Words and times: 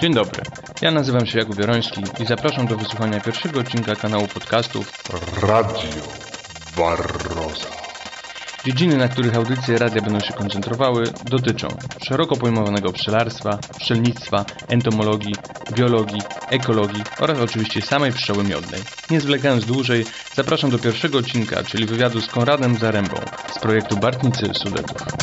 Dzień 0.00 0.14
dobry, 0.14 0.42
ja 0.80 0.90
nazywam 0.90 1.26
się 1.26 1.38
Jakub 1.38 1.56
Bioroński 1.56 2.02
i 2.18 2.26
zapraszam 2.26 2.66
do 2.66 2.76
wysłuchania 2.76 3.20
pierwszego 3.20 3.60
odcinka 3.60 3.96
kanału 3.96 4.28
podcastów 4.28 4.86
Radio 5.42 6.02
Barroza. 6.76 7.68
Dziedziny, 8.64 8.96
na 8.96 9.08
których 9.08 9.34
audycje 9.34 9.78
radia 9.78 10.02
będą 10.02 10.20
się 10.20 10.34
koncentrowały, 10.34 11.14
dotyczą 11.22 11.68
szeroko 11.98 12.36
pojmowanego 12.36 12.92
pszczelarstwa, 12.92 13.58
pszczelnictwa, 13.76 14.44
entomologii, 14.68 15.34
biologii, 15.72 16.24
ekologii 16.50 17.06
oraz 17.18 17.38
oczywiście 17.38 17.82
samej 17.82 18.12
pszczoły 18.12 18.44
miodnej. 18.44 18.84
Nie 19.10 19.20
zwlekając 19.20 19.64
dłużej, 19.64 20.06
zapraszam 20.32 20.70
do 20.70 20.78
pierwszego 20.78 21.18
odcinka, 21.18 21.64
czyli 21.64 21.86
wywiadu 21.86 22.20
z 22.20 22.28
Konradem 22.28 22.76
Zarębą 22.76 23.30
z 23.50 23.58
projektu 23.58 23.96
Bartnicy 23.96 24.54
Sudetów. 24.54 25.15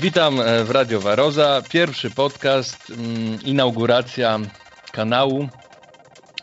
Witam 0.00 0.40
e, 0.40 0.64
w 0.64 0.70
Radio 0.70 1.00
Waroza. 1.00 1.62
Pierwszy 1.70 2.10
podcast, 2.10 2.90
mm, 2.90 3.38
inauguracja 3.44 4.38
kanału. 4.92 5.48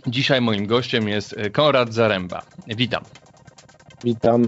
Dzisiaj 0.07 0.41
moim 0.41 0.67
gościem 0.67 1.07
jest 1.07 1.37
e, 1.37 1.49
Konrad 1.49 1.93
Zaręba. 1.93 2.41
Witam. 2.67 3.03
Witam. 4.03 4.47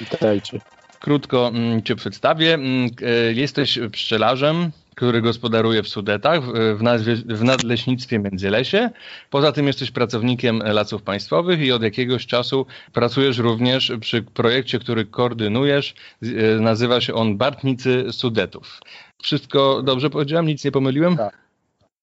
Witajcie. 0.00 0.60
Krótko 1.00 1.48
mm, 1.48 1.82
Cię 1.82 1.96
przedstawię. 1.96 2.54
Mm, 2.54 2.90
e, 3.02 3.32
jesteś 3.32 3.78
pszczelarzem, 3.92 4.70
który 5.00 5.22
gospodaruje 5.22 5.82
w 5.82 5.88
Sudetach, 5.88 6.40
w, 6.76 6.82
nazwie, 6.82 7.16
w 7.16 7.44
nadleśnictwie 7.44 8.18
Międzylesie. 8.18 8.90
Poza 9.30 9.52
tym 9.52 9.66
jesteś 9.66 9.90
pracownikiem 9.90 10.58
Lasów 10.58 11.02
Państwowych 11.02 11.60
i 11.60 11.72
od 11.72 11.82
jakiegoś 11.82 12.26
czasu 12.26 12.66
pracujesz 12.92 13.38
również 13.38 13.92
przy 14.00 14.22
projekcie, 14.22 14.78
który 14.78 15.04
koordynujesz. 15.04 15.94
Nazywa 16.60 17.00
się 17.00 17.14
on 17.14 17.36
Bartnicy 17.36 18.12
Sudetów. 18.12 18.80
Wszystko 19.22 19.82
dobrze 19.82 20.10
powiedziałem? 20.10 20.46
Nic 20.46 20.64
nie 20.64 20.72
pomyliłem? 20.72 21.16
Tak. 21.16 21.38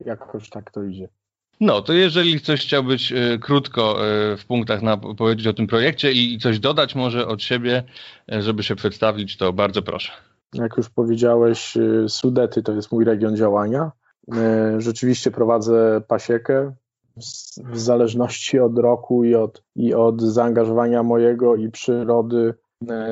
Jakoś 0.05 0.49
tak 0.49 0.71
to 0.71 0.83
idzie. 0.83 1.07
No, 1.59 1.81
to 1.81 1.93
jeżeli 1.93 2.39
ktoś 2.39 2.61
chciał 2.61 2.83
być 2.83 3.11
y, 3.11 3.39
krótko 3.41 4.07
y, 4.33 4.37
w 4.37 4.45
punktach 4.45 4.81
na, 4.81 4.97
powiedzieć 4.97 5.47
o 5.47 5.53
tym 5.53 5.67
projekcie 5.67 6.11
i, 6.11 6.33
i 6.33 6.39
coś 6.39 6.59
dodać 6.59 6.95
może 6.95 7.27
od 7.27 7.43
siebie, 7.43 7.83
y, 8.33 8.41
żeby 8.41 8.63
się 8.63 8.75
przedstawić, 8.75 9.37
to 9.37 9.53
bardzo 9.53 9.81
proszę. 9.81 10.11
Jak 10.53 10.77
już 10.77 10.89
powiedziałeś, 10.89 11.77
Sudety 12.07 12.63
to 12.63 12.73
jest 12.73 12.91
mój 12.91 13.05
region 13.05 13.35
działania. 13.35 13.91
Rzeczywiście 14.77 15.31
prowadzę 15.31 16.01
pasiekę. 16.07 16.73
W 17.57 17.79
zależności 17.79 18.59
od 18.59 18.79
roku 18.79 19.23
i 19.23 19.35
od, 19.35 19.63
i 19.75 19.93
od 19.93 20.21
zaangażowania 20.21 21.03
mojego 21.03 21.55
i 21.55 21.71
przyrody, 21.71 22.53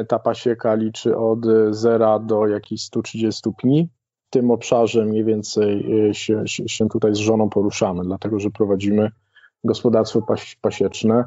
ta 0.08 0.20
pasieka 0.20 0.74
liczy 0.74 1.18
od 1.18 1.40
0 1.72 2.20
do 2.20 2.48
jakichś 2.48 2.82
130 2.82 3.52
pni 3.58 3.90
tym 4.36 4.52
obszarze 4.52 5.06
mniej 5.06 5.24
więcej 5.24 6.04
y, 6.10 6.14
się, 6.14 6.44
się 6.46 6.90
tutaj 6.90 7.16
z 7.16 7.18
żoną 7.18 7.50
poruszamy, 7.50 8.04
dlatego 8.04 8.40
że 8.40 8.50
prowadzimy 8.50 9.12
gospodarstwo 9.64 10.22
pasieczne 10.62 11.24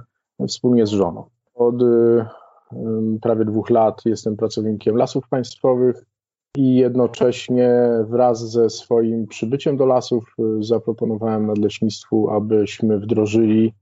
wspólnie 0.48 0.86
z 0.86 0.90
żoną. 0.90 1.24
Od 1.54 1.82
y, 1.82 2.24
prawie 3.22 3.44
dwóch 3.44 3.70
lat 3.70 4.02
jestem 4.04 4.36
pracownikiem 4.36 4.96
lasów 4.96 5.28
państwowych 5.28 6.04
i 6.56 6.74
jednocześnie 6.74 7.70
wraz 8.08 8.50
ze 8.50 8.70
swoim 8.70 9.26
przybyciem 9.26 9.76
do 9.76 9.86
lasów 9.86 10.34
y, 10.38 10.62
zaproponowałem 10.62 11.46
nadleśnictwu, 11.46 12.30
abyśmy 12.30 12.98
wdrożyli 12.98 13.74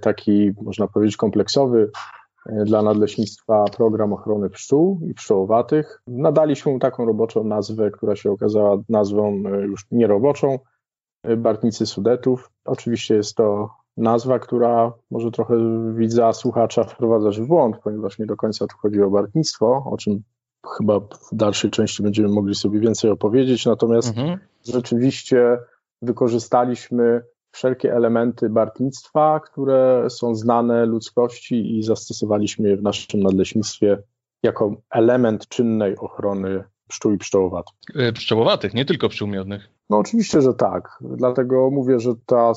taki, 0.00 0.52
można 0.62 0.88
powiedzieć, 0.88 1.16
kompleksowy 1.16 1.90
E, 2.46 2.64
dla 2.64 2.82
Nadleśnictwa 2.82 3.64
Program 3.76 4.12
Ochrony 4.12 4.50
Pszczół 4.50 5.00
i 5.10 5.14
Pszczołowatych. 5.14 6.02
Nadaliśmy 6.06 6.72
mu 6.72 6.78
taką 6.78 7.04
roboczą 7.04 7.44
nazwę, 7.44 7.90
która 7.90 8.16
się 8.16 8.30
okazała 8.30 8.78
nazwą 8.88 9.42
e, 9.46 9.60
już 9.62 9.86
nieroboczą, 9.90 10.58
e, 11.22 11.36
Bartnicy 11.36 11.86
Sudetów. 11.86 12.50
Oczywiście 12.64 13.14
jest 13.14 13.36
to 13.36 13.70
nazwa, 13.96 14.38
która 14.38 14.92
może 15.10 15.30
trochę 15.30 15.54
widza, 15.94 16.32
słuchacza 16.32 16.84
wprowadzać 16.84 17.40
w 17.40 17.46
błąd, 17.46 17.76
ponieważ 17.84 18.18
nie 18.18 18.26
do 18.26 18.36
końca 18.36 18.66
tu 18.66 18.76
chodzi 18.76 19.02
o 19.02 19.10
bartnictwo, 19.10 19.82
o 19.90 19.96
czym 19.96 20.22
chyba 20.76 21.00
w 21.00 21.28
dalszej 21.32 21.70
części 21.70 22.02
będziemy 22.02 22.28
mogli 22.28 22.54
sobie 22.54 22.80
więcej 22.80 23.10
opowiedzieć, 23.10 23.66
natomiast 23.66 24.08
mhm. 24.08 24.38
rzeczywiście 24.64 25.58
wykorzystaliśmy 26.02 27.22
wszelkie 27.50 27.94
elementy 27.94 28.48
bartnictwa, 28.48 29.40
które 29.40 30.06
są 30.10 30.34
znane 30.34 30.86
ludzkości 30.86 31.78
i 31.78 31.82
zastosowaliśmy 31.82 32.68
je 32.68 32.76
w 32.76 32.82
naszym 32.82 33.20
nadleśnictwie 33.22 33.98
jako 34.42 34.76
element 34.90 35.48
czynnej 35.48 35.96
ochrony 35.96 36.64
pszczół 36.88 37.12
i 37.12 37.18
pszczołowatych. 37.18 37.74
E, 37.94 38.12
pszczołowatych, 38.12 38.74
nie 38.74 38.84
tylko 38.84 39.08
pszczół 39.08 39.28
miodnych. 39.28 39.73
No 39.90 39.98
oczywiście, 39.98 40.40
że 40.40 40.54
tak. 40.54 40.98
Dlatego 41.00 41.70
mówię, 41.70 42.00
że 42.00 42.14
ta 42.26 42.52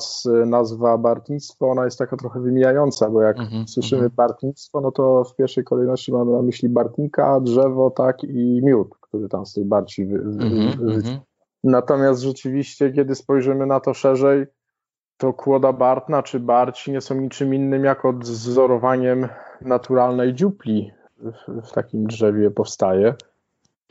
nazwa 0.46 0.98
bartnictwo, 0.98 1.70
ona 1.70 1.84
jest 1.84 1.98
taka 1.98 2.16
trochę 2.16 2.40
wymijająca, 2.40 3.10
bo 3.10 3.22
jak 3.22 3.36
mm-hmm, 3.36 3.66
słyszymy 3.66 4.08
mm-hmm. 4.08 4.14
bartnictwo, 4.14 4.80
no 4.80 4.90
to 4.90 5.24
w 5.24 5.36
pierwszej 5.36 5.64
kolejności 5.64 6.12
mamy 6.12 6.32
na 6.32 6.42
myśli 6.42 6.68
bartnika, 6.68 7.40
drzewo, 7.40 7.90
tak 7.90 8.24
i 8.24 8.60
miód, 8.64 8.94
który 9.00 9.28
tam 9.28 9.46
z 9.46 9.52
tej 9.52 9.64
barci 9.64 10.06
wy, 10.06 10.18
mm-hmm, 10.18 11.02
wy, 11.02 11.20
Natomiast 11.64 12.22
rzeczywiście, 12.22 12.92
kiedy 12.92 13.14
spojrzymy 13.14 13.66
na 13.66 13.80
to 13.80 13.94
szerzej, 13.94 14.46
to 15.16 15.32
kłoda 15.32 15.72
Bartna 15.72 16.22
czy 16.22 16.40
Barci 16.40 16.92
nie 16.92 17.00
są 17.00 17.14
niczym 17.14 17.54
innym 17.54 17.84
jak 17.84 18.04
odzorowaniem 18.04 19.28
naturalnej 19.60 20.34
dziupli 20.34 20.92
w, 21.18 21.62
w 21.68 21.72
takim 21.72 22.06
drzewie 22.06 22.50
powstaje. 22.50 23.14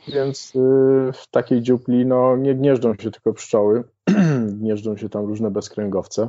Więc 0.06 0.52
y, 0.56 1.12
w 1.12 1.26
takiej 1.30 1.62
dziupli 1.62 2.06
no, 2.06 2.36
nie 2.36 2.54
gnieżdżą 2.54 2.94
się 2.94 3.10
tylko 3.10 3.32
pszczoły, 3.32 3.84
gnieżdżą 4.60 4.96
się 4.96 5.08
tam 5.08 5.24
różne 5.26 5.50
bezkręgowce. 5.50 6.28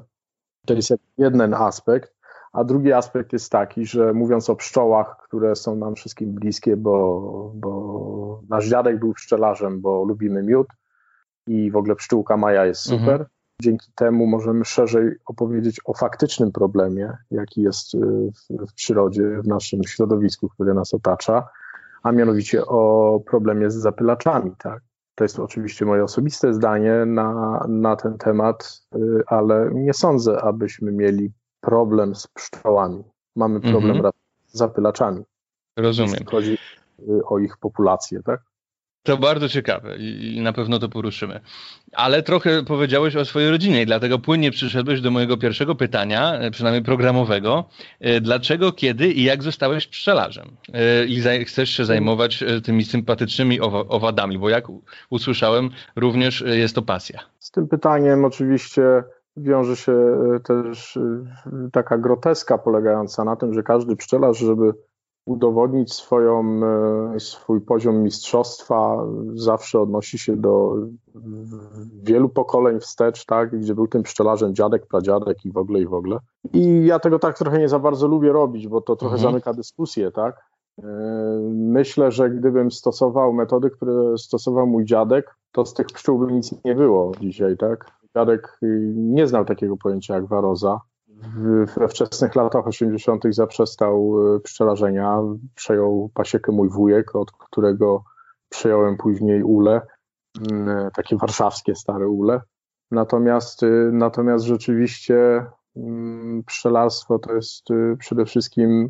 To 0.66 0.74
jest 0.74 0.94
jeden 1.18 1.54
aspekt. 1.54 2.20
A 2.54 2.64
drugi 2.64 2.94
aspekt 2.94 3.34
jest 3.34 3.52
taki, 3.52 3.86
że 3.86 4.14
mówiąc 4.14 4.50
o 4.50 4.56
pszczołach, 4.56 5.18
które 5.24 5.56
są 5.56 5.76
nam 5.76 5.96
wszystkim 5.96 6.34
bliskie, 6.34 6.78
bo, 6.78 7.52
bo 7.56 8.42
nasz 8.50 8.68
dziadek 8.68 9.00
był 9.00 9.14
pszczelarzem, 9.14 9.82
bo 9.82 10.04
lubimy 10.04 10.44
miód 10.44 10.68
i 11.48 11.72
w 11.72 11.76
ogóle 11.76 11.96
pszczółka 11.96 12.38
Maja 12.38 12.66
jest 12.66 12.82
super. 12.82 13.00
Mhm. 13.00 13.26
Dzięki 13.62 13.92
temu 13.96 14.28
możemy 14.28 14.66
szerzej 14.66 15.12
opowiedzieć 15.26 15.82
o 15.86 15.94
faktycznym 15.94 16.52
problemie, 16.52 17.18
jaki 17.32 17.62
jest 17.62 17.94
y, 17.94 17.98
w, 18.00 18.68
w 18.70 18.74
przyrodzie, 18.74 19.24
w 19.44 19.48
naszym 19.48 19.84
środowisku, 19.84 20.50
które 20.50 20.74
nas 20.74 20.94
otacza, 20.94 21.48
a 22.04 22.12
mianowicie 22.12 22.66
o 22.66 23.22
problemie 23.26 23.72
z 23.72 23.76
zapylaczami. 23.76 24.52
Tak? 24.58 24.82
To 25.16 25.24
jest 25.24 25.40
oczywiście 25.40 25.86
moje 25.86 26.04
osobiste 26.04 26.54
zdanie 26.54 27.06
na, 27.06 27.60
na 27.68 27.96
ten 27.96 28.18
temat, 28.18 28.82
y, 28.96 29.24
ale 29.28 29.70
nie 29.74 29.94
sądzę, 29.94 30.42
abyśmy 30.42 30.92
mieli 30.92 31.32
problem 31.62 32.16
z 32.16 32.28
pszczołami. 32.28 33.04
Mamy 33.36 33.60
problem 33.60 33.96
mhm. 33.96 34.14
z 34.48 34.58
zapylaczami. 34.58 35.24
Rozumiem. 35.78 36.12
Jeśli 36.12 36.26
chodzi 36.26 36.58
y, 37.00 37.26
o 37.26 37.40
ich 37.40 37.58
populację, 37.58 38.24
tak? 38.24 38.42
To 39.04 39.18
bardzo 39.18 39.50
ciekawe 39.50 39.98
i 39.98 40.42
na 40.42 40.54
pewno 40.54 40.80
to 40.80 40.90
poruszymy. 40.90 41.40
Ale 41.94 42.24
trochę 42.24 42.64
powiedziałeś 42.64 43.16
o 43.16 43.26
swojej 43.26 43.50
rodzinie 43.50 43.82
i 43.82 43.86
dlatego 43.86 44.20
płynnie 44.20 44.52
przyszedłeś 44.52 45.02
do 45.02 45.12
mojego 45.12 45.38
pierwszego 45.38 45.76
pytania, 45.76 46.34
e, 46.34 46.52
przynajmniej 46.52 46.84
programowego. 46.84 47.70
E, 48.00 48.22
dlaczego, 48.22 48.72
kiedy 48.72 49.08
i 49.08 49.24
jak 49.24 49.44
zostałeś 49.44 49.88
pszczelarzem? 49.88 50.46
E, 50.74 51.06
I 51.06 51.46
chcesz 51.46 51.70
się 51.70 51.86
zajmować 51.86 52.44
tymi 52.64 52.86
sympatycznymi 52.86 53.60
owadami, 53.90 54.38
bo 54.38 54.50
jak 54.50 54.66
usłyszałem, 55.10 55.70
również 55.96 56.44
jest 56.48 56.76
to 56.76 56.82
pasja. 56.82 57.20
Z 57.40 57.52
tym 57.52 57.68
pytaniem 57.68 58.26
oczywiście 58.26 59.04
wiąże 59.38 59.76
się 59.76 59.94
też 60.44 61.00
taka 61.72 61.98
groteska 61.98 62.58
polegająca 62.58 63.24
na 63.24 63.36
tym, 63.36 63.54
że 63.54 63.64
każdy 63.64 63.96
pszczelarz, 63.96 64.38
żeby 64.38 64.74
udowodnić 65.26 65.94
swoją, 65.94 66.62
e, 67.16 67.20
swój 67.20 67.62
poziom 67.62 68.04
mistrzostwa 68.04 69.06
zawsze 69.34 69.82
odnosi 69.82 70.18
się 70.18 70.38
do 70.38 70.76
wielu 72.04 72.30
pokoleń 72.30 72.80
wstecz, 72.80 73.26
tak, 73.26 73.60
gdzie 73.60 73.76
był 73.76 73.88
tym 73.88 74.04
pszczelarzem 74.04 74.56
dziadek, 74.56 74.88
pradziadek 74.88 75.46
i 75.46 75.52
w 75.52 75.58
ogóle 75.58 75.80
i 75.80 75.86
w 75.86 75.94
ogóle. 75.94 76.20
I 76.54 76.86
ja 76.86 77.00
tego 77.00 77.20
tak 77.20 77.38
trochę 77.38 77.60
nie 77.60 77.70
za 77.70 77.80
bardzo 77.80 78.08
lubię 78.08 78.32
robić, 78.32 78.68
bo 78.68 78.82
to 78.82 78.96
trochę 78.96 79.16
mhm. 79.16 79.32
zamyka 79.32 79.54
dyskusję, 79.54 80.12
tak. 80.12 80.50
E, 80.80 80.84
myślę, 81.54 82.12
że 82.12 82.30
gdybym 82.30 82.72
stosował 82.72 83.34
metody, 83.34 83.70
które 83.70 84.18
stosował 84.18 84.68
mój 84.68 84.86
dziadek, 84.86 85.36
to 85.52 85.66
z 85.66 85.74
tych 85.74 85.86
pszczół 85.88 86.20
by 86.20 86.34
nic 86.34 86.64
nie 86.66 86.76
było 86.76 87.12
dzisiaj, 87.22 87.58
tak. 87.58 87.86
Dziadek 88.16 88.60
nie 88.96 89.28
znał 89.28 89.46
takiego 89.46 89.78
pojęcia 89.78 90.14
jak 90.14 90.26
waroza 90.26 90.80
we 91.78 91.88
wczesnych 91.88 92.36
latach 92.36 92.68
80. 92.68 93.24
zaprzestał 93.30 94.16
e, 94.36 94.40
pszczelarzenia. 94.40 95.22
Przejął 95.56 96.12
pasiekę 96.14 96.52
mój 96.52 96.70
wujek, 96.70 97.16
od 97.16 97.32
którego 97.32 98.04
przejąłem 98.50 98.98
później 98.98 99.44
ule, 99.44 99.82
mm, 100.52 100.70
e, 100.70 100.92
takie 100.96 101.18
warszawskie 101.18 101.76
stare 101.76 102.08
ule. 102.08 102.42
Natomiast, 102.92 103.64
e, 103.64 103.68
natomiast 103.92 104.46
rzeczywiście 104.46 105.46
mm, 105.76 106.44
pszczelarstwo 106.44 107.20
to 107.20 107.34
jest 107.34 107.68
przede 108.00 108.26
wszystkim 108.26 108.90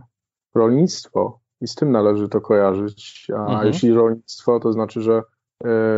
rolnictwo 0.55 1.39
i 1.61 1.67
z 1.67 1.75
tym 1.75 1.91
należy 1.91 2.29
to 2.29 2.41
kojarzyć. 2.41 3.27
A 3.37 3.41
mhm. 3.41 3.67
jeśli 3.67 3.93
rolnictwo, 3.93 4.59
to 4.59 4.73
znaczy, 4.73 5.01
że 5.01 5.21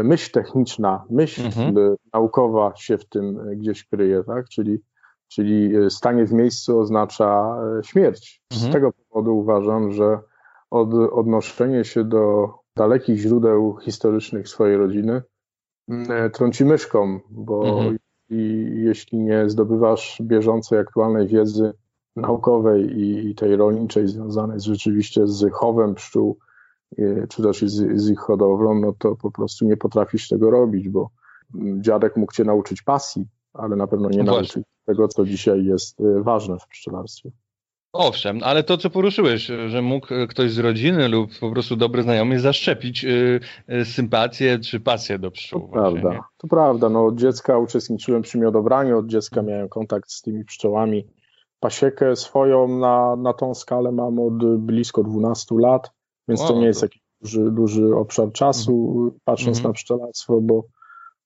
myśl 0.04 0.32
techniczna, 0.32 1.04
myśl 1.10 1.46
mhm. 1.46 1.96
naukowa 2.14 2.76
się 2.76 2.98
w 2.98 3.06
tym 3.06 3.40
gdzieś 3.56 3.88
kryje, 3.88 4.24
tak? 4.24 4.50
Czyli, 4.50 4.82
czyli 5.32 5.72
stanie 5.90 6.26
w 6.26 6.34
miejscu 6.34 6.80
oznacza 6.80 7.58
śmierć. 7.84 8.42
Z 8.54 8.56
mhm. 8.56 8.74
tego 8.74 8.92
powodu 8.92 9.38
uważam, 9.38 9.92
że 9.92 10.20
od, 10.72 10.94
odnoszenie 10.94 11.84
się 11.86 12.04
do 12.04 12.54
dalekich 12.76 13.18
źródeł 13.18 13.78
historycznych 13.82 14.48
swojej 14.48 14.78
rodziny 14.78 15.22
trąci 16.34 16.66
myszką, 16.66 17.20
bo 17.30 17.66
mhm. 17.66 17.98
i, 18.30 18.72
jeśli 18.86 19.20
nie 19.20 19.50
zdobywasz 19.50 20.22
bieżącej, 20.22 20.80
aktualnej 20.80 21.28
wiedzy 21.28 21.74
naukowej 22.16 23.00
i, 23.00 23.30
i 23.30 23.36
tej 23.36 23.56
rolniczej 23.56 24.08
związanej 24.08 24.60
z, 24.60 24.64
rzeczywiście 24.64 25.28
z 25.28 25.52
chowem 25.54 25.96
pszczół, 25.96 26.38
czy 27.30 27.44
też 27.44 27.62
z, 27.62 28.02
z, 28.02 28.10
ich 28.10 28.20
hodowlą, 28.20 28.80
no 28.80 28.94
to 29.00 29.16
po 29.16 29.32
prostu 29.32 29.66
nie 29.66 29.78
potrafisz 29.78 30.28
tego 30.28 30.52
robić, 30.52 30.90
bo 30.90 31.10
dziadek 31.80 32.18
mógł 32.18 32.34
cię 32.34 32.44
nauczyć 32.44 32.82
pasji, 32.82 33.26
ale 33.54 33.76
na 33.76 33.88
pewno 33.88 34.10
nie 34.10 34.24
no 34.24 34.32
nauczyć 34.32 34.64
tego, 34.92 35.08
co 35.08 35.26
dzisiaj 35.26 35.66
jest 35.66 36.00
y, 36.00 36.24
ważne 36.24 36.60
w 36.60 36.68
pszczelarstwie. 36.68 37.32
Owszem, 37.94 38.40
ale 38.44 38.64
to, 38.64 38.78
co 38.78 38.90
poruszyłeś, 38.90 39.52
że 39.68 39.82
mógł 39.82 40.08
ktoś 40.30 40.52
z 40.52 40.60
rodziny 40.60 41.08
lub 41.08 41.40
po 41.40 41.52
prostu 41.52 41.76
dobry 41.76 42.04
znajomy 42.04 42.40
zaszczepić 42.40 43.06
y, 43.06 43.40
y, 43.70 43.86
sympatię 43.86 44.60
czy 44.60 44.80
pasję 44.80 45.20
do 45.20 45.32
pszczół. 45.32 45.62
To 45.62 45.68
właśnie, 45.68 46.02
prawda, 46.02 46.10
nie? 46.14 46.20
to 46.38 46.48
prawda. 46.48 46.90
No, 46.90 47.06
od 47.06 47.16
dziecka 47.16 47.58
uczestniczyłem 47.58 48.22
przy 48.22 48.38
miodobraniu, 48.38 48.98
od 48.98 49.08
dziecka 49.08 49.42
miałem 49.42 49.70
kontakt 49.70 50.12
z 50.12 50.22
tymi 50.22 50.46
pszczołami. 50.46 51.08
Pasiekę 51.60 52.16
swoją 52.16 52.68
na, 52.68 53.16
na 53.16 53.34
tą 53.34 53.56
skalę 53.56 53.92
mam 53.92 54.20
od 54.20 54.58
blisko 54.58 55.04
12 55.04 55.56
lat, 55.60 55.92
więc 56.28 56.40
wow, 56.40 56.50
to 56.50 56.60
nie 56.60 56.66
jest 56.66 56.82
jakiś 56.82 57.02
duży, 57.22 57.52
duży 57.52 57.96
obszar 57.96 58.32
czasu, 58.32 58.98
mm. 58.98 59.20
patrząc 59.26 59.58
mm 59.58 59.64
-hmm. 59.64 59.68
na 59.68 59.74
pszczelarstwo, 59.74 60.42
bo 60.42 60.64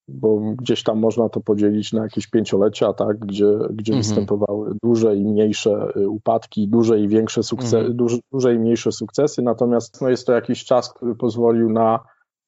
bo 0.08 0.40
gdzieś 0.40 0.84
tam 0.84 1.00
można 1.00 1.30
to 1.30 1.42
podzielić 1.42 1.94
na 1.94 2.04
jakieś 2.04 2.28
pięciolecia, 2.28 2.94
tak, 2.94 3.20
gdzie, 3.20 3.48
gdzie 3.70 3.94
mhm. 3.94 3.98
występowały 3.98 4.72
duże 4.84 5.16
i 5.16 5.26
mniejsze 5.26 5.88
y, 5.98 6.10
upadki, 6.10 6.68
duże 6.68 7.00
i 7.00 7.08
większe 7.08 7.44
sukcesy, 7.44 7.78
mhm. 7.78 7.96
duże, 7.96 8.18
duże 8.32 8.54
i 8.54 8.60
mniejsze 8.60 8.92
sukcesy, 8.92 9.42
natomiast 9.42 10.02
no, 10.02 10.10
jest 10.10 10.28
to 10.28 10.34
jakiś 10.34 10.66
czas, 10.66 10.94
który 10.94 11.16
pozwolił 11.16 11.70
na, 11.70 12.00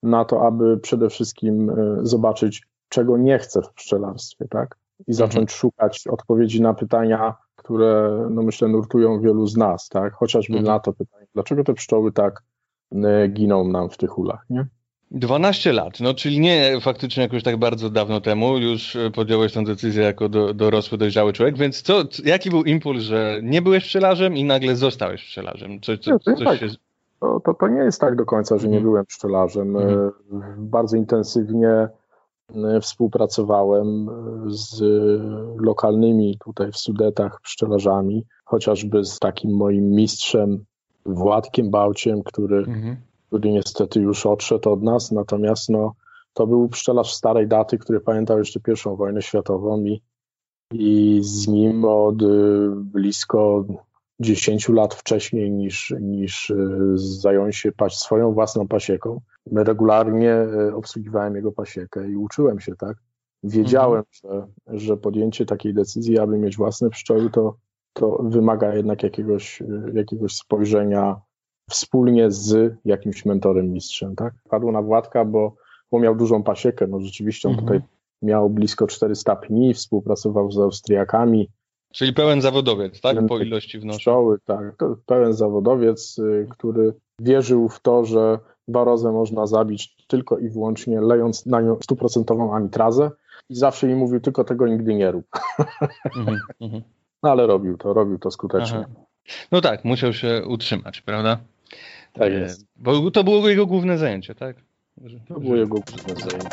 na 0.04 0.26
to, 0.26 0.48
aby 0.48 0.78
przede 0.78 1.10
wszystkim 1.10 1.70
y, 1.70 2.00
zobaczyć, 2.02 2.68
czego 2.90 3.18
nie 3.18 3.40
chcę 3.40 3.62
w 3.62 3.74
pszczelarstwie, 3.74 4.48
tak, 4.50 4.78
i 5.08 5.14
zacząć 5.14 5.52
mhm. 5.52 5.58
szukać 5.58 6.08
odpowiedzi 6.08 6.62
na 6.62 6.74
pytania, 6.74 7.36
które, 7.56 8.28
no 8.32 8.44
myślę, 8.44 8.68
nurtują 8.68 9.22
wielu 9.22 9.48
z 9.48 9.58
nas, 9.58 9.90
tak, 9.90 10.14
chociażby 10.14 10.58
mhm. 10.58 10.74
na 10.76 10.80
to 10.80 10.94
pytanie, 10.94 11.26
dlaczego 11.34 11.64
te 11.64 11.74
pszczoły 11.74 12.12
tak 12.12 12.44
y, 12.94 13.28
giną 13.28 13.68
nam 13.68 13.90
w 13.90 13.98
tych 13.98 14.18
ulach, 14.18 14.46
nie? 14.50 14.68
12 15.12 15.74
lat, 15.74 16.00
no 16.00 16.14
czyli 16.14 16.40
nie 16.40 16.80
faktycznie 16.82 17.24
jakoś 17.24 17.44
tak 17.44 17.58
bardzo 17.58 17.90
dawno 17.90 18.22
temu, 18.22 18.58
już 18.58 18.96
e, 18.96 19.12
podjąłeś 19.12 19.54
tę 19.54 19.64
decyzję 19.64 20.04
jako 20.04 20.30
do, 20.30 20.54
dorosły, 20.54 20.98
dojrzały 20.98 21.34
człowiek, 21.34 21.58
więc 21.58 21.82
co, 21.82 22.04
jaki 22.26 22.50
był 22.50 22.64
impuls, 22.64 23.02
że 23.02 23.40
nie 23.44 23.62
byłeś 23.62 23.84
pszczelarzem 23.84 24.38
i 24.38 24.44
nagle 24.44 24.76
zostałeś 24.76 25.24
pszczelarzem? 25.24 25.82
Co, 25.82 25.98
co, 25.98 26.20
coś 26.20 26.44
tak. 26.44 26.60
się... 26.60 26.68
to, 27.20 27.40
to, 27.40 27.54
to, 27.54 27.68
nie 27.68 27.82
jest 27.82 28.02
tak 28.02 28.16
do 28.16 28.26
końca, 28.26 28.58
że 28.58 28.68
nie 28.68 28.78
mhm. 28.78 28.84
byłem 28.84 29.06
pszczelarzem. 29.06 29.78
Mhm. 29.78 30.12
Bardzo 30.58 30.98
intensywnie 30.98 31.70
e, 31.70 31.90
współpracowałem 32.82 34.10
z 34.48 34.82
lokalnymi 35.62 36.38
tutaj 36.46 36.72
w 36.72 36.78
Sudetach 36.78 37.42
pszczelarzami, 37.42 38.24
chociażby 38.46 39.06
z 39.06 39.20
takim 39.20 39.56
moim 39.56 39.90
mistrzem 39.90 40.66
Władkiem 41.06 41.70
Bałciem, 41.70 42.24
który 42.24 42.58
mhm 42.58 43.07
który 43.28 43.52
niestety 43.52 44.00
już 44.00 44.26
odszedł 44.26 44.70
od 44.70 44.84
nas, 44.84 45.12
natomiast 45.12 45.70
no, 45.70 45.94
to 46.34 46.48
był 46.48 46.70
pszczelarz 46.70 47.14
starej 47.14 47.48
daty, 47.48 47.78
który 47.78 48.00
pamiętał 48.00 48.40
jeszcze 48.40 48.60
pierwszą 48.60 48.96
wojnę 48.96 49.22
światową 49.22 49.84
i, 49.84 50.02
i 50.74 51.20
z 51.24 51.48
nim 51.48 51.86
od 51.86 52.22
y, 52.22 52.26
blisko 52.76 53.66
10 54.20 54.70
lat 54.70 54.94
wcześniej 54.94 55.52
niż, 55.52 55.94
niż 56.02 56.50
y, 56.50 56.92
zajął 56.96 57.52
się 57.52 57.72
paś, 57.72 57.96
swoją 57.96 58.34
własną 58.34 58.68
pasieką. 58.68 59.22
Regularnie 59.52 60.34
y, 60.70 60.76
obsługiwałem 60.76 61.36
jego 61.36 61.52
pasiekę 61.52 62.10
i 62.10 62.16
uczyłem 62.16 62.60
się, 62.60 62.76
tak? 62.76 62.98
Wiedziałem, 63.44 64.04
mhm. 64.24 64.48
że, 64.68 64.80
że 64.80 64.98
podjęcie 64.98 65.46
takiej 65.46 65.74
decyzji, 65.74 66.20
aby 66.20 66.38
mieć 66.38 66.58
własne 66.58 66.90
pszczoły, 66.90 67.30
to, 67.30 67.58
to 67.94 68.20
wymaga 68.24 68.76
jednak 68.76 69.04
jakiegoś, 69.04 69.64
jakiegoś 69.94 70.36
spojrzenia 70.36 71.22
wspólnie 71.70 72.32
z 72.32 72.76
jakimś 72.86 73.26
mentorem, 73.26 73.74
mistrzem, 73.74 74.16
tak? 74.16 74.34
Padło 74.50 74.72
na 74.72 74.82
Władka, 74.82 75.26
bo, 75.26 75.56
bo 75.92 76.00
miał 76.00 76.16
dużą 76.16 76.44
pasiekę, 76.44 76.88
no 76.88 77.00
rzeczywiście 77.00 77.48
on 77.48 77.54
mhm. 77.54 77.68
tutaj 77.68 77.90
miał 78.22 78.50
blisko 78.50 78.88
400 78.88 79.36
pni, 79.36 79.74
współpracował 79.74 80.52
z 80.52 80.58
Austriakami. 80.58 81.50
Czyli 81.94 82.14
pełen 82.14 82.42
zawodowiec, 82.42 83.02
tak? 83.02 83.18
Po 83.28 83.40
ilości. 83.40 83.80
Pszczoły, 83.80 84.40
tak. 84.46 84.76
pełen 85.06 85.34
zawodowiec, 85.34 86.20
y, 86.20 86.48
który 86.50 86.94
wierzył 87.20 87.70
w 87.70 87.80
to, 87.80 88.06
że 88.06 88.40
barozę 88.68 89.12
można 89.12 89.48
zabić 89.48 89.96
tylko 90.08 90.38
i 90.38 90.50
wyłącznie 90.50 91.02
lejąc 91.02 91.46
na 91.46 91.62
nią 91.62 91.78
stuprocentową 91.82 92.56
amitrazę 92.56 93.12
i 93.50 93.56
zawsze 93.56 93.88
mi 93.88 93.96
mówił, 93.96 94.20
tylko 94.20 94.44
tego 94.44 94.68
nigdy 94.68 94.94
nie 94.94 95.12
rób. 95.12 95.26
Mhm, 96.18 96.40
mhm. 96.62 96.84
no 97.24 97.32
ale 97.32 97.48
robił 97.48 97.78
to, 97.78 97.94
robił 97.94 98.20
to 98.20 98.32
skutecznie. 98.32 98.78
Aha. 98.78 99.06
No 99.52 99.62
tak, 99.62 99.86
musiał 99.86 100.14
się 100.14 100.42
utrzymać, 100.48 101.02
prawda? 101.02 101.38
Tak 102.20 102.34
jest. 102.34 102.66
Bo 102.76 103.12
to 103.12 103.24
było 103.24 103.50
jego 103.50 103.66
główne 103.66 103.98
zajęcie, 103.98 104.36
tak? 104.36 104.56
To 105.28 105.40
było 105.40 105.56
jego 105.56 105.76
główne 105.80 106.16
zajęcie. 106.16 106.50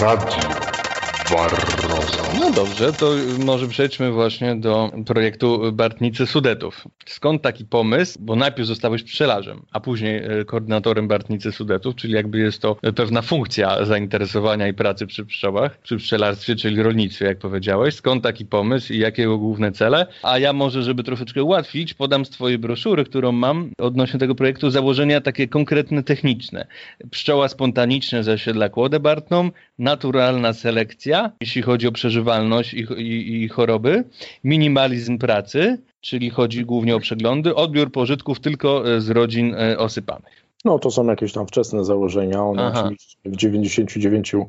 Radio. 0.00 1.89
No 2.32 2.50
dobrze, 2.50 2.92
to 2.92 3.14
może 3.38 3.68
przejdźmy 3.68 4.12
właśnie 4.12 4.56
do 4.56 4.90
projektu 5.06 5.72
Bartnicy 5.72 6.26
Sudetów. 6.26 6.88
Skąd 7.06 7.42
taki 7.42 7.64
pomysł? 7.64 8.18
Bo 8.22 8.36
najpierw 8.36 8.68
zostałeś 8.68 9.02
pszczelarzem, 9.02 9.62
a 9.72 9.80
później 9.80 10.16
e, 10.16 10.44
koordynatorem 10.44 11.08
Bartnicy 11.08 11.52
Sudetów, 11.52 11.94
czyli 11.94 12.14
jakby 12.14 12.38
jest 12.38 12.62
to 12.62 12.76
pewna 12.96 13.22
funkcja 13.22 13.84
zainteresowania 13.84 14.68
i 14.68 14.74
pracy 14.74 15.06
przy 15.06 15.24
pszczołach, 15.24 15.78
przy 15.78 15.96
pszczelarstwie, 15.96 16.56
czyli 16.56 16.82
rolnictwie, 16.82 17.26
jak 17.26 17.38
powiedziałeś. 17.38 17.94
Skąd 17.94 18.22
taki 18.22 18.46
pomysł 18.46 18.92
i 18.92 18.98
jakie 18.98 19.22
jego 19.22 19.38
główne 19.38 19.72
cele? 19.72 20.06
A 20.22 20.38
ja 20.38 20.52
może, 20.52 20.82
żeby 20.82 21.04
troszeczkę 21.04 21.42
ułatwić, 21.42 21.94
podam 21.94 22.24
z 22.24 22.30
twojej 22.30 22.58
broszury, 22.58 23.04
którą 23.04 23.32
mam 23.32 23.70
odnośnie 23.78 24.20
tego 24.20 24.34
projektu, 24.34 24.70
założenia 24.70 25.20
takie 25.20 25.48
konkretne, 25.48 26.02
techniczne. 26.02 26.66
Pszczoła 27.10 27.48
spontaniczna 27.48 28.22
zasiedla 28.22 28.68
kłodę 28.68 29.00
bartną, 29.00 29.50
naturalna 29.78 30.52
selekcja, 30.52 31.32
jeśli 31.40 31.62
chodzi 31.62 31.88
o 31.88 31.92
przeżywalność 32.00 32.74
i, 32.74 32.80
i, 32.80 33.42
i 33.42 33.48
choroby, 33.48 34.04
minimalizm 34.44 35.18
pracy, 35.18 35.78
czyli 36.00 36.30
chodzi 36.30 36.64
głównie 36.64 36.96
o 36.96 37.00
przeglądy, 37.00 37.54
odbiór 37.54 37.92
pożytków 37.92 38.40
tylko 38.40 38.90
e, 38.90 39.00
z 39.00 39.10
rodzin 39.10 39.54
e, 39.54 39.78
osypanych. 39.78 40.46
No 40.64 40.78
to 40.78 40.90
są 40.90 41.06
jakieś 41.06 41.32
tam 41.32 41.46
wczesne 41.46 41.84
założenia, 41.84 42.44
one 42.44 42.62
Aha. 42.62 42.80
oczywiście 42.80 43.18
w 43.24 43.36
99% 43.36 44.46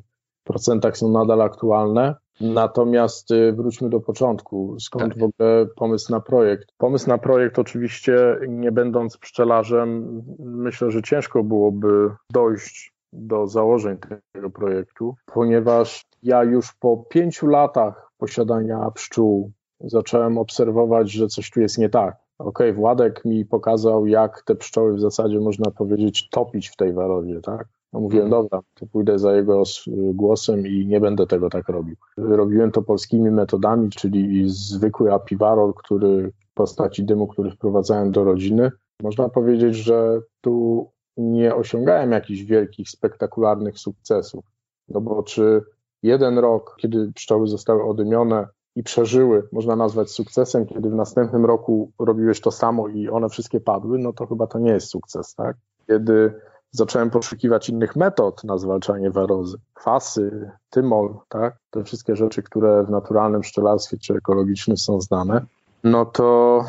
są 0.94 1.12
nadal 1.12 1.42
aktualne. 1.42 2.16
Natomiast 2.42 3.32
e, 3.32 3.54
wróćmy 3.54 3.90
do 3.90 4.00
początku. 4.00 4.76
Skąd 4.80 5.14
tak. 5.14 5.20
w 5.20 5.24
ogóle 5.24 5.66
pomysł 5.76 6.12
na 6.12 6.20
projekt? 6.20 6.68
Pomysł 6.78 7.10
na 7.10 7.18
projekt 7.18 7.60
oczywiście, 7.60 8.38
nie 8.48 8.72
będąc 8.72 9.18
pszczelarzem, 9.18 10.22
myślę, 10.40 10.92
że 10.92 11.02
ciężko 11.02 11.44
byłoby 11.44 12.10
dojść 12.30 12.94
do 13.14 13.48
założeń 13.48 13.98
tego 14.34 14.50
projektu, 14.50 15.16
ponieważ 15.26 16.11
ja 16.24 16.44
już 16.44 16.74
po 16.74 16.98
pięciu 16.98 17.48
latach 17.48 18.12
posiadania 18.18 18.92
pszczół 18.92 19.52
zacząłem 19.80 20.38
obserwować, 20.38 21.12
że 21.12 21.28
coś 21.28 21.52
tu 21.52 21.62
jest 21.62 21.78
nie 21.78 21.90
tak. 21.90 22.16
Okej, 22.38 22.70
okay, 22.70 22.74
Władek 22.74 23.26
mi 23.26 23.46
pokazał, 23.46 24.06
jak 24.06 24.44
te 24.46 24.56
pszczoły 24.56 24.94
w 24.94 25.00
zasadzie 25.00 25.40
można 25.40 25.72
powiedzieć 25.72 26.30
topić 26.30 26.70
w 26.70 26.76
tej 26.76 26.94
warowie, 26.94 27.42
tak? 27.42 27.68
No 27.94 28.00
mówiłem, 28.00 28.26
mhm. 28.26 28.44
dobra, 28.44 28.62
to 28.74 28.86
pójdę 28.86 29.20
za 29.20 29.36
jego 29.36 29.64
głosem 29.88 30.68
i 30.68 30.86
nie 30.88 31.00
będę 31.00 31.28
tego 31.28 31.50
tak 31.50 31.70
robił. 31.70 31.96
Robiłem 32.18 32.72
to 32.72 32.82
polskimi 32.82 33.32
metodami, 33.32 33.90
czyli 33.90 34.50
zwykły 34.50 35.14
apiwarol, 35.14 35.74
który 35.74 36.32
w 36.52 36.54
postaci 36.54 37.04
dymu, 37.04 37.28
który 37.28 37.52
wprowadzałem 37.52 38.12
do 38.12 38.24
rodziny. 38.24 38.72
Można 39.04 39.30
powiedzieć, 39.30 39.76
że 39.76 40.22
tu 40.42 40.88
nie 41.18 41.56
osiągałem 41.56 42.12
jakichś 42.12 42.42
wielkich, 42.42 42.90
spektakularnych 42.90 43.80
sukcesów. 43.80 44.46
No 44.90 45.02
bo 45.02 45.24
czy 45.24 45.62
jeden 46.04 46.40
rok, 46.40 46.76
kiedy 46.78 47.12
pszczoły 47.16 47.48
zostały 47.48 47.84
odymione 47.84 48.48
i 48.76 48.84
przeżyły, 48.84 49.48
można 49.52 49.76
nazwać 49.76 50.12
sukcesem, 50.12 50.66
kiedy 50.66 50.90
w 50.90 50.96
następnym 50.96 51.46
roku 51.46 51.92
robiłeś 52.00 52.42
to 52.42 52.52
samo 52.52 52.88
i 52.88 53.10
one 53.10 53.30
wszystkie 53.30 53.60
padły, 53.60 54.00
no 54.00 54.14
to 54.14 54.28
chyba 54.28 54.48
to 54.48 54.60
nie 54.60 54.72
jest 54.72 54.88
sukces, 54.88 55.36
tak? 55.36 55.58
Kiedy 55.88 56.34
zacząłem 56.72 57.10
poszukiwać 57.10 57.70
innych 57.70 57.96
metod 57.96 58.44
na 58.44 58.58
zwalczanie 58.58 59.12
warozy, 59.12 59.58
kwasy, 59.74 60.52
tymol, 60.70 61.16
tak? 61.30 61.58
Te 61.70 61.84
wszystkie 61.84 62.16
rzeczy, 62.16 62.44
które 62.44 62.84
w 62.84 62.90
naturalnym 62.90 63.42
pszczelarstwie 63.42 63.98
czy 63.98 64.14
ekologicznym 64.14 64.78
są 64.78 65.02
znane, 65.02 65.46
no 65.84 66.06
to 66.06 66.60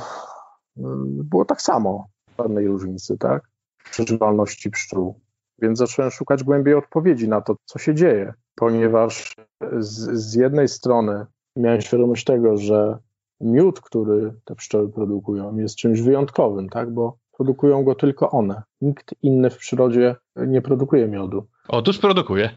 mm, 0.77 1.23
było 1.25 1.45
tak 1.45 1.63
samo, 1.63 2.07
żadnej 2.39 2.67
różnicy, 2.67 3.19
tak? 3.19 3.53
przeżywalności 3.91 4.71
pszczół. 4.71 5.21
Więc 5.59 5.79
zacząłem 5.79 6.11
szukać 6.11 6.45
głębiej 6.45 6.75
odpowiedzi 6.75 7.29
na 7.29 7.41
to, 7.41 7.57
co 7.65 7.79
się 7.79 7.95
dzieje, 7.95 8.35
ponieważ 8.55 9.37
z, 9.79 10.11
z 10.11 10.35
jednej 10.35 10.69
strony 10.69 11.27
miałem 11.57 11.81
świadomość 11.81 12.25
tego, 12.25 12.57
że 12.57 12.99
miód, 13.41 13.81
który 13.81 14.35
te 14.45 14.55
pszczoły 14.55 14.89
produkują, 14.89 15.57
jest 15.57 15.77
czymś 15.77 16.01
wyjątkowym, 16.01 16.69
tak? 16.69 16.91
bo 16.91 17.17
produkują 17.33 17.85
go 17.85 17.95
tylko 17.95 18.31
one. 18.31 18.63
Nikt 18.81 19.15
inny 19.23 19.51
w 19.51 19.57
przyrodzie 19.57 20.17
nie 20.37 20.63
produkuje 20.63 21.09
miodu. 21.09 21.47
Otóż 21.69 21.99
produkuje. 21.99 22.51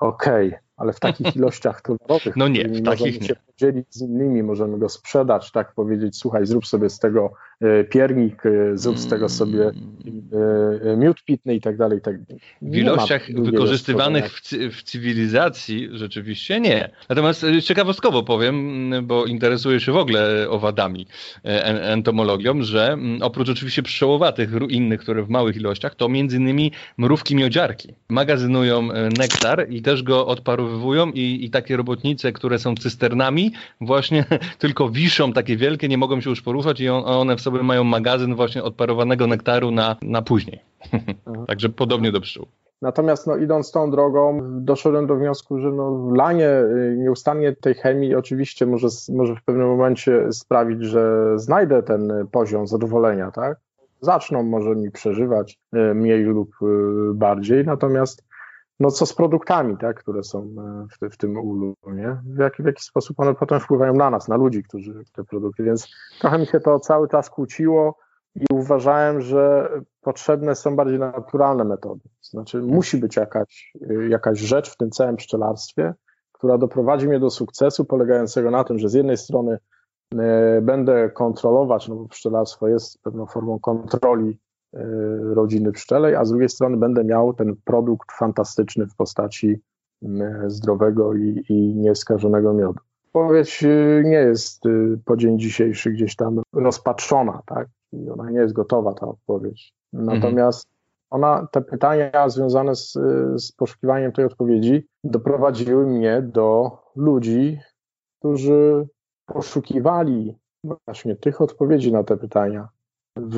Okej, 0.00 0.48
okay 0.48 0.64
ale 0.76 0.92
w 0.92 1.00
takich 1.00 1.26
ilościach 1.36 1.82
towarowych, 1.82 2.36
no 2.36 2.48
nie, 2.48 2.68
w 2.68 2.82
takich 2.82 3.06
możemy 3.06 3.26
się 3.26 3.36
podzielić 3.46 3.86
z 3.90 4.00
innymi, 4.02 4.42
możemy 4.42 4.78
go 4.78 4.88
sprzedać, 4.88 5.52
tak 5.52 5.74
powiedzieć, 5.74 6.16
słuchaj, 6.16 6.46
zrób 6.46 6.66
sobie 6.66 6.90
z 6.90 6.98
tego 6.98 7.32
piernik, 7.90 8.46
e, 8.46 8.78
zrób 8.78 8.98
z 8.98 9.06
tego 9.06 9.28
sobie 9.28 9.70
e, 10.84 10.96
miód 10.96 11.24
pitny 11.24 11.54
i 11.54 11.60
tak 11.60 11.76
dalej. 11.76 12.00
Tak. 12.00 12.16
W 12.62 12.76
ilościach 12.76 13.26
wykorzystywanych 13.34 14.32
w, 14.32 14.42
w, 14.72 14.82
cywilizacji 14.82 15.88
rzeczywiście 15.92 16.60
nie. 16.60 16.90
Natomiast 17.08 17.46
ciekawostkowo 17.62 18.22
powiem, 18.22 18.90
bo 19.02 19.26
interesuję 19.26 19.80
się 19.80 19.92
w 19.92 19.96
ogóle 19.96 20.50
owadami, 20.50 21.06
entomologią, 21.42 22.62
że 22.62 22.98
oprócz 23.20 23.48
oczywiście 23.48 23.82
pszczołowatych, 23.82 24.50
innych, 24.68 25.00
które 25.00 25.22
w 25.22 25.28
małych 25.28 25.56
ilościach, 25.56 25.94
to 25.94 26.08
między 26.08 26.36
innymi 26.36 26.72
mrówki 26.98 27.36
miodziarki 27.36 27.94
magazynują 28.08 28.88
nektar 29.18 29.66
i 29.70 29.82
też 29.82 30.02
go 30.02 30.26
odparowywują 30.26 31.10
i, 31.10 31.44
i 31.44 31.50
takie 31.50 31.76
robotnice, 31.76 32.32
które 32.32 32.58
są 32.58 32.74
cysternami, 32.74 33.52
właśnie 33.80 34.24
tylko 34.58 34.88
wiszą 34.88 35.32
takie 35.32 35.56
wielkie, 35.56 35.88
nie 35.88 35.98
mogą 35.98 36.20
się 36.20 36.30
już 36.30 36.42
poruszać 36.42 36.80
i 36.80 36.88
on, 36.88 37.02
one 37.04 37.36
w 37.36 37.40
sobie 37.40 37.53
mają 37.62 37.84
magazyn 37.84 38.34
właśnie 38.34 38.62
odparowanego 38.62 39.26
nektaru 39.26 39.70
na, 39.70 39.96
na 40.02 40.22
później. 40.22 40.60
Także 41.48 41.68
podobnie 41.68 42.12
do 42.12 42.20
pszczół. 42.20 42.46
Natomiast 42.82 43.26
no, 43.26 43.36
idąc 43.36 43.72
tą 43.72 43.90
drogą, 43.90 44.40
doszedłem 44.60 45.06
do 45.06 45.16
wniosku, 45.16 45.58
że 45.58 45.70
no, 45.70 46.10
lanie 46.14 46.48
y, 46.48 46.96
nieustannie 46.98 47.52
tej 47.52 47.74
chemii 47.74 48.14
oczywiście 48.14 48.66
może, 48.66 48.88
może 49.12 49.36
w 49.36 49.42
pewnym 49.42 49.66
momencie 49.66 50.32
sprawić, 50.32 50.82
że 50.82 51.32
znajdę 51.38 51.82
ten 51.82 52.12
poziom 52.32 52.66
zadowolenia, 52.66 53.30
tak? 53.30 53.58
Zaczną 54.00 54.42
może 54.42 54.76
mi 54.76 54.90
przeżywać 54.90 55.58
y, 55.74 55.94
mniej 55.94 56.22
lub 56.22 56.50
y, 56.62 56.66
bardziej, 57.14 57.64
natomiast 57.64 58.24
no 58.80 58.90
co 58.90 59.06
z 59.06 59.14
produktami, 59.14 59.76
tak, 59.76 60.00
które 60.00 60.22
są 60.22 60.38
e, 60.38 60.86
w, 60.90 61.14
w 61.14 61.16
tym 61.16 61.36
ulu, 61.36 61.74
nie? 61.86 62.16
W 62.24 62.38
jaki, 62.38 62.62
w 62.62 62.66
jaki 62.66 62.82
sposób 62.82 63.20
one 63.20 63.34
potem 63.34 63.60
wpływają 63.60 63.94
na 63.94 64.10
nas, 64.10 64.28
na 64.28 64.36
ludzi, 64.36 64.62
którzy 64.62 65.02
te 65.12 65.24
produkty, 65.24 65.62
więc 65.62 65.88
trochę 66.20 66.38
mi 66.38 66.46
się 66.46 66.60
to 66.60 66.80
cały 66.80 67.08
czas 67.08 67.30
kłóciło 67.30 67.98
i 68.34 68.44
uważałem, 68.52 69.20
że 69.20 69.70
potrzebne 70.00 70.54
są 70.54 70.76
bardziej 70.76 70.98
naturalne 70.98 71.64
metody. 71.64 72.00
Znaczy 72.22 72.62
musi 72.62 72.96
być 72.96 73.16
jakaś, 73.16 73.72
e, 73.90 74.08
jakaś 74.08 74.38
rzecz 74.38 74.70
w 74.70 74.76
tym 74.76 74.90
całym 74.90 75.16
pszczelarstwie, 75.16 75.94
która 76.32 76.58
doprowadzi 76.58 77.08
mnie 77.08 77.20
do 77.20 77.30
sukcesu 77.30 77.84
polegającego 77.84 78.50
na 78.50 78.64
tym, 78.64 78.78
że 78.78 78.88
z 78.88 78.94
jednej 78.94 79.16
strony 79.16 79.58
e, 80.14 80.60
będę 80.62 81.10
kontrolować, 81.10 81.88
no 81.88 81.96
bo 81.96 82.08
pszczelarstwo 82.08 82.68
jest 82.68 83.02
pewną 83.02 83.26
formą 83.26 83.58
kontroli 83.60 84.38
rodziny 85.34 85.72
pszczelej, 85.72 86.14
a 86.14 86.24
z 86.24 86.30
drugiej 86.30 86.48
strony 86.48 86.76
będę 86.76 87.04
miał 87.04 87.34
ten 87.34 87.56
produkt 87.64 88.12
fantastyczny 88.12 88.86
w 88.86 88.96
postaci 88.96 89.60
y, 90.02 90.08
zdrowego 90.46 91.14
i, 91.14 91.44
i 91.48 91.74
nieskażonego 91.74 92.52
miodu. 92.52 92.80
Odpowiedź 93.06 93.64
y, 93.64 94.02
nie 94.04 94.16
jest 94.16 94.62
po 95.04 95.16
dzień 95.16 95.38
dzisiejszy 95.38 95.90
gdzieś 95.90 96.16
tam 96.16 96.42
rozpatrzona, 96.52 97.42
tak? 97.46 97.68
I 97.92 98.10
ona 98.10 98.30
nie 98.30 98.38
jest 98.38 98.54
gotowa, 98.54 98.94
ta 98.94 99.06
odpowiedź. 99.06 99.72
Natomiast 99.92 100.68
ona, 101.10 101.48
te 101.52 101.62
pytania 101.62 102.28
związane 102.28 102.74
z, 102.74 102.92
z 103.36 103.52
poszukiwaniem 103.52 104.12
tej 104.12 104.24
odpowiedzi 104.24 104.86
doprowadziły 105.04 105.86
mnie 105.86 106.22
do 106.22 106.78
ludzi, 106.96 107.60
którzy 108.18 108.88
poszukiwali 109.26 110.38
właśnie 110.86 111.16
tych 111.16 111.40
odpowiedzi 111.40 111.92
na 111.92 112.04
te 112.04 112.16
pytania 112.16 112.68
w 113.16 113.34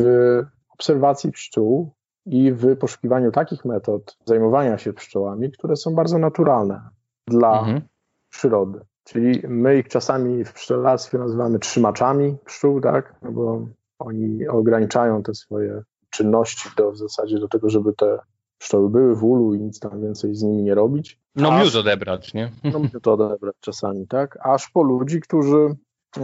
obserwacji 0.79 1.33
pszczół 1.33 1.93
i 2.27 2.53
w 2.53 2.77
poszukiwaniu 2.77 3.33
takich 3.33 3.65
metod 3.65 4.17
zajmowania 4.25 4.79
się 4.79 4.93
pszczołami, 4.93 5.53
które 5.53 5.77
są 5.77 5.95
bardzo 5.95 6.19
naturalne 6.19 6.81
dla 7.27 7.59
mhm. 7.59 7.81
przyrody. 8.29 8.81
Czyli 9.05 9.43
my 9.49 9.79
ich 9.79 9.89
czasami 9.89 10.45
w 10.45 10.53
pszczelarstwie 10.53 11.19
nazywamy 11.19 11.59
trzymaczami 11.59 12.37
pszczół, 12.45 12.81
tak? 12.81 13.15
No 13.23 13.33
bo 13.33 13.67
oni 13.99 14.49
ograniczają 14.49 15.23
te 15.23 15.35
swoje 15.35 15.83
czynności 16.11 16.69
do, 16.77 16.93
w 16.93 16.99
zasadzie 16.99 17.39
do 17.39 17.49
tego, 17.49 17.71
żeby 17.71 17.93
te 17.93 18.19
pszczoły 18.59 18.91
były 18.91 19.17
w 19.17 19.25
ulu 19.25 19.55
i 19.55 19.61
nic 19.61 19.81
tam 19.81 20.03
więcej 20.03 20.35
z 20.35 20.43
nimi 20.43 20.63
nie 20.63 20.75
robić. 20.75 21.21
No 21.37 21.53
aż, 21.53 21.65
miód 21.65 21.75
odebrać, 21.75 22.35
nie? 22.35 22.53
No 22.73 22.79
miód 22.79 23.09
odebrać 23.09 23.55
czasami, 23.61 24.07
tak? 24.07 24.39
Aż 24.43 24.71
po 24.71 24.83
ludzi, 24.83 25.21
którzy 25.21 25.77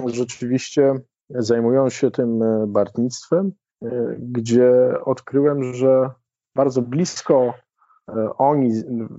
rzeczywiście 0.07 0.95
zajmują 1.31 1.89
się 1.89 2.11
tym 2.11 2.43
e, 2.43 2.67
bartnictwem 2.67 3.53
gdzie 4.19 4.95
odkryłem, 5.05 5.75
że 5.75 6.11
bardzo 6.55 6.83
blisko 6.83 7.55
e, 8.09 8.31
oni, 8.39 8.71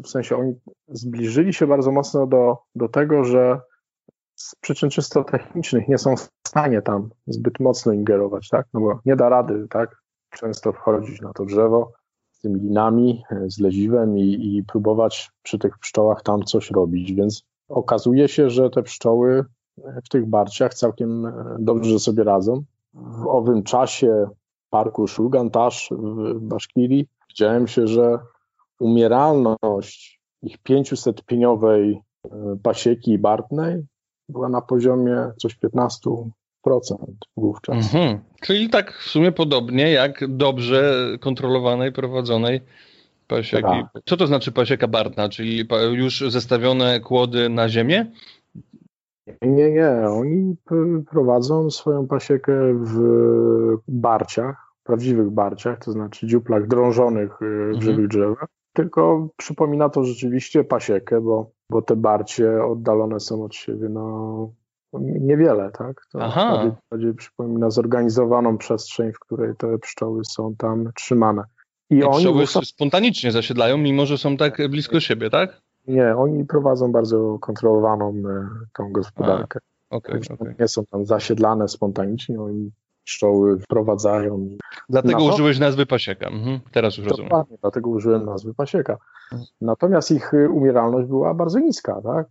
w 0.03 0.07
sensie 0.07 0.37
oni 0.37 0.55
zbliżyli 0.87 1.53
się 1.53 1.67
bardzo 1.67 1.91
mocno 1.91 2.27
do, 2.27 2.57
do 2.75 2.89
tego, 2.89 3.23
że 3.23 3.59
z 4.35 4.55
przyczyn 4.55 4.89
czysto 4.89 5.23
technicznych 5.23 5.87
nie 5.87 5.97
są 5.97 6.15
w 6.15 6.29
stanie 6.47 6.81
tam 6.81 7.09
zbyt 7.27 7.59
mocno 7.59 7.91
ingerować, 7.91 8.49
tak? 8.49 8.67
No 8.73 8.79
bo 8.79 8.99
nie 9.05 9.15
da 9.15 9.29
rady, 9.29 9.67
tak? 9.69 10.01
Często 10.29 10.73
wchodzić 10.73 11.21
na 11.21 11.33
to 11.33 11.45
drzewo 11.45 11.91
z 12.31 12.39
tymi 12.39 12.59
linami, 12.59 13.23
e, 13.31 13.49
z 13.49 13.59
leziwem 13.59 14.17
i, 14.17 14.57
i 14.57 14.63
próbować 14.63 15.31
przy 15.43 15.59
tych 15.59 15.77
pszczołach 15.77 16.23
tam 16.23 16.43
coś 16.43 16.71
robić, 16.71 17.13
więc 17.13 17.43
okazuje 17.69 18.27
się, 18.27 18.49
że 18.49 18.69
te 18.69 18.83
pszczoły 18.83 19.45
w 20.05 20.09
tych 20.09 20.25
barciach 20.25 20.73
całkiem 20.73 21.25
e, 21.25 21.55
dobrze 21.59 21.99
sobie 21.99 22.23
radzą. 22.23 22.63
W 22.93 23.27
owym 23.27 23.63
czasie 23.63 24.27
parku 24.73 25.07
Szulgantasz 25.07 25.89
w 25.91 26.39
Baszkirii 26.39 27.07
widziałem 27.29 27.67
się, 27.67 27.87
że 27.87 28.19
umieralność 28.79 30.19
ich 30.41 30.57
500-pieniowej 30.69 31.95
e, 31.95 32.29
pasieki 32.63 33.17
bartnej 33.17 33.85
była 34.29 34.49
na 34.49 34.61
poziomie 34.61 35.31
coś 35.37 35.57
15% 35.57 36.29
wówczas. 37.37 37.75
Mhm. 37.75 38.19
Czyli 38.41 38.69
tak 38.69 38.93
w 38.93 39.09
sumie 39.09 39.31
podobnie 39.31 39.91
jak 39.91 40.35
dobrze 40.35 41.07
kontrolowanej, 41.19 41.91
prowadzonej 41.91 42.61
pasieki. 43.27 43.63
Tak. 43.63 44.03
Co 44.05 44.17
to 44.17 44.27
znaczy 44.27 44.51
pasieka 44.51 44.87
bartna? 44.87 45.29
Czyli 45.29 45.67
już 45.91 46.23
zestawione 46.27 46.99
kłody 46.99 47.49
na 47.49 47.69
ziemię? 47.69 48.05
Nie, 49.41 49.71
nie. 49.71 49.89
Oni 50.09 50.55
prowadzą 51.09 51.69
swoją 51.69 52.07
pasiekę 52.07 52.73
w 52.73 52.97
barciach, 53.87 54.73
prawdziwych 54.83 55.29
barciach, 55.29 55.79
to 55.79 55.91
znaczy 55.91 56.27
dziuplach 56.27 56.67
drążonych 56.67 57.41
y, 57.41 57.45
w 57.45 57.75
mhm. 57.75 57.81
żywych 57.81 58.07
drzewach. 58.07 58.47
Tylko 58.73 59.29
przypomina 59.37 59.89
to 59.89 60.03
rzeczywiście 60.03 60.63
pasiekę, 60.63 61.21
bo, 61.21 61.51
bo 61.69 61.81
te 61.81 61.95
barcie 61.95 62.63
oddalone 62.63 63.19
są 63.19 63.43
od 63.43 63.55
siebie 63.55 63.89
no, 63.89 64.53
niewiele, 65.01 65.71
tak? 65.71 66.01
To 66.11 66.19
Aha. 66.21 66.75
bardziej, 66.91 67.13
przypomina 67.13 67.69
zorganizowaną 67.69 68.57
przestrzeń, 68.57 69.13
w 69.13 69.19
której 69.19 69.55
te 69.57 69.77
pszczoły 69.79 70.21
są 70.25 70.55
tam 70.57 70.89
trzymane. 70.95 71.43
I, 71.89 71.95
I 71.95 72.03
oni 72.03 72.17
pszczoły 72.17 72.65
spontanicznie 72.65 73.31
zasiedlają, 73.31 73.77
mimo 73.77 74.05
że 74.05 74.17
są 74.17 74.37
tak 74.37 74.69
blisko 74.69 74.99
siebie, 74.99 75.29
tak? 75.29 75.61
Nie, 75.87 76.15
oni 76.15 76.45
prowadzą 76.45 76.91
bardzo 76.91 77.37
kontrolowaną 77.39 78.09
e, 78.09 78.47
tą 78.73 78.91
gospodarkę. 78.91 79.59
A, 79.89 79.95
okay, 79.95 80.21
okay. 80.33 80.55
Nie 80.59 80.67
są 80.67 80.85
tam 80.85 81.05
zasiedlane 81.05 81.67
spontanicznie, 81.67 82.41
oni 82.41 82.71
pszczoły 83.03 83.59
wprowadzają. 83.59 84.49
Dlatego 84.89 85.23
użyłeś 85.23 85.59
nazwy 85.59 85.85
pasieka. 85.85 86.27
Mhm, 86.27 86.59
teraz 86.71 86.97
już 86.97 87.07
rozumiem. 87.07 87.29
Dokładnie, 87.29 87.57
dlatego 87.61 87.89
użyłem 87.89 88.25
nazwy 88.25 88.53
pasieka. 88.53 88.97
Natomiast 89.61 90.11
ich 90.11 90.33
y, 90.33 90.49
umieralność 90.49 91.07
była 91.07 91.33
bardzo 91.33 91.59
niska, 91.59 92.01
tak? 92.01 92.27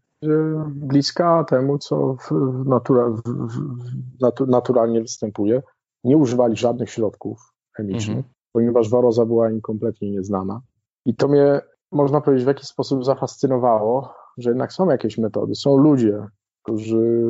bliska 0.68 1.44
temu, 1.44 1.78
co 1.78 2.14
w 2.14 2.30
natura, 2.66 3.08
w, 3.08 3.22
w, 3.22 4.46
naturalnie 4.46 5.00
występuje. 5.00 5.62
Nie 6.04 6.16
używali 6.16 6.56
żadnych 6.56 6.90
środków 6.90 7.52
chemicznych, 7.72 8.16
mhm. 8.16 8.34
ponieważ 8.52 8.90
waroza 8.90 9.26
była 9.26 9.50
im 9.50 9.60
kompletnie 9.60 10.10
nieznana. 10.10 10.60
I 11.04 11.14
to 11.14 11.28
mnie 11.28 11.60
można 11.92 12.20
powiedzieć, 12.20 12.44
w 12.44 12.48
jakiś 12.48 12.66
sposób 12.66 13.04
zafascynowało, 13.04 14.14
że 14.38 14.50
jednak 14.50 14.72
są 14.72 14.90
jakieś 14.90 15.18
metody, 15.18 15.54
są 15.54 15.76
ludzie, 15.76 16.26
którzy 16.62 17.26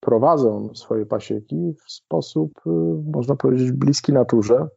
prowadzą 0.00 0.74
swoje 0.74 1.06
pasieki 1.06 1.74
w 1.86 1.92
sposób, 1.92 2.52
y, 2.66 2.70
można 3.12 3.36
powiedzieć, 3.36 3.72
bliski 3.72 4.12
naturze. 4.12 4.68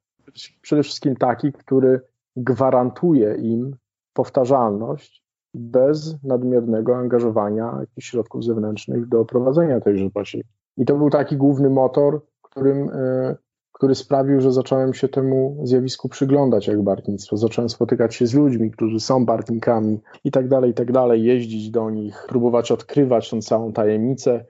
Przede 0.61 0.83
wszystkim 0.83 1.15
taki, 1.15 1.51
który 1.51 2.01
gwarantuje 2.35 3.35
im 3.35 3.75
powtarzalność 4.13 5.23
bez 5.53 6.23
nadmiernego 6.23 6.95
angażowania 6.95 7.77
jakichś 7.79 8.09
środków 8.09 8.43
zewnętrznych 8.43 9.07
do 9.07 9.25
prowadzenia 9.25 9.79
tejże 9.79 10.09
pasieki. 10.09 10.49
I 10.77 10.85
to 10.85 10.97
był 10.97 11.09
taki 11.09 11.37
główny 11.37 11.69
motor, 11.69 12.21
którym 12.41 12.89
y, 12.89 13.35
który 13.73 13.95
sprawił, 13.95 14.41
że 14.41 14.51
zacząłem 14.51 14.93
się 14.93 15.07
temu 15.07 15.61
zjawisku 15.63 16.09
przyglądać 16.09 16.67
jak 16.67 16.81
bartnictwo. 16.81 17.37
Zacząłem 17.37 17.69
spotykać 17.69 18.15
się 18.15 18.27
z 18.27 18.33
ludźmi, 18.33 18.71
którzy 18.71 18.99
są 18.99 19.25
bartnikami 19.25 19.99
i 20.23 20.31
tak 20.31 20.47
dalej, 20.47 20.71
i 20.71 20.73
tak 20.73 20.91
dalej, 20.91 21.23
jeździć 21.23 21.69
do 21.69 21.89
nich, 21.89 22.25
próbować 22.27 22.71
odkrywać 22.71 23.29
tą 23.29 23.41
całą 23.41 23.73
tajemnicę. 23.73 24.45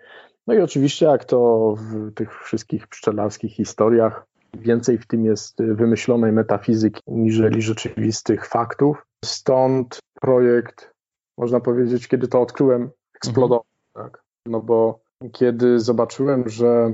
No 0.47 0.53
i 0.53 0.59
oczywiście, 0.59 1.05
jak 1.05 1.25
to 1.25 1.73
w 1.77 2.13
tych 2.13 2.43
wszystkich 2.43 2.87
pszczelarskich 2.87 3.53
historiach, 3.53 4.25
więcej 4.53 4.97
w 4.97 5.07
tym 5.07 5.25
jest 5.25 5.63
wymyślonej 5.63 6.31
metafizyki 6.31 7.01
niżeli 7.07 7.61
rzeczywistych 7.61 8.47
faktów. 8.47 9.05
Stąd 9.25 9.99
projekt, 10.21 10.91
można 11.37 11.59
powiedzieć, 11.59 12.07
kiedy 12.07 12.27
to 12.27 12.41
odkryłem, 12.41 12.89
eksplodował. 13.15 13.63
Mhm. 13.95 14.11
Tak? 14.11 14.23
No 14.45 14.61
bo 14.61 14.99
kiedy 15.31 15.79
zobaczyłem, 15.79 16.49
że 16.49 16.93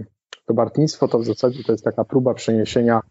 to 0.50 0.54
bartnictwo 0.54 1.08
to 1.08 1.20
w 1.20 1.26
zasadzie 1.26 1.64
to 1.64 1.72
jest 1.72 1.84
taka 1.84 2.06
próba 2.06 2.34
przeniesienia 2.34 3.02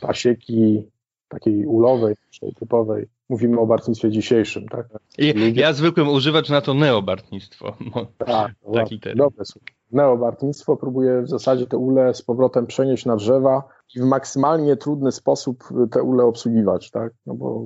pasieki 0.00 0.90
takiej 1.28 1.66
ulowej, 1.66 2.14
typowej. 2.58 3.06
Mówimy 3.28 3.60
o 3.60 3.66
bartnictwie 3.66 4.10
dzisiejszym, 4.10 4.68
tak? 4.68 4.86
I 5.18 5.32
Ludzie... 5.32 5.60
Ja 5.60 5.72
zwykłem 5.72 6.08
używać 6.08 6.50
na 6.50 6.60
to 6.60 6.74
neobartnictwo. 6.74 7.76
Tak, 8.26 8.52
taki 8.74 9.00
termin. 9.00 9.18
Dobre 9.18 9.44
słowo. 9.44 9.66
Neobartnictwo 9.92 10.76
próbuje 10.76 11.22
w 11.22 11.28
zasadzie 11.28 11.66
te 11.66 11.76
ule 11.76 12.14
z 12.14 12.22
powrotem 12.22 12.66
przenieść 12.66 13.06
na 13.06 13.16
drzewa 13.16 13.62
i 13.94 14.00
w 14.00 14.04
maksymalnie 14.04 14.76
trudny 14.76 15.12
sposób 15.12 15.64
te 15.90 16.02
ule 16.02 16.24
obsługiwać, 16.24 16.90
tak? 16.90 17.12
No 17.26 17.34
bo 17.34 17.62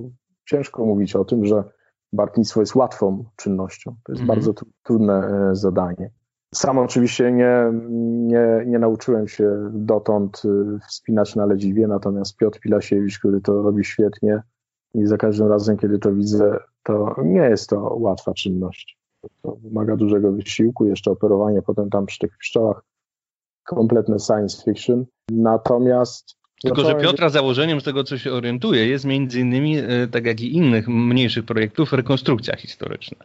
ciężko 0.46 0.86
mówić 0.86 1.16
o 1.16 1.24
tym, 1.24 1.46
że 1.46 1.64
bartnictwo 2.12 2.60
jest 2.60 2.74
łatwą 2.74 3.24
czynnością. 3.36 3.96
To 4.04 4.12
jest 4.12 4.22
mhm. 4.22 4.38
bardzo 4.38 4.54
trudne 4.82 5.14
e, 5.14 5.56
zadanie. 5.56 6.10
Sam 6.54 6.78
oczywiście 6.78 7.32
nie, 7.32 7.72
nie, 8.08 8.64
nie 8.66 8.78
nauczyłem 8.78 9.28
się 9.28 9.70
dotąd 9.72 10.42
y, 10.44 10.78
wspinać 10.88 11.36
na 11.36 11.46
ledzidwie, 11.46 11.86
natomiast 11.86 12.36
Piotr 12.36 12.60
Pilasiewicz, 12.60 13.18
który 13.18 13.40
to 13.40 13.62
robi 13.62 13.84
świetnie 13.84 14.42
i 14.94 15.06
za 15.06 15.16
każdym 15.16 15.48
razem, 15.48 15.76
kiedy 15.76 15.98
to 15.98 16.14
widzę, 16.14 16.58
to 16.82 17.16
nie 17.24 17.40
jest 17.40 17.70
to 17.70 17.80
łatwa 17.94 18.34
czynność. 18.34 18.98
To 19.42 19.56
wymaga 19.62 19.96
dużego 19.96 20.32
wysiłku, 20.32 20.86
jeszcze 20.86 21.10
operowanie 21.10 21.62
potem 21.62 21.90
tam 21.90 22.06
przy 22.06 22.18
tych 22.18 22.38
pszczołach, 22.38 22.82
kompletne 23.64 24.18
science 24.18 24.64
fiction. 24.64 25.04
Natomiast 25.30 26.38
tylko, 26.62 26.84
że 26.84 26.94
Piotra 26.94 27.28
założeniem 27.28 27.80
z 27.80 27.84
tego, 27.84 28.04
co 28.04 28.18
się 28.18 28.32
orientuje, 28.32 28.86
jest 28.86 29.04
między 29.04 29.40
innymi, 29.40 29.78
y, 29.78 30.08
tak 30.10 30.26
jak 30.26 30.40
i 30.40 30.56
innych 30.56 30.88
mniejszych 30.88 31.44
projektów, 31.44 31.92
rekonstrukcja 31.92 32.56
historyczna. 32.56 33.16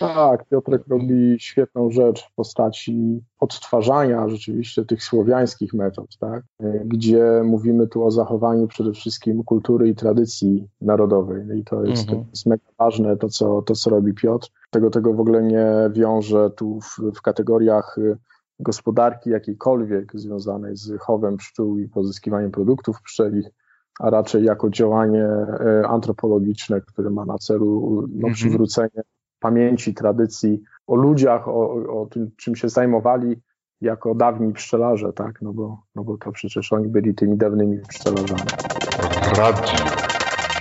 Tak, 0.00 0.44
Piotrek 0.48 0.82
robi 0.88 1.36
świetną 1.38 1.90
rzecz 1.90 2.28
w 2.28 2.34
postaci 2.34 3.24
odtwarzania 3.40 4.28
rzeczywiście 4.28 4.84
tych 4.84 5.04
słowiańskich 5.04 5.74
metod, 5.74 6.18
tak? 6.18 6.42
gdzie 6.84 7.42
mówimy 7.44 7.86
tu 7.88 8.04
o 8.04 8.10
zachowaniu 8.10 8.66
przede 8.66 8.92
wszystkim 8.92 9.44
kultury 9.44 9.88
i 9.88 9.94
tradycji 9.94 10.68
narodowej. 10.80 11.58
I 11.58 11.64
to 11.64 11.84
jest, 11.84 12.02
mhm. 12.02 12.24
to 12.24 12.30
jest 12.30 12.46
mega 12.46 12.64
ważne, 12.78 13.16
to 13.16 13.28
co, 13.28 13.62
to 13.62 13.74
co 13.74 13.90
robi 13.90 14.14
Piotr. 14.14 14.48
Tego, 14.70 14.90
tego 14.90 15.14
w 15.14 15.20
ogóle 15.20 15.42
nie 15.42 15.66
wiąże 15.92 16.50
tu 16.50 16.80
w, 16.80 16.98
w 17.16 17.22
kategoriach 17.22 17.96
gospodarki 18.60 19.30
jakiejkolwiek 19.30 20.12
związanej 20.14 20.76
z 20.76 21.00
chowem 21.00 21.36
pszczół 21.36 21.78
i 21.78 21.88
pozyskiwaniem 21.88 22.50
produktów 22.50 23.02
pszczelich, 23.02 23.46
a 24.00 24.10
raczej 24.10 24.44
jako 24.44 24.70
działanie 24.70 25.24
e, 25.24 25.88
antropologiczne, 25.88 26.80
które 26.80 27.10
ma 27.10 27.24
na 27.24 27.38
celu 27.38 28.00
no, 28.00 28.14
mhm. 28.14 28.34
przywrócenie 28.34 29.02
pamięci, 29.40 29.94
tradycji, 29.94 30.62
o 30.86 30.94
ludziach, 30.94 31.48
o, 31.48 31.70
o 32.02 32.06
tym, 32.06 32.30
czym 32.36 32.56
się 32.56 32.68
zajmowali 32.68 33.36
jako 33.80 34.14
dawni 34.14 34.52
pszczelarze, 34.52 35.12
tak? 35.12 35.42
No 35.42 35.52
bo, 35.52 35.82
no 35.94 36.04
bo 36.04 36.18
to 36.18 36.32
przecież 36.32 36.72
oni 36.72 36.88
byli 36.88 37.14
tymi 37.14 37.36
dawnymi 37.36 37.78
pszczelarzami. 37.88 38.42
Radio 39.36 39.64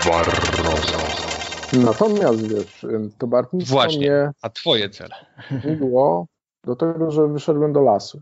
Barroso. 0.05 0.99
Natomiast 1.73 2.47
wiesz, 2.47 2.85
to 3.17 3.27
bartnictwo 3.27 3.75
Właśnie, 3.75 3.99
mnie 3.99 4.31
a 4.41 4.49
twoje 4.49 4.89
cele? 4.89 5.15
było 5.79 6.27
do 6.63 6.75
tego, 6.75 7.11
że 7.11 7.27
wyszedłem 7.27 7.73
do 7.73 7.81
lasu. 7.81 8.17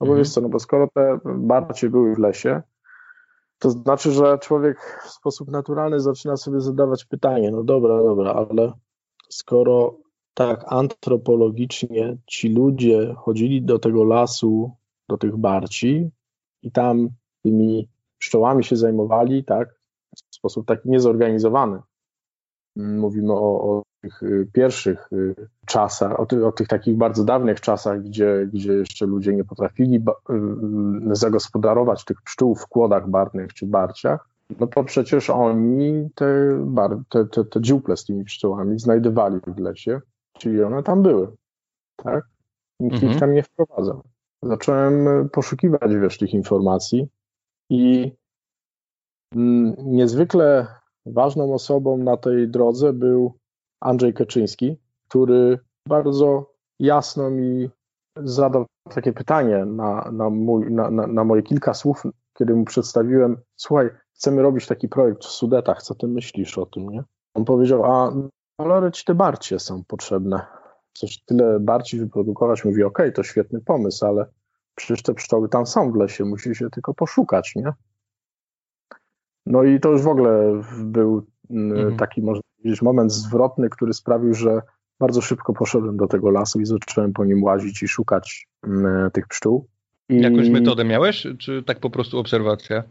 No 0.00 0.06
bo 0.06 0.12
mhm. 0.12 0.18
wiesz 0.18 0.30
co, 0.30 0.40
no 0.40 0.48
bo 0.48 0.58
skoro 0.58 0.88
te 0.94 1.18
barcie 1.24 1.90
były 1.90 2.14
w 2.14 2.18
lesie, 2.18 2.62
to 3.58 3.70
znaczy, 3.70 4.12
że 4.12 4.38
człowiek 4.38 5.00
w 5.04 5.10
sposób 5.10 5.50
naturalny 5.50 6.00
zaczyna 6.00 6.36
sobie 6.36 6.60
zadawać 6.60 7.04
pytanie, 7.04 7.50
no 7.50 7.64
dobra, 7.64 8.02
dobra, 8.02 8.32
ale 8.32 8.72
skoro 9.32 9.98
tak 10.34 10.64
antropologicznie 10.66 12.16
ci 12.26 12.48
ludzie 12.48 13.14
chodzili 13.16 13.62
do 13.62 13.78
tego 13.78 14.04
lasu, 14.04 14.76
do 15.08 15.18
tych 15.18 15.36
barci 15.36 16.10
i 16.62 16.72
tam 16.72 17.08
tymi 17.42 17.88
pszczołami 18.18 18.64
się 18.64 18.76
zajmowali, 18.76 19.44
tak, 19.44 19.74
w 20.30 20.34
sposób 20.34 20.66
taki 20.66 20.90
niezorganizowany. 20.90 21.78
Mówimy 22.76 23.32
o, 23.32 23.76
o 23.76 23.82
tych 24.02 24.22
y, 24.22 24.48
pierwszych 24.52 25.12
y, 25.12 25.34
czasach, 25.66 26.20
o, 26.20 26.26
ty, 26.26 26.46
o, 26.46 26.52
tych 26.52 26.68
takich 26.68 26.96
bardzo 26.96 27.24
dawnych 27.24 27.60
czasach, 27.60 28.02
gdzie, 28.02 28.48
gdzie 28.52 28.72
jeszcze 28.72 29.06
ludzie 29.06 29.32
nie 29.32 29.44
potrafili 29.44 29.96
y, 29.96 30.02
zagospodarować 31.16 32.04
tych 32.04 32.22
pszczół 32.22 32.54
w 32.54 32.66
kłodach 32.66 33.10
barnych 33.10 33.54
czy 33.54 33.66
barciach, 33.66 34.31
no 34.60 34.66
to 34.66 34.84
przecież 34.84 35.30
oni 35.30 36.10
te, 36.14 36.58
bar, 36.60 36.98
te, 37.08 37.26
te, 37.26 37.44
te 37.44 37.60
dziuple 37.60 37.96
z 37.96 38.04
tymi 38.04 38.24
pszczołami 38.24 38.78
znajdowali 38.78 39.40
w 39.46 39.58
lesie, 39.58 40.00
czyli 40.38 40.62
one 40.62 40.82
tam 40.82 41.02
były, 41.02 41.32
tak? 41.96 42.24
Nikt 42.80 42.94
mhm. 42.94 43.12
ich 43.12 43.20
tam 43.20 43.34
nie 43.34 43.42
wprowadzał. 43.42 44.02
Zacząłem 44.42 45.28
poszukiwać, 45.28 45.96
wiesz, 46.02 46.18
tych 46.18 46.34
informacji 46.34 47.08
i 47.70 48.12
mm, 49.34 49.74
niezwykle 49.78 50.66
ważną 51.06 51.54
osobą 51.54 51.98
na 51.98 52.16
tej 52.16 52.48
drodze 52.48 52.92
był 52.92 53.38
Andrzej 53.80 54.14
Kaczyński, 54.14 54.76
który 55.08 55.58
bardzo 55.88 56.52
jasno 56.78 57.30
mi 57.30 57.70
zadał 58.16 58.66
takie 58.94 59.12
pytanie 59.12 59.64
na, 59.64 60.10
na, 60.12 60.30
mój, 60.30 60.72
na, 60.72 60.90
na 60.90 61.24
moje 61.24 61.42
kilka 61.42 61.74
słów, 61.74 62.02
kiedy 62.34 62.54
mu 62.54 62.64
przedstawiłem, 62.64 63.36
słuchaj, 63.56 63.90
chcemy 64.22 64.42
robić 64.42 64.66
taki 64.66 64.88
projekt 64.88 65.24
w 65.24 65.30
Sudetach, 65.30 65.82
co 65.82 65.94
ty 65.94 66.08
myślisz 66.08 66.58
o 66.58 66.66
tym, 66.66 66.88
nie? 66.88 67.02
On 67.34 67.44
powiedział, 67.44 67.84
a 67.84 68.12
ale 68.58 68.92
ci 68.92 69.04
te 69.04 69.14
barcie 69.14 69.58
są 69.58 69.84
potrzebne. 69.84 70.46
Coś 70.92 71.18
tyle 71.18 71.60
barci 71.60 71.98
wyprodukować. 71.98 72.64
Mówi, 72.64 72.82
okej, 72.82 73.06
okay, 73.06 73.12
to 73.12 73.22
świetny 73.22 73.60
pomysł, 73.60 74.06
ale 74.06 74.26
przecież 74.74 75.02
te 75.02 75.14
pszczoły 75.14 75.48
tam 75.48 75.66
są 75.66 75.92
w 75.92 75.96
lesie, 75.96 76.24
musi 76.24 76.54
się 76.54 76.70
tylko 76.70 76.94
poszukać, 76.94 77.52
nie? 77.56 77.72
No 79.46 79.62
i 79.62 79.80
to 79.80 79.90
już 79.90 80.02
w 80.02 80.08
ogóle 80.08 80.62
był 80.84 81.26
mm, 81.50 81.78
mhm. 81.78 81.96
taki, 81.96 82.22
można 82.22 82.42
powiedzieć, 82.56 82.82
moment 82.82 83.12
zwrotny, 83.12 83.70
który 83.70 83.94
sprawił, 83.94 84.34
że 84.34 84.62
bardzo 85.00 85.20
szybko 85.20 85.52
poszedłem 85.52 85.96
do 85.96 86.06
tego 86.06 86.30
lasu 86.30 86.60
i 86.60 86.66
zacząłem 86.66 87.12
po 87.12 87.24
nim 87.24 87.42
łazić 87.42 87.82
i 87.82 87.88
szukać 87.88 88.48
mm, 88.66 89.10
tych 89.10 89.28
pszczół. 89.28 89.66
I... 90.08 90.20
Jakąś 90.20 90.48
metodę 90.48 90.84
miałeś, 90.84 91.26
czy 91.38 91.62
tak 91.62 91.80
po 91.80 91.90
prostu 91.90 92.18
obserwacja? 92.18 92.82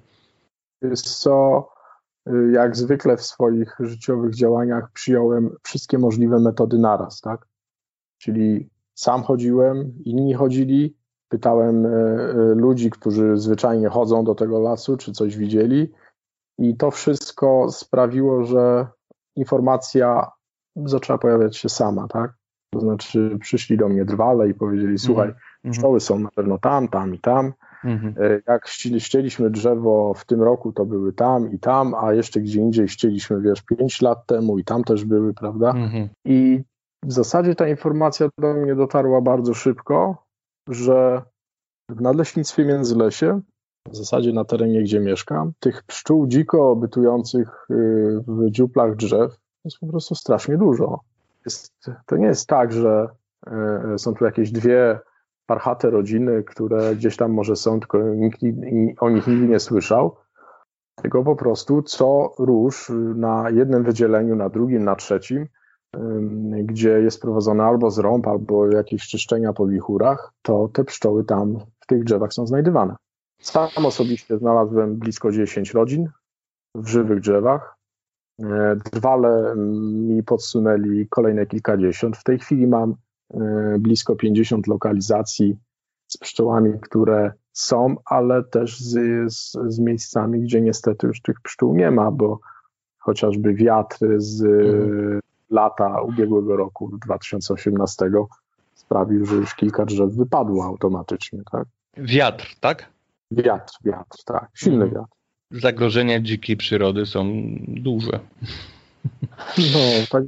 Co, 0.95 1.69
y, 2.29 2.51
jak 2.51 2.75
zwykle 2.75 3.17
w 3.17 3.21
swoich 3.21 3.75
życiowych 3.79 4.35
działaniach 4.35 4.91
przyjąłem 4.93 5.55
wszystkie 5.63 5.97
możliwe 5.97 6.39
metody 6.39 6.77
naraz, 6.77 7.21
tak? 7.21 7.47
Czyli 8.17 8.69
sam 8.93 9.23
chodziłem, 9.23 9.93
inni 10.05 10.33
chodzili, 10.33 10.97
pytałem 11.29 11.85
y, 11.85 11.89
y, 11.89 12.55
ludzi, 12.55 12.89
którzy 12.89 13.37
zwyczajnie 13.37 13.89
chodzą 13.89 14.23
do 14.23 14.35
tego 14.35 14.59
lasu, 14.59 14.97
czy 14.97 15.11
coś 15.11 15.37
widzieli, 15.37 15.91
i 16.57 16.77
to 16.77 16.91
wszystko 16.91 17.71
sprawiło, 17.71 18.43
że 18.43 18.87
informacja 19.35 20.31
zaczęła 20.75 21.19
pojawiać 21.19 21.57
się 21.57 21.69
sama, 21.69 22.07
tak? 22.07 22.33
To 22.69 22.79
znaczy 22.79 23.37
przyszli 23.41 23.77
do 23.77 23.89
mnie 23.89 24.05
drwale 24.05 24.49
i 24.49 24.53
powiedzieli, 24.53 24.97
słuchaj, 24.97 25.27
mm 25.27 25.39
-hmm. 25.65 25.71
pszczoły 25.71 25.99
są 25.99 26.19
na 26.19 26.29
pewno 26.35 26.57
tam, 26.57 26.87
tam 26.87 27.15
i 27.15 27.19
tam, 27.19 27.53
Mhm. 27.83 28.15
E, 28.17 28.41
jak 28.47 28.67
ścieliśmy 28.99 29.49
drzewo 29.49 30.13
w 30.13 30.25
tym 30.25 30.41
roku, 30.41 30.71
to 30.73 30.85
były 30.85 31.13
tam 31.13 31.51
i 31.51 31.59
tam, 31.59 31.95
a 31.95 32.13
jeszcze 32.13 32.41
gdzie 32.41 32.61
indziej 32.61 32.87
ścieliśmy, 32.87 33.41
wiesz, 33.41 33.61
5 33.61 34.01
lat 34.01 34.25
temu 34.25 34.59
i 34.59 34.63
tam 34.63 34.83
też 34.83 35.05
były, 35.05 35.33
prawda? 35.33 35.69
Mhm. 35.69 36.09
I 36.25 36.61
w 37.03 37.13
zasadzie 37.13 37.55
ta 37.55 37.67
informacja 37.67 38.29
do 38.37 38.53
mnie 38.53 38.75
dotarła 38.75 39.21
bardzo 39.21 39.53
szybko, 39.53 40.25
że 40.67 41.21
w 41.89 42.01
nadleśnictwie 42.01 42.65
Międzylesie, 42.65 43.41
w 43.89 43.95
zasadzie 43.95 44.33
na 44.33 44.45
terenie, 44.45 44.81
gdzie 44.81 44.99
mieszkam, 44.99 45.51
tych 45.59 45.83
pszczół 45.83 46.27
dziko 46.27 46.75
bytujących 46.75 47.67
y, 47.71 47.75
w 48.27 48.51
dziuplach 48.51 48.95
drzew 48.95 49.37
jest 49.65 49.77
po 49.79 49.87
prostu 49.87 50.15
strasznie 50.15 50.57
dużo. 50.57 50.99
Jest, 51.45 51.73
to 52.05 52.17
nie 52.17 52.27
jest 52.27 52.47
tak, 52.47 52.71
że 52.71 53.07
y, 53.95 53.99
są 53.99 54.13
tu 54.13 54.25
jakieś 54.25 54.51
dwie 54.51 54.99
parchate 55.51 55.89
rodziny, 55.89 56.43
które 56.43 56.95
gdzieś 56.95 57.17
tam 57.17 57.31
może 57.31 57.55
są, 57.55 57.79
tylko 57.79 57.99
nikt 58.03 58.41
o 58.99 59.09
nich 59.09 59.27
nigdy 59.27 59.47
nie 59.47 59.59
słyszał. 59.59 60.15
Tylko 61.01 61.23
po 61.23 61.35
prostu 61.35 61.81
co 61.81 62.33
róż 62.39 62.91
na 63.15 63.49
jednym 63.49 63.83
wydzieleniu, 63.83 64.35
na 64.35 64.49
drugim, 64.49 64.83
na 64.83 64.95
trzecim, 64.95 65.47
gdzie 66.63 66.89
jest 66.89 67.21
prowadzone 67.21 67.63
albo 67.63 67.91
zrąb, 67.91 68.27
albo 68.27 68.67
jakieś 68.67 69.07
czyszczenia 69.07 69.53
po 69.53 69.67
wichurach, 69.67 70.33
to 70.41 70.67
te 70.67 70.83
pszczoły 70.83 71.23
tam 71.23 71.59
w 71.79 71.85
tych 71.85 72.03
drzewach 72.03 72.33
są 72.33 72.47
znajdywane. 72.47 72.95
Sam 73.41 73.85
osobiście 73.85 74.37
znalazłem 74.37 74.95
blisko 74.95 75.31
10 75.31 75.73
rodzin 75.73 76.09
w 76.75 76.87
żywych 76.87 77.19
drzewach. 77.19 77.75
E, 78.43 78.75
drwale 78.93 79.55
mi 79.57 80.23
podsunęli 80.23 81.07
kolejne 81.09 81.45
kilkadziesiąt. 81.45 82.17
W 82.17 82.23
tej 82.23 82.39
chwili 82.39 82.67
mam 82.67 82.95
blisko 83.79 84.15
50 84.15 84.67
lokalizacji 84.67 85.57
z 86.07 86.17
pszczołami, 86.17 86.73
które 86.81 87.31
są, 87.53 87.95
ale 88.05 88.43
też 88.43 88.79
z, 88.79 88.93
z, 89.33 89.57
z 89.67 89.79
miejscami, 89.79 90.41
gdzie 90.41 90.61
niestety 90.61 91.07
już 91.07 91.21
tych 91.21 91.41
pszczół 91.41 91.75
nie 91.75 91.91
ma, 91.91 92.11
bo 92.11 92.39
chociażby 92.97 93.53
wiatr 93.53 93.97
z 94.17 94.41
mhm. 94.41 95.19
lata 95.49 96.01
ubiegłego 96.01 96.57
roku, 96.57 96.97
2018, 97.05 98.11
sprawił, 98.73 99.25
że 99.25 99.35
już 99.35 99.55
kilka 99.55 99.85
drzew 99.85 100.13
wypadło 100.13 100.65
automatycznie. 100.65 101.41
Tak? 101.51 101.67
Wiatr, 101.97 102.55
tak? 102.59 102.89
Wiatr, 103.31 103.73
wiatr, 103.83 104.23
tak. 104.25 104.49
Silny 104.53 104.85
mhm. 104.85 104.93
wiatr. 104.93 105.15
Zagrożenia 105.51 106.19
dzikiej 106.19 106.57
przyrody 106.57 107.05
są 107.05 107.25
duże. 107.67 108.19
No, 109.57 109.79
tak, 110.11 110.23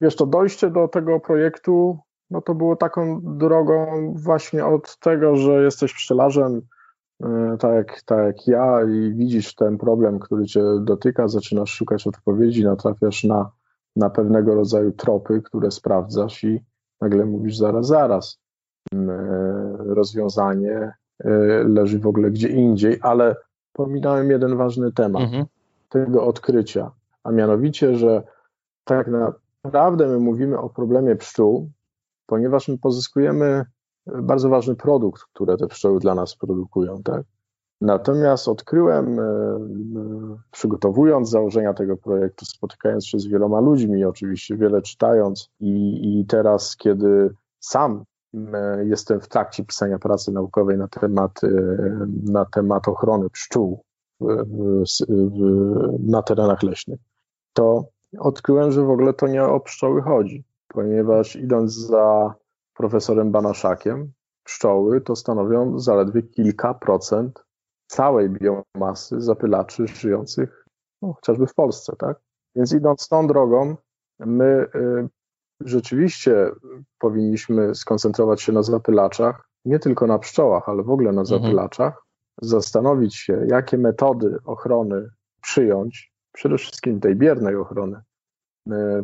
wiesz, 0.00 0.16
to 0.16 0.26
dojście 0.26 0.70
do 0.70 0.88
tego 0.88 1.20
projektu, 1.20 1.98
no 2.30 2.40
to 2.40 2.54
było 2.54 2.76
taką 2.76 3.20
drogą 3.22 3.86
właśnie 4.16 4.66
od 4.66 4.98
tego, 4.98 5.36
że 5.36 5.62
jesteś 5.62 5.94
pszczelarzem, 5.94 6.62
e, 7.22 7.56
tak 7.58 7.74
jak, 7.74 8.02
tak 8.02 8.26
jak 8.26 8.46
ja 8.46 8.84
i 8.84 9.14
widzisz 9.14 9.54
ten 9.54 9.78
problem, 9.78 10.18
który 10.18 10.44
cię 10.44 10.62
dotyka, 10.80 11.28
zaczynasz 11.28 11.70
szukać 11.70 12.06
odpowiedzi, 12.06 12.64
natrafiasz 12.64 13.24
na, 13.24 13.50
na 13.96 14.10
pewnego 14.10 14.54
rodzaju 14.54 14.92
tropy, 14.92 15.42
które 15.42 15.70
sprawdzasz 15.70 16.44
i 16.44 16.64
nagle 17.00 17.24
mówisz 17.24 17.56
zaraz, 17.56 17.86
zaraz, 17.86 18.38
mm, 18.92 19.10
e, 19.10 19.94
rozwiązanie 19.94 20.92
e, 21.24 21.30
leży 21.64 21.98
w 21.98 22.06
ogóle 22.06 22.30
gdzie 22.30 22.48
indziej, 22.48 22.98
ale 23.02 23.36
pominąłem 23.72 24.30
jeden 24.30 24.56
ważny 24.56 24.92
temat 24.92 25.22
mhm. 25.22 25.44
tego 25.88 26.26
odkrycia, 26.26 26.90
a 27.24 27.30
mianowicie, 27.32 27.96
że 27.96 28.22
tak 28.84 29.10
naprawdę 29.64 30.06
my 30.06 30.18
mówimy 30.18 30.58
o 30.58 30.68
problemie 30.68 31.16
pszczół, 31.16 31.70
ponieważ 32.30 32.68
my 32.68 32.78
pozyskujemy 32.78 33.64
bardzo 34.06 34.48
ważny 34.48 34.76
produkt, 34.76 35.22
który 35.22 35.56
te 35.56 35.66
pszczoły 35.66 36.00
dla 36.00 36.14
nas 36.14 36.36
produkują, 36.36 37.02
tak? 37.02 37.22
Natomiast 37.80 38.48
odkryłem, 38.48 39.18
e, 39.20 39.24
przygotowując 40.50 41.30
założenia 41.30 41.74
tego 41.74 41.96
projektu, 41.96 42.44
spotykając 42.44 43.06
się 43.06 43.18
z 43.18 43.26
wieloma 43.26 43.60
ludźmi, 43.60 44.04
oczywiście 44.04 44.56
wiele 44.56 44.82
czytając, 44.82 45.50
i, 45.60 46.00
i 46.20 46.26
teraz, 46.26 46.76
kiedy 46.76 47.34
sam 47.60 48.04
jestem 48.84 49.20
w 49.20 49.28
trakcie 49.28 49.64
pisania 49.64 49.98
pracy 49.98 50.32
naukowej 50.32 50.78
na 50.78 50.88
temat, 50.88 51.44
e, 51.44 51.48
na 52.22 52.44
temat 52.44 52.88
ochrony 52.88 53.30
pszczół 53.30 53.84
na 55.98 56.22
terenach 56.22 56.62
leśnych, 56.62 57.00
to 57.52 57.84
odkryłem, 58.18 58.72
że 58.72 58.84
w 58.84 58.90
ogóle 58.90 59.14
to 59.14 59.26
nie 59.26 59.44
o 59.44 59.60
pszczoły 59.60 60.02
chodzi, 60.02 60.44
ponieważ 60.74 61.36
idąc 61.36 61.74
za 61.74 62.34
profesorem 62.74 63.32
Banaszakiem, 63.32 64.12
pszczoły 64.44 65.00
to 65.00 65.16
stanowią 65.16 65.78
zaledwie 65.78 66.22
kilka 66.22 66.74
procent 66.74 67.44
całej 67.86 68.30
biomasy 68.30 69.20
zapylaczy 69.20 69.86
żyjących 69.86 70.66
no, 71.02 71.12
chociażby 71.12 71.46
w 71.46 71.54
Polsce, 71.54 71.96
tak? 71.98 72.20
Więc 72.56 72.72
idąc 72.72 73.08
tą 73.08 73.26
drogą, 73.26 73.76
my 74.18 74.66
y, 74.74 75.08
rzeczywiście 75.60 76.50
powinniśmy 76.98 77.74
skoncentrować 77.74 78.42
się 78.42 78.52
na 78.52 78.62
zapylaczach, 78.62 79.48
nie 79.64 79.78
tylko 79.78 80.06
na 80.06 80.18
pszczołach, 80.18 80.68
ale 80.68 80.82
w 80.82 80.90
ogóle 80.90 81.12
na 81.12 81.20
mhm. 81.20 81.42
zapylaczach, 81.42 81.86
mhm. 81.86 82.04
zastanowić 82.42 83.16
się, 83.16 83.46
jakie 83.48 83.78
metody 83.78 84.38
ochrony 84.44 85.10
przyjąć, 85.42 86.12
przede 86.32 86.58
wszystkim 86.58 87.00
tej 87.00 87.16
biernej 87.16 87.56
ochrony, 87.56 88.00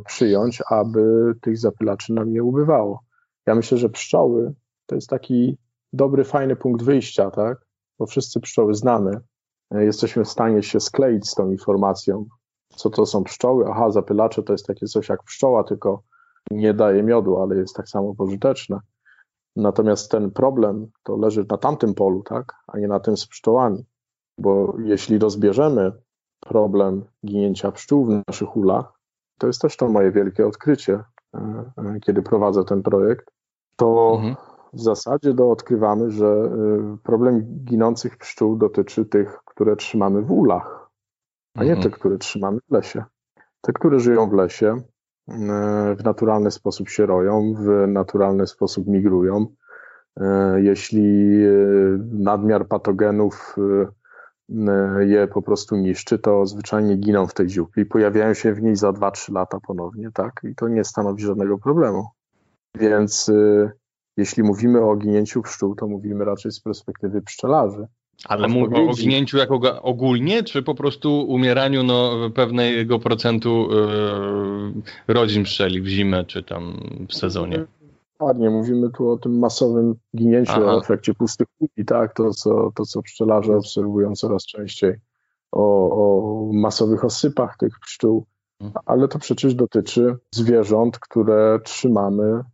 przyjąć, 0.07 0.63
aby 0.71 1.35
tych 1.41 1.59
zapylaczy 1.59 2.13
nam 2.13 2.33
nie 2.33 2.45
ubywało. 2.45 3.01
Ja 3.47 3.55
myślę, 3.55 3.79
że 3.79 3.89
pszczoły 3.89 4.55
to 4.87 4.95
jest 4.95 5.09
taki 5.09 5.59
dobry, 5.93 6.25
fajny 6.25 6.57
punkt 6.57 6.83
wyjścia, 6.83 7.31
tak? 7.31 7.67
bo 7.99 8.07
wszyscy 8.07 8.41
pszczoły 8.41 8.75
znamy, 8.75 9.21
e, 9.71 9.85
jesteśmy 9.85 10.25
w 10.25 10.29
stanie 10.29 10.63
się 10.63 10.81
skleić 10.81 11.29
z 11.29 11.35
tą 11.35 11.51
informacją, 11.51 12.27
co 12.69 12.91
to 12.91 13.07
są 13.07 13.25
pszczoły. 13.25 13.65
Aha, 13.69 13.91
zapylacze 13.91 14.43
to 14.43 14.53
jest 14.53 14.67
takie 14.67 14.87
coś 14.87 15.09
jak 15.09 15.23
pszczoła, 15.23 15.65
tylko 15.65 16.03
nie 16.51 16.75
daje 16.75 17.03
miodu, 17.03 17.37
ale 17.37 17.57
jest 17.57 17.77
tak 17.77 17.89
samo 17.89 18.15
pożyteczne. 18.15 18.81
Natomiast 19.57 20.11
ten 20.11 20.31
problem 20.31 20.87
to 21.03 21.17
leży 21.17 21.47
na 21.51 21.59
tamtym 21.59 21.95
polu, 21.95 22.23
tak, 22.23 22.53
a 22.67 22.79
nie 22.79 22.89
na 22.89 23.01
tym 23.01 23.17
z 23.17 23.27
pszczołami. 23.27 23.85
Bo 24.39 24.77
jeśli 24.85 25.19
rozbierzemy 25.19 25.93
problem 26.41 27.05
ginięcia 27.27 27.73
pszczół 27.73 28.05
w 28.05 28.23
naszych 28.29 28.57
ulach, 28.57 28.96
to 29.39 29.47
jest 29.47 29.61
też 29.61 29.77
to 29.77 29.89
moje 29.89 30.11
wielkie 30.11 30.47
odkrycie, 30.47 31.05
e, 31.35 31.39
e, 31.79 32.01
kiedy 32.01 32.23
prowadzę 32.23 32.65
ten 32.65 32.83
projekt, 32.83 33.31
to 33.77 34.15
mhm 34.17 34.37
w 34.77 34.81
zasadzie 34.81 35.35
do 35.35 35.51
odkrywamy, 35.51 36.11
że 36.11 36.27
y, 36.27 36.99
problem 37.03 37.43
ginących 37.65 38.17
pszczół 38.17 38.57
dotyczy 38.57 39.05
tych, 39.05 39.39
które 39.45 39.77
trzymamy 39.77 40.23
w 40.23 40.31
ulach, 40.31 40.91
a 41.55 41.65
nie 41.65 41.73
mhm. 41.73 41.91
te, 41.91 41.99
które 41.99 42.19
trzymamy 42.19 42.59
w 42.69 42.73
lesie. 42.73 43.05
Te, 43.61 43.73
które 43.73 44.01
żyją 44.01 44.31
w 44.31 44.33
lesie, 44.33 44.77
w 45.99 46.05
naturalny 46.05 46.51
sposób 46.51 46.89
się 46.89 47.07
roją, 47.07 47.55
w 47.55 47.89
naturalny 47.89 48.47
sposób 48.47 48.87
migrują. 48.87 49.47
Jeśli 50.57 51.39
nadmiar 52.13 52.69
patogenów 52.69 53.57
je 55.01 55.29
po 55.29 55.43
prostu 55.43 55.77
niszczy, 55.77 56.19
to 56.19 56.47
zwyczajnie 56.47 56.97
giną 56.97 57.27
w 57.27 57.35
tej 57.35 57.47
dziupli, 57.47 57.87
pojawiają 57.87 58.35
się 58.35 58.55
w 58.55 58.63
niej 58.63 58.77
za 58.77 58.91
2-3 58.91 59.33
lata 59.33 59.59
ponownie, 59.67 60.11
tak? 60.15 60.41
I 60.51 60.55
to 60.55 60.69
nie 60.69 60.85
stanowi 60.85 61.23
żadnego 61.23 61.59
problemu. 61.59 62.09
Więc 62.81 63.31
jeśli 64.17 64.43
mówimy 64.43 64.81
o 64.81 64.97
ginięciu 64.97 65.43
pszczół, 65.43 65.75
to 65.75 65.87
mówimy 65.87 66.25
raczej 66.25 66.53
z 66.53 66.61
perspektywy 66.61 67.23
pszczelarzy. 67.23 67.87
Ale 68.25 68.49
mówię 68.49 68.77
o 68.91 68.95
ginięciu 68.95 69.37
jako 69.37 69.83
ogólnie, 69.83 70.43
czy 70.43 70.63
po 70.63 70.75
prostu 70.75 71.21
umieraniu 71.21 71.83
no, 71.83 72.31
pewnego 72.35 72.99
procentu 72.99 73.69
yy, 73.71 75.15
rodzin 75.15 75.45
pszczeli 75.45 75.81
w 75.83 75.87
zimę, 75.87 76.25
czy 76.25 76.43
tam 76.43 76.81
w 77.09 77.15
sezonie? 77.15 77.65
Ładnie, 78.21 78.51
mówimy 78.51 78.91
tu 78.91 79.11
o 79.11 79.17
tym 79.17 79.39
masowym 79.39 79.95
ginięciu, 80.17 80.53
Aha. 80.53 80.65
o 80.65 80.81
efekcie 80.81 81.15
pustych 81.15 81.47
kuli, 81.59 81.87
tak? 81.87 82.15
To 82.15 82.31
co, 82.31 82.73
to, 82.75 82.85
co 82.85 83.03
pszczelarze 83.03 83.57
obserwują 83.57 84.15
coraz 84.15 84.47
częściej, 84.47 84.95
o, 85.53 85.91
o 85.91 86.53
masowych 86.53 87.05
osypach 87.05 87.57
tych 87.57 87.81
pszczół, 87.81 88.27
mhm. 88.61 88.85
ale 88.87 89.09
to 89.09 89.19
przecież 89.19 89.55
dotyczy 89.55 90.17
zwierząt, 90.31 90.99
które 90.99 91.61
trzymamy 91.65 92.45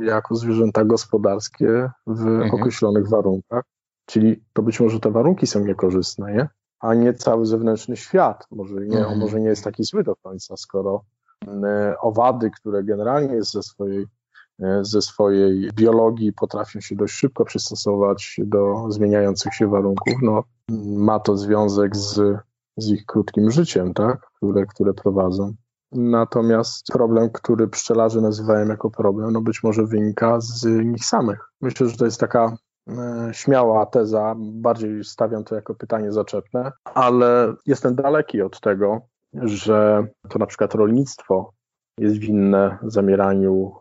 jako 0.00 0.34
zwierzęta 0.34 0.84
gospodarskie 0.84 1.90
w 2.06 2.26
mhm. 2.26 2.50
określonych 2.54 3.08
warunkach. 3.08 3.64
Czyli 4.06 4.44
to 4.52 4.62
być 4.62 4.80
może 4.80 5.00
te 5.00 5.10
warunki 5.10 5.46
są 5.46 5.64
niekorzystne, 5.64 6.32
nie? 6.32 6.48
a 6.84 6.94
nie 6.94 7.14
cały 7.14 7.46
zewnętrzny 7.46 7.96
świat. 7.96 8.46
Może 8.50 8.74
nie, 8.74 8.98
mhm. 8.98 9.18
może 9.18 9.40
nie 9.40 9.48
jest 9.48 9.64
taki 9.64 9.84
zły 9.84 10.04
do 10.04 10.16
końca, 10.16 10.56
skoro 10.56 11.04
e, 11.48 11.94
owady, 12.00 12.50
które 12.50 12.84
generalnie 12.84 13.42
ze 13.42 13.62
swojej, 13.62 14.06
ze 14.82 15.02
swojej 15.02 15.70
biologii 15.74 16.32
potrafią 16.32 16.80
się 16.80 16.96
dość 16.96 17.14
szybko 17.14 17.44
przystosować 17.44 18.36
do 18.44 18.86
zmieniających 18.88 19.54
się 19.54 19.68
warunków, 19.68 20.14
no, 20.22 20.44
ma 20.96 21.20
to 21.20 21.36
związek 21.36 21.96
z, 21.96 22.38
z 22.76 22.88
ich 22.88 23.06
krótkim 23.06 23.50
życiem, 23.50 23.94
tak? 23.94 24.30
które, 24.36 24.66
które 24.66 24.94
prowadzą. 24.94 25.54
Natomiast 25.92 26.86
problem, 26.86 27.30
który 27.30 27.68
pszczelarze 27.68 28.20
nazywają 28.20 28.68
jako 28.68 28.90
problem, 28.90 29.32
no 29.32 29.40
być 29.40 29.62
może 29.62 29.86
wynika 29.86 30.40
z 30.40 30.64
nich 30.64 31.04
samych. 31.04 31.38
Myślę, 31.60 31.88
że 31.88 31.96
to 31.96 32.04
jest 32.04 32.20
taka 32.20 32.56
e, 32.88 33.28
śmiała 33.32 33.86
teza, 33.86 34.34
bardziej 34.38 35.04
stawiam 35.04 35.44
to 35.44 35.54
jako 35.54 35.74
pytanie 35.74 36.12
zaczepne, 36.12 36.72
ale 36.84 37.54
jestem 37.66 37.94
daleki 37.94 38.42
od 38.42 38.60
tego, 38.60 39.00
że 39.34 40.06
to 40.28 40.38
na 40.38 40.46
przykład 40.46 40.74
rolnictwo 40.74 41.52
jest 41.98 42.18
winne 42.18 42.78
zamieraniu 42.82 43.72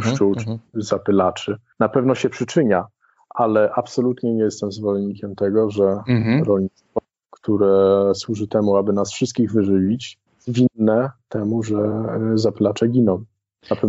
pszczół 0.00 0.34
czy 0.34 0.40
mhm. 0.40 0.58
zapylaczy. 0.74 1.56
Na 1.80 1.88
pewno 1.88 2.14
się 2.14 2.30
przyczynia, 2.30 2.86
ale 3.30 3.72
absolutnie 3.74 4.34
nie 4.34 4.42
jestem 4.42 4.72
zwolennikiem 4.72 5.34
tego, 5.34 5.70
że 5.70 5.98
mhm. 6.08 6.42
rolnictwo, 6.42 7.00
które 7.30 8.12
służy 8.14 8.48
temu, 8.48 8.76
aby 8.76 8.92
nas 8.92 9.12
wszystkich 9.12 9.52
wyżywić, 9.52 10.18
winne 10.48 11.10
temu, 11.28 11.62
że 11.62 11.76
e, 11.76 12.38
zapylacze 12.38 12.88
giną. 12.88 13.24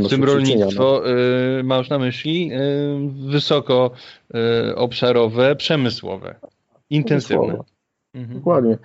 W 0.03 0.09
tym 0.09 0.23
rolnictwo 0.23 1.01
no. 1.03 1.09
y, 1.59 1.63
masz 1.63 1.89
na 1.89 1.99
myśli 1.99 2.51
y, 2.53 3.29
wysoko 3.31 3.91
y, 4.69 4.75
obszarowe, 4.75 5.55
przemysłowe, 5.55 6.35
intensywne. 6.89 7.57
Mhm. 8.13 8.37
Dokładnie. 8.39 8.77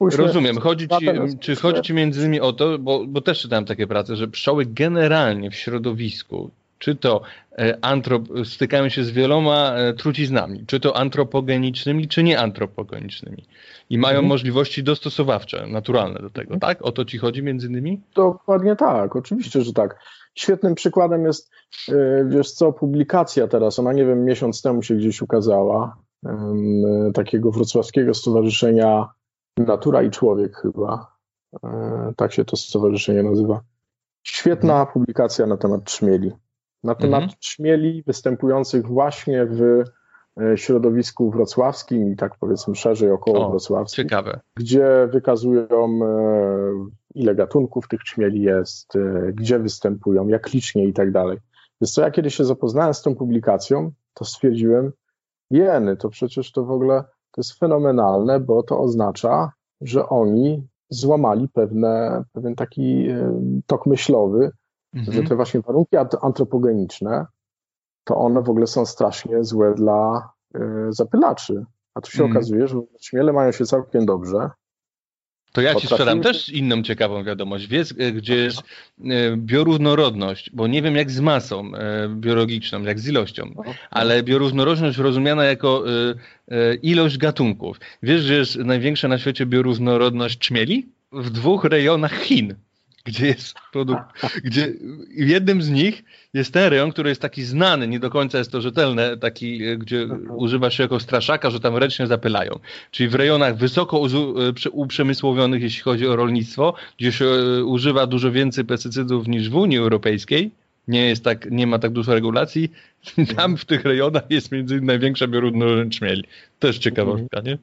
Spójrzmy, 0.00 0.24
Rozumiem. 0.24 0.58
Chodzi 0.58 0.88
ci, 0.88 1.06
czy 1.40 1.56
chodzi 1.56 1.82
ci 1.82 1.94
między 1.94 2.20
innymi 2.20 2.40
o 2.40 2.52
to, 2.52 2.78
bo, 2.78 3.06
bo 3.06 3.20
też 3.20 3.40
czytałem 3.40 3.64
takie 3.64 3.86
prace, 3.86 4.16
że 4.16 4.28
pszczoły 4.28 4.66
generalnie 4.66 5.50
w 5.50 5.54
środowisku 5.54 6.50
czy 6.78 6.96
to 6.96 7.20
e, 7.58 7.78
antrop, 7.82 8.22
stykają 8.44 8.88
się 8.88 9.04
z 9.04 9.10
wieloma 9.10 9.74
e, 9.74 9.94
truciznami, 9.94 10.64
czy 10.66 10.80
to 10.80 10.96
antropogenicznymi, 10.96 12.08
czy 12.08 12.22
nieantropogenicznymi. 12.22 13.44
I 13.90 13.98
mają 13.98 14.14
mhm. 14.14 14.28
możliwości 14.28 14.82
dostosowawcze, 14.82 15.66
naturalne 15.66 16.20
do 16.20 16.30
tego, 16.30 16.54
mhm. 16.54 16.60
tak? 16.60 16.82
O 16.82 16.92
to 16.92 17.04
ci 17.04 17.18
chodzi 17.18 17.42
między 17.42 17.66
innymi? 17.66 18.00
Dokładnie 18.14 18.76
tak, 18.76 19.16
oczywiście, 19.16 19.62
że 19.62 19.72
tak. 19.72 19.98
Świetnym 20.34 20.74
przykładem 20.74 21.24
jest, 21.24 21.50
wiesz 22.26 22.52
co, 22.52 22.72
publikacja 22.72 23.48
teraz, 23.48 23.78
ona 23.78 23.92
nie 23.92 24.04
wiem, 24.04 24.24
miesiąc 24.24 24.62
temu 24.62 24.82
się 24.82 24.94
gdzieś 24.94 25.22
ukazała, 25.22 25.96
takiego 27.14 27.50
wrocławskiego 27.50 28.14
stowarzyszenia 28.14 29.08
Natura 29.66 30.02
i 30.02 30.10
Człowiek 30.10 30.56
chyba, 30.56 31.16
tak 32.16 32.32
się 32.32 32.44
to 32.44 32.56
stowarzyszenie 32.56 33.22
nazywa. 33.22 33.60
Świetna 34.22 34.72
mhm. 34.72 34.92
publikacja 34.92 35.46
na 35.46 35.56
temat 35.56 35.84
trzmieli. 35.84 36.32
Na 36.84 36.94
temat 36.94 37.22
mhm. 37.22 37.38
trzmieli 37.40 38.02
występujących 38.06 38.86
właśnie 38.86 39.46
w 39.46 39.82
e, 40.40 40.56
środowisku 40.56 41.30
wrocławskim 41.30 42.12
i 42.12 42.16
tak 42.16 42.32
powiedzmy 42.40 42.74
szerzej 42.74 43.10
około 43.10 43.46
o, 43.46 43.50
wrocławskim. 43.50 44.04
Ciekawe. 44.04 44.40
Gdzie 44.56 45.08
wykazują 45.12 46.00
e, 46.04 46.08
ile 47.14 47.34
gatunków 47.34 47.88
tych 47.88 48.00
trzmieli 48.02 48.42
jest, 48.42 48.96
e, 48.96 49.32
gdzie 49.32 49.58
występują, 49.58 50.28
jak 50.28 50.52
licznie 50.52 50.84
i 50.84 50.92
tak 50.92 51.12
dalej. 51.12 51.38
Więc 51.80 51.92
co 51.92 52.02
ja 52.02 52.10
kiedy 52.10 52.30
się 52.30 52.44
zapoznałem 52.44 52.94
z 52.94 53.02
tą 53.02 53.14
publikacją, 53.14 53.92
to 54.14 54.24
stwierdziłem, 54.24 54.92
jeny, 55.50 55.96
to 55.96 56.08
przecież 56.08 56.52
to 56.52 56.64
w 56.64 56.70
ogóle 56.70 57.04
to 57.32 57.40
jest 57.40 57.58
fenomenalne, 57.58 58.40
bo 58.40 58.62
to 58.62 58.80
oznacza, 58.80 59.52
że 59.80 60.08
oni 60.08 60.68
złamali 60.88 61.48
pewne, 61.48 62.24
pewien 62.32 62.54
taki 62.54 63.08
tok 63.66 63.86
myślowy, 63.86 64.50
mhm. 64.94 65.16
że 65.16 65.22
te 65.28 65.36
właśnie 65.36 65.60
warunki 65.60 65.96
antropogeniczne, 66.22 67.26
to 68.04 68.16
one 68.16 68.42
w 68.42 68.50
ogóle 68.50 68.66
są 68.66 68.86
strasznie 68.86 69.44
złe 69.44 69.74
dla 69.74 70.28
y, 70.56 70.60
zapylaczy. 70.88 71.64
A 71.94 72.00
tu 72.00 72.10
się 72.10 72.22
mhm. 72.22 72.36
okazuje, 72.36 72.68
że 72.68 72.80
śmiele 73.00 73.32
mają 73.32 73.52
się 73.52 73.64
całkiem 73.64 74.06
dobrze, 74.06 74.50
to 75.52 75.60
ja 75.60 75.74
ci 75.74 75.86
sprzedam 75.86 76.20
też 76.20 76.48
inną 76.48 76.82
ciekawą 76.82 77.24
wiadomość. 77.24 77.66
Wiesz, 77.66 77.94
e, 77.98 78.12
gdzie 78.12 78.34
jest 78.34 78.58
e, 78.60 79.36
bioróżnorodność, 79.36 80.50
bo 80.50 80.66
nie 80.66 80.82
wiem 80.82 80.96
jak 80.96 81.10
z 81.10 81.20
masą 81.20 81.74
e, 81.74 82.08
biologiczną, 82.08 82.82
jak 82.82 83.00
z 83.00 83.08
ilością, 83.08 83.54
ale 83.90 84.22
bioróżnorodność 84.22 84.98
rozumiana 84.98 85.44
jako 85.44 85.84
ilość 86.82 87.18
gatunków. 87.18 87.80
Wiesz, 88.02 88.22
że 88.22 88.34
jest 88.34 88.56
największa 88.56 89.08
na 89.08 89.18
świecie 89.18 89.46
bioróżnorodność 89.46 90.38
czmieli? 90.38 90.86
W 91.12 91.30
dwóch 91.30 91.64
rejonach 91.64 92.20
Chin 92.22 92.54
gdzie 93.04 93.26
jest 93.26 93.54
produkt, 93.72 94.02
gdzie 94.44 94.72
w 95.18 95.28
jednym 95.28 95.62
z 95.62 95.70
nich 95.70 96.04
jest 96.34 96.52
ten 96.52 96.70
rejon, 96.70 96.90
który 96.90 97.08
jest 97.08 97.20
taki 97.20 97.42
znany, 97.42 97.88
nie 97.88 98.00
do 98.00 98.10
końca 98.10 98.38
jest 98.38 98.52
to 98.52 98.60
rzetelne, 98.60 99.16
taki, 99.16 99.64
e, 99.64 99.76
gdzie 99.76 100.08
używa 100.36 100.70
się 100.70 100.82
jako 100.82 101.00
straszaka, 101.00 101.50
że 101.50 101.60
tam 101.60 101.76
ręcznie 101.76 102.06
zapylają. 102.06 102.58
Czyli 102.90 103.08
w 103.08 103.14
rejonach 103.14 103.56
wysoko 103.56 104.06
e, 104.06 104.70
uprzemysłowionych, 104.70 105.62
jeśli 105.62 105.82
chodzi 105.82 106.06
o 106.06 106.16
rolnictwo, 106.16 106.74
gdzie 106.98 107.12
się 107.12 107.24
e, 107.24 107.64
używa 107.64 108.06
dużo 108.06 108.32
więcej 108.32 108.64
pestycydów 108.64 109.28
niż 109.28 109.50
w 109.50 109.56
Unii 109.56 109.78
Europejskiej, 109.78 110.50
nie 110.88 111.08
jest 111.08 111.24
tak, 111.24 111.50
nie 111.50 111.66
ma 111.66 111.78
tak 111.78 111.92
dużo 111.92 112.14
regulacji, 112.14 112.72
tam 113.36 113.56
w 113.56 113.64
tych 113.64 113.84
rejonach 113.84 114.30
jest 114.30 114.52
między 114.52 114.74
innymi 114.74 114.86
największa 114.86 115.26
bioróżnorodność 115.26 115.98
czmieli. 115.98 116.24
Też 116.58 116.78
ciekawostka, 116.78 117.40
nie? 117.40 117.58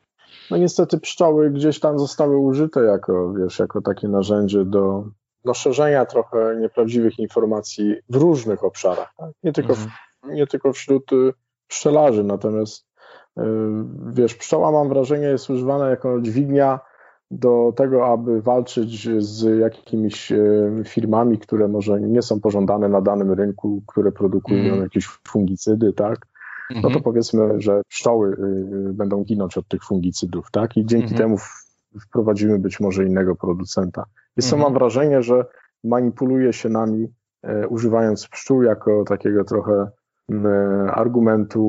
No 0.51 0.57
niestety 0.57 0.99
pszczoły 0.99 1.51
gdzieś 1.51 1.79
tam 1.79 1.99
zostały 1.99 2.37
użyte 2.37 2.83
jako, 2.83 3.33
wiesz, 3.33 3.59
jako 3.59 3.81
takie 3.81 4.07
narzędzie 4.07 4.65
do 4.65 5.03
do 5.47 5.53
szerzenia 5.53 6.05
trochę 6.05 6.57
nieprawdziwych 6.61 7.19
informacji 7.19 7.95
w 8.09 8.15
różnych 8.15 8.63
obszarach. 8.63 9.13
Tak? 9.17 9.31
Nie, 9.43 9.53
tylko 9.53 9.75
w, 9.75 9.83
mhm. 9.83 10.35
nie 10.35 10.47
tylko 10.47 10.73
wśród 10.73 11.11
y, 11.13 11.33
pszczelarzy, 11.67 12.23
natomiast 12.23 12.85
y, 13.37 13.41
wiesz, 14.13 14.35
pszczoła 14.35 14.71
mam 14.71 14.89
wrażenie 14.89 15.27
jest 15.27 15.49
używana 15.49 15.89
jako 15.89 16.21
dźwignia 16.21 16.79
do 17.31 17.73
tego, 17.75 18.07
aby 18.07 18.41
walczyć 18.41 19.09
z 19.19 19.59
jakimiś 19.59 20.31
y, 20.31 20.83
firmami, 20.85 21.37
które 21.37 21.67
może 21.67 22.01
nie 22.01 22.21
są 22.21 22.39
pożądane 22.39 22.89
na 22.89 23.01
danym 23.01 23.31
rynku, 23.31 23.83
które 23.87 24.11
produkują 24.11 24.73
mm. 24.73 24.81
jakieś 24.81 25.05
fungicydy, 25.27 25.93
tak? 25.93 26.27
No 26.69 26.81
to 26.81 26.87
mhm. 26.87 27.03
powiedzmy, 27.03 27.61
że 27.61 27.81
pszczoły 27.87 28.37
będą 28.93 29.23
ginąć 29.23 29.57
od 29.57 29.67
tych 29.67 29.83
fungicydów, 29.83 30.51
tak? 30.51 30.77
I 30.77 30.85
dzięki 30.85 31.07
mm. 31.07 31.17
temu 31.17 31.37
wprowadzimy 31.99 32.59
być 32.59 32.79
może 32.79 33.05
innego 33.05 33.35
producenta. 33.35 34.05
Jest 34.37 34.53
mhm. 34.53 34.63
mam 34.63 34.79
wrażenie, 34.79 35.21
że 35.21 35.45
manipuluje 35.83 36.53
się 36.53 36.69
nami, 36.69 37.07
e, 37.43 37.67
używając 37.67 38.27
pszczół 38.27 38.63
jako 38.63 39.03
takiego 39.03 39.43
trochę 39.43 39.87
e, 40.31 40.37
argumentu, 40.91 41.61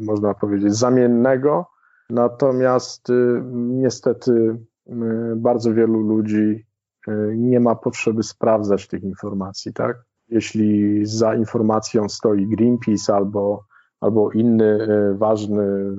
e, 0.00 0.04
można 0.04 0.34
powiedzieć, 0.34 0.74
zamiennego. 0.74 1.66
Natomiast 2.10 3.10
y, 3.10 3.42
niestety 3.54 4.58
bardzo 5.36 5.74
wielu 5.74 6.00
ludzi 6.00 6.66
nie 7.36 7.60
ma 7.60 7.74
potrzeby 7.74 8.22
sprawdzać 8.22 8.88
tych 8.88 9.02
informacji, 9.02 9.72
tak? 9.72 10.04
Jeśli 10.28 11.00
za 11.06 11.34
informacją 11.34 12.08
stoi 12.08 12.46
Greenpeace 12.46 13.14
albo, 13.14 13.64
albo 14.00 14.30
inny 14.30 14.88
ważny 15.14 15.96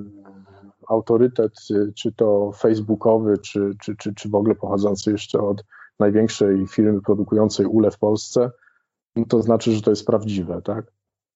autorytet, 0.90 1.54
czy 1.96 2.14
to 2.14 2.52
facebookowy, 2.52 3.38
czy, 3.38 3.72
czy, 3.82 3.96
czy, 3.96 4.14
czy 4.14 4.30
w 4.30 4.36
ogóle 4.36 4.56
pochodzący 4.56 5.12
jeszcze 5.12 5.40
od 5.40 5.64
największej 6.00 6.68
firmy 6.68 7.02
produkującej 7.02 7.66
ule 7.66 7.92
w 7.92 7.98
Polsce, 7.98 8.52
no 9.16 9.26
to 9.26 9.42
znaczy, 9.42 9.72
że 9.72 9.82
to 9.82 9.90
jest 9.90 10.06
prawdziwe, 10.06 10.62
tak? 10.62 10.86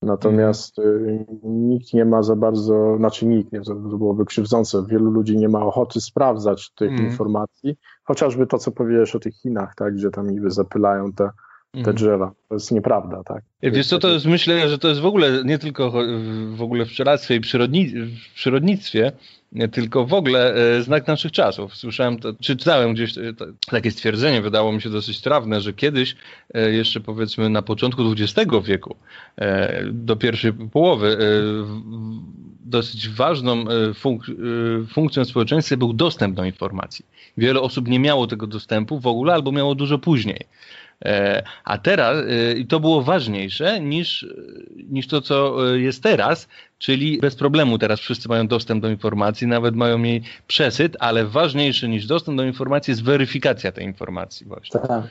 Natomiast 0.02 0.80
y, 0.80 1.26
nikt 1.44 1.94
nie 1.94 2.06
ma 2.06 2.24
za 2.24 2.36
bardzo, 2.36 2.98
znaczy 2.98 3.26
nikt, 3.26 3.52
nie, 3.52 3.62
to 3.62 3.76
byłoby 3.76 4.26
krzywdzące, 4.26 4.86
wielu 4.88 5.12
ludzi 5.12 5.38
nie 5.38 5.50
ma 5.50 5.66
ochoty 5.66 6.02
sprawdzać 6.02 6.74
tych 6.74 6.92
mm. 6.92 7.06
informacji, 7.06 7.78
chociażby 8.04 8.48
to, 8.48 8.58
co 8.58 8.72
powiesz 8.72 9.16
o 9.16 9.20
tych 9.20 9.36
Chinach, 9.36 9.76
tak, 9.76 9.96
gdzie 9.96 10.10
tam 10.10 10.30
niby 10.30 10.52
zapylają 10.52 11.14
te 11.14 11.30
te 11.74 11.80
mhm. 11.80 11.96
drzewa. 11.96 12.32
To 12.50 12.56
jest 12.56 12.72
nieprawda, 12.72 13.24
tak? 13.24 13.44
Wiesz 13.62 13.88
co, 13.88 14.00
to 14.00 14.10
jest, 14.10 14.26
myślę, 14.26 14.70
że 14.70 14.78
to 14.78 14.88
jest 14.88 15.02
w 15.02 15.06
ogóle 15.06 15.44
nie 15.46 15.60
tylko 15.60 15.92
w 16.56 16.62
ogóle 16.62 16.86
w 16.86 16.88
pszczelarstwie 16.88 17.36
i 17.36 17.40
przyrodni, 17.40 17.88
w 17.88 18.34
przyrodnictwie, 18.36 19.12
tylko 19.72 20.06
w 20.06 20.14
ogóle 20.14 20.54
e, 20.56 20.82
znak 20.82 21.08
naszych 21.08 21.32
czasów. 21.32 21.76
Słyszałem, 21.76 22.20
to, 22.20 22.34
czy 22.34 22.58
czytałem 22.58 22.94
gdzieś 22.94 23.18
e, 23.18 23.22
takie 23.72 23.92
stwierdzenie, 23.92 24.42
wydało 24.42 24.72
mi 24.72 24.82
się 24.82 24.90
dosyć 24.90 25.22
trawne, 25.22 25.62
że 25.62 25.74
kiedyś, 25.74 26.16
e, 26.54 26.72
jeszcze 26.72 27.00
powiedzmy 27.00 27.50
na 27.50 27.62
początku 27.62 28.04
XX 28.12 28.52
wieku, 28.64 28.96
do 29.92 30.16
pierwszej 30.16 30.54
połowy, 30.54 31.18
dosyć 32.66 33.10
ważną 33.10 33.66
funk 33.94 34.24
funkcją 34.94 35.26
społeczeństwa 35.26 35.78
był 35.78 35.94
dostęp 35.94 36.36
do 36.36 36.46
informacji. 36.46 37.06
Wiele 37.38 37.62
osób 37.62 37.88
nie 37.88 38.00
miało 38.00 38.28
tego 38.28 38.48
dostępu 38.48 39.00
w 39.00 39.08
ogóle 39.08 39.34
albo 39.34 39.52
miało 39.52 39.76
dużo 39.76 39.98
później. 40.00 40.48
E, 41.06 41.44
a 41.64 41.78
teraz, 41.78 42.18
e, 42.18 42.54
i 42.54 42.68
to 42.68 42.80
było 42.80 43.02
ważniejsze 43.02 43.80
niż, 43.80 44.28
niż 44.90 45.08
to, 45.08 45.22
co 45.22 45.68
e, 45.74 45.80
jest 45.80 46.04
teraz, 46.04 46.48
czyli 46.78 47.20
bez 47.20 47.36
problemu 47.36 47.78
teraz 47.78 48.00
wszyscy 48.00 48.30
mają 48.30 48.48
dostęp 48.48 48.82
do 48.82 48.90
informacji, 48.90 49.48
nawet 49.48 49.76
mają 49.76 50.04
jej 50.04 50.24
przesyt, 50.48 50.98
ale 51.00 51.26
ważniejsze 51.26 51.88
niż 51.88 52.06
dostęp 52.08 52.38
do 52.38 52.44
informacji 52.44 52.92
jest 52.92 53.04
weryfikacja 53.04 53.72
tej 53.72 53.86
informacji 53.86 54.46
właśnie. 54.46 54.80
Tak, 54.80 55.04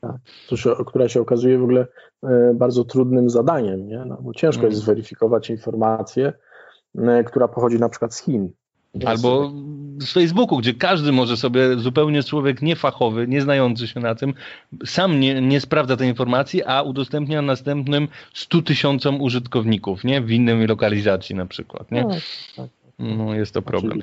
tak. 0.00 0.16
która 0.86 1.08
się 1.08 1.20
okazuje 1.20 1.58
w 1.58 1.62
ogóle 1.62 1.86
bardzo 2.54 2.84
trudnym 2.84 3.30
zadaniem, 3.30 3.88
nie? 3.88 4.04
No, 4.04 4.18
bo 4.20 4.34
ciężko 4.34 4.66
jest 4.66 4.78
zweryfikować 4.78 5.50
informację, 5.50 6.32
która 7.26 7.48
pochodzi 7.48 7.78
na 7.78 7.88
przykład 7.88 8.14
z 8.14 8.22
Chin. 8.22 8.50
Albo 9.06 9.52
z 10.00 10.12
Facebooku, 10.12 10.58
gdzie 10.58 10.74
każdy 10.74 11.12
może 11.12 11.36
sobie, 11.36 11.76
zupełnie 11.76 12.22
człowiek 12.22 12.62
niefachowy, 12.62 13.28
nie 13.28 13.42
znający 13.42 13.88
się 13.88 14.00
na 14.00 14.14
tym, 14.14 14.34
sam 14.84 15.20
nie, 15.20 15.40
nie 15.40 15.60
sprawdza 15.60 15.96
tej 15.96 16.08
informacji, 16.08 16.64
a 16.64 16.82
udostępnia 16.82 17.42
następnym 17.42 18.08
100 18.34 18.62
tysiącom 18.62 19.20
użytkowników, 19.20 20.04
nie? 20.04 20.20
W 20.20 20.30
innej 20.30 20.66
lokalizacji 20.66 21.34
na 21.34 21.46
przykład, 21.46 21.90
nie? 21.90 22.04
Tak, 22.04 22.22
tak. 22.56 22.68
No, 22.98 23.34
jest 23.34 23.54
to 23.54 23.62
problem. 23.62 24.00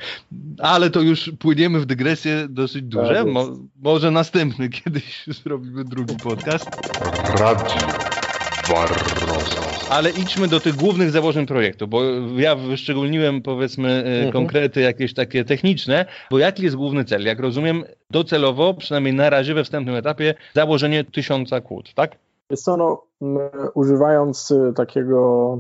Ale 0.60 0.90
to 0.90 1.02
już 1.02 1.32
płyniemy 1.40 1.80
w 1.80 1.86
dygresję 1.86 2.48
dosyć 2.50 2.82
duże. 2.82 3.16
Tak 3.16 3.28
Mo 3.28 3.58
może 3.82 4.12
następny 4.12 4.70
kiedyś 4.70 5.24
zrobimy 5.44 5.84
drugi 5.84 6.16
podcast. 6.24 6.70
Radio 7.40 8.11
Barroso. 8.70 9.62
Ale 9.90 10.10
idźmy 10.10 10.48
do 10.48 10.60
tych 10.60 10.76
głównych 10.76 11.12
założeń 11.12 11.46
projektu, 11.46 11.88
bo 11.88 12.04
ja 12.38 12.56
wyszczególniłem 12.56 13.42
powiedzmy 13.42 13.90
e, 13.90 14.06
mhm. 14.06 14.32
konkrety 14.32 14.82
jakieś 14.82 15.14
takie 15.14 15.46
techniczne, 15.46 16.06
bo 16.32 16.40
jaki 16.40 16.64
jest 16.64 16.76
główny 16.76 17.06
cel? 17.06 17.26
Jak 17.26 17.40
rozumiem, 17.40 17.84
docelowo, 18.10 18.74
przynajmniej 18.74 19.14
na 19.14 19.30
razie 19.30 19.54
we 19.54 19.64
wstępnym 19.64 19.96
etapie, 19.96 20.36
założenie 20.54 21.04
tysiąca 21.04 21.62
kłód, 21.62 21.94
tak? 21.94 22.18
Jest 22.50 22.66
to, 22.66 22.78
no, 22.78 23.04
używając 23.74 24.52
e, 24.52 24.74
takiego 24.74 25.58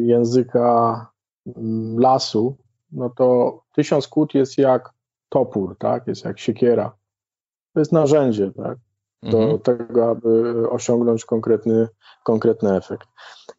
języka 0.00 1.06
lasu, 1.96 2.56
no 2.92 3.10
to 3.10 3.58
tysiąc 3.74 4.08
kłód 4.08 4.34
jest 4.34 4.58
jak 4.58 4.90
topór, 5.28 5.76
tak? 5.78 6.06
Jest 6.06 6.24
jak 6.24 6.38
siekiera. 6.38 6.92
To 7.74 7.80
jest 7.80 7.92
narzędzie, 7.92 8.50
tak? 8.56 8.78
Do 9.22 9.42
mhm. 9.42 9.58
tego, 9.58 10.10
aby 10.10 10.54
osiągnąć 10.70 11.24
konkretny, 11.24 11.88
konkretny 12.24 12.76
efekt. 12.76 13.08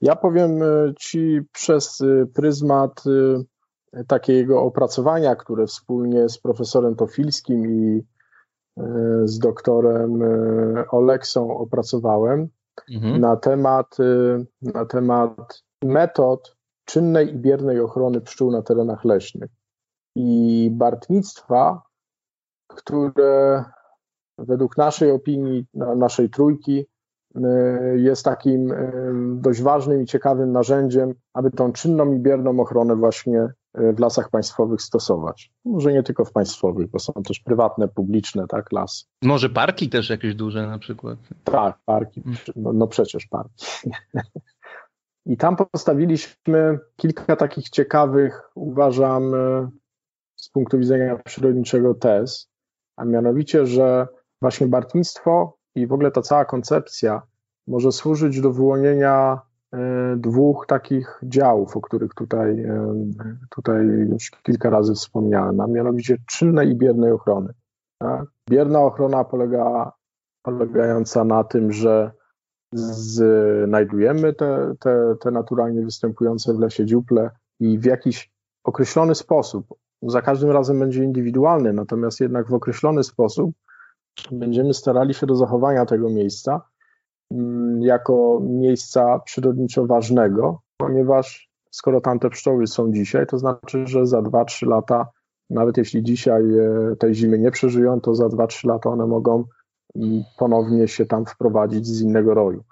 Ja 0.02 0.16
powiem 0.16 0.60
Ci 1.00 1.42
przez 1.52 2.02
pryzmat 2.36 3.04
takiego 4.08 4.62
opracowania, 4.62 5.36
które 5.36 5.68
wspólnie 5.68 6.30
z 6.30 6.38
profesorem 6.38 6.96
Tofilskim 6.96 7.66
i 7.72 8.04
z 9.24 9.40
doktorem 9.40 10.20
Oleksą 10.92 11.58
opracowałem 11.58 12.50
mhm. 12.92 13.22
na, 13.22 13.36
temat, 13.36 13.98
na 14.62 14.86
temat 14.86 15.64
metod 15.84 16.56
czynnej 16.86 17.34
i 17.34 17.40
biernej 17.40 17.80
ochrony 17.80 18.22
pszczół 18.22 18.52
na 18.52 18.62
terenach 18.62 19.06
leśnych 19.06 19.50
i 20.16 20.70
bartnictwa, 20.72 21.82
które 22.68 23.64
według 24.38 24.78
naszej 24.78 25.12
opinii, 25.12 25.66
naszej 25.74 26.30
trójki, 26.30 26.86
y, 27.36 28.00
jest 28.00 28.26
takim 28.26 28.72
y, 28.72 28.92
dość 29.42 29.62
ważnym 29.62 30.02
i 30.02 30.06
ciekawym 30.06 30.52
narzędziem, 30.52 31.14
aby 31.34 31.52
tą 31.52 31.74
czynną 31.74 32.14
i 32.14 32.20
bierną 32.20 32.60
ochronę 32.60 32.96
właśnie 32.96 33.40
y, 33.80 33.94
w 33.94 34.00
lasach 34.00 34.30
państwowych 34.30 34.82
stosować. 34.82 35.52
Może 35.66 35.94
nie 35.94 36.04
tylko 36.04 36.26
w 36.26 36.32
państwowych, 36.32 36.88
bo 36.90 37.00
są 37.00 37.14
też 37.14 37.40
prywatne, 37.40 37.88
publiczne, 37.88 38.48
tak, 38.48 38.72
las. 38.72 39.10
Może 39.22 39.50
parki 39.50 39.90
też 39.90 40.10
jakieś 40.10 40.36
duże 40.36 40.68
na 40.68 40.80
przykład? 40.80 41.20
Tak, 41.44 41.80
parki, 41.86 42.24
mm. 42.26 42.38
no, 42.56 42.74
no 42.74 42.88
przecież 42.88 43.28
parki. 43.28 43.66
I 45.26 45.38
tam 45.38 45.56
postawiliśmy 45.56 46.80
kilka 46.96 47.36
takich 47.36 47.70
ciekawych, 47.70 48.42
uważam, 48.56 49.32
z 50.36 50.50
punktu 50.50 50.80
widzenia 50.80 51.16
przyrodniczego 51.26 51.94
tez, 51.94 52.50
a 52.96 53.06
mianowicie, 53.06 53.66
że 53.66 54.08
właśnie 54.44 54.68
bartnictwo 54.68 55.58
i 55.76 55.88
w 55.88 55.94
ogóle 55.94 56.12
ta 56.12 56.22
cała 56.22 56.46
koncepcja 56.46 57.22
może 57.68 57.92
służyć 57.92 58.42
do 58.42 58.52
wyłonienia 58.52 59.42
e, 59.74 59.78
dwóch 60.18 60.66
takich 60.68 61.20
działów, 61.24 61.78
o 61.78 61.82
których 61.82 62.14
tutaj, 62.14 62.64
e, 62.64 62.96
tutaj 63.50 63.86
już 63.86 64.32
kilka 64.44 64.70
razy 64.70 64.94
wspomniałem, 64.94 65.60
a 65.60 65.68
mianowicie 65.68 66.18
czynnej 66.28 66.70
i 66.70 66.76
biernej 66.76 67.12
ochrony. 67.12 67.54
Tak? 68.00 68.26
Bierna 68.50 68.80
ochrona 68.80 69.24
polega, 69.24 69.92
polegająca 70.42 71.24
na 71.24 71.44
tym, 71.44 71.72
że 71.72 72.12
znajdujemy 72.74 74.34
te, 74.34 74.74
te, 74.80 75.16
te 75.22 75.32
naturalnie 75.32 75.82
występujące 75.82 76.54
w 76.54 76.60
lesie 76.60 76.86
dziuple 76.86 77.30
i 77.60 77.80
w 77.80 77.86
jakiś 77.86 78.32
określony 78.64 79.16
sposób, 79.16 79.68
za 80.02 80.22
każdym 80.22 80.52
razem 80.52 80.80
będzie 80.80 81.04
indywidualny, 81.04 81.74
natomiast 81.74 82.20
jednak 82.20 82.50
w 82.50 82.54
określony 82.54 83.04
sposób 83.04 83.56
będziemy 84.32 84.74
starali 84.74 85.14
się 85.14 85.26
do 85.26 85.36
zachowania 85.36 85.86
tego 85.86 86.10
miejsca 86.10 86.62
mm, 87.32 87.82
jako 87.82 88.40
miejsca 88.44 89.20
przyrodniczo 89.20 89.86
ważnego, 89.86 90.62
ponieważ 90.78 91.50
skoro 91.72 92.02
tamte 92.02 92.30
pszczoły 92.30 92.68
są 92.68 92.94
dzisiaj, 92.94 93.28
to 93.28 93.38
znaczy, 93.38 93.88
że 93.88 94.06
za 94.06 94.20
2-3 94.20 94.68
lata, 94.68 95.08
nawet 95.50 95.78
jeśli 95.78 96.04
dzisiaj 96.04 96.44
e, 96.60 96.96
tej 96.96 97.16
zimy 97.16 97.40
nie 97.40 97.52
przeżyją, 97.52 98.02
to 98.02 98.16
za 98.16 98.26
2-3 98.26 98.68
lata 98.68 98.90
one 98.90 99.08
mogą 99.08 99.44
mm, 99.96 100.24
ponownie 100.38 100.88
się 100.88 101.06
tam 101.06 101.26
wprowadzić 101.26 101.88
z 101.88 102.02
innego 102.02 102.34
roju. 102.34 102.64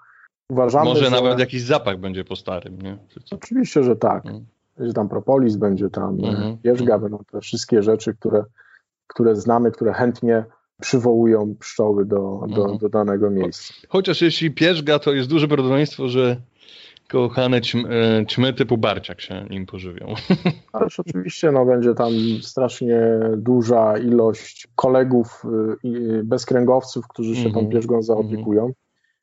Uważamy, 0.50 0.84
Może 0.84 1.04
że... 1.04 1.10
nawet 1.10 1.38
jakiś 1.38 1.62
zapach 1.62 1.98
będzie 1.98 2.24
po 2.24 2.36
starym, 2.36 2.82
nie? 2.82 2.98
Oczywiście, 3.30 3.82
że 3.82 3.96
tak. 3.96 4.22
Hmm 4.22 4.46
będzie 4.76 4.92
tam 4.92 5.08
propolis, 5.08 5.56
będzie 5.56 5.90
tam 5.90 6.18
mm 6.24 6.58
-hmm. 6.64 7.00
będą 7.00 7.18
te 7.32 7.40
wszystkie 7.40 7.82
rzeczy, 7.82 8.14
które, 8.14 8.44
które 9.06 9.36
znamy, 9.36 9.70
które 9.70 9.92
chętnie 9.92 10.44
przywołują 10.80 11.54
pszczoły 11.60 12.04
do, 12.04 12.40
do, 12.48 12.64
-hmm. 12.64 12.78
do 12.78 12.88
danego 12.88 13.30
miejsca. 13.30 13.74
Chociaż 13.88 14.22
jeśli 14.22 14.50
pierzga, 14.50 14.98
to 14.98 15.12
jest 15.12 15.28
duże 15.28 15.48
prawdopodobieństwo, 15.48 16.08
że 16.08 16.36
kochane 17.08 17.60
ćm, 17.60 17.86
e, 17.90 18.26
ćmy 18.26 18.52
typu 18.52 18.78
barciak 18.78 19.20
się 19.20 19.46
nim 19.50 19.66
pożywią. 19.66 20.14
Ależ 20.72 21.00
oczywiście 21.00 21.52
no, 21.52 21.66
będzie 21.66 21.94
tam 21.94 22.12
strasznie 22.42 23.00
duża 23.36 23.98
ilość 23.98 24.68
kolegów 24.74 25.42
y, 25.84 26.22
bezkręgowców, 26.24 27.08
którzy 27.08 27.34
się 27.34 27.40
mm 27.40 27.50
-hmm. 27.50 27.54
tą 27.54 27.60
mhm. 27.60 27.72
pierzgą 27.72 28.02
zaopiekują. 28.02 28.60
Mhm. 28.60 28.74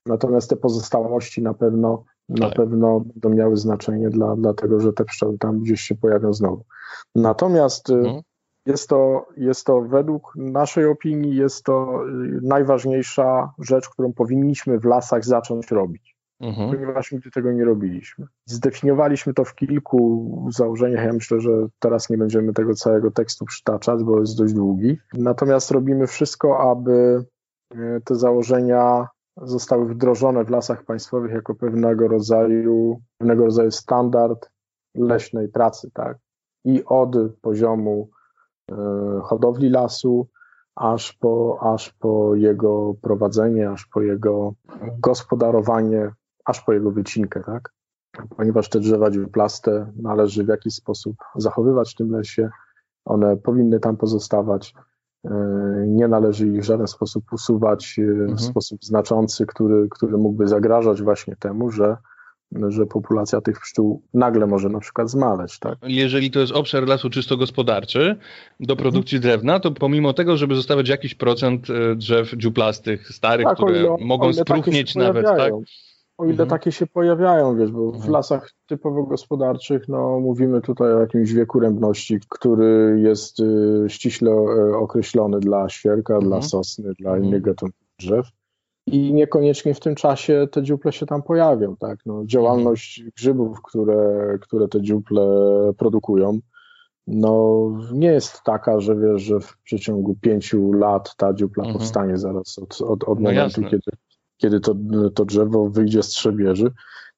Natomiast 0.06 0.50
te 0.50 0.56
pozostałości 0.56 1.42
na 1.42 1.54
pewno 1.54 2.04
na 2.30 2.48
tak. 2.48 2.56
pewno 2.56 3.00
będą 3.00 3.30
miały 3.30 3.58
znaczenie 3.58 4.10
dla, 4.10 4.36
dlatego, 4.36 4.80
że 4.80 4.94
te 4.94 5.06
pszczoły 5.06 5.38
tam 5.38 5.60
gdzieś 5.60 5.82
się 5.82 5.96
pojawią 5.96 6.34
znowu. 6.34 6.66
Natomiast 7.16 7.90
y, 7.90 7.94
mhm. 7.94 8.22
Jest, 8.66 8.90
to, 8.90 9.28
jest 9.38 9.66
to 9.66 9.82
według 9.82 10.34
naszej 10.36 10.86
opinii 10.86 11.36
jest 11.36 11.64
to 11.64 12.04
y, 12.08 12.40
najważniejsza 12.44 13.54
rzecz, 13.60 13.90
którą 13.90 14.14
powinniśmy 14.14 14.80
w 14.80 14.86
lasach 14.86 15.26
zacząć 15.26 15.72
robić. 15.72 16.20
Mhm. 16.40 16.72
Ponieważ 16.72 17.12
nigdy 17.12 17.32
tego 17.32 17.52
nie 17.52 17.66
robiliśmy. 17.66 18.26
Zdefiniowaliśmy 18.46 19.34
to 19.34 19.46
w 19.46 19.56
kilku 19.56 20.48
założeniach. 20.56 21.06
Ja 21.06 21.14
myślę, 21.14 21.40
że 21.40 21.52
teraz 21.80 22.10
nie 22.10 22.18
będziemy 22.18 22.54
tego 22.54 22.74
całego 22.74 23.12
tekstu 23.12 23.46
przytaczać, 23.46 24.04
bo 24.04 24.20
jest 24.20 24.38
dość 24.38 24.54
długi. 24.54 24.98
Natomiast 25.14 25.72
robimy 25.72 26.08
wszystko, 26.08 26.72
aby 26.72 27.26
y, 27.74 28.02
te 28.06 28.16
założenia 28.16 29.08
zostały 29.42 29.86
wdrożone 29.86 30.44
w 30.44 30.50
lasach 30.50 30.86
państwowych 30.86 31.32
jako 31.32 31.56
pewnego 31.56 32.08
rodzaju, 32.08 33.02
pewnego 33.18 33.46
rodzaju 33.46 33.72
standard 33.72 34.50
leśnej 34.96 35.50
pracy, 35.50 35.92
tak? 35.94 36.18
I 36.66 36.84
od 36.86 37.16
poziomu 37.42 38.10
hodowli 39.24 39.70
lasu, 39.70 40.28
aż 40.76 41.14
po, 41.14 41.58
aż 41.74 41.94
po 41.94 42.36
jego 42.36 42.94
prowadzenie, 43.02 43.70
aż 43.70 43.86
po 43.86 44.02
jego 44.02 44.54
gospodarowanie, 45.00 46.12
aż 46.46 46.62
po 46.62 46.74
jego 46.74 46.92
wycinkę, 46.92 47.44
tak? 47.44 47.74
Ponieważ 48.38 48.70
te 48.70 48.80
drzewa 48.80 49.12
dziuplaste 49.12 49.92
należy 50.02 50.44
w 50.44 50.48
jakiś 50.48 50.74
sposób 50.74 51.16
zachowywać 51.36 51.94
w 51.94 51.96
tym 51.96 52.12
lesie, 52.12 52.50
one 53.06 53.38
powinny 53.38 53.80
tam 53.80 53.98
pozostawać, 53.98 54.74
E, 55.26 55.86
nie 55.88 56.08
należy 56.08 56.48
ich 56.48 56.62
w 56.62 56.64
żaden 56.64 56.88
sposób 56.88 57.34
usuwać 57.34 58.00
e, 58.00 58.02
mhm. 58.02 58.38
w 58.38 58.42
sposób 58.42 58.86
znaczący, 58.86 59.46
który, 59.46 59.88
który 59.90 60.18
mógłby 60.18 60.48
zagrażać 60.48 61.02
właśnie 61.02 61.36
temu, 61.36 61.72
że 61.72 61.98
że 62.52 62.86
populacja 62.86 63.42
tych 63.42 63.60
pszczół 63.60 64.02
nagle 64.14 64.48
może 64.48 64.70
na 64.70 64.80
przykład 64.80 65.10
zmaleć. 65.10 65.60
Tak? 65.60 65.78
Jeżeli 65.84 66.32
to 66.32 66.40
jest 66.40 66.52
obszar 66.52 66.88
lasu 66.88 67.10
czysto 67.10 67.38
gospodarczy 67.38 68.16
do 68.60 68.76
produkcji 68.76 69.18
mhm. 69.18 69.32
drewna, 69.32 69.60
to 69.60 69.72
pomimo 69.72 70.14
tego, 70.14 70.38
żeby 70.38 70.56
zostawiać 70.56 70.90
jakiś 70.90 71.16
procent 71.16 71.68
e, 71.70 71.96
drzew 71.96 72.34
dziuplastych, 72.38 73.08
starych, 73.08 73.46
tak, 73.46 73.56
które 73.56 73.80
ile, 73.80 73.96
mogą 74.00 74.34
spróchnieć 74.34 74.96
nawet, 74.96 75.26
tak? 75.26 75.54
O 76.18 76.24
ile 76.24 76.32
mhm. 76.32 76.50
takie 76.50 76.72
się 76.72 76.88
pojawiają, 76.88 77.58
wiesz, 77.58 77.72
bo 77.72 77.86
mhm. 77.86 78.04
w 78.04 78.10
lasach 78.10 78.52
typowo 78.68 79.04
gospodarczych, 79.04 79.88
no 79.88 80.20
mówimy 80.20 80.62
tutaj 80.62 80.94
o 80.94 81.00
jakimś 81.00 81.34
wieku 81.34 81.60
rębności, 81.60 82.20
który 82.30 83.00
jest 83.04 83.40
y, 83.40 83.86
ściśle 83.88 84.32
y, 84.32 84.78
określony 84.78 85.40
dla 85.40 85.70
świerka, 85.70 86.14
mhm. 86.14 86.30
dla 86.30 86.42
sosny, 86.42 86.94
dla 87.00 87.10
mhm. 87.10 87.26
innych 87.26 87.42
gatunków 87.42 87.88
drzew. 88.00 88.28
I 88.94 89.14
niekoniecznie 89.14 89.74
w 89.74 89.80
tym 89.80 89.96
czasie 89.96 90.48
te 90.52 90.64
dziuple 90.64 90.92
się 90.92 91.06
tam 91.06 91.24
pojawią, 91.24 91.76
tak? 91.76 92.00
No, 92.06 92.26
działalność 92.26 93.04
grzybów, 93.18 93.62
które, 93.62 94.38
które 94.42 94.68
te 94.68 94.82
dziuple 94.82 95.24
produkują, 95.78 96.40
no 97.08 97.64
nie 97.94 98.08
jest 98.08 98.44
taka, 98.44 98.80
że 98.80 98.96
wiesz, 98.96 99.22
że 99.22 99.40
w 99.40 99.58
przeciągu 99.64 100.16
pięciu 100.22 100.74
lat 100.74 101.16
ta 101.16 101.34
dziupla 101.34 101.64
mhm. 101.64 101.80
powstanie 101.80 102.18
zaraz 102.18 102.60
od, 102.60 102.82
od, 102.82 103.04
od 103.04 103.20
no 103.20 103.30
momentu, 103.30 103.62
kiedy 103.62 103.92
kiedy 104.40 104.60
to, 104.60 104.76
to 105.16 105.26
drzewo 105.26 105.70
wyjdzie 105.70 106.04
z 106.04 106.08
trzebieży. 106.08 106.72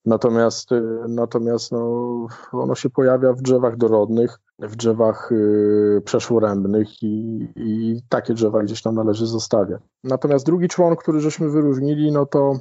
Natomiast, 0.06 0.72
y, 0.72 0.82
natomiast 1.08 1.72
no, 1.72 2.28
ono 2.52 2.76
się 2.76 2.90
pojawia 2.90 3.34
w 3.34 3.42
drzewach 3.42 3.78
dorodnych, 3.78 4.40
w 4.60 4.76
drzewach 4.76 5.32
y, 5.32 6.02
przeszłorębnych 6.06 7.04
i, 7.04 7.48
i 7.56 8.02
takie 8.10 8.34
drzewa 8.34 8.64
gdzieś 8.64 8.82
tam 8.82 8.96
należy 8.96 9.28
zostawiać. 9.28 9.82
Natomiast 10.04 10.46
drugi 10.46 10.68
człon, 10.68 10.96
który 10.96 11.20
żeśmy 11.20 11.50
wyróżnili, 11.50 12.12
no 12.12 12.26
to 12.26 12.54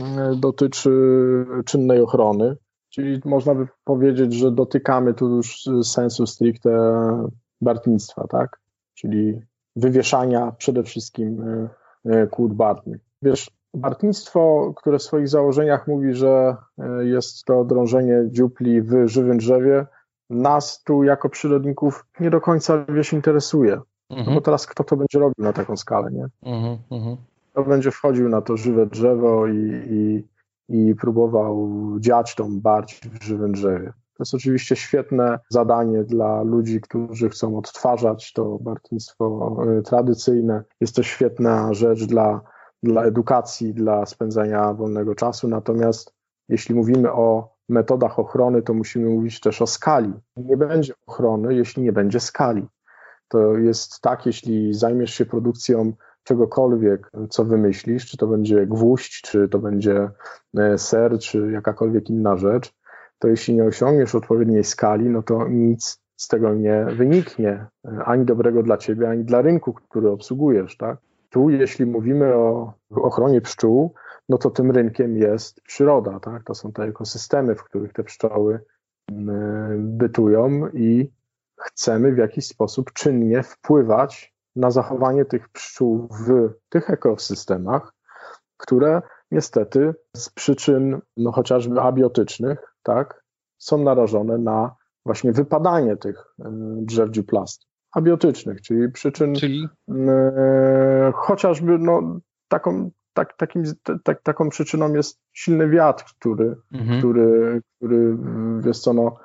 y, 0.00 0.04
dotyczy 0.36 0.90
czynnej 1.64 2.00
ochrony, 2.00 2.56
czyli 2.88 3.20
można 3.24 3.54
by 3.54 3.68
powiedzieć, 3.84 4.34
że 4.34 4.52
dotykamy 4.52 5.14
tu 5.14 5.28
już 5.28 5.68
sensu 5.82 6.26
stricte 6.26 6.70
bartnictwa, 7.60 8.26
tak? 8.26 8.60
Czyli 8.94 9.40
wywieszania 9.76 10.52
przede 10.58 10.82
wszystkim 10.82 11.44
kłód 12.30 12.54
bartnych. 12.54 13.00
Wiesz, 13.22 13.50
Bartnictwo, 13.76 14.72
które 14.76 14.98
w 14.98 15.02
swoich 15.02 15.28
założeniach 15.28 15.86
mówi, 15.88 16.14
że 16.14 16.56
e, 16.78 17.04
jest 17.04 17.44
to 17.44 17.64
drążenie 17.64 18.24
dziupli 18.28 18.82
w 18.82 19.08
żywym 19.08 19.38
drzewie, 19.38 19.86
nas 20.30 20.82
tu 20.82 21.04
jako 21.04 21.28
przyrodników 21.28 22.06
nie 22.20 22.30
do 22.30 22.40
końca 22.40 22.84
wieś 22.88 23.12
interesuje. 23.12 23.80
Mhm. 24.10 24.28
No 24.28 24.34
bo 24.34 24.40
teraz 24.40 24.66
kto 24.66 24.84
to 24.84 24.96
będzie 24.96 25.18
robił 25.18 25.44
na 25.44 25.52
taką 25.52 25.76
skalę, 25.76 26.10
nie? 26.10 26.26
Mhm, 26.42 26.78
mhm. 26.90 27.16
Kto 27.52 27.64
będzie 27.64 27.90
wchodził 27.90 28.28
na 28.28 28.40
to 28.40 28.56
żywe 28.56 28.86
drzewo 28.86 29.46
i, 29.46 29.82
i, 29.90 30.24
i 30.68 30.94
próbował 30.94 31.70
dziać 31.98 32.34
tą 32.34 32.60
barć 32.60 33.00
w 33.20 33.24
żywym 33.24 33.52
drzewie. 33.52 33.86
To 33.86 34.22
jest 34.22 34.34
oczywiście 34.34 34.76
świetne 34.76 35.38
zadanie 35.48 36.04
dla 36.04 36.42
ludzi, 36.42 36.80
którzy 36.80 37.28
chcą 37.30 37.58
odtwarzać 37.58 38.32
to 38.32 38.58
bartnictwo 38.60 39.56
e, 39.78 39.82
tradycyjne. 39.82 40.62
Jest 40.80 40.96
to 40.96 41.02
świetna 41.02 41.74
rzecz 41.74 42.04
dla 42.04 42.40
dla 42.86 43.02
edukacji, 43.04 43.74
dla 43.74 44.06
spędzania 44.06 44.72
wolnego 44.72 45.14
czasu. 45.14 45.48
Natomiast 45.48 46.14
jeśli 46.48 46.74
mówimy 46.74 47.12
o 47.12 47.56
metodach 47.68 48.18
ochrony, 48.18 48.62
to 48.62 48.74
musimy 48.74 49.08
mówić 49.08 49.40
też 49.40 49.62
o 49.62 49.66
skali. 49.66 50.12
Nie 50.36 50.56
będzie 50.56 50.94
ochrony, 51.06 51.54
jeśli 51.54 51.82
nie 51.82 51.92
będzie 51.92 52.20
skali. 52.20 52.66
To 53.28 53.56
jest 53.56 54.00
tak, 54.00 54.26
jeśli 54.26 54.74
zajmiesz 54.74 55.14
się 55.14 55.26
produkcją 55.26 55.92
czegokolwiek, 56.24 57.10
co 57.30 57.44
wymyślisz, 57.44 58.06
czy 58.06 58.16
to 58.16 58.26
będzie 58.26 58.66
gwóźdź, 58.66 59.22
czy 59.22 59.48
to 59.48 59.58
będzie 59.58 60.10
e, 60.58 60.78
ser, 60.78 61.18
czy 61.18 61.50
jakakolwiek 61.52 62.10
inna 62.10 62.36
rzecz, 62.36 62.72
to 63.18 63.28
jeśli 63.28 63.54
nie 63.54 63.64
osiągniesz 63.64 64.14
odpowiedniej 64.14 64.64
skali, 64.64 65.08
no 65.08 65.22
to 65.22 65.48
nic 65.48 65.98
z 66.16 66.28
tego 66.28 66.54
nie 66.54 66.86
wyniknie, 66.96 67.66
ani 68.04 68.24
dobrego 68.24 68.62
dla 68.62 68.76
ciebie, 68.76 69.10
ani 69.10 69.24
dla 69.24 69.42
rynku, 69.42 69.72
który 69.72 70.10
obsługujesz, 70.10 70.76
tak? 70.76 70.98
Tu, 71.36 71.50
jeśli 71.50 71.86
mówimy 71.86 72.34
o 72.34 72.72
ochronie 72.90 73.40
pszczół, 73.40 73.94
no 74.28 74.38
to 74.38 74.50
tym 74.50 74.70
rynkiem 74.70 75.16
jest 75.16 75.60
przyroda, 75.60 76.20
tak? 76.20 76.44
To 76.44 76.54
są 76.54 76.72
te 76.72 76.82
ekosystemy, 76.82 77.54
w 77.54 77.64
których 77.64 77.92
te 77.92 78.04
pszczoły 78.04 78.60
bytują 79.78 80.68
i 80.68 81.12
chcemy 81.56 82.12
w 82.12 82.18
jakiś 82.18 82.46
sposób 82.46 82.92
czynnie 82.92 83.42
wpływać 83.42 84.34
na 84.56 84.70
zachowanie 84.70 85.24
tych 85.24 85.48
pszczół 85.48 86.08
w 86.08 86.50
tych 86.68 86.90
ekosystemach, 86.90 87.94
które 88.56 89.02
niestety 89.30 89.94
z 90.16 90.30
przyczyn 90.30 91.00
no, 91.16 91.32
chociażby 91.32 91.80
abiotycznych, 91.80 92.74
tak, 92.82 93.24
są 93.58 93.78
narażone 93.78 94.38
na 94.38 94.76
właśnie 95.06 95.32
wypadanie 95.32 95.96
tych 95.96 96.34
drzew 96.76 97.10
dziuplastych. 97.10 97.75
Abiotycznych, 97.96 98.60
czyli 98.62 98.92
przyczyn 98.92 99.34
czyli? 99.34 99.68
E, 99.90 101.12
chociażby 101.14 101.78
no, 101.78 102.20
taką, 102.48 102.90
tak, 103.12 103.36
takim, 103.36 103.62
tak, 104.04 104.22
taką 104.22 104.48
przyczyną 104.48 104.94
jest 104.94 105.20
silny 105.32 105.68
wiatr, 105.68 106.04
który, 106.04 106.56
mhm. 106.72 106.98
który, 106.98 107.60
który 107.76 108.16
wiesz 108.60 108.78
co, 108.78 108.92
no, 108.92 109.16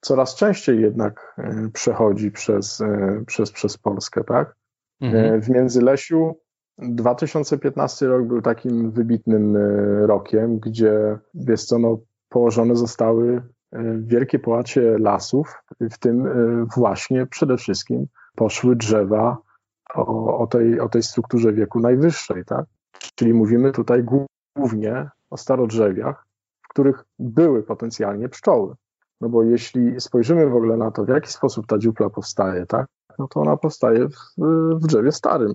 coraz 0.00 0.34
częściej 0.34 0.80
jednak 0.80 1.34
e, 1.38 1.68
przechodzi 1.72 2.30
przez, 2.30 2.80
e, 2.80 3.22
przez, 3.26 3.52
przez 3.52 3.78
Polskę, 3.78 4.24
tak? 4.24 4.54
Mhm. 5.00 5.40
W 5.40 5.48
Międzylesiu 5.48 6.40
2015 6.78 8.06
rok 8.06 8.26
był 8.26 8.42
takim 8.42 8.90
wybitnym 8.90 9.56
rokiem, 10.06 10.58
gdzie 10.58 11.18
wiesz 11.34 11.64
co, 11.64 11.78
no, 11.78 11.98
położone 12.28 12.76
zostały 12.76 13.42
wielkie 13.98 14.38
połacie 14.38 14.98
lasów, 14.98 15.62
w 15.80 15.98
tym 15.98 16.28
właśnie 16.76 17.26
przede 17.26 17.56
wszystkim 17.56 18.06
poszły 18.34 18.76
drzewa 18.76 19.38
o, 19.94 20.38
o, 20.38 20.46
tej, 20.46 20.80
o 20.80 20.88
tej 20.88 21.02
strukturze 21.02 21.52
wieku 21.52 21.80
najwyższej, 21.80 22.44
tak? 22.44 22.66
Czyli 23.14 23.34
mówimy 23.34 23.72
tutaj 23.72 24.04
głównie 24.56 25.10
o 25.30 25.36
starodrzewiach, 25.36 26.26
w 26.62 26.68
których 26.68 27.04
były 27.18 27.62
potencjalnie 27.62 28.28
pszczoły. 28.28 28.74
No 29.20 29.28
bo 29.28 29.42
jeśli 29.42 30.00
spojrzymy 30.00 30.50
w 30.50 30.56
ogóle 30.56 30.76
na 30.76 30.90
to, 30.90 31.04
w 31.04 31.08
jaki 31.08 31.32
sposób 31.32 31.66
ta 31.66 31.78
dziupla 31.78 32.10
powstaje, 32.10 32.66
tak, 32.66 32.86
no 33.18 33.28
to 33.28 33.40
ona 33.40 33.56
powstaje 33.56 34.08
w, 34.08 34.16
w 34.82 34.86
drzewie 34.86 35.12
starym. 35.12 35.52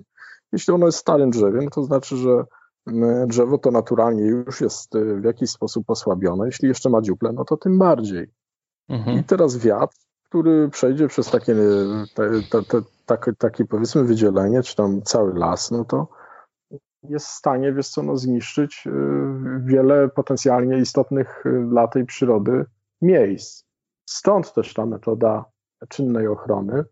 Jeśli 0.51 0.73
ono 0.73 0.85
jest 0.85 0.97
starym 0.97 1.29
drzewem, 1.29 1.69
to 1.69 1.83
znaczy, 1.83 2.17
że 2.17 2.43
drzewo 3.27 3.57
to 3.57 3.71
naturalnie 3.71 4.23
już 4.23 4.61
jest 4.61 4.93
w 5.21 5.23
jakiś 5.23 5.49
sposób 5.49 5.89
osłabione. 5.89 6.45
Jeśli 6.45 6.67
jeszcze 6.67 6.89
ma 6.89 7.01
dziuplę, 7.01 7.31
no 7.33 7.45
to 7.45 7.57
tym 7.57 7.77
bardziej. 7.77 8.31
Mhm. 8.89 9.19
I 9.19 9.23
teraz 9.23 9.57
wiatr, 9.57 9.95
który 10.23 10.69
przejdzie 10.69 11.07
przez 11.07 11.31
takie, 11.31 11.55
te, 12.15 12.29
te, 12.51 12.63
te, 12.63 12.81
takie, 13.05 13.33
takie 13.33 13.65
powiedzmy 13.65 14.03
wydzielenie, 14.03 14.63
czy 14.63 14.75
tam 14.75 15.01
cały 15.01 15.33
las, 15.33 15.71
no 15.71 15.85
to 15.85 16.07
jest 17.03 17.27
w 17.27 17.31
stanie, 17.31 17.73
wiesz 17.73 17.89
co, 17.89 18.03
no, 18.03 18.17
zniszczyć 18.17 18.87
y, 18.87 18.91
wiele 19.65 20.09
potencjalnie 20.09 20.77
istotnych 20.77 21.45
y, 21.45 21.65
dla 21.69 21.87
tej 21.87 22.05
przyrody 22.05 22.65
miejsc. 23.01 23.63
Stąd 24.05 24.53
też 24.53 24.73
ta 24.73 24.85
metoda 24.85 25.45
czynnej 25.89 26.27
ochrony 26.27 26.83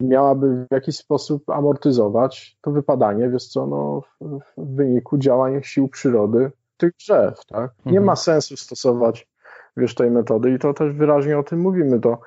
miałaby 0.00 0.66
w 0.70 0.74
jakiś 0.74 0.96
sposób 0.96 1.50
amortyzować 1.50 2.56
to 2.60 2.70
wypadanie, 2.70 3.30
wiesz 3.30 3.46
co, 3.46 3.66
no, 3.66 4.02
w, 4.20 4.74
wyniku 4.76 5.18
działań 5.18 5.62
sił 5.62 5.88
przyrody 5.88 6.50
tych 6.76 6.92
drzew, 6.96 7.44
tak? 7.46 7.74
Nie 7.86 7.90
mhm. 7.90 8.04
ma 8.04 8.16
sensu 8.16 8.56
stosować, 8.56 9.28
wiesz, 9.76 9.94
tej 9.94 10.10
metody 10.10 10.50
i 10.50 10.58
to 10.58 10.74
też 10.74 10.92
wyraźnie 10.92 11.38
o 11.38 11.42
tym 11.42 11.60
mówimy, 11.60 12.00
to, 12.00 12.18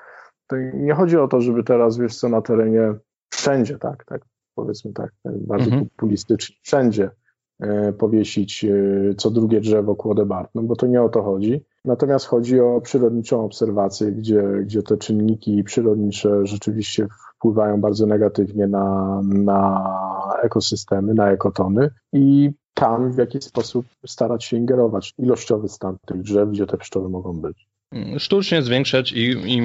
to 0.47 0.55
nie 0.73 0.93
chodzi 0.93 1.17
o 1.17 1.27
to, 1.27 1.41
żeby 1.41 1.63
teraz, 1.63 1.97
wiesz 1.97 2.15
co, 2.15 2.29
na 2.29 2.41
terenie 2.41 2.93
wszędzie, 3.29 3.77
tak, 3.77 4.05
tak, 4.05 4.21
powiedzmy 4.55 4.93
tak, 4.93 5.11
bardzo 5.25 5.65
mhm. 5.65 5.85
populistycznie, 5.89 6.55
wszędzie 6.61 7.09
e, 7.59 7.93
powiesić 7.93 8.65
e, 8.65 9.13
co 9.17 9.31
drugie 9.31 9.61
drzewo 9.61 9.95
kłodę 9.95 10.25
Bartną, 10.25 10.67
bo 10.67 10.75
to 10.75 10.87
nie 10.87 11.01
o 11.01 11.09
to 11.09 11.23
chodzi. 11.23 11.65
Natomiast 11.89 12.25
chodzi 12.25 12.59
o 12.59 12.81
przyrodniczą 12.81 13.45
obserwację, 13.45 14.11
gdzie, 14.11 14.43
gdzie 14.63 14.83
te 14.83 14.97
czynniki 14.97 15.63
przyrodnicze 15.63 16.29
rzeczywiście 16.43 17.07
wpływają 17.35 17.81
bardzo 17.81 18.05
negatywnie 18.05 18.67
na, 18.67 19.19
na 19.23 19.89
ekosystemy, 20.43 21.13
na 21.13 21.31
ekotony 21.31 21.89
i 22.13 22.51
tam 22.73 23.11
w 23.11 23.17
jakiś 23.17 23.43
sposób 23.43 23.85
starać 24.07 24.43
się 24.45 24.57
ingerować 24.57 25.13
ilościowy 25.17 25.69
stan 25.69 25.97
tych 26.05 26.21
drzew, 26.21 26.49
gdzie 26.49 26.65
te 26.65 26.77
pszczoły 26.77 27.09
mogą 27.09 27.33
być. 27.33 27.67
Sztucznie 28.17 28.61
zwiększać 28.61 29.11
i, 29.11 29.31
i 29.45 29.61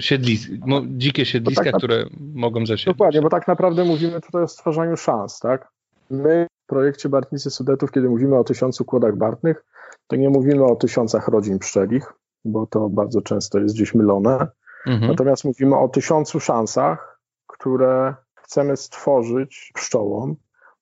siedlis, 0.00 0.48
dzikie 0.86 1.26
siedliska, 1.26 1.64
tak 1.64 1.76
które 1.76 2.04
mogą 2.34 2.66
zasiedlić. 2.66 2.96
Dokładnie, 2.98 3.22
bo 3.22 3.28
tak 3.28 3.48
naprawdę 3.48 3.84
mówimy 3.84 4.20
tutaj 4.20 4.42
o 4.42 4.48
stwarzaniu 4.48 4.96
szans, 4.96 5.38
tak? 5.38 5.68
My 6.10 6.46
projekcie 6.66 7.08
Bartnicy 7.08 7.50
Sudetów, 7.50 7.92
kiedy 7.92 8.08
mówimy 8.08 8.38
o 8.38 8.44
tysiącu 8.44 8.84
kłodach 8.84 9.16
bartnych, 9.16 9.64
to 10.06 10.16
nie 10.16 10.30
mówimy 10.30 10.64
o 10.64 10.76
tysiącach 10.76 11.28
rodzin 11.28 11.58
pszczelich, 11.58 12.12
bo 12.44 12.66
to 12.66 12.88
bardzo 12.88 13.22
często 13.22 13.58
jest 13.58 13.74
gdzieś 13.74 13.94
mylone. 13.94 14.46
Mhm. 14.86 15.10
Natomiast 15.10 15.44
mówimy 15.44 15.78
o 15.78 15.88
tysiącu 15.88 16.40
szansach, 16.40 17.20
które 17.46 18.14
chcemy 18.34 18.76
stworzyć 18.76 19.72
pszczołom 19.74 20.36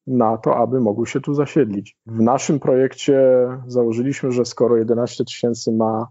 na 0.06 0.38
to, 0.38 0.56
aby 0.56 0.80
mogły 0.80 1.06
się 1.06 1.20
tu 1.20 1.34
zasiedlić. 1.34 1.96
W 2.06 2.20
naszym 2.20 2.60
projekcie 2.60 3.20
założyliśmy, 3.66 4.32
że 4.32 4.44
skoro 4.44 4.76
11 4.76 5.24
tysięcy 5.24 5.72
ma 5.72 6.08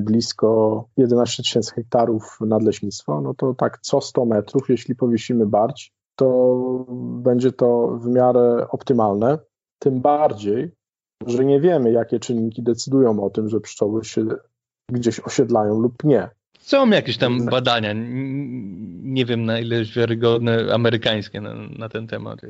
blisko 0.00 0.84
11 0.96 1.42
tysięcy 1.42 1.74
hektarów 1.74 2.38
nadleśnictwa, 2.40 3.20
no 3.20 3.34
to 3.34 3.54
tak 3.54 3.78
co 3.82 4.00
100 4.00 4.24
metrów, 4.24 4.68
jeśli 4.68 4.94
powiesimy 4.94 5.46
barć, 5.46 5.95
to 6.16 6.86
będzie 6.98 7.52
to 7.52 7.88
w 7.88 8.06
miarę 8.06 8.66
optymalne. 8.70 9.38
Tym 9.78 10.00
bardziej, 10.00 10.70
że 11.26 11.44
nie 11.44 11.60
wiemy, 11.60 11.92
jakie 11.92 12.20
czynniki 12.20 12.62
decydują 12.62 13.24
o 13.24 13.30
tym, 13.30 13.48
że 13.48 13.60
pszczoły 13.60 14.04
się 14.04 14.26
gdzieś 14.92 15.20
osiedlają 15.20 15.80
lub 15.80 16.04
nie. 16.04 16.30
Są 16.58 16.90
jakieś 16.90 17.18
tam 17.18 17.46
badania, 17.46 17.92
nie 19.02 19.24
wiem 19.24 19.44
na 19.44 19.60
ile 19.60 19.84
wiarygodne, 19.84 20.74
amerykańskie 20.74 21.40
na, 21.40 21.54
na 21.78 21.88
ten 21.88 22.06
temat. 22.06 22.40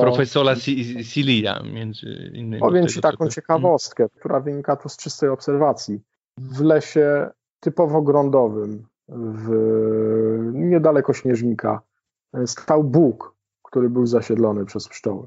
Profesora 0.00 0.54
Silia 1.02 1.62
między 1.74 2.30
innymi. 2.34 2.60
Powiem 2.60 2.86
Ci 2.86 3.00
taką 3.00 3.28
ciekawostkę, 3.28 4.08
która 4.08 4.40
wynika 4.40 4.76
tu 4.76 4.88
z 4.88 4.96
czystej 4.96 5.28
obserwacji. 5.28 6.00
W 6.38 6.60
lesie 6.60 7.30
typowo 7.60 8.02
grądowym, 8.02 8.86
w, 9.08 9.50
niedaleko 10.52 11.12
Śnieżnika, 11.12 11.82
stał 12.46 12.84
Bóg, 12.84 13.34
który 13.62 13.90
był 13.90 14.06
zasiedlony 14.06 14.64
przez 14.64 14.88
pszczoły. 14.88 15.26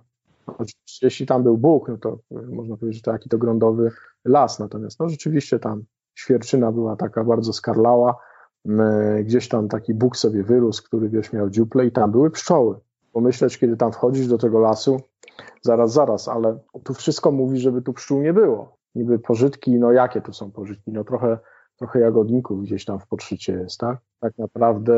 Jeśli 1.01 1.25
tam 1.25 1.43
był 1.43 1.57
Bóg, 1.57 1.87
no 1.87 1.97
to 1.97 2.17
można 2.31 2.77
powiedzieć, 2.77 2.97
że 2.97 3.03
to 3.03 3.11
jaki 3.11 3.29
to 3.29 3.37
grądowy 3.37 3.91
las, 4.25 4.59
natomiast 4.59 4.99
no 4.99 5.09
rzeczywiście 5.09 5.59
tam 5.59 5.83
świerczyna 6.15 6.71
była 6.71 6.95
taka 6.95 7.23
bardzo 7.23 7.53
skarlała, 7.53 8.15
gdzieś 9.23 9.49
tam 9.49 9.67
taki 9.67 9.93
Bóg 9.93 10.17
sobie 10.17 10.43
wyrósł, 10.43 10.83
który 10.83 11.09
wiesz, 11.09 11.33
miał 11.33 11.49
dziuple 11.49 11.85
i 11.85 11.91
tam 11.91 12.11
były 12.11 12.31
pszczoły. 12.31 12.79
Pomyśleć, 13.11 13.57
kiedy 13.57 13.77
tam 13.77 13.91
wchodzisz 13.91 14.27
do 14.27 14.37
tego 14.37 14.59
lasu, 14.59 15.01
zaraz, 15.61 15.93
zaraz, 15.93 16.27
ale 16.27 16.59
tu 16.83 16.93
wszystko 16.93 17.31
mówi, 17.31 17.59
żeby 17.59 17.81
tu 17.81 17.93
pszczół 17.93 18.21
nie 18.21 18.33
było. 18.33 18.77
Niby 18.95 19.19
pożytki, 19.19 19.79
no 19.79 19.91
jakie 19.91 20.21
tu 20.21 20.33
są 20.33 20.51
pożytki? 20.51 20.91
No 20.91 21.03
trochę, 21.03 21.37
trochę 21.83 21.99
jagodników 21.99 22.63
gdzieś 22.63 22.85
tam 22.85 22.99
w 22.99 23.07
podszycie 23.07 23.53
jest, 23.53 23.79
tak? 23.79 23.97
Tak 24.19 24.37
naprawdę 24.37 24.93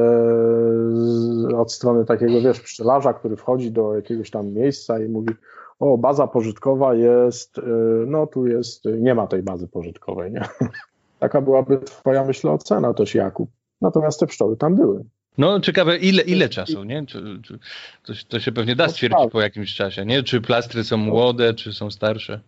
od 1.58 1.72
strony 1.72 2.06
takiego, 2.06 2.42
wiesz, 2.42 2.60
pszczelarza, 2.60 3.14
który 3.14 3.36
wchodzi 3.36 3.72
do 3.72 3.96
jakiegoś 3.96 4.32
tam 4.32 4.48
miejsca 4.54 5.00
i 5.00 5.10
mówi, 5.10 5.34
o, 5.80 5.98
baza 5.98 6.28
pożytkowa 6.28 6.96
jest, 6.96 7.58
y, 7.58 7.62
no 8.08 8.28
tu 8.28 8.48
jest, 8.48 8.86
nie 8.86 9.16
ma 9.16 9.28
tej 9.28 9.44
bazy 9.44 9.68
pożytkowej, 9.68 10.32
nie? 10.32 10.42
Taka 11.20 11.42
byłaby 11.42 11.78
twoja, 11.78 12.24
myślę, 12.24 12.52
ocena 12.52 12.94
też, 12.94 13.16
Jakub. 13.16 13.50
Natomiast 13.82 14.20
te 14.20 14.28
pszczoły 14.28 14.58
tam 14.58 14.76
były. 14.76 15.06
No 15.38 15.60
ciekawe, 15.60 15.98
ile, 15.98 16.24
ile 16.24 16.50
czasu, 16.50 16.84
nie? 16.84 17.06
Czy, 17.06 17.40
czy, 17.44 17.60
to, 18.06 18.14
to, 18.30 18.40
się 18.40 18.52
pewnie 18.52 18.76
da 18.76 18.86
no 18.86 18.92
stwierdzić 18.92 19.20
no, 19.20 19.30
po 19.30 19.42
jakimś 19.42 19.76
czasie, 19.76 20.06
nie? 20.06 20.24
Czy 20.24 20.42
plastry 20.42 20.84
są 20.84 20.98
młode, 20.98 21.54
czy 21.54 21.74
są 21.74 21.92
starsze? 21.92 22.40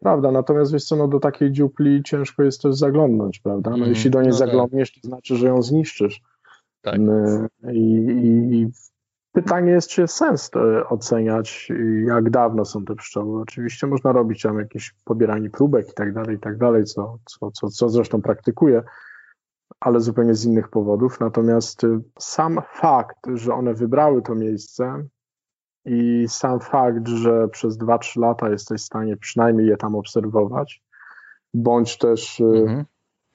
Prawda, 0.00 0.32
natomiast 0.32 0.72
wiesz 0.72 0.84
co, 0.84 0.96
no 0.96 1.08
do 1.08 1.20
takiej 1.20 1.52
dziupli 1.52 2.02
ciężko 2.02 2.42
jest 2.42 2.62
też 2.62 2.74
zaglądnąć, 2.74 3.38
prawda? 3.38 3.70
No 3.70 3.76
mm, 3.76 3.88
jeśli 3.88 4.10
do 4.10 4.22
niej 4.22 4.30
no 4.30 4.38
tak. 4.38 4.48
zaglądniesz, 4.48 5.00
to 5.00 5.08
znaczy, 5.08 5.36
że 5.36 5.46
ją 5.46 5.62
zniszczysz. 5.62 6.20
Tak. 6.82 7.00
I, 7.72 8.06
i, 8.52 8.70
Pytanie 9.34 9.72
jest, 9.72 9.88
czy 9.88 10.00
jest 10.00 10.16
sens 10.16 10.50
to 10.50 10.88
oceniać, 10.88 11.72
jak 12.06 12.30
dawno 12.30 12.64
są 12.64 12.84
te 12.84 12.94
pszczoły. 12.94 13.40
Oczywiście 13.40 13.86
można 13.86 14.12
robić 14.12 14.42
tam 14.42 14.58
jakieś 14.58 14.94
pobieranie 15.04 15.50
próbek 15.50 15.90
i 15.90 15.94
tak 15.94 16.14
dalej, 16.14 16.36
i 16.36 16.40
tak 16.40 16.58
dalej, 16.58 16.84
co, 16.84 17.18
co, 17.24 17.50
co, 17.50 17.68
co 17.68 17.88
zresztą 17.88 18.22
praktykuję, 18.22 18.82
ale 19.80 20.00
zupełnie 20.00 20.34
z 20.34 20.44
innych 20.44 20.68
powodów. 20.68 21.20
Natomiast 21.20 21.84
y, 21.84 22.00
sam 22.18 22.60
fakt, 22.74 23.26
że 23.34 23.54
one 23.54 23.74
wybrały 23.74 24.22
to 24.22 24.34
miejsce 24.34 25.04
i 25.84 26.24
sam 26.28 26.60
fakt, 26.60 27.08
że 27.08 27.48
przez 27.48 27.78
2-3 27.78 28.20
lata 28.20 28.50
jesteś 28.50 28.80
w 28.80 28.84
stanie 28.84 29.16
przynajmniej 29.16 29.66
je 29.66 29.76
tam 29.76 29.94
obserwować, 29.94 30.82
bądź 31.54 31.98
też 31.98 32.40
y, 32.40 32.44
mhm. 32.44 32.84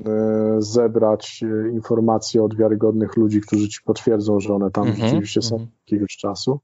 Y, 0.08 0.62
zebrać 0.62 1.44
informacje 1.72 2.44
od 2.44 2.56
wiarygodnych 2.56 3.18
ludzi, 3.18 3.42
którzy 3.42 3.70
ci 3.70 3.80
potwierdzą, 3.86 4.40
że 4.40 4.54
one 4.54 4.72
tam 4.72 4.88
mhm. 4.88 5.08
rzeczywiście 5.08 5.42
są 5.42 5.56
mhm. 5.56 5.72
jakiegoś 5.88 6.18
czasu. 6.18 6.60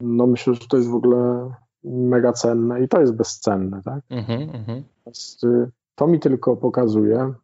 No 0.00 0.26
myślę, 0.26 0.54
że 0.54 0.60
to 0.68 0.76
jest 0.76 0.88
w 0.88 0.94
ogóle 0.94 1.50
mega 1.84 2.32
cenne 2.32 2.82
i 2.84 2.88
to 2.88 3.00
jest 3.00 3.14
bezcenne, 3.14 3.82
tak? 3.82 4.04
Mhm, 4.10 4.42
mhm. 4.42 4.82
To 5.94 6.06
mi 6.06 6.20
tylko 6.20 6.56
pokazuje, 6.56 7.34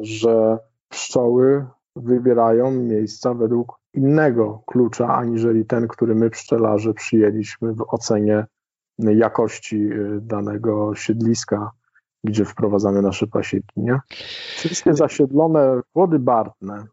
że 0.00 0.58
pszczoły 0.88 1.66
wybierają 1.96 2.70
miejsca 2.70 3.34
według 3.34 3.78
innego 3.94 4.62
klucza, 4.66 5.14
aniżeli 5.14 5.66
ten, 5.66 5.88
który 5.88 6.14
my 6.14 6.30
pszczelarze 6.30 6.94
przyjęliśmy 6.94 7.72
w 7.72 7.84
ocenie 7.88 8.46
jakości 8.98 9.76
y, 9.76 10.20
danego 10.20 10.94
siedliska, 10.94 11.70
gdzie 12.24 12.44
wprowadzamy 12.44 13.02
nasze 13.02 13.26
pasieki. 13.26 13.80
Nie? 13.80 14.00
Wszystkie 14.56 14.94
zasiedlone 14.94 15.80
wody 15.94 16.18
bartne, 16.18 16.86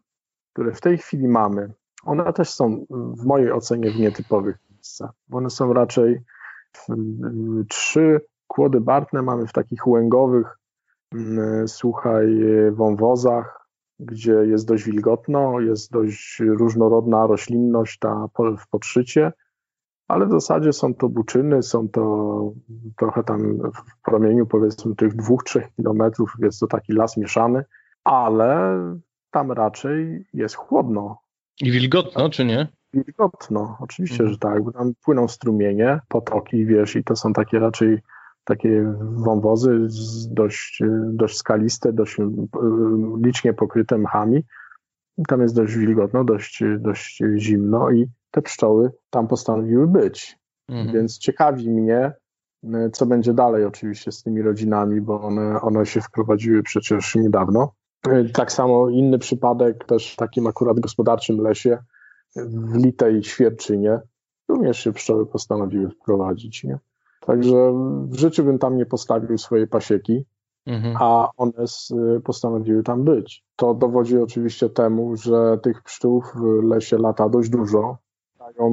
które 0.52 0.72
w 0.72 0.80
tej 0.80 0.98
chwili 0.98 1.28
mamy, 1.28 1.72
one 2.04 2.32
też 2.32 2.50
są 2.50 2.86
w 2.90 3.24
mojej 3.24 3.52
ocenie 3.52 3.90
w 3.90 3.96
nietypowych 3.96 4.58
miejscach, 4.70 5.10
one 5.32 5.50
są 5.50 5.72
raczej 5.72 6.20
trzy 7.68 8.20
kłody 8.46 8.80
bartne 8.80 9.22
mamy 9.22 9.46
w 9.46 9.52
takich 9.52 9.86
łęgowych, 9.86 10.58
mm, 11.14 11.68
słuchaj, 11.68 12.26
wąwozach, 12.72 13.61
gdzie 14.04 14.32
jest 14.32 14.68
dość 14.68 14.84
wilgotno, 14.84 15.60
jest 15.60 15.92
dość 15.92 16.40
różnorodna 16.40 17.26
roślinność 17.26 17.98
ta 17.98 18.26
w 18.58 18.68
podszycie, 18.68 19.32
ale 20.08 20.26
w 20.26 20.30
zasadzie 20.30 20.72
są 20.72 20.94
to 20.94 21.08
buczyny, 21.08 21.62
są 21.62 21.88
to 21.88 22.52
trochę 22.96 23.24
tam 23.24 23.58
w 23.58 24.02
promieniu 24.04 24.46
powiedzmy 24.46 24.94
tych 24.94 25.16
dwóch, 25.16 25.44
trzech 25.44 25.74
kilometrów 25.76 26.32
jest 26.42 26.60
to 26.60 26.66
taki 26.66 26.92
las 26.92 27.16
mieszany, 27.16 27.64
ale 28.04 28.78
tam 29.30 29.52
raczej 29.52 30.26
jest 30.32 30.54
chłodno. 30.54 31.18
I 31.60 31.70
wilgotno, 31.70 32.30
czy 32.30 32.44
nie? 32.44 32.68
Wilgotno, 32.94 33.76
oczywiście, 33.80 34.22
mhm. 34.22 34.32
że 34.32 34.38
tak, 34.38 34.64
bo 34.64 34.72
tam 34.72 34.92
płyną 35.04 35.28
strumienie, 35.28 36.00
potoki, 36.08 36.66
wiesz, 36.66 36.96
i 36.96 37.04
to 37.04 37.16
są 37.16 37.32
takie 37.32 37.58
raczej 37.58 37.98
takie 38.44 38.94
wąwozy 39.00 39.86
dość, 40.30 40.82
dość 41.12 41.36
skaliste, 41.36 41.92
dość 41.92 42.20
e, 42.20 42.30
licznie 43.24 43.54
pokryte 43.54 43.98
mchami. 43.98 44.44
Tam 45.28 45.42
jest 45.42 45.54
dość 45.54 45.76
wilgotno, 45.76 46.24
dość, 46.24 46.62
dość 46.78 47.22
zimno 47.36 47.90
i 47.90 48.06
te 48.30 48.42
pszczoły 48.42 48.90
tam 49.10 49.28
postanowiły 49.28 49.86
być. 49.86 50.38
Mhm. 50.68 50.96
Więc 50.96 51.18
ciekawi 51.18 51.70
mnie, 51.70 52.12
e, 52.64 52.90
co 52.90 53.06
będzie 53.06 53.34
dalej 53.34 53.64
oczywiście 53.64 54.12
z 54.12 54.22
tymi 54.22 54.42
rodzinami, 54.42 55.00
bo 55.00 55.22
one, 55.22 55.60
one 55.60 55.86
się 55.86 56.00
wprowadziły 56.00 56.62
przecież 56.62 57.14
niedawno. 57.14 57.72
E, 58.08 58.24
tak 58.24 58.52
samo 58.52 58.88
inny 58.88 59.18
przypadek 59.18 59.84
też 59.84 60.12
w 60.12 60.16
takim 60.16 60.46
akurat 60.46 60.80
gospodarczym 60.80 61.40
lesie 61.40 61.78
w 62.36 62.76
Litej 62.76 63.24
Świerczynie 63.24 64.00
również 64.48 64.78
się 64.78 64.92
pszczoły 64.92 65.26
postanowiły 65.26 65.90
wprowadzić. 65.90 66.64
Nie? 66.64 66.78
Także 67.26 67.72
w 68.08 68.18
życiu 68.18 68.44
bym 68.44 68.58
tam 68.58 68.76
nie 68.76 68.86
postawił 68.86 69.38
swojej 69.38 69.68
pasieki, 69.68 70.24
mhm. 70.66 70.96
a 71.00 71.28
one 71.36 71.52
postanowiły 72.24 72.82
tam 72.82 73.04
być. 73.04 73.44
To 73.56 73.74
dowodzi 73.74 74.18
oczywiście 74.18 74.68
temu, 74.68 75.16
że 75.16 75.58
tych 75.62 75.82
pszczół 75.82 76.22
w 76.22 76.62
lesie 76.64 76.98
lata 76.98 77.28
dość 77.28 77.50
dużo. 77.50 77.98
E, 78.58 78.70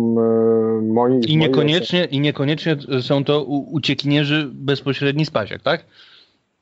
moi, 0.82 1.20
I, 1.28 1.38
niekoniecznie, 1.38 2.06
I 2.06 2.20
niekoniecznie 2.20 2.78
są 3.02 3.24
to 3.24 3.44
uciekinierzy 3.46 4.52
bezpośredni 4.54 5.26
z 5.26 5.32
pasiek, 5.32 5.62
tak? 5.62 5.86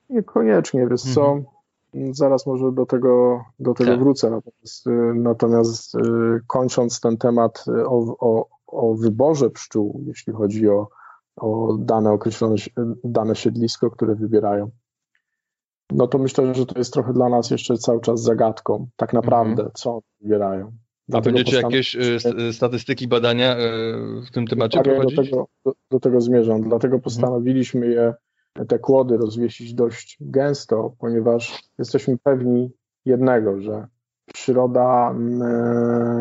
Niekoniecznie, 0.10 0.88
wiesz 0.88 1.08
mhm. 1.08 1.16
co, 1.16 1.52
zaraz 2.12 2.46
może 2.46 2.72
do 2.72 2.86
tego, 2.86 3.44
do 3.60 3.74
tego 3.74 3.92
tak. 3.92 4.00
wrócę. 4.00 4.30
Natomiast, 4.30 4.88
e, 4.88 4.92
natomiast 5.16 5.94
kończąc 6.48 7.00
ten 7.00 7.18
temat 7.18 7.66
o, 7.86 8.18
o, 8.20 8.48
o 8.68 8.96
wyborze 8.96 9.50
pszczół, 9.50 10.04
jeśli 10.08 10.34
chodzi 10.34 10.70
o 10.70 10.88
o 11.38 11.78
dane 11.80 12.12
określone, 12.12 12.56
dane 13.04 13.36
siedlisko, 13.36 13.92
które 13.92 14.16
wybierają. 14.16 14.72
No 15.92 16.08
to 16.08 16.18
myślę, 16.18 16.56
że 16.56 16.66
to 16.66 16.80
jest 16.80 16.94
trochę 16.94 17.14
dla 17.14 17.30
nas 17.30 17.52
jeszcze 17.52 17.78
cały 17.78 18.02
czas 18.02 18.22
zagadką, 18.22 18.88
tak 18.96 19.14
naprawdę, 19.14 19.62
mm 19.62 19.72
-hmm. 19.72 19.80
co 19.80 20.00
wybierają. 20.22 20.72
A 21.14 21.22
będziecie 21.22 21.58
jakieś 21.58 21.96
y, 21.96 22.54
statystyki, 22.54 23.08
badania 23.08 23.58
y, 23.58 23.62
w 24.28 24.32
tym 24.32 24.48
temacie 24.48 24.82
prowadzić? 24.82 25.16
Do 25.16 25.24
tego, 25.24 25.48
do, 25.66 25.74
do 25.92 26.00
tego 26.00 26.22
zmierzam. 26.22 26.62
Dlatego 26.62 26.96
mhm. 26.96 27.02
postanowiliśmy 27.02 27.88
je, 27.88 28.14
te 28.68 28.80
kłody 28.80 29.18
rozwiesić 29.18 29.74
dość 29.74 30.18
gęsto, 30.22 30.96
ponieważ 31.00 31.64
jesteśmy 31.80 32.18
pewni 32.18 32.72
jednego, 33.06 33.62
że 33.62 33.88
przyroda 34.34 35.16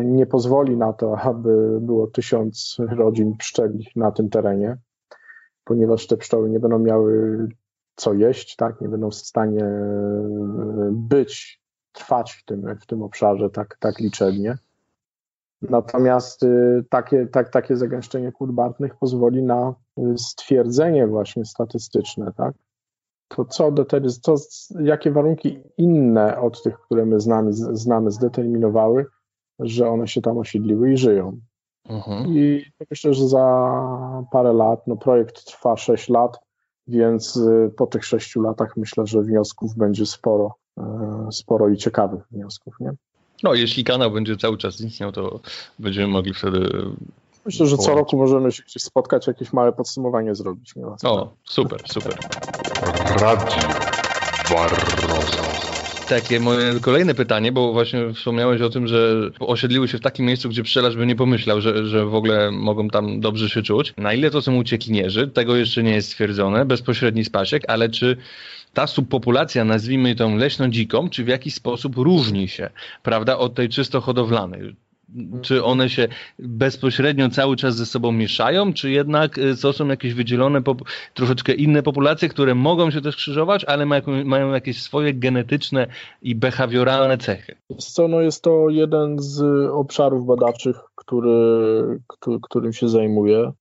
nie 0.03 0.25
pozwoli 0.25 0.77
na 0.77 0.93
to, 0.93 1.19
aby 1.19 1.79
było 1.81 2.07
tysiąc 2.07 2.77
rodzin 2.79 3.37
pszczeli 3.37 3.87
na 3.95 4.11
tym 4.11 4.29
terenie 4.29 4.77
ponieważ 5.67 6.07
te 6.07 6.17
pszczoły 6.17 6.49
nie 6.49 6.59
będą 6.59 6.79
miały 6.79 7.37
co 7.95 8.13
jeść, 8.13 8.55
tak, 8.55 8.81
nie 8.81 8.89
będą 8.89 9.09
w 9.09 9.15
stanie 9.15 9.63
e, 9.63 10.89
być, 10.91 11.61
trwać 11.91 12.31
w 12.31 12.45
tym, 12.45 12.75
w 12.81 12.85
tym 12.85 13.03
obszarze 13.03 13.49
tak, 13.49 13.77
tak 13.79 13.99
liczebnie. 13.99 14.57
Natomiast 15.61 16.43
e, 16.43 16.83
takie, 16.89 17.27
tak, 17.27 17.49
takie 17.49 17.77
zagęszczenie 17.77 18.31
kłód 18.31 18.51
pozwoli 18.99 19.43
na 19.43 19.75
e, 19.97 20.17
stwierdzenie 20.17 21.07
właśnie 21.07 21.45
statystyczne, 21.45 22.33
tak? 22.37 22.55
To 23.27 23.45
co, 23.45 23.71
to, 23.71 24.35
jakie 24.79 25.11
warunki 25.11 25.59
inne 25.77 26.39
od 26.39 26.63
tych, 26.63 26.79
które 26.79 27.05
my 27.05 27.19
znamy, 27.19 27.53
znamy, 27.53 28.11
zdeterminowały, 28.11 29.05
że 29.59 29.89
one 29.89 30.07
się 30.07 30.21
tam 30.21 30.37
osiedliły 30.37 30.91
i 30.93 30.97
żyją. 30.97 31.39
Mhm. 31.89 32.37
I 32.37 32.65
myślę, 32.91 33.13
że 33.13 33.27
za 33.27 33.45
parę 34.31 34.53
lat, 34.53 34.87
no 34.87 34.95
projekt 34.95 35.45
trwa 35.45 35.77
6 35.77 36.09
lat, 36.09 36.39
więc 36.87 37.37
y, 37.37 37.71
po 37.77 37.87
tych 37.87 38.05
6 38.05 38.35
latach 38.35 38.77
myślę, 38.77 39.07
że 39.07 39.21
wniosków 39.21 39.75
będzie 39.75 40.05
sporo, 40.05 40.55
y, 40.77 40.81
sporo 41.31 41.69
i 41.69 41.77
ciekawych 41.77 42.21
wniosków, 42.31 42.79
nie? 42.79 42.91
No, 43.43 43.53
jeśli 43.53 43.83
kanał 43.83 44.11
będzie 44.11 44.37
cały 44.37 44.57
czas 44.57 44.81
istniał, 44.81 45.11
to 45.11 45.39
będziemy 45.79 46.07
mogli 46.07 46.33
wtedy. 46.33 46.69
Myślę, 47.45 47.67
że 47.67 47.77
co 47.77 47.95
roku 47.95 48.17
możemy 48.17 48.51
się 48.51 48.63
gdzieś 48.63 48.83
spotkać, 48.83 49.27
jakieś 49.27 49.53
małe 49.53 49.73
podsumowanie 49.73 50.35
zrobić. 50.35 50.73
o, 51.03 51.29
super, 51.43 51.81
super. 51.85 52.13
Radio 53.21 53.61
Barroso 54.49 55.56
takie 56.07 56.39
moje 56.39 56.79
kolejne 56.79 57.15
pytanie, 57.15 57.51
bo 57.51 57.73
właśnie 57.73 58.13
wspomniałeś 58.13 58.61
o 58.61 58.69
tym, 58.69 58.87
że 58.87 59.15
osiedliły 59.39 59.87
się 59.87 59.97
w 59.97 60.01
takim 60.01 60.25
miejscu, 60.25 60.49
gdzie 60.49 60.63
pszczelarz 60.63 60.95
by 60.95 61.05
nie 61.05 61.15
pomyślał, 61.15 61.61
że, 61.61 61.87
że 61.87 62.05
w 62.05 62.15
ogóle 62.15 62.51
mogą 62.51 62.89
tam 62.89 63.19
dobrze 63.19 63.49
się 63.49 63.61
czuć. 63.61 63.93
Na 63.97 64.13
ile 64.13 64.31
to 64.31 64.41
są 64.41 64.55
uciekinierzy, 64.55 65.27
tego 65.27 65.55
jeszcze 65.55 65.83
nie 65.83 65.91
jest 65.91 66.09
stwierdzone, 66.09 66.65
bezpośredni 66.65 67.25
spasiek, 67.25 67.63
ale 67.67 67.89
czy 67.89 68.17
ta 68.73 68.87
subpopulacja, 68.87 69.65
nazwijmy 69.65 70.15
tą 70.15 70.37
leśną 70.37 70.69
dziką, 70.69 71.09
czy 71.09 71.23
w 71.23 71.27
jakiś 71.27 71.53
sposób 71.53 71.95
różni 71.95 72.47
się, 72.47 72.69
prawda, 73.03 73.37
od 73.37 73.53
tej 73.53 73.69
czysto 73.69 74.01
hodowlanej? 74.01 74.75
Czy 75.41 75.63
one 75.63 75.89
się 75.89 76.07
bezpośrednio 76.39 77.29
cały 77.29 77.55
czas 77.55 77.75
ze 77.75 77.85
sobą 77.85 78.11
mieszają, 78.11 78.73
czy 78.73 78.91
jednak 78.91 79.37
y, 79.37 79.55
to 79.61 79.73
są 79.73 79.87
jakieś 79.87 80.13
wydzielone, 80.13 80.61
troszeczkę 81.13 81.53
inne 81.53 81.83
populacje, 81.83 82.29
które 82.29 82.55
mogą 82.55 82.91
się 82.91 83.01
też 83.01 83.15
krzyżować, 83.15 83.65
ale 83.65 83.85
mają 84.25 84.51
jakieś 84.51 84.81
swoje 84.81 85.13
genetyczne 85.13 85.87
i 86.21 86.35
behawioralne 86.35 87.17
cechy? 87.17 87.55
Co, 87.77 88.07
no 88.07 88.21
jest 88.21 88.43
to 88.43 88.69
jeden 88.69 89.19
z 89.19 89.41
obszarów 89.71 90.25
badawczych, 90.25 90.77
który, 90.95 91.99
którym 92.41 92.73
się 92.73 92.89
zajmuję. 92.89 93.51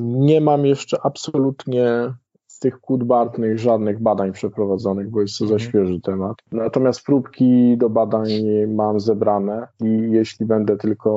Nie 0.00 0.40
mam 0.40 0.66
jeszcze 0.66 0.96
absolutnie 1.02 2.14
z 2.58 2.60
tych 2.60 2.80
kłód 2.80 3.04
bartnych 3.04 3.58
żadnych 3.58 4.02
badań 4.02 4.32
przeprowadzonych, 4.32 5.10
bo 5.10 5.20
jest 5.20 5.38
to 5.38 5.46
za 5.46 5.54
mhm. 5.54 5.70
świeży 5.70 6.00
temat. 6.00 6.36
Natomiast 6.52 7.04
próbki 7.04 7.76
do 7.76 7.90
badań 7.90 8.28
mam 8.68 9.00
zebrane 9.00 9.68
i 9.80 10.10
jeśli 10.10 10.46
będę 10.46 10.76
tylko 10.76 11.10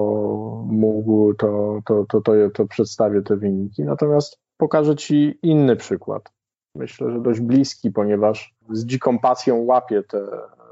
mógł, 0.68 1.34
to, 1.34 1.82
to, 1.86 2.06
to, 2.10 2.22
to, 2.22 2.34
to 2.54 2.66
przedstawię 2.66 3.22
te 3.22 3.38
wyniki. 3.38 3.84
Natomiast 3.84 4.40
pokażę 4.58 4.96
Ci 4.96 5.40
inny 5.44 5.76
przykład. 5.76 6.32
Myślę, 6.76 7.12
że 7.12 7.22
dość 7.22 7.40
bliski, 7.40 7.92
ponieważ 7.92 8.56
z 8.70 8.86
dziką 8.86 9.20
pasją 9.20 9.56
łapię 9.58 10.04
te, 10.04 10.20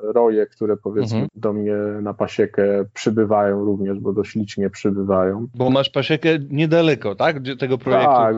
roje, 0.02 0.46
które 0.46 0.78
powiedzmy 0.78 1.18
mhm. 1.18 1.30
do 1.36 1.54
mnie 1.54 1.76
na 2.02 2.14
pasiekę 2.14 2.86
przybywają 2.94 3.66
również, 3.66 4.00
bo 4.00 4.14
dość 4.14 4.36
licznie 4.36 4.70
przybywają. 4.70 5.48
Bo 5.56 5.70
masz 5.70 5.90
pasiekę 5.90 6.30
niedaleko, 6.50 7.16
tak? 7.16 7.38
Tego 7.60 7.78
projektu? 7.78 8.12
Tak, 8.12 8.36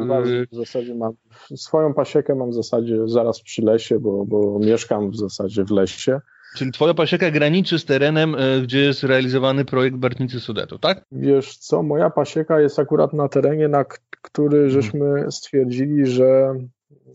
w 0.51 0.55
zasadzie 0.55 0.95
mam 0.95 1.13
swoją 1.55 1.93
pasiekę 1.93 2.35
mam 2.35 2.49
w 2.49 2.53
zasadzie 2.53 3.07
zaraz 3.07 3.41
przy 3.41 3.61
lesie, 3.61 3.99
bo, 3.99 4.25
bo 4.25 4.59
mieszkam 4.59 5.11
w 5.11 5.17
zasadzie 5.17 5.63
w 5.63 5.71
lesie. 5.71 6.19
Czyli 6.55 6.71
twoja 6.71 6.93
pasieka 6.93 7.31
graniczy 7.31 7.79
z 7.79 7.85
terenem, 7.85 8.35
e, 8.35 8.61
gdzie 8.61 8.79
jest 8.79 9.03
realizowany 9.03 9.65
projekt 9.65 9.97
Bartnicy 9.97 10.39
Sudetu, 10.39 10.79
tak? 10.79 11.05
Wiesz 11.11 11.57
co, 11.57 11.83
moja 11.83 12.09
pasieka 12.09 12.61
jest 12.61 12.79
akurat 12.79 13.13
na 13.13 13.29
terenie, 13.29 13.67
na 13.67 13.85
który 14.21 14.57
mhm. 14.57 14.69
żeśmy 14.69 15.31
stwierdzili, 15.31 16.05
że 16.05 16.55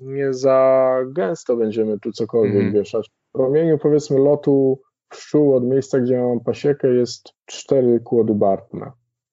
nie 0.02 0.32
za 0.32 0.90
gęsto 1.06 1.56
będziemy 1.56 1.98
tu 2.00 2.12
cokolwiek 2.12 2.62
mm. 2.62 2.72
wieszać. 2.72 3.10
W 3.36 3.38
promieniu 3.38 3.78
powiedzmy 3.78 4.18
lotu 4.18 4.78
pszczół 5.08 5.54
od 5.54 5.64
miejsca, 5.64 6.00
gdzie 6.00 6.20
mam 6.20 6.40
pasiekę 6.40 6.88
jest 6.88 7.28
cztery 7.46 8.00
kłody 8.00 8.34
Bartna. 8.34 8.92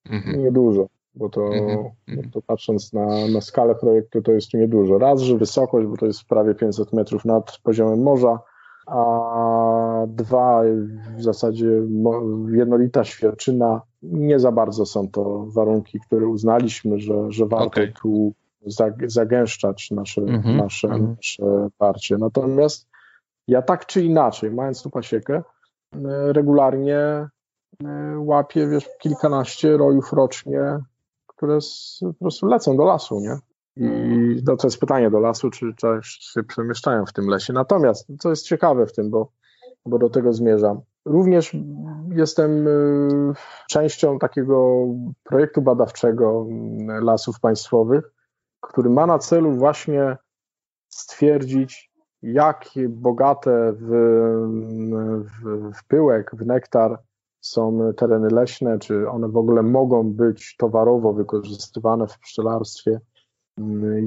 Mm 0.10 0.22
-hmm. 0.22 0.38
Niedużo, 0.38 0.88
bo 1.16 1.30
to, 1.30 1.54
mm 1.54 1.78
-hmm. 2.10 2.32
to 2.34 2.42
patrząc 2.42 2.94
na, 2.94 3.28
na 3.28 3.42
skalę 3.42 3.76
projektu 3.76 4.22
to 4.22 4.32
jest 4.32 4.54
niedużo. 4.54 4.98
Raz, 4.98 5.22
że 5.22 5.38
wysokość, 5.38 5.88
bo 5.88 5.98
to 5.98 6.06
jest 6.06 6.24
prawie 6.26 6.56
500 6.56 6.94
metrów 6.94 7.26
nad 7.26 7.58
poziomem 7.64 8.04
morza, 8.04 8.40
a 8.88 10.06
dwa 10.08 10.62
w 11.18 11.24
zasadzie 11.24 11.82
jednolita 12.52 13.04
świerczyna. 13.04 13.82
Nie 14.02 14.40
za 14.40 14.52
bardzo 14.52 14.86
są 14.86 15.08
to 15.08 15.46
warunki, 15.46 16.00
które 16.00 16.28
uznaliśmy, 16.28 17.00
że, 17.00 17.32
że 17.32 17.46
warto 17.46 17.68
okay. 17.68 17.94
tu 18.02 18.34
zagęszczać 19.06 19.92
nasze, 19.92 20.22
mm-hmm. 20.22 20.56
nasze, 20.56 20.88
mm-hmm. 20.88 21.16
nasze 21.18 21.70
parcie. 21.78 22.18
Natomiast 22.18 22.93
ja 23.48 23.62
tak 23.62 23.86
czy 23.86 24.04
inaczej, 24.04 24.52
mając 24.52 24.84
tu 24.84 24.90
pasiekę, 24.90 25.36
e, 25.36 26.34
regularnie 26.34 26.98
e, 26.98 27.30
łapię 28.18 28.68
wiesz, 28.68 28.90
kilkanaście 29.02 29.78
rojów 29.78 30.14
rocznie, 30.14 30.80
które 31.28 31.62
z, 31.62 32.00
po 32.02 32.14
prostu 32.14 32.48
lecą 32.48 32.78
do 32.78 32.84
lasu, 32.84 33.20
nie? 33.20 33.38
I 33.76 34.44
no, 34.46 34.58
to 34.58 34.68
jest 34.68 34.80
pytanie 34.80 35.10
do 35.10 35.20
lasu, 35.20 35.50
czy, 35.50 35.74
czy 35.78 35.88
się 36.04 36.44
przemieszczają 36.44 37.06
w 37.06 37.14
tym 37.14 37.28
lesie. 37.28 37.54
Natomiast, 37.54 38.08
co 38.20 38.30
jest 38.30 38.46
ciekawe 38.46 38.86
w 38.86 38.94
tym, 38.94 39.10
bo, 39.10 39.32
bo 39.86 40.00
do 40.00 40.10
tego 40.10 40.34
zmierzam, 40.34 40.82
również 41.06 41.56
jestem 42.10 42.68
y, 42.68 43.34
częścią 43.70 44.20
takiego 44.20 44.86
projektu 45.24 45.62
badawczego 45.62 46.48
lasów 47.02 47.40
państwowych, 47.40 48.12
który 48.62 48.90
ma 48.90 49.06
na 49.06 49.20
celu 49.20 49.52
właśnie 49.52 50.18
stwierdzić, 50.90 51.93
jak 52.24 52.70
bogate 52.90 53.74
w, 53.74 53.88
w, 55.24 55.72
w 55.78 55.88
pyłek, 55.88 56.32
w 56.34 56.46
nektar 56.46 57.00
są 57.42 57.94
tereny 57.98 58.30
leśne, 58.30 58.80
czy 58.80 59.10
one 59.10 59.28
w 59.28 59.38
ogóle 59.38 59.64
mogą 59.64 60.14
być 60.14 60.56
towarowo 60.58 61.14
wykorzystywane 61.14 62.08
w 62.08 62.20
pszczelarstwie 62.20 63.00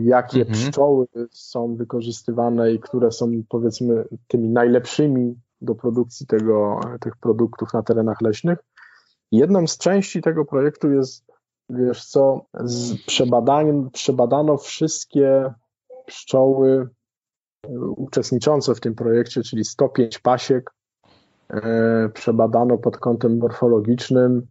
jakie 0.05 0.41
mhm. 0.41 0.55
pszczoły 0.59 1.07
są 1.31 1.77
wykorzystywane 1.77 2.73
i 2.73 2.81
które 2.81 3.13
są 3.13 3.31
powiedzmy 3.49 4.05
tymi 4.29 4.49
najlepszymi 4.49 5.35
do 5.61 5.75
produkcji 5.75 6.27
tego, 6.27 6.81
tych 7.01 7.17
produktów 7.17 7.73
na 7.75 7.83
terenach 7.83 8.21
leśnych. 8.21 8.59
Jedną 9.33 9.67
z 9.67 9.79
części 9.79 10.23
tego 10.23 10.45
projektu 10.45 10.93
jest, 10.93 11.25
wiesz 11.71 12.05
co, 12.05 12.47
przebadano 13.93 14.57
wszystkie 14.57 15.55
pszczoły 16.07 16.89
uczestniczące 17.97 18.75
w 18.75 18.81
tym 18.81 18.95
projekcie, 18.95 19.43
czyli 19.43 19.65
105 19.65 20.19
pasiek, 20.19 20.71
e, 21.51 22.09
przebadano 22.15 22.79
pod 22.79 22.97
kątem 22.97 23.39
morfologicznym 23.39 24.47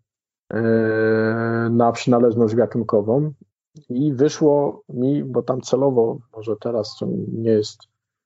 e, 0.53 0.61
na 1.71 1.91
przynależność 1.91 2.55
gatunkową 2.55 3.31
i 3.89 4.13
wyszło 4.13 4.83
mi, 4.89 5.23
bo 5.23 5.41
tam 5.41 5.61
celowo, 5.61 6.17
może 6.35 6.55
teraz 6.55 6.97
to 6.99 7.07
nie 7.33 7.51
jest 7.51 7.79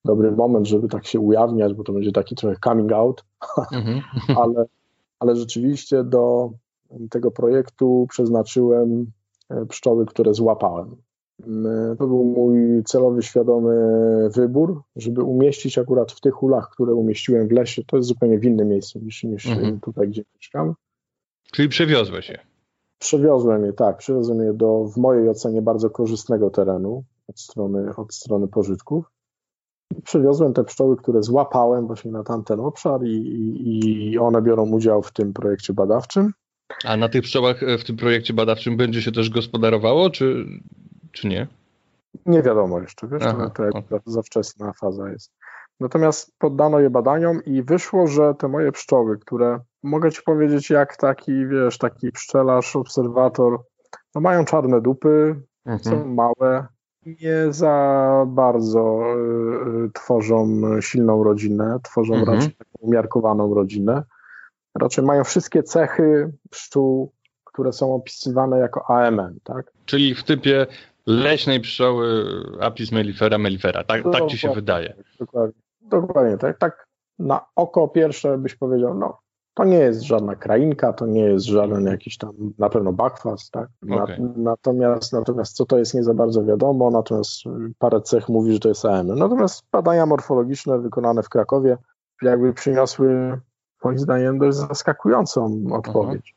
dobry 0.05 0.31
moment, 0.31 0.67
żeby 0.67 0.87
tak 0.87 1.07
się 1.07 1.19
ujawniać, 1.19 1.73
bo 1.73 1.83
to 1.83 1.93
będzie 1.93 2.11
taki 2.11 2.35
trochę 2.35 2.55
coming 2.63 2.91
out, 2.91 3.25
mhm. 3.71 4.01
ale, 4.41 4.65
ale 5.19 5.35
rzeczywiście 5.35 6.03
do 6.03 6.51
tego 7.09 7.31
projektu 7.31 8.05
przeznaczyłem 8.09 9.11
e, 9.49 9.65
pszczoły, 9.65 10.05
które 10.05 10.33
złapałem. 10.33 10.95
Mm, 11.47 11.97
to 11.97 12.07
był 12.07 12.23
mój 12.23 12.83
celowy, 12.83 13.23
świadomy 13.23 13.75
wybór, 14.35 14.81
żeby 14.95 15.23
umieścić 15.23 15.77
akurat 15.77 16.11
w 16.11 16.21
tych 16.21 16.43
ulach, 16.43 16.69
które 16.69 16.93
umieściłem 16.93 17.47
w 17.47 17.51
lesie. 17.51 17.83
To 17.87 17.97
jest 17.97 18.07
zupełnie 18.07 18.39
w 18.39 18.43
innym 18.43 18.67
miejscu 18.67 18.99
niż, 18.99 19.23
niż 19.23 19.45
mhm. 19.45 19.79
tutaj, 19.79 20.07
gdzie 20.07 20.23
mieszkam. 20.35 20.73
Czyli 21.51 21.69
przewiozłeś 21.69 22.29
je. 22.29 22.39
Przewiozłem 22.99 23.65
je, 23.65 23.73
tak, 23.73 23.97
przewiozłem 23.97 24.41
je 24.41 24.53
do 24.53 24.83
w 24.83 24.97
mojej 24.97 25.29
ocenie 25.29 25.61
bardzo 25.61 25.89
korzystnego 25.89 26.49
terenu 26.49 27.03
od 27.27 27.39
strony, 27.39 27.95
od 27.95 28.13
strony 28.13 28.47
pożytków. 28.47 29.05
Przewiozłem 30.03 30.53
te 30.53 30.63
pszczoły, 30.63 30.97
które 30.97 31.23
złapałem 31.23 31.87
właśnie 31.87 32.11
na 32.11 32.23
tamten 32.23 32.59
obszar 32.59 33.03
i, 33.03 33.15
i, 33.15 34.11
i 34.11 34.17
one 34.17 34.41
biorą 34.41 34.69
udział 34.69 35.01
w 35.01 35.11
tym 35.11 35.33
projekcie 35.33 35.73
badawczym. 35.73 36.31
A 36.85 36.97
na 36.97 37.09
tych 37.09 37.21
pszczołach 37.21 37.61
w 37.79 37.83
tym 37.83 37.97
projekcie 37.97 38.33
badawczym 38.33 38.77
będzie 38.77 39.01
się 39.01 39.11
też 39.11 39.29
gospodarowało, 39.29 40.09
czy, 40.09 40.45
czy 41.11 41.27
nie? 41.27 41.47
Nie 42.25 42.41
wiadomo 42.41 42.79
jeszcze, 42.79 43.07
wiesz, 43.07 43.23
Aha, 43.25 43.51
to, 43.55 43.63
to 43.71 43.77
okay. 43.79 43.99
za 44.05 44.21
wczesna 44.21 44.73
faza 44.73 45.09
jest. 45.09 45.31
Natomiast 45.79 46.31
poddano 46.39 46.79
je 46.79 46.89
badaniom 46.89 47.43
i 47.45 47.63
wyszło, 47.63 48.07
że 48.07 48.33
te 48.39 48.47
moje 48.47 48.71
pszczoły, 48.71 49.19
które 49.19 49.59
mogę 49.83 50.11
ci 50.11 50.21
powiedzieć, 50.21 50.69
jak 50.69 50.97
taki, 50.97 51.47
wiesz, 51.47 51.77
taki 51.77 52.11
pszczelarz, 52.11 52.75
obserwator, 52.75 53.59
no 54.15 54.21
mają 54.21 54.45
czarne 54.45 54.81
dupy, 54.81 55.35
mhm. 55.65 55.79
są 55.79 56.07
małe, 56.07 56.67
nie 57.05 57.53
za 57.53 58.25
bardzo 58.27 59.03
y, 59.85 59.91
tworzą 59.93 60.61
silną 60.81 61.23
rodzinę, 61.23 61.79
tworzą 61.83 62.13
mhm. 62.15 62.37
raczej 62.37 62.55
taką 62.55 62.71
umiarkowaną 62.79 63.53
rodzinę. 63.53 64.03
Raczej 64.79 65.05
mają 65.05 65.23
wszystkie 65.23 65.63
cechy 65.63 66.31
pszczół, 66.49 67.11
które 67.43 67.73
są 67.73 67.95
opisywane 67.95 68.59
jako 68.59 68.89
AMN, 68.89 69.39
tak? 69.43 69.71
Czyli 69.85 70.15
w 70.15 70.23
typie 70.23 70.67
leśnej 71.05 71.59
pszczoły 71.59 72.25
Apis 72.61 72.91
mellifera 72.91 73.37
mellifera, 73.37 73.83
tak, 73.83 74.03
tak 74.13 74.27
ci 74.27 74.37
się 74.37 74.53
wydaje. 74.53 74.93
Dokładnie. 75.19 75.61
Dokładnie, 75.81 76.37
tak, 76.37 76.57
tak 76.57 76.87
na 77.19 77.45
oko 77.55 77.87
pierwsze 77.87 78.37
byś 78.37 78.55
powiedział, 78.55 78.95
no 78.95 79.19
to 79.53 79.65
nie 79.65 79.77
jest 79.77 80.01
żadna 80.01 80.35
krainka, 80.35 80.93
to 80.93 81.05
nie 81.05 81.21
jest 81.21 81.45
żaden 81.45 81.85
jakiś 81.85 82.17
tam, 82.17 82.31
na 82.57 82.69
pewno 82.69 82.93
bakwas, 82.93 83.49
tak? 83.49 83.69
Na, 83.81 84.03
okay. 84.03 84.17
Natomiast, 84.35 85.13
natomiast 85.13 85.55
co 85.55 85.65
to 85.65 85.77
jest 85.77 85.93
nie 85.93 86.03
za 86.03 86.13
bardzo 86.13 86.45
wiadomo, 86.45 86.91
natomiast 86.91 87.43
parę 87.79 88.01
cech 88.01 88.29
mówi, 88.29 88.53
że 88.53 88.59
to 88.59 88.69
jest 88.69 88.85
AM. 88.85 89.07
Natomiast 89.07 89.63
badania 89.71 90.05
morfologiczne 90.05 90.79
wykonane 90.79 91.23
w 91.23 91.29
Krakowie 91.29 91.77
jakby 92.21 92.53
przyniosły 92.53 93.39
moim 93.83 93.99
zdaniem 93.99 94.39
dość 94.39 94.57
zaskakującą 94.57 95.63
odpowiedź. 95.71 96.35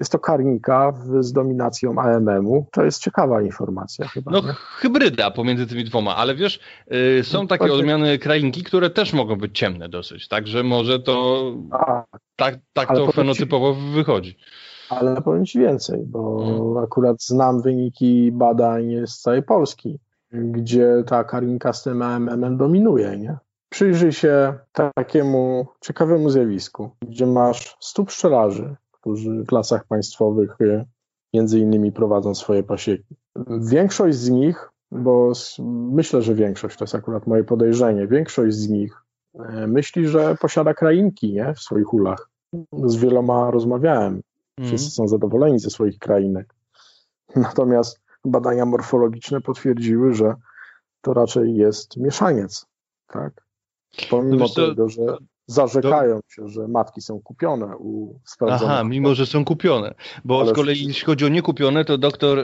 Jest 0.00 0.12
to 0.12 0.18
karnika 0.18 0.92
z 1.20 1.32
dominacją 1.32 1.98
AMM-u. 1.98 2.66
To 2.72 2.84
jest 2.84 3.02
ciekawa 3.02 3.42
informacja 3.42 4.08
chyba. 4.08 4.30
No, 4.32 4.40
nie? 4.40 4.52
hybryda 4.52 5.30
pomiędzy 5.30 5.66
tymi 5.66 5.84
dwoma, 5.84 6.16
ale 6.16 6.34
wiesz, 6.34 6.60
yy, 6.90 7.24
są 7.24 7.46
takie 7.46 7.72
odmiany 7.72 8.18
krainki, 8.18 8.62
które 8.62 8.90
też 8.90 9.12
mogą 9.12 9.36
być 9.36 9.58
ciemne 9.58 9.88
dosyć, 9.88 10.28
także 10.28 10.62
może 10.62 11.00
to 11.00 11.44
A, 11.70 12.04
tak, 12.36 12.58
tak 12.72 12.88
to 12.88 13.12
fenotypowo 13.12 13.74
ci, 13.74 13.80
wychodzi. 13.94 14.36
Ale 14.88 15.22
powiem 15.22 15.46
Ci 15.46 15.58
więcej, 15.58 16.00
bo 16.06 16.38
hmm. 16.38 16.76
akurat 16.76 17.22
znam 17.22 17.62
wyniki 17.62 18.32
badań 18.32 19.06
z 19.06 19.18
całej 19.18 19.42
Polski, 19.42 19.98
gdzie 20.32 21.04
ta 21.06 21.24
karinka 21.24 21.72
z 21.72 21.82
tym 21.82 22.02
AMM 22.02 22.56
dominuje, 22.56 23.18
nie? 23.18 23.36
Przyjrzyj 23.68 24.12
się 24.12 24.58
takiemu 24.72 25.66
ciekawemu 25.80 26.30
zjawisku, 26.30 26.90
gdzie 27.02 27.26
masz 27.26 27.76
100 27.80 28.04
pszczelarzy, 28.04 28.76
którzy 29.04 29.44
w 29.48 29.52
lasach 29.52 29.86
państwowych 29.86 30.60
e, 30.60 30.84
między 31.34 31.58
innymi 31.58 31.92
prowadzą 31.92 32.34
swoje 32.34 32.62
pasieki. 32.62 33.16
Większość 33.60 34.16
z 34.16 34.30
nich, 34.30 34.70
bo 34.90 35.32
myślę, 35.92 36.22
że 36.22 36.34
większość, 36.34 36.78
to 36.78 36.84
jest 36.84 36.94
akurat 36.94 37.26
moje 37.26 37.44
podejrzenie, 37.44 38.06
większość 38.06 38.56
z 38.56 38.68
nich 38.68 39.02
e, 39.34 39.66
myśli, 39.66 40.08
że 40.08 40.36
posiada 40.40 40.74
krainki 40.74 41.32
nie? 41.32 41.54
w 41.54 41.60
swoich 41.60 41.94
ulach. 41.94 42.28
Z 42.86 42.96
wieloma 42.96 43.50
rozmawiałem. 43.50 44.20
Wszyscy 44.60 44.86
mm. 44.86 44.90
są 44.90 45.08
zadowoleni 45.08 45.58
ze 45.58 45.70
swoich 45.70 45.98
krainek. 45.98 46.54
Natomiast 47.36 48.00
badania 48.24 48.66
morfologiczne 48.66 49.40
potwierdziły, 49.40 50.14
że 50.14 50.34
to 51.00 51.14
raczej 51.14 51.56
jest 51.56 51.96
mieszaniec. 51.96 52.66
Tak? 53.06 53.44
Pomimo 54.10 54.46
no 54.56 54.66
tego, 54.66 54.88
że 54.88 55.16
zarzekają 55.46 56.20
się, 56.28 56.48
że 56.48 56.68
matki 56.68 57.00
są 57.00 57.20
kupione 57.20 57.76
u 57.76 58.18
sprawdzonych. 58.24 58.74
Aha, 58.74 58.84
mimo 58.84 59.14
że 59.14 59.26
są 59.26 59.44
kupione. 59.44 59.94
Bo 60.24 60.40
Ale 60.40 60.50
z 60.50 60.52
kolei 60.52 60.86
jeśli 60.86 61.04
chodzi 61.04 61.24
o 61.24 61.28
niekupione, 61.28 61.84
to 61.84 61.98
doktor 61.98 62.38
y, 62.38 62.42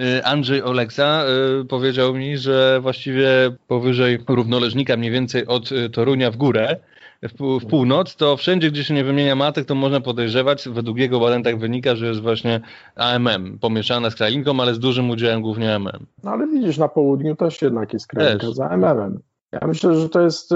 y, 0.00 0.24
Andrzej 0.24 0.62
Oleksa 0.62 1.24
y, 1.62 1.64
powiedział 1.64 2.14
mi, 2.14 2.38
że 2.38 2.78
właściwie 2.82 3.28
powyżej 3.66 4.18
równoleżnika 4.28 4.96
mniej 4.96 5.10
więcej 5.10 5.46
od 5.46 5.70
Torunia 5.92 6.30
w 6.30 6.36
górę 6.36 6.76
w, 7.22 7.58
w 7.60 7.66
północ, 7.66 8.16
to 8.16 8.36
wszędzie, 8.36 8.70
gdzie 8.70 8.84
się 8.84 8.94
nie 8.94 9.04
wymienia 9.04 9.34
matek, 9.34 9.66
to 9.66 9.74
można 9.74 10.00
podejrzewać, 10.00 10.68
według 10.68 10.98
jego 10.98 11.20
badań 11.20 11.42
tak 11.42 11.58
wynika, 11.58 11.96
że 11.96 12.06
jest 12.06 12.20
właśnie 12.20 12.60
AMM, 12.96 13.58
pomieszana 13.58 14.10
z 14.10 14.14
krainką, 14.14 14.60
ale 14.60 14.74
z 14.74 14.78
dużym 14.78 15.10
udziałem 15.10 15.42
głównie 15.42 15.74
AMM. 15.74 16.06
No 16.24 16.30
ale 16.30 16.46
widzisz, 16.46 16.78
na 16.78 16.88
południu 16.88 17.36
też 17.36 17.62
jednak 17.62 17.92
jest 17.92 18.06
krainka 18.06 18.46
z 18.50 18.60
AMM-em. 18.60 19.20
Ja 19.52 19.60
myślę, 19.66 20.00
że 20.00 20.08
to 20.08 20.20
jest 20.20 20.54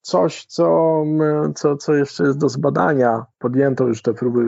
coś, 0.00 0.44
co, 0.44 1.04
co, 1.54 1.76
co 1.76 1.94
jeszcze 1.94 2.24
jest 2.24 2.38
do 2.38 2.48
zbadania. 2.48 3.24
Podjęto 3.38 3.86
już 3.86 4.02
te 4.02 4.14
próby, 4.14 4.40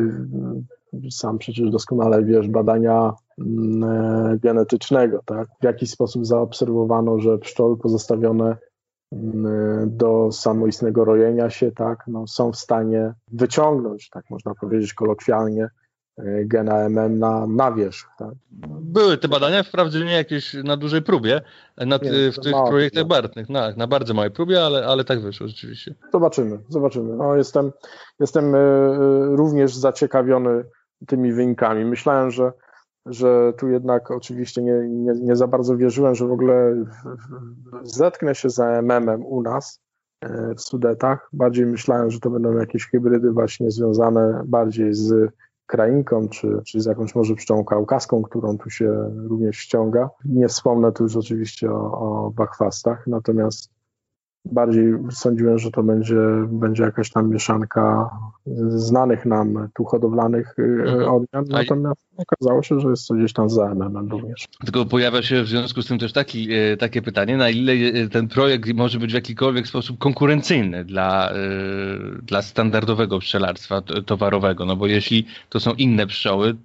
y, 0.94 1.11
sam 1.11 1.38
przecież 1.38 1.70
doskonale 1.70 2.24
wiesz, 2.24 2.48
badania 2.48 3.12
mm, 3.38 3.84
e, 3.84 4.38
genetycznego, 4.38 5.20
tak? 5.24 5.48
W 5.61 5.64
jaki 5.64 5.86
sposób 5.86 6.26
zaobserwowano, 6.26 7.18
że 7.18 7.38
pszczoły 7.38 7.76
pozostawione 7.76 8.57
mm, 9.12 9.96
do 9.96 10.32
samoistnego 10.32 11.05
rojenia 11.05 11.50
się, 11.50 11.72
tak, 11.72 12.05
no, 12.07 12.26
są 12.26 12.53
w 12.53 12.57
stanie 12.57 13.14
wyciągnąć, 13.32 14.11
tak 14.11 14.30
można 14.30 14.55
powiedzieć 14.55 14.94
kolokwialnie, 14.94 15.64
E, 15.64 15.82
gena 16.45 16.89
MM 16.89 17.19
na, 17.19 17.47
na 17.47 17.73
wierzch. 17.73 18.09
Tak? 18.19 18.35
Były 18.81 19.19
te 19.19 19.29
badania, 19.29 19.63
wprawdzie 19.63 20.05
nie 20.05 20.13
jakieś 20.13 20.55
na 20.55 20.77
dużej 20.77 21.03
próbie, 21.03 21.41
na, 21.77 21.99
w 21.99 22.43
tych 22.43 22.55
projektach 22.69 23.05
bartnych, 23.05 23.49
na, 23.49 23.73
na 23.77 23.87
bardzo 23.87 24.15
małej 24.15 24.31
próbie, 24.31 24.65
ale, 24.65 24.87
ale 24.87 25.05
tak 25.05 25.21
wyszło 25.21 25.49
rzeczywiście. 25.49 25.95
Zobaczymy, 26.13 26.59
zobaczymy. 26.69 27.17
No, 27.17 27.37
jestem, 27.37 27.73
jestem 28.21 28.55
e, 28.55 28.59
e, 28.59 28.99
również 29.37 29.75
zaciekawiony 29.75 30.65
tymi 31.07 31.33
wynikami. 31.33 31.85
Myślałem, 31.85 32.31
że, 32.31 32.53
że 33.07 33.53
tu 33.59 33.69
jednak 33.69 34.11
oczywiście 34.11 34.63
nie, 34.63 34.75
nie, 34.89 35.13
nie 35.13 35.37
za 35.37 35.47
bardzo 35.47 35.77
wierzyłem, 35.77 36.15
że 36.15 36.27
w 36.27 36.33
ogóle 36.33 36.85
zetknę 37.83 38.35
się 38.35 38.51
za 38.51 38.67
MM 38.67 39.27
u 39.27 39.43
nas 39.43 39.81
w 40.57 40.61
Sudetach. 40.61 41.29
Bardziej 41.33 41.67
myślałem, 41.67 42.11
że 42.11 42.21
to 42.21 42.31
będą 42.31 42.53
jakieś 42.53 42.87
hybrydy 42.87 43.31
właśnie 43.31 43.71
związane 43.71 44.43
bardziej 44.47 44.95
z 44.95 45.33
krainką, 45.67 46.29
czy, 46.29 46.49
czy 46.67 46.81
z 46.81 46.87
jakąś 46.87 47.15
może 47.15 47.35
pszczołą 47.35 47.65
kaukaską, 47.65 48.23
którą 48.23 48.59
tu 48.59 48.71
się 48.71 48.91
również 49.29 49.57
ściąga. 49.57 50.11
Nie 50.25 50.49
wspomnę 50.49 50.93
tu 50.93 51.03
już 51.03 51.17
oczywiście 51.17 51.71
o, 51.71 51.77
o 51.77 52.31
natomiast 53.07 53.71
bardziej 54.45 54.95
sądziłem, 55.11 55.59
że 55.59 55.70
to 55.70 55.82
będzie, 55.82 56.20
będzie 56.49 56.82
jakaś 56.82 57.11
tam 57.11 57.30
mieszanka 57.30 58.11
znanych 58.68 59.26
nam 59.26 59.68
tu 59.74 59.84
hodowlanych 59.84 60.59
y, 60.59 60.62
mhm. 60.62 61.09
odmian, 61.09 61.45
natomiast 61.49 62.01
okazało 62.16 62.62
się, 62.62 62.80
że 62.80 62.88
jest 62.88 63.09
to 63.09 63.14
gdzieś 63.14 63.32
tam 63.32 63.51
za 63.51 63.74
MM 63.74 64.09
również. 64.11 64.49
Tylko 64.64 64.84
pojawia 64.84 65.22
się 65.22 65.43
w 65.43 65.49
związku 65.49 65.82
z 65.82 65.86
tym 65.86 65.99
też 65.99 66.12
taki, 66.12 66.55
y, 66.55 66.76
takie 66.76 67.03
pytanie, 67.03 67.36
na 67.36 67.51
ile 67.51 67.72
y, 67.72 68.09
ten 68.09 68.28
projekt 68.28 68.72
może 68.74 68.99
być 68.99 69.11
w 69.11 69.14
jakikolwiek 69.14 69.66
sposób 69.66 69.99
konkurencyjny 69.99 70.84
dla, 70.84 71.32
dla 72.22 72.43
standardowego 72.43 73.18
pszczelarstwa 73.18 73.82
towarowego, 74.07 74.66
no 74.66 74.76
bo 74.76 74.86
jeśli 74.86 75.26
to 75.49 75.61
są 75.61 75.72
inne 75.72 76.07
pszczoły, 76.07 76.57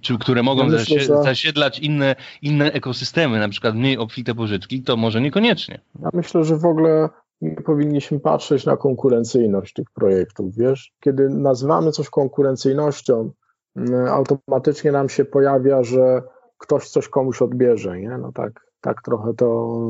czy, 0.00 0.18
które 0.18 0.42
mogą 0.42 0.62
ja 0.62 0.68
myślę, 0.68 1.00
że... 1.00 1.22
zasiedlać 1.22 1.78
inne, 1.78 2.16
inne 2.42 2.72
ekosystemy, 2.72 3.38
na 3.38 3.48
przykład 3.48 3.74
mniej 3.74 3.98
obfite 3.98 4.34
pożytki, 4.34 4.82
to 4.82 4.96
może 4.96 5.20
niekoniecznie. 5.20 5.80
Ja 6.02 6.10
myślę, 6.12 6.44
że 6.44 6.56
w 6.56 6.64
ogóle 6.64 7.08
nie 7.40 7.56
powinniśmy 7.56 8.20
patrzeć 8.20 8.66
na 8.66 8.76
konkurencyjność 8.76 9.72
tych 9.72 9.90
projektów, 9.90 10.56
wiesz? 10.56 10.94
Kiedy 11.00 11.28
nazywamy 11.28 11.92
coś 11.92 12.10
konkurencyjnością, 12.10 13.30
mm, 13.76 14.06
automatycznie 14.06 14.92
nam 14.92 15.08
się 15.08 15.24
pojawia, 15.24 15.82
że 15.82 16.22
ktoś 16.58 16.88
coś 16.88 17.08
komuś 17.08 17.42
odbierze, 17.42 18.00
nie? 18.00 18.18
No 18.18 18.32
tak, 18.32 18.66
tak 18.80 19.02
trochę 19.02 19.34
to, 19.34 19.80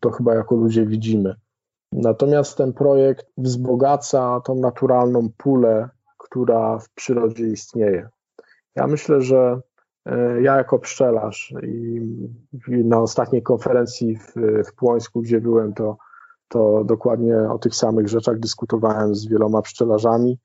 to 0.00 0.10
chyba 0.10 0.34
jako 0.34 0.56
ludzie 0.56 0.86
widzimy. 0.86 1.34
Natomiast 1.92 2.56
ten 2.56 2.72
projekt 2.72 3.26
wzbogaca 3.36 4.40
tą 4.44 4.54
naturalną 4.54 5.28
pulę, 5.36 5.88
która 6.18 6.78
w 6.78 6.90
przyrodzie 6.90 7.46
istnieje. 7.46 8.08
Ja 8.76 8.86
myślę, 8.86 9.20
że 9.20 9.60
e, 10.06 10.42
ja 10.42 10.56
jako 10.56 10.78
pszczelarz 10.78 11.54
i, 11.62 12.00
na 12.68 13.00
ostatniej 13.00 13.42
konferencji 13.42 14.16
w, 14.16 14.34
w 14.68 14.74
Płońsku, 14.74 15.22
gdzie 15.22 15.40
byłem, 15.40 15.74
to 15.74 15.96
to 16.48 16.84
dokładnie 16.84 17.36
o 17.36 17.58
tych 17.58 17.74
samych 17.74 18.08
rzeczach 18.08 18.38
dyskutowałem 18.38 19.14
z 19.14 19.26
wieloma 19.26 19.62
pszczelarzami, 19.62 20.38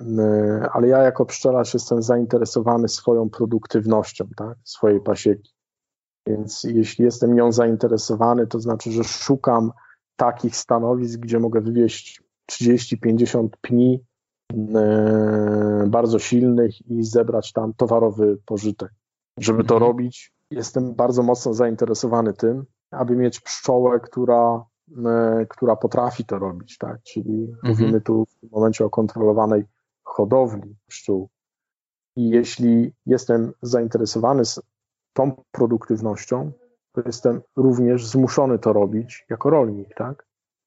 e, 0.00 0.68
ale 0.72 0.88
ja 0.88 0.98
jako 1.02 1.26
pszczelarz 1.26 1.74
jestem 1.74 2.02
zainteresowany 2.02 2.88
swoją 2.88 3.30
produktywnością, 3.30 4.28
tak, 4.36 4.58
swojej 4.64 5.00
pasieki. 5.00 5.52
Więc 6.26 6.64
jeśli 6.64 7.04
jestem 7.04 7.34
nią 7.34 7.52
zainteresowany, 7.52 8.46
to 8.46 8.60
znaczy, 8.60 8.92
że 8.92 9.04
szukam 9.04 9.72
takich 10.16 10.56
stanowisk, 10.56 11.20
gdzie 11.20 11.38
mogę 11.38 11.60
wywieźć 11.60 12.22
30-50 12.52 13.48
pni 13.60 14.04
e, 14.74 15.84
bardzo 15.86 16.18
silnych 16.18 16.90
i 16.90 17.04
zebrać 17.04 17.52
tam 17.52 17.74
towarowy 17.74 18.38
pożytek. 18.46 18.90
Żeby 19.38 19.64
to 19.64 19.74
mhm. 19.74 19.90
robić, 19.90 20.32
jestem 20.50 20.94
bardzo 20.94 21.22
mocno 21.22 21.54
zainteresowany 21.54 22.34
tym, 22.34 22.64
aby 22.90 23.16
mieć 23.16 23.40
pszczołę, 23.40 24.00
która 24.00 24.64
która 25.48 25.76
potrafi 25.76 26.24
to 26.24 26.38
robić, 26.38 26.78
tak? 26.78 27.02
Czyli 27.02 27.44
mhm. 27.44 27.58
mówimy 27.68 28.00
tu 28.00 28.26
w 28.26 28.40
tym 28.40 28.48
momencie 28.52 28.84
o 28.84 28.90
kontrolowanej 28.90 29.64
hodowli 30.02 30.76
pszczół. 30.86 31.28
I 32.16 32.28
jeśli 32.28 32.92
jestem 33.06 33.52
zainteresowany 33.62 34.42
tą 35.12 35.44
produktywnością, 35.52 36.52
to 36.92 37.02
jestem 37.06 37.40
również 37.56 38.06
zmuszony 38.06 38.58
to 38.58 38.72
robić 38.72 39.26
jako 39.30 39.50
rolnik, 39.50 39.94
tak? 39.94 40.26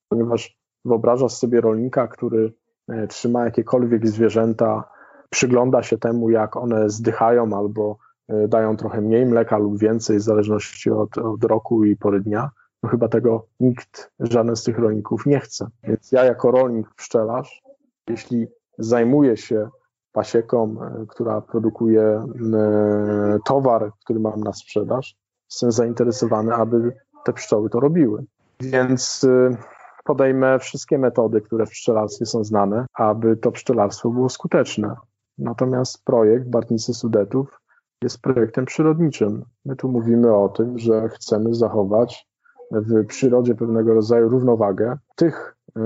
Ponieważ 0.09 0.57
wyobrażasz 0.85 1.33
sobie 1.33 1.61
rolnika, 1.61 2.07
który 2.07 2.53
e, 2.87 3.07
trzyma 3.07 3.45
jakiekolwiek 3.45 4.07
zwierzęta, 4.07 4.83
przygląda 5.29 5.83
się 5.83 5.97
temu, 5.97 6.29
jak 6.29 6.57
one 6.57 6.89
zdychają 6.89 7.57
albo 7.57 7.97
e, 8.27 8.47
dają 8.47 8.77
trochę 8.77 9.01
mniej 9.01 9.25
mleka 9.25 9.57
lub 9.57 9.79
więcej, 9.79 10.17
w 10.17 10.21
zależności 10.21 10.91
od, 10.91 11.17
od 11.17 11.43
roku 11.43 11.85
i 11.85 11.95
pory 11.95 12.21
dnia, 12.21 12.49
no 12.83 12.89
chyba 12.89 13.07
tego 13.07 13.45
nikt, 13.59 14.11
żaden 14.19 14.55
z 14.55 14.63
tych 14.63 14.79
rolników 14.79 15.25
nie 15.25 15.39
chce. 15.39 15.67
Więc 15.83 16.11
ja 16.11 16.23
jako 16.23 16.51
rolnik, 16.51 16.93
pszczelarz, 16.95 17.63
jeśli 18.07 18.47
zajmuję 18.77 19.37
się 19.37 19.69
pasieką, 20.11 20.75
e, 20.81 21.05
która 21.07 21.41
produkuje 21.41 22.01
e, 22.01 23.39
towar, 23.45 23.91
który 24.03 24.19
mam 24.19 24.41
na 24.41 24.53
sprzedaż, 24.53 25.15
jestem 25.51 25.71
zainteresowany, 25.71 26.53
aby 26.53 26.95
te 27.25 27.33
pszczoły 27.33 27.69
to 27.69 27.79
robiły. 27.79 28.25
Więc 28.59 29.23
e, 29.23 29.57
podejmę 30.03 30.59
wszystkie 30.59 30.97
metody, 30.97 31.41
które 31.41 31.65
w 31.65 31.69
pszczelarstwie 31.69 32.25
są 32.25 32.43
znane, 32.43 32.85
aby 32.93 33.37
to 33.37 33.51
pszczelarstwo 33.51 34.09
było 34.09 34.29
skuteczne. 34.29 34.95
Natomiast 35.37 36.05
projekt 36.05 36.49
Bartnicy 36.49 36.93
Sudetów 36.93 37.61
jest 38.03 38.21
projektem 38.21 38.65
przyrodniczym. 38.65 39.45
My 39.65 39.75
tu 39.75 39.89
mówimy 39.89 40.35
o 40.35 40.49
tym, 40.49 40.79
że 40.79 41.09
chcemy 41.09 41.53
zachować 41.53 42.28
w 42.71 43.05
przyrodzie 43.05 43.55
pewnego 43.55 43.93
rodzaju 43.93 44.29
równowagę 44.29 44.97
tych 45.15 45.55
y, 45.77 45.81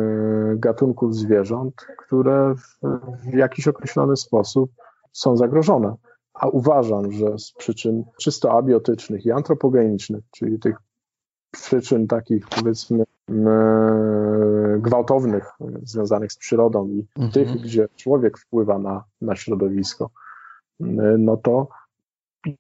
gatunków 0.55 1.15
zwierząt, 1.15 1.75
które 1.97 2.55
w, 2.55 3.33
jakiś 3.33 3.67
określony 3.67 4.17
sposób 4.17 4.71
są 5.11 5.37
zagrożone. 5.37 5.95
A 6.33 6.47
uważam, 6.47 7.11
że 7.11 7.39
z 7.39 7.51
przyczyn 7.51 8.03
czysto 8.21 8.51
abiotycznych 8.57 9.25
i 9.25 9.31
antropogenicznych, 9.31 10.23
czyli 10.31 10.59
tych 10.59 10.77
przyczyn 11.51 12.07
takich 12.07 12.47
powiedzmy 12.49 13.03
y, 13.03 13.35
gwałtownych, 14.79 15.51
związanych 15.83 16.31
z 16.31 16.37
przyrodą 16.37 16.87
i 16.87 17.07
mhm. 17.15 17.31
tych, 17.31 17.61
gdzie 17.61 17.87
człowiek 17.95 18.37
wpływa 18.37 18.79
na, 18.79 19.03
na 19.21 19.35
środowisko, 19.35 20.09
y, 20.81 20.85
no 21.17 21.37
to 21.37 21.67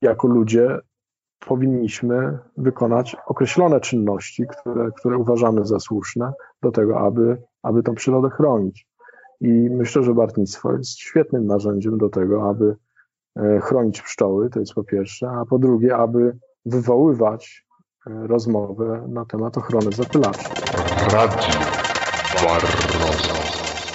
jako 0.01 0.27
ludzie 0.27 0.79
powinniśmy 1.45 2.39
wykonać 2.57 3.15
określone 3.27 3.79
czynności, 3.79 4.45
które, 4.47 4.91
które 4.91 5.17
uważamy 5.17 5.65
za 5.65 5.79
słuszne 5.79 6.33
do 6.61 6.71
tego, 6.71 6.99
aby, 6.99 7.41
aby 7.63 7.83
tą 7.83 7.95
przyrodę 7.95 8.29
chronić. 8.29 8.87
I 9.41 9.47
myślę, 9.71 10.03
że 10.03 10.13
bartnictwo 10.13 10.73
jest 10.77 10.99
świetnym 10.99 11.47
narzędziem 11.47 11.97
do 11.97 12.09
tego, 12.09 12.49
aby 12.49 12.75
e, 13.35 13.59
chronić 13.59 14.01
pszczoły, 14.01 14.49
to 14.49 14.59
jest 14.59 14.73
po 14.73 14.83
pierwsze, 14.83 15.29
a 15.29 15.45
po 15.45 15.59
drugie, 15.59 15.95
aby 15.95 16.37
wywoływać 16.65 17.65
e, 18.07 18.27
rozmowę 18.27 19.05
na 19.09 19.25
temat 19.25 19.57
ochrony 19.57 19.91
zapylaczy. 19.91 20.49
Radio 21.11 21.37
Barroso 22.43 23.52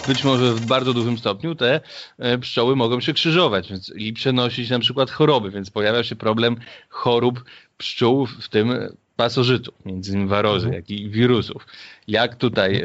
być 0.08 0.24
może 0.24 0.54
w 0.54 0.66
bardzo 0.66 0.94
dużym 0.94 1.18
stopniu 1.18 1.54
te 1.54 1.80
e, 2.18 2.38
pszczoły 2.38 2.76
mogą 2.76 3.00
się 3.00 3.12
krzyżować 3.12 3.70
więc, 3.70 3.92
i 3.96 4.12
przenosić 4.12 4.70
na 4.70 4.78
przykład 4.78 5.10
choroby, 5.10 5.50
więc 5.50 5.70
pojawia 5.70 6.04
się 6.04 6.16
problem 6.16 6.56
chorób 6.88 7.44
pszczół, 7.78 8.26
w 8.26 8.48
tym 8.48 8.72
pasożytów, 9.16 9.74
między 9.86 10.12
innymi 10.12 10.28
warozy, 10.28 10.66
mhm. 10.66 10.74
jak 10.74 10.90
i 10.90 11.10
wirusów. 11.10 11.66
Jak 12.08 12.36
tutaj, 12.36 12.76
e, 12.76 12.82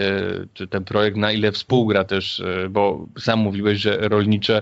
czy 0.53 0.67
ten 0.67 0.83
projekt 0.83 1.17
na 1.17 1.31
ile 1.31 1.51
współgra 1.51 2.03
też, 2.03 2.39
e, 2.39 2.69
bo 2.69 3.05
sam 3.19 3.39
mówiłeś, 3.39 3.79
że 3.79 3.97
rolnicze 3.97 4.61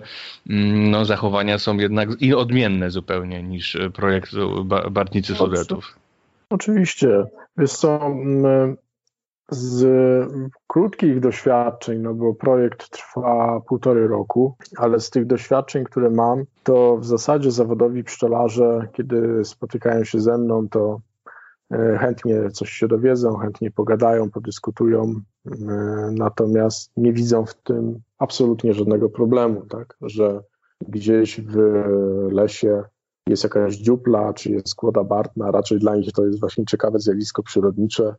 mm, 0.50 0.92
no, 0.92 1.06
zachowania 1.06 1.60
są 1.60 1.78
jednak 1.78 2.10
i 2.20 2.34
odmienne 2.34 2.92
zupełnie 2.92 3.44
niż 3.44 3.78
projekt 3.94 4.32
Bartnicy 4.92 5.36
Sudetów. 5.36 5.96
Oczywiście. 6.50 7.24
Jest 7.58 7.82
to 7.82 8.16
z 9.52 9.84
krótkich 10.68 11.20
doświadczeń, 11.20 12.00
no 12.00 12.14
bo 12.14 12.34
projekt 12.34 12.90
trwa 12.90 13.62
półtorej 13.68 14.08
roku, 14.08 14.56
ale 14.78 15.00
z 15.00 15.10
tych 15.10 15.26
doświadczeń, 15.26 15.84
które 15.84 16.10
mam, 16.10 16.44
to 16.64 16.98
w 16.98 17.06
zasadzie 17.06 17.52
zawodowi 17.52 18.04
pszczelarze, 18.04 18.88
kiedy 18.94 19.46
spotykają 19.46 20.04
się 20.04 20.20
ze 20.20 20.38
mną, 20.38 20.70
to 20.70 21.02
e, 21.72 21.98
chętnie 21.98 22.52
coś 22.52 22.70
się 22.70 22.88
dowiedzą, 22.88 23.38
chętnie 23.38 23.72
pogadają, 23.72 24.30
podyskutują, 24.30 25.14
e, 25.46 25.52
natomiast 26.12 26.92
nie 26.98 27.14
widzą 27.14 27.46
w 27.46 27.54
tym 27.54 28.00
absolutnie 28.18 28.74
żadnego 28.74 29.10
problemu, 29.10 29.66
tak, 29.66 29.98
że 30.02 30.44
gdzieś 30.88 31.42
w 31.42 31.58
lesie 32.32 32.84
jest 33.28 33.44
jakaś 33.44 33.76
dziupla, 33.76 34.34
czy 34.34 34.52
jest 34.52 34.76
kłoda 34.76 35.04
bartna, 35.04 35.52
raczej 35.52 35.80
dla 35.80 35.96
nich 35.96 36.12
to 36.14 36.26
jest 36.26 36.40
właśnie 36.40 36.66
ciekawe 36.66 37.00
zjawisko 37.00 37.44
przyrodnicze, 37.44 38.16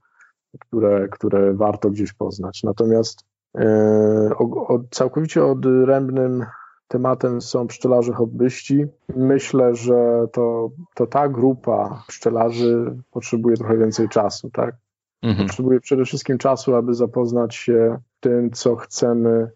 które, 0.61 1.09
które 1.09 1.55
warto 1.55 1.91
gdzieś 1.91 2.13
poznać. 2.13 2.63
Natomiast 2.63 3.25
e, 3.59 4.31
o, 4.39 4.67
o, 4.67 4.85
całkowicie 4.91 5.45
odrębnym 5.45 6.45
tematem 6.89 7.41
są 7.41 7.67
pszczelarze 7.67 8.13
hobbyści. 8.13 8.85
Myślę, 9.17 9.75
że 9.75 10.27
to, 10.33 10.71
to 10.95 11.07
ta 11.07 11.29
grupa 11.29 12.05
pszczelarzy 12.09 12.97
potrzebuje 13.11 13.57
trochę 13.57 13.79
więcej 13.79 14.09
czasu, 14.09 14.51
tak? 14.51 14.75
Mhm. 15.23 15.49
Potrzebuje 15.49 15.81
przede 15.81 16.05
wszystkim 16.05 16.39
czasu, 16.39 16.75
aby 16.75 16.95
zapoznać 16.95 17.55
się 17.55 17.99
tym, 18.21 18.51
co 18.51 18.77
chcemy 18.77 19.51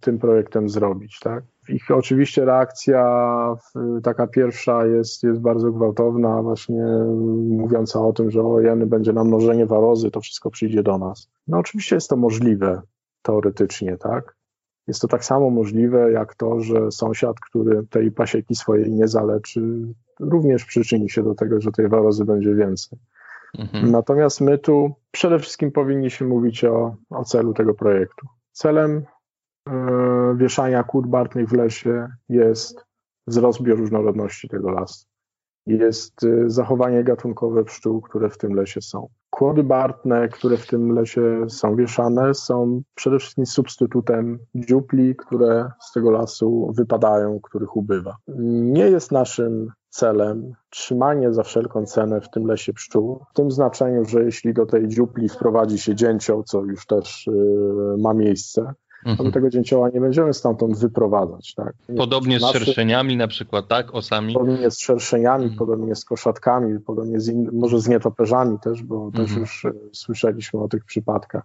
tym 0.00 0.18
projektem 0.18 0.68
zrobić, 0.68 1.18
tak? 1.20 1.44
Ich 1.68 1.90
oczywiście 1.90 2.44
reakcja 2.44 3.04
taka 4.02 4.26
pierwsza 4.26 4.86
jest, 4.86 5.22
jest 5.22 5.40
bardzo 5.40 5.72
gwałtowna, 5.72 6.42
właśnie 6.42 6.84
mówiąca 7.48 8.00
o 8.00 8.12
tym, 8.12 8.30
że 8.30 8.42
ojeny 8.42 8.86
będzie 8.86 9.12
nam 9.12 9.26
mnożenie 9.26 9.66
warozy, 9.66 10.10
to 10.10 10.20
wszystko 10.20 10.50
przyjdzie 10.50 10.82
do 10.82 10.98
nas. 10.98 11.30
No 11.46 11.58
oczywiście 11.58 11.96
jest 11.96 12.08
to 12.08 12.16
możliwe 12.16 12.82
teoretycznie, 13.22 13.96
tak? 13.96 14.36
Jest 14.86 15.00
to 15.00 15.08
tak 15.08 15.24
samo 15.24 15.50
możliwe 15.50 16.12
jak 16.12 16.34
to, 16.34 16.60
że 16.60 16.90
sąsiad, 16.90 17.40
który 17.40 17.86
tej 17.86 18.10
pasieki 18.10 18.54
swojej 18.54 18.92
nie 18.92 19.08
zaleczy, 19.08 19.60
również 20.20 20.64
przyczyni 20.64 21.10
się 21.10 21.22
do 21.22 21.34
tego, 21.34 21.60
że 21.60 21.72
tej 21.72 21.88
warozy 21.88 22.24
będzie 22.24 22.54
więcej. 22.54 22.98
Mhm. 23.58 23.90
Natomiast 23.90 24.40
my 24.40 24.58
tu 24.58 24.94
przede 25.10 25.38
wszystkim 25.38 25.72
powinniśmy 25.72 26.26
mówić 26.26 26.64
o, 26.64 26.96
o 27.10 27.24
celu 27.24 27.54
tego 27.54 27.74
projektu. 27.74 28.26
Celem 28.52 29.04
E, 29.68 29.72
wieszania 30.36 30.82
kłód 30.82 31.06
bartnych 31.06 31.48
w 31.48 31.52
lesie 31.52 32.08
jest 32.28 32.84
wzrost 33.26 33.62
bioróżnorodności 33.62 34.48
tego 34.48 34.70
lasu. 34.70 35.06
Jest 35.66 36.24
e, 36.24 36.50
zachowanie 36.50 37.04
gatunkowe 37.04 37.64
pszczół, 37.64 38.00
które 38.00 38.30
w 38.30 38.38
tym 38.38 38.54
lesie 38.54 38.80
są. 38.80 39.08
Kłody 39.30 39.62
bartne, 39.62 40.28
które 40.28 40.56
w 40.56 40.66
tym 40.66 40.92
lesie 40.92 41.46
są 41.48 41.76
wieszane, 41.76 42.34
są 42.34 42.82
przede 42.94 43.18
wszystkim 43.18 43.46
substytutem 43.46 44.38
dziupli, 44.54 45.16
które 45.16 45.70
z 45.80 45.92
tego 45.92 46.10
lasu 46.10 46.72
wypadają, 46.76 47.40
których 47.40 47.76
ubywa. 47.76 48.16
Nie 48.74 48.88
jest 48.90 49.12
naszym 49.12 49.72
celem 49.94 50.52
trzymanie 50.70 51.32
za 51.32 51.42
wszelką 51.42 51.86
cenę 51.86 52.20
w 52.20 52.30
tym 52.30 52.46
lesie 52.46 52.72
pszczół, 52.72 53.24
w 53.30 53.34
tym 53.34 53.50
znaczeniu, 53.50 54.04
że 54.04 54.24
jeśli 54.24 54.54
do 54.54 54.66
tej 54.66 54.88
dziupli 54.88 55.28
wprowadzi 55.28 55.78
się 55.78 55.94
dzięcioł, 55.94 56.42
co 56.42 56.64
już 56.64 56.86
też 56.86 57.26
y, 57.26 57.32
ma 57.98 58.14
miejsce, 58.14 58.74
mhm. 59.04 59.26
my 59.26 59.32
tego 59.32 59.50
dzięcioła 59.50 59.88
nie 59.88 60.00
będziemy 60.00 60.34
stamtąd 60.34 60.78
wyprowadzać. 60.78 61.54
Tak? 61.54 61.74
Podobnie 61.96 62.40
z 62.40 62.42
szerszeniami 62.42 63.16
na 63.16 63.28
przykład, 63.28 63.68
tak? 63.68 63.94
Osami? 63.94 64.34
Podobnie 64.34 64.70
z 64.70 64.78
szerszeniami, 64.78 65.44
mhm. 65.44 65.58
podobnie 65.58 65.94
z 65.94 66.04
koszatkami, 66.04 66.80
podobnie 66.80 67.20
z 67.20 67.28
in, 67.28 67.50
może 67.52 67.80
z 67.80 67.88
nietoperzami 67.88 68.58
też, 68.58 68.82
bo 68.82 69.04
mhm. 69.04 69.26
też 69.26 69.36
już 69.36 69.64
e, 69.64 69.72
słyszeliśmy 69.92 70.60
o 70.60 70.68
tych 70.68 70.84
przypadkach. 70.84 71.44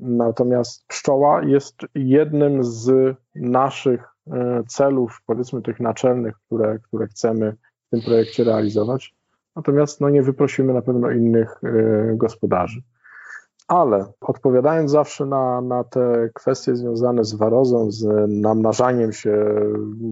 Natomiast 0.00 0.86
pszczoła 0.86 1.42
jest 1.42 1.76
jednym 1.94 2.64
z 2.64 3.16
naszych 3.34 4.04
e, 4.32 4.62
celów, 4.68 5.22
powiedzmy 5.26 5.62
tych 5.62 5.80
naczelnych, 5.80 6.34
które, 6.46 6.78
które 6.78 7.06
chcemy 7.06 7.56
w 7.86 7.90
tym 7.90 8.02
projekcie 8.02 8.44
realizować. 8.44 9.14
Natomiast 9.56 10.00
no, 10.00 10.10
nie 10.10 10.22
wyprosimy 10.22 10.72
na 10.72 10.82
pewno 10.82 11.10
innych 11.10 11.60
e, 11.64 12.16
gospodarzy. 12.16 12.82
Ale 13.70 14.12
odpowiadając 14.20 14.90
zawsze 14.90 15.26
na, 15.26 15.60
na 15.60 15.84
te 15.84 16.28
kwestie 16.34 16.76
związane 16.76 17.24
z 17.24 17.34
warozą, 17.34 17.90
z 17.90 18.28
namnażaniem 18.28 19.12
się 19.12 19.54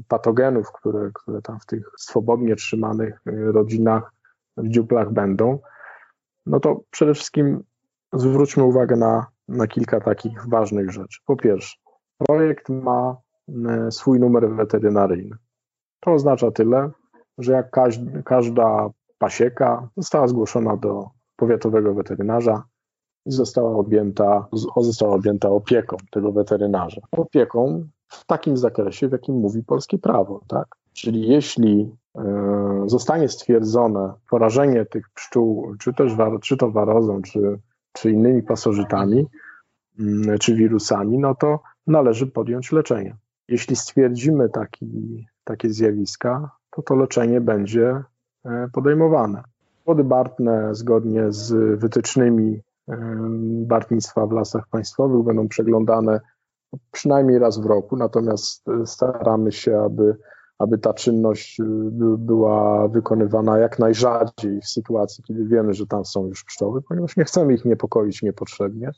patogenów, 0.09 0.73
które, 0.73 1.11
które 1.15 1.43
tam 1.43 1.61
w 1.61 1.67
tych 1.67 1.91
swobodnie 1.97 2.57
trzymanych 2.57 3.21
rodzinach 3.27 4.13
w 4.57 4.69
dziuplach 4.69 5.13
będą, 5.13 5.59
no 6.47 6.61
to 6.61 6.81
przede 6.91 7.15
wszystkim 7.15 7.63
zwróćmy 8.13 8.65
uwagę 8.65 8.97
na, 8.97 9.27
na 9.49 9.67
kilka 9.67 10.01
takich 10.01 10.49
ważnych 10.49 10.91
rzeczy. 10.91 11.21
Po 11.27 11.37
pierwsze, 11.37 11.77
projekt 12.19 12.69
ma 12.69 13.17
e, 13.49 13.91
swój 13.91 14.21
numer 14.21 14.51
weterynaryjny. 14.51 15.37
To 16.01 16.13
oznacza 16.13 16.51
tyle, 16.51 16.91
że 17.39 17.53
jak 17.53 17.71
każda 18.25 18.91
pasieka 19.19 19.89
została 19.97 20.29
zgłoszona 20.29 20.77
do 20.77 21.09
powiatowego 21.37 21.95
weterynarza, 21.95 22.63
została 23.27 23.77
objęta, 23.77 24.47
została 24.77 25.15
objęta 25.15 25.49
opieką 25.49 25.97
tego 26.11 26.33
weterynarza. 26.33 27.01
Opieką 27.13 27.89
w 28.09 28.27
takim 28.27 28.57
zakresie, 28.57 29.09
w 29.09 29.13
jakim 29.13 29.35
mówi 29.35 29.63
polskie 29.63 29.99
prawo, 29.99 30.41
tak? 30.49 30.67
Czyli 30.93 31.29
jeśli 31.29 31.97
e, 32.19 32.83
zostanie 32.87 33.29
stwierdzone 33.29 34.13
porażenie 34.31 34.87
tych 34.87 35.11
pszczół, 35.15 35.75
czy 35.79 35.95
też 35.95 36.13
czy 36.43 36.57
to 36.57 36.71
warozą, 36.71 37.23
czy, 37.23 37.59
czy 37.93 38.11
innymi 38.11 38.43
pasożytami, 38.43 39.27
mm, 39.99 40.39
czy 40.39 40.55
wirusami, 40.55 41.19
no 41.19 41.35
to 41.35 41.61
należy 41.87 42.27
podjąć 42.27 42.73
leczenie. 42.73 43.17
Jeśli 43.49 43.77
stwierdzimy 43.77 44.49
taki, 44.49 45.27
takie 45.45 45.71
zjawiska, 45.71 46.51
to 46.71 46.83
to 46.83 46.95
leczenie 46.95 47.41
będzie 47.41 48.03
e, 48.45 48.69
podejmowane. 48.73 49.43
Wody 49.87 50.05
bartne 50.05 50.75
zgodnie 50.75 51.33
z 51.33 51.79
wytycznymi 51.81 52.61
bartnictwa 53.67 54.27
w 54.27 54.33
lasach 54.33 54.69
państwowych 54.71 55.25
będą 55.25 55.49
przeglądane 55.49 56.21
przynajmniej 56.93 57.39
raz 57.39 57.59
w 57.59 57.67
roku, 57.67 57.97
natomiast 57.97 58.69
e, 58.69 58.87
staramy 58.87 59.53
się, 59.53 59.81
aby, 59.81 60.17
aby 60.59 60.79
ta 60.79 60.95
czynność 60.95 61.61
e, 61.61 61.65
była 62.19 62.89
wykonywana 62.89 63.59
jak 63.59 63.79
najrzadziej 63.79 64.61
w 64.61 64.69
sytuacji, 64.69 65.25
kiedy 65.25 65.45
wiemy, 65.45 65.75
że 65.75 65.87
tam 65.87 66.05
są 66.05 66.27
już 66.27 66.45
pszczoły, 66.45 66.83
ponieważ 66.83 67.17
nie 67.17 67.25
chcemy 67.25 67.55
ich 67.55 67.65
niepokoić 67.65 68.23
niepotrzebnie. 68.23 68.91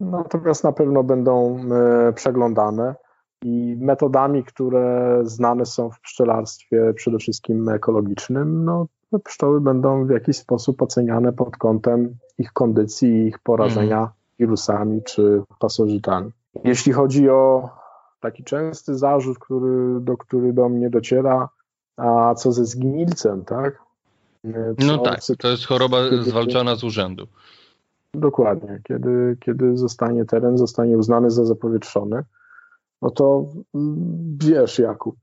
Natomiast 0.00 0.64
na 0.64 0.72
pewno 0.72 1.04
będą 1.04 1.60
e, 1.72 2.12
przeglądane 2.12 2.94
i 3.42 3.76
metodami, 3.80 4.44
które 4.44 5.20
znane 5.24 5.66
są 5.66 5.90
w 5.90 6.00
pszczelarstwie, 6.00 6.92
przede 6.94 7.18
wszystkim 7.18 7.68
ekologicznym, 7.68 8.64
no, 8.64 8.86
pszczoły 9.24 9.60
będą 9.60 10.06
w 10.06 10.10
jakiś 10.10 10.36
sposób 10.36 10.82
oceniane 10.82 11.32
pod 11.32 11.56
kątem 11.56 12.16
ich 12.38 12.52
kondycji 12.52 13.08
i 13.08 13.26
ich 13.26 13.38
porażenia 13.38 13.98
mm. 13.98 14.10
wirusami 14.38 15.02
czy 15.02 15.42
pasożytami. 15.58 16.30
Jeśli 16.64 16.92
chodzi 16.92 17.30
o 17.30 17.70
taki 18.20 18.44
częsty 18.44 18.94
zarzut, 18.94 19.38
który, 19.38 20.00
do, 20.00 20.16
który 20.16 20.52
do 20.52 20.68
mnie 20.68 20.90
dociera, 20.90 21.48
a 21.96 22.34
co 22.34 22.52
ze 22.52 22.64
zgnilcem, 22.64 23.44
tak? 23.44 23.82
Co, 24.78 24.86
no 24.86 24.98
tak, 24.98 25.20
to 25.38 25.48
jest 25.48 25.66
choroba 25.66 25.96
zwalczana 26.22 26.76
z 26.76 26.84
urzędu. 26.84 27.26
Dokładnie. 28.14 28.80
Kiedy, 28.84 29.36
kiedy 29.40 29.76
zostanie 29.76 30.24
teren 30.24 30.58
zostanie 30.58 30.98
uznany 30.98 31.30
za 31.30 31.44
zapowietrzony, 31.44 32.24
no 33.02 33.10
to 33.10 33.46
mm, 33.74 34.38
wiesz, 34.42 34.78
Jakub, 34.78 35.16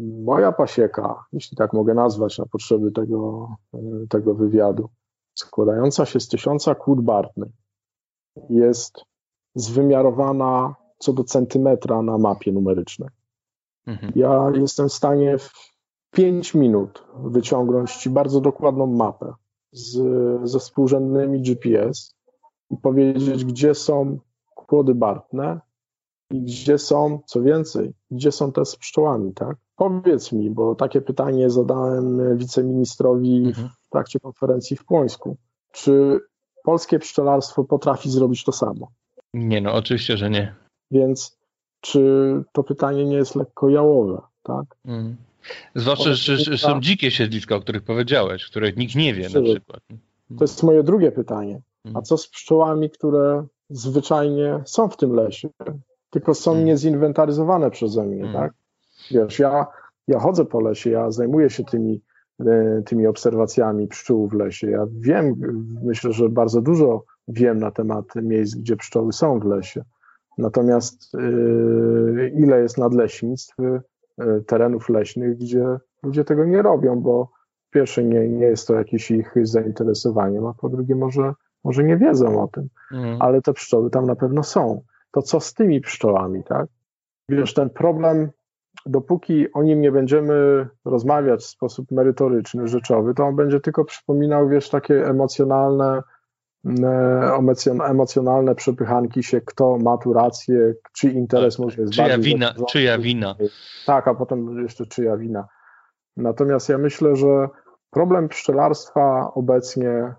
moja 0.00 0.52
pasieka, 0.52 1.24
jeśli 1.32 1.56
tak 1.56 1.72
mogę 1.72 1.94
nazwać 1.94 2.38
na 2.38 2.46
potrzeby 2.46 2.92
tego, 2.92 3.48
e, 3.74 3.78
tego 4.08 4.34
wywiadu, 4.34 4.88
składająca 5.34 6.06
się 6.06 6.20
z 6.20 6.28
tysiąca 6.28 6.74
kłód 6.74 7.00
bartnych, 7.00 7.50
jest 8.50 9.04
zwymiarowana 9.54 10.74
co 10.98 11.12
do 11.12 11.24
centymetra 11.24 12.02
na 12.02 12.18
mapie 12.18 12.52
numerycznej. 12.52 13.08
Mhm. 13.86 14.12
Ja 14.16 14.50
jestem 14.54 14.88
w 14.88 14.92
stanie 14.92 15.38
w 15.38 15.50
5 16.10 16.54
minut 16.54 17.04
wyciągnąć 17.24 17.96
Ci 17.96 18.10
bardzo 18.10 18.40
dokładną 18.40 18.86
mapę 18.86 19.34
z, 19.72 19.98
ze 20.50 20.58
współrzędnymi 20.58 21.42
GPS 21.42 22.14
i 22.70 22.76
powiedzieć, 22.76 23.44
gdzie 23.44 23.74
są 23.74 24.18
kłody 24.54 24.94
bartne 24.94 25.60
i 26.30 26.42
gdzie 26.42 26.78
są, 26.78 27.20
co 27.26 27.42
więcej, 27.42 27.92
gdzie 28.10 28.32
są 28.32 28.52
te 28.52 28.64
z 28.64 28.76
pszczołami, 28.76 29.34
tak? 29.34 29.56
Powiedz 29.76 30.32
mi, 30.32 30.50
bo 30.50 30.74
takie 30.74 31.00
pytanie 31.00 31.50
zadałem 31.50 32.38
wiceministrowi 32.38 33.44
mhm. 33.46 33.68
w 33.80 33.88
trakcie 33.90 34.20
konferencji 34.20 34.76
w 34.76 34.84
Płońsku. 34.84 35.36
Czy 35.72 36.20
polskie 36.64 36.98
pszczelarstwo 36.98 37.64
potrafi 37.64 38.10
zrobić 38.10 38.44
to 38.44 38.52
samo? 38.52 38.88
Nie, 39.34 39.60
no 39.60 39.72
oczywiście, 39.72 40.16
że 40.16 40.30
nie. 40.30 40.54
Więc 40.90 41.38
czy 41.80 42.00
to 42.52 42.62
pytanie 42.62 43.04
nie 43.04 43.16
jest 43.16 43.36
lekko 43.36 43.68
jałowe, 43.68 44.22
tak? 44.42 44.64
Mhm. 44.84 45.16
Zwłaszcza, 45.74 46.14
że, 46.14 46.36
że 46.36 46.58
są 46.58 46.80
dzikie 46.80 47.10
siedliska, 47.10 47.56
o 47.56 47.60
których 47.60 47.82
powiedziałeś, 47.82 48.46
których 48.46 48.76
nikt 48.76 48.94
nie 48.94 49.14
wie 49.14 49.28
na 49.28 49.42
przykład. 49.42 49.80
To 50.38 50.44
jest 50.44 50.62
moje 50.62 50.82
drugie 50.82 51.12
pytanie. 51.12 51.60
A 51.94 52.02
co 52.02 52.18
z 52.18 52.28
pszczołami, 52.28 52.90
które 52.90 53.46
zwyczajnie 53.70 54.62
są 54.64 54.88
w 54.88 54.96
tym 54.96 55.12
lesie, 55.12 55.48
tylko 56.10 56.34
są 56.34 56.50
hmm. 56.50 56.66
niezinwentaryzowane 56.66 57.70
przeze 57.70 58.04
mnie, 58.04 58.32
tak? 58.32 58.52
Wiesz, 59.10 59.38
ja, 59.38 59.66
ja 60.08 60.18
chodzę 60.18 60.44
po 60.44 60.60
lesie, 60.60 60.90
ja 60.90 61.10
zajmuję 61.10 61.50
się 61.50 61.64
tymi, 61.64 62.02
e, 62.46 62.82
tymi 62.86 63.06
obserwacjami 63.06 63.88
pszczół 63.88 64.28
w 64.28 64.32
lesie. 64.32 64.70
Ja 64.70 64.86
wiem, 64.92 65.34
myślę, 65.84 66.12
że 66.12 66.28
bardzo 66.28 66.62
dużo 66.62 67.04
wiem 67.28 67.58
na 67.58 67.70
temat 67.70 68.04
miejsc, 68.22 68.54
gdzie 68.56 68.76
pszczoły 68.76 69.12
są 69.12 69.40
w 69.40 69.44
lesie. 69.44 69.84
Natomiast 70.38 71.14
yy, 71.14 72.32
ile 72.36 72.60
jest 72.60 72.78
nadleśnictw, 72.78 73.54
yy, 74.18 74.42
terenów 74.46 74.88
leśnych, 74.88 75.38
gdzie 75.38 75.76
ludzie 76.02 76.24
tego 76.24 76.44
nie 76.44 76.62
robią, 76.62 77.00
bo 77.00 77.30
pierwsze 77.70 78.04
nie, 78.04 78.28
nie 78.28 78.46
jest 78.46 78.68
to 78.68 78.74
jakieś 78.74 79.10
ich 79.10 79.34
zainteresowanie, 79.42 80.40
a 80.48 80.54
po 80.60 80.68
drugie 80.68 80.94
może, 80.94 81.32
może 81.64 81.84
nie 81.84 81.96
wiedzą 81.96 82.42
o 82.42 82.48
tym, 82.48 82.68
mm. 82.92 83.22
ale 83.22 83.42
te 83.42 83.52
pszczoły 83.52 83.90
tam 83.90 84.06
na 84.06 84.16
pewno 84.16 84.42
są. 84.42 84.82
To 85.10 85.22
co 85.22 85.40
z 85.40 85.54
tymi 85.54 85.80
pszczołami, 85.80 86.44
tak? 86.44 86.66
Wiesz, 87.28 87.54
ten 87.54 87.70
problem, 87.70 88.30
dopóki 88.86 89.52
o 89.52 89.62
nim 89.62 89.80
nie 89.80 89.92
będziemy 89.92 90.68
rozmawiać 90.84 91.40
w 91.40 91.46
sposób 91.46 91.90
merytoryczny, 91.90 92.68
rzeczowy, 92.68 93.14
to 93.14 93.24
on 93.24 93.36
będzie 93.36 93.60
tylko 93.60 93.84
przypominał, 93.84 94.48
wiesz, 94.48 94.68
takie 94.68 95.06
emocjonalne, 95.06 96.02
emocjonalne 97.88 98.54
przepychanki 98.54 99.22
się, 99.22 99.40
kto 99.40 99.78
ma 99.78 99.98
tu 99.98 100.12
rację, 100.12 100.74
czy 100.92 101.10
interes 101.10 101.56
tak, 101.56 101.64
może 101.64 101.82
jest 101.82 101.92
czyja 101.92 102.08
bardziej... 102.08 102.32
Wina, 102.32 102.54
czyja 102.68 102.98
wina. 102.98 103.36
Tak, 103.86 104.08
a 104.08 104.14
potem 104.14 104.62
jeszcze 104.62 104.86
czyja 104.86 105.16
wina. 105.16 105.48
Natomiast 106.16 106.68
ja 106.68 106.78
myślę, 106.78 107.16
że 107.16 107.48
problem 107.90 108.28
pszczelarstwa 108.28 109.30
obecnie 109.34 110.14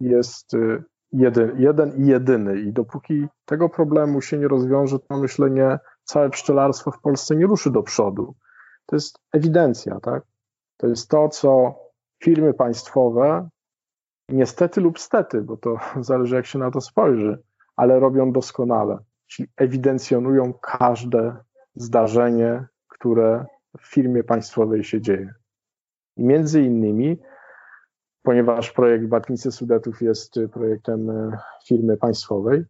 jest 0.00 0.54
y, 0.54 0.82
jeden, 1.12 1.60
jeden 1.60 1.96
i 1.96 2.06
jedyny 2.06 2.60
i 2.60 2.72
dopóki 2.72 3.26
tego 3.44 3.68
problemu 3.68 4.20
się 4.20 4.38
nie 4.38 4.48
rozwiąże, 4.48 4.98
to 4.98 5.18
myślę, 5.18 5.50
nie, 5.50 5.78
całe 6.04 6.30
pszczelarstwo 6.30 6.90
w 6.90 7.00
Polsce 7.00 7.36
nie 7.36 7.46
ruszy 7.46 7.70
do 7.70 7.82
przodu. 7.82 8.34
To 8.86 8.96
jest 8.96 9.18
ewidencja, 9.32 10.00
tak? 10.00 10.22
To 10.76 10.86
jest 10.86 11.08
to, 11.10 11.28
co 11.28 11.74
firmy 12.22 12.54
państwowe 12.54 13.48
niestety 14.28 14.80
lub 14.80 14.98
stety, 14.98 15.42
bo 15.42 15.56
to 15.56 15.76
zależy 16.00 16.34
jak 16.34 16.46
się 16.46 16.58
na 16.58 16.70
to 16.70 16.80
spojrzy, 16.80 17.42
ale 17.76 18.00
robią 18.00 18.32
doskonale. 18.32 18.98
Czyli 19.26 19.48
ewidencjonują 19.56 20.52
każde 20.52 21.36
zdarzenie, 21.74 22.66
które 22.88 23.46
w 23.78 23.86
firmie 23.86 24.24
państwowej 24.24 24.84
się 24.84 25.00
dzieje. 25.00 25.34
I 26.16 26.24
między 26.24 26.62
innymi, 26.62 27.18
ponieważ 28.22 28.72
projekt 28.72 29.06
Batnicy 29.06 29.52
Sudetów 29.52 30.02
jest 30.02 30.34
projektem 30.52 31.10
e, 31.10 31.38
firmy 31.66 31.96
państwowej, 31.96 32.64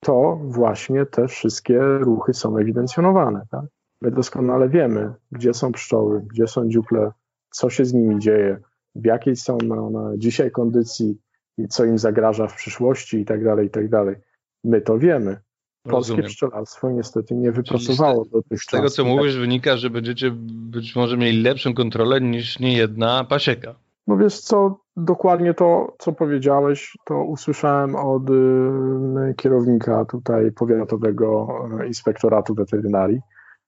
to 0.00 0.40
właśnie 0.42 1.06
te 1.06 1.28
wszystkie 1.28 1.80
ruchy 1.80 2.34
są 2.34 2.58
ewidencjonowane. 2.58 3.46
Tak? 3.50 3.64
My 4.02 4.10
doskonale 4.10 4.68
wiemy, 4.68 5.14
gdzie 5.32 5.54
są 5.54 5.72
pszczoły, 5.72 6.22
gdzie 6.30 6.46
są 6.46 6.68
dziuple, 6.68 7.12
co 7.50 7.70
się 7.70 7.84
z 7.84 7.94
nimi 7.94 8.18
dzieje, 8.18 8.60
w 8.94 9.04
jakiej 9.04 9.36
są 9.36 9.58
one 9.58 10.18
dzisiaj 10.18 10.50
kondycji 10.50 11.18
i 11.58 11.68
co 11.68 11.84
im 11.84 11.98
zagraża 11.98 12.46
w 12.46 12.56
przyszłości 12.56 13.20
i 13.20 13.24
tak 13.24 13.44
dalej, 13.44 13.66
i 13.66 13.70
tak 13.70 13.88
dalej. 13.88 14.16
My 14.64 14.80
to 14.80 14.98
wiemy. 14.98 15.40
Polskie 15.82 16.12
Rozumiem. 16.12 16.26
pszczelarstwo 16.26 16.90
niestety 16.90 17.34
nie 17.34 17.52
wypracowało 17.52 18.24
do 18.24 18.42
tych 18.42 18.62
Z 18.62 18.66
tego, 18.66 18.90
co 18.90 19.04
mówisz, 19.04 19.36
wynika, 19.36 19.76
że 19.76 19.90
będziecie 19.90 20.30
być 20.70 20.96
może 20.96 21.16
mieli 21.16 21.42
lepszą 21.42 21.74
kontrolę 21.74 22.20
niż 22.20 22.60
niejedna 22.60 23.24
pasieka. 23.24 23.74
No 24.06 24.16
wiesz 24.16 24.40
co, 24.40 24.80
dokładnie 24.98 25.54
to, 25.54 25.94
co 25.98 26.12
powiedziałeś, 26.12 26.96
to 27.04 27.24
usłyszałem 27.24 27.96
od 27.96 28.30
y, 28.30 29.34
kierownika 29.36 30.04
tutaj 30.04 30.52
powiatowego 30.52 31.48
y, 31.82 31.86
inspektoratu 31.86 32.54
weterynarii, 32.54 33.20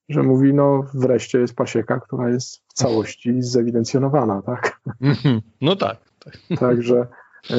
że 0.08 0.22
mówi, 0.22 0.54
no 0.54 0.82
wreszcie 0.94 1.38
jest 1.38 1.54
pasieka, 1.54 2.00
która 2.00 2.28
jest 2.28 2.56
w 2.68 2.72
całości 2.72 3.42
zewidencjonowana, 3.42 4.42
tak? 4.42 4.80
No 5.60 5.76
tak. 5.76 5.96
tak. 6.24 6.58
Także 6.58 7.06
y, 7.50 7.54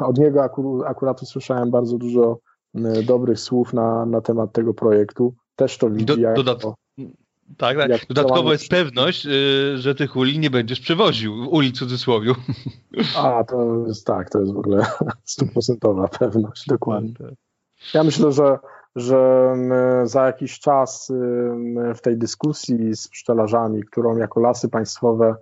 od 0.00 0.18
niego 0.18 0.42
akurat, 0.42 0.90
akurat 0.90 1.22
usłyszałem 1.22 1.70
bardzo 1.70 1.98
dużo 1.98 2.38
dobrych 3.06 3.40
słów 3.40 3.72
na, 3.72 4.06
na 4.06 4.20
temat 4.20 4.52
tego 4.52 4.74
projektu. 4.74 5.34
Też 5.56 5.78
to 5.78 5.90
widzi. 5.90 6.04
Do, 6.04 6.16
jako, 6.16 6.74
tak, 7.56 7.78
tak. 7.78 8.06
Dodatkowo 8.08 8.52
jest 8.52 8.68
pewność, 8.68 9.26
y, 9.26 9.78
że 9.78 9.94
tych 9.94 10.16
uli 10.16 10.38
nie 10.38 10.50
będziesz 10.50 10.80
przewoził, 10.80 11.50
uli 11.50 11.70
w 11.70 11.78
cudzysłowie. 11.78 12.32
A, 13.16 13.44
to 13.44 13.84
jest 13.86 14.06
tak, 14.06 14.30
to 14.30 14.40
jest 14.40 14.52
w 14.52 14.58
ogóle 14.58 14.86
stuprocentowa 15.24 16.08
pewność, 16.08 16.66
dokładnie. 16.66 17.14
Tak. 17.14 17.34
Ja 17.94 18.04
myślę, 18.04 18.32
że, 18.32 18.58
że 18.96 19.52
za 20.04 20.26
jakiś 20.26 20.58
czas 20.58 21.12
w 21.94 22.00
tej 22.00 22.18
dyskusji 22.18 22.96
z 22.96 23.08
pszczelarzami, 23.08 23.82
którą 23.82 24.16
jako 24.16 24.40
lasy 24.40 24.68
państwowe 24.68 25.34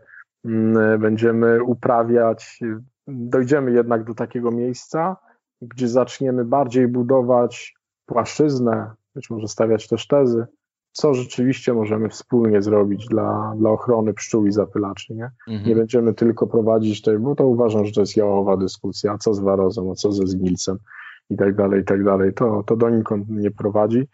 będziemy 0.98 1.62
uprawiać, 1.62 2.60
dojdziemy 3.06 3.72
jednak 3.72 4.04
do 4.04 4.14
takiego 4.14 4.50
miejsca, 4.50 5.16
gdzie 5.62 5.88
zaczniemy 5.88 6.44
bardziej 6.44 6.88
budować 6.88 7.74
płaszczyznę, 8.06 8.90
być 9.14 9.30
może 9.30 9.48
stawiać 9.48 9.88
też 9.88 10.06
tezy, 10.06 10.46
co 11.00 11.14
rzeczywiście 11.14 11.74
możemy 11.74 12.08
wspólnie 12.08 12.62
zrobić 12.62 13.06
dla, 13.06 13.54
dla 13.56 13.70
ochrony 13.70 14.14
pszczół 14.14 14.46
i 14.46 14.52
zapylaczy. 14.52 15.14
Nie, 15.14 15.30
mhm. 15.48 15.68
nie 15.68 15.76
będziemy 15.76 16.14
tylko 16.14 16.46
prowadzić 16.46 17.02
tej, 17.02 17.18
bo 17.18 17.34
to 17.34 17.46
uważam, 17.46 17.86
że 17.86 17.92
to 17.92 18.00
jest 18.00 18.16
jałowa 18.16 18.56
dyskusja, 18.56 19.12
a 19.12 19.18
co 19.18 19.34
z 19.34 19.40
warozą, 19.40 19.90
a 19.92 19.94
co 19.94 20.12
ze 20.12 20.26
zgnilcem 20.26 20.78
i 21.30 21.36
tak 21.36 21.56
dalej, 21.56 21.80
i 21.80 21.84
tak 21.84 22.04
dalej. 22.04 22.34
To, 22.34 22.62
to 22.66 22.76
donikąd 22.76 23.28
nie 23.28 23.50
prowadzi. 23.50 24.08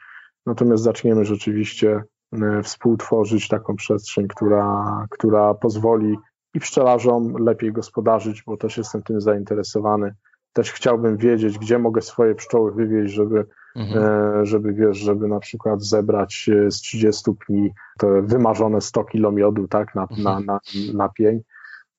Natomiast 0.47 0.83
zaczniemy 0.83 1.25
rzeczywiście 1.25 2.03
e, 2.33 2.63
współtworzyć 2.63 3.49
taką 3.49 3.77
przestrzeń, 3.77 4.29
która, 4.29 5.07
która 5.11 5.55
pozwoli 5.55 6.17
i 6.55 6.61
pszczelarzom 6.61 7.35
lepiej 7.39 7.73
gospodarzyć, 7.73 8.43
bo 8.47 8.57
też 8.57 8.77
jestem 8.77 9.03
tym 9.03 9.21
zainteresowany. 9.21 10.15
Też 10.55 10.73
chciałbym 10.73 11.17
wiedzieć, 11.17 11.59
gdzie 11.59 11.79
mogę 11.79 12.03
swoje 12.03 12.35
pszczoły 12.35 12.73
wywieźć, 12.73 13.15
żeby 13.15 13.47
Mhm. 13.77 14.05
E, 14.05 14.47
żeby 14.47 14.73
wiesz, 14.73 14.99
żeby 14.99 15.29
na 15.29 15.41
przykład 15.41 15.83
zebrać 15.83 16.51
e, 16.67 16.71
z 16.71 16.81
30 16.81 17.31
pni 17.47 17.71
te 17.99 18.23
wymarzone 18.23 18.81
100 18.81 19.05
kilo 19.05 19.33
miodu, 19.33 19.69
tak, 19.69 19.95
na, 19.95 20.03
mhm. 20.03 20.23
na, 20.23 20.41
na, 20.41 20.61
na 20.93 21.09
pień. 21.09 21.41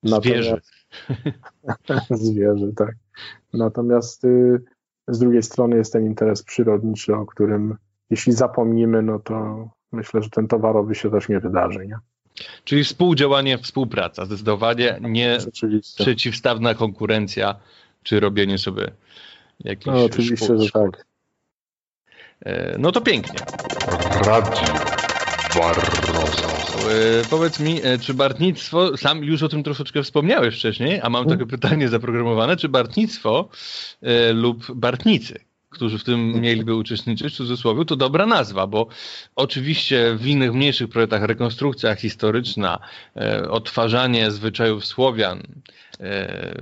Zwierzę. 0.04 0.62
Zwierzę, 2.10 2.74
tak. 2.76 2.96
Natomiast 3.54 4.24
y, 4.24 4.62
z 5.08 5.20
drugiej 5.20 5.44
strony 5.44 5.76
jest 5.76 5.94
ten 5.94 6.06
interes 6.06 6.44
przyrodniczy, 6.44 7.16
o 7.16 7.26
którym 7.26 7.78
jeśli 8.10 8.34
zapomnimy, 8.34 9.02
no 9.02 9.20
to 9.20 9.68
myślę, 9.92 10.22
że 10.22 10.30
ten 10.30 10.48
towarowy 10.48 10.96
się 10.96 11.12
też 11.12 11.30
nie 11.30 11.40
wydarzy, 11.40 11.88
nie? 11.88 11.98
Czyli 12.64 12.84
współdziałanie, 12.84 13.58
współpraca, 13.58 14.26
zdecydowanie 14.26 15.00
nie 15.02 15.38
przeciwstawna 15.98 16.74
konkurencja, 16.74 17.56
czy 18.06 18.20
robienie 18.20 18.58
sobie 18.58 18.92
jakichś 19.60 19.86
No 19.86 20.06
oczywiście, 20.06 20.46
szkół, 20.46 20.62
że 20.62 20.72
tak. 20.72 21.06
E, 22.46 22.76
no 22.80 22.92
to 22.92 23.02
pięknie. 23.02 23.40
Radio 24.26 24.74
Barroso. 25.56 26.48
E, 26.92 27.26
powiedz 27.30 27.60
mi, 27.60 27.82
e, 27.84 28.00
czy 28.00 28.14
bartnictwo, 28.14 28.98
sam 28.98 29.24
już 29.24 29.44
o 29.44 29.50
tym 29.50 29.64
troszeczkę 29.64 30.04
wspomniałeś 30.04 30.56
wcześniej, 30.56 31.00
a 31.02 31.10
mam 31.10 31.24
takie 31.24 31.44
mhm. 31.44 31.50
pytanie 31.50 31.90
zaprogramowane, 31.90 32.58
czy 32.58 32.70
bartnictwo 32.70 33.50
lub 34.34 34.76
bartnicy, 34.76 35.40
którzy 35.76 35.98
w 35.98 36.04
tym 36.04 36.42
mieliby 36.42 36.76
uczestniczyć, 36.76 37.34
w 37.34 37.38
cudzysłowie, 37.38 37.86
to 37.86 37.96
dobra 37.96 38.26
nazwa, 38.26 38.68
bo 38.68 38.88
oczywiście 39.36 40.16
w 40.16 40.28
innych 40.28 40.54
mniejszych 40.54 40.90
projektach 40.90 41.24
rekonstrukcja 41.24 41.96
historyczna, 41.96 42.80
odtwarzanie 43.50 44.32
zwyczajów 44.32 44.86
Słowian, 44.86 45.44
E, 46.00 46.56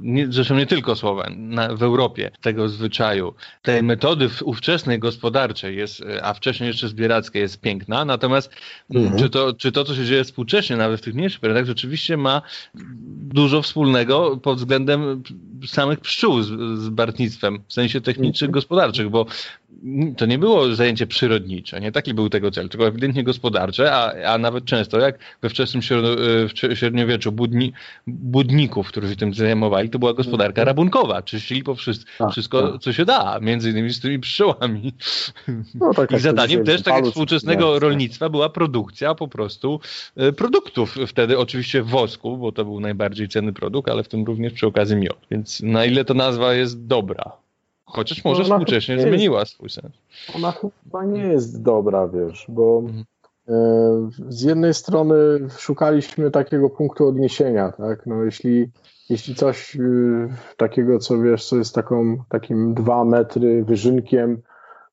nie, 0.00 0.26
zresztą 0.32 0.56
nie 0.56 0.66
tylko 0.66 0.96
Słowen, 0.96 1.48
na, 1.50 1.76
w 1.76 1.82
Europie 1.82 2.30
tego 2.40 2.68
zwyczaju, 2.68 3.34
tej 3.62 3.82
metody 3.82 4.30
ówczesnej 4.44 4.98
gospodarczej 4.98 5.76
jest, 5.76 6.00
e, 6.00 6.24
a 6.24 6.34
wcześniej 6.34 6.66
jeszcze 6.66 6.88
zbierackiej 6.88 7.42
jest 7.42 7.60
piękna, 7.60 8.04
natomiast 8.04 8.50
mhm. 8.94 9.18
czy, 9.18 9.30
to, 9.30 9.52
czy 9.52 9.72
to, 9.72 9.84
co 9.84 9.94
się 9.94 10.04
dzieje 10.04 10.24
współcześnie, 10.24 10.76
nawet 10.76 11.00
w 11.00 11.04
tych 11.04 11.14
mniejszych 11.14 11.40
periodach, 11.40 11.66
rzeczywiście 11.66 12.16
ma 12.16 12.42
dużo 13.34 13.62
wspólnego 13.62 14.36
pod 14.36 14.58
względem 14.58 15.22
samych 15.66 16.00
pszczół 16.00 16.42
z, 16.42 16.48
z 16.80 16.88
bartnictwem, 16.88 17.62
w 17.68 17.72
sensie 17.72 18.00
technicznych, 18.00 18.48
mhm. 18.48 18.52
Gospodarczych, 18.60 19.08
bo 19.08 19.26
to 20.16 20.26
nie 20.26 20.38
było 20.38 20.74
zajęcie 20.74 21.06
przyrodnicze, 21.06 21.80
nie 21.80 21.92
taki 21.92 22.14
był 22.14 22.28
tego 22.28 22.50
cel, 22.50 22.68
tylko 22.68 22.86
ewidentnie 22.86 23.24
gospodarcze, 23.24 23.92
a, 23.92 24.32
a 24.32 24.38
nawet 24.38 24.64
często, 24.64 24.98
jak 24.98 25.18
we 25.42 25.48
wczesnym 25.48 25.82
średniowieczu 26.74 27.32
budni, 27.32 27.72
budników, 28.06 28.88
którzy 28.88 29.16
tym 29.16 29.34
zajmowali, 29.34 29.90
to 29.90 29.98
była 29.98 30.14
gospodarka 30.14 30.64
rabunkowa, 30.64 31.22
czyścili 31.22 31.62
po 31.62 31.74
wszystko, 31.74 32.10
tak, 32.18 32.32
wszystko 32.32 32.72
tak. 32.72 32.80
co 32.80 32.92
się 32.92 33.04
da, 33.04 33.38
między 33.40 33.70
innymi 33.70 33.90
z 33.90 34.00
tymi 34.00 34.18
pszczołami. 34.18 34.92
No, 35.74 35.94
tak 35.94 36.12
I 36.12 36.18
zadaniem 36.18 36.64
też, 36.64 36.82
tak 36.82 36.94
jak 36.94 37.04
współczesnego 37.04 37.78
rolnictwa, 37.78 38.28
była 38.28 38.48
produkcja 38.48 39.14
po 39.14 39.28
prostu 39.28 39.80
e, 40.16 40.32
produktów, 40.32 40.96
wtedy 41.06 41.38
oczywiście 41.38 41.82
wosku, 41.82 42.36
bo 42.36 42.52
to 42.52 42.64
był 42.64 42.80
najbardziej 42.80 43.28
cenny 43.28 43.52
produkt, 43.52 43.90
ale 43.90 44.02
w 44.02 44.08
tym 44.08 44.24
również 44.24 44.52
przy 44.52 44.66
okazji 44.66 44.96
miod, 44.96 45.18
więc 45.30 45.60
na 45.60 45.84
ile 45.84 46.04
to 46.04 46.14
nazwa 46.14 46.54
jest 46.54 46.86
dobra? 46.86 47.32
Chociaż 47.92 48.24
może 48.24 48.44
ona 48.44 48.54
współcześnie 48.54 48.94
jest, 48.94 49.06
zmieniła 49.06 49.44
swój 49.44 49.70
sens. 49.70 49.92
Ona 50.36 50.52
chyba 50.52 51.04
nie 51.04 51.22
jest 51.22 51.62
dobra, 51.62 52.08
wiesz, 52.08 52.46
bo 52.48 52.82
mhm. 52.84 53.04
E, 53.50 54.10
z 54.28 54.42
jednej 54.42 54.74
strony 54.74 55.14
szukaliśmy 55.58 56.30
takiego 56.30 56.70
punktu 56.70 57.08
odniesienia, 57.08 57.72
tak? 57.72 58.06
No 58.06 58.24
jeśli, 58.24 58.70
jeśli 59.10 59.34
coś 59.34 59.76
y, 59.76 60.28
takiego, 60.56 60.98
co 60.98 61.18
wiesz, 61.18 61.48
co 61.48 61.56
jest 61.56 61.74
taką, 61.74 62.16
takim 62.28 62.74
dwa 62.74 63.04
metry 63.04 63.64
wyżynkiem 63.64 64.42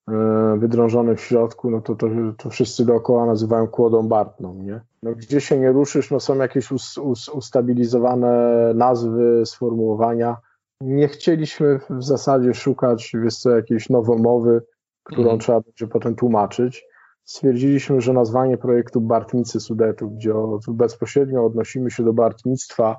e, 0.08 0.58
wydrążone 0.58 1.16
w 1.16 1.22
środku, 1.22 1.70
no 1.70 1.82
to, 1.82 1.96
to, 1.96 2.08
to 2.38 2.50
wszyscy 2.50 2.86
dookoła 2.86 3.26
nazywają 3.26 3.68
kłodą 3.68 4.08
Bartną, 4.08 4.54
nie? 4.54 4.82
No, 5.04 5.12
gdzie 5.16 5.42
się 5.42 5.60
nie 5.60 5.72
ruszysz, 5.72 6.12
no 6.12 6.20
są 6.20 6.36
jakieś 6.36 6.72
us, 6.72 6.98
us, 6.98 7.30
ustabilizowane 7.30 8.32
nazwy, 8.76 9.46
sformułowania, 9.46 10.38
nie 10.82 11.08
chcieliśmy 11.08 11.80
w 11.90 12.04
zasadzie 12.04 12.54
szukać, 12.54 13.12
wiesz 13.24 13.38
co, 13.38 13.50
jakiejś 13.50 13.90
nowomowy, 13.90 14.62
którą 15.04 15.28
mm. 15.28 15.40
trzeba 15.40 15.62
będzie 15.62 15.88
potem 15.88 16.16
tłumaczyć. 16.16 16.86
Stwierdziliśmy, 17.24 18.02
że 18.02 18.14
nazwanie 18.14 18.58
projektu 18.58 19.02
Bartnicy 19.02 19.60
Sudetu, 19.60 20.10
gdzie 20.10 20.34
bezpośrednio 20.68 21.46
odnosimy 21.46 21.92
się 21.92 22.04
do 22.04 22.14
bartnictwa, 22.14 22.98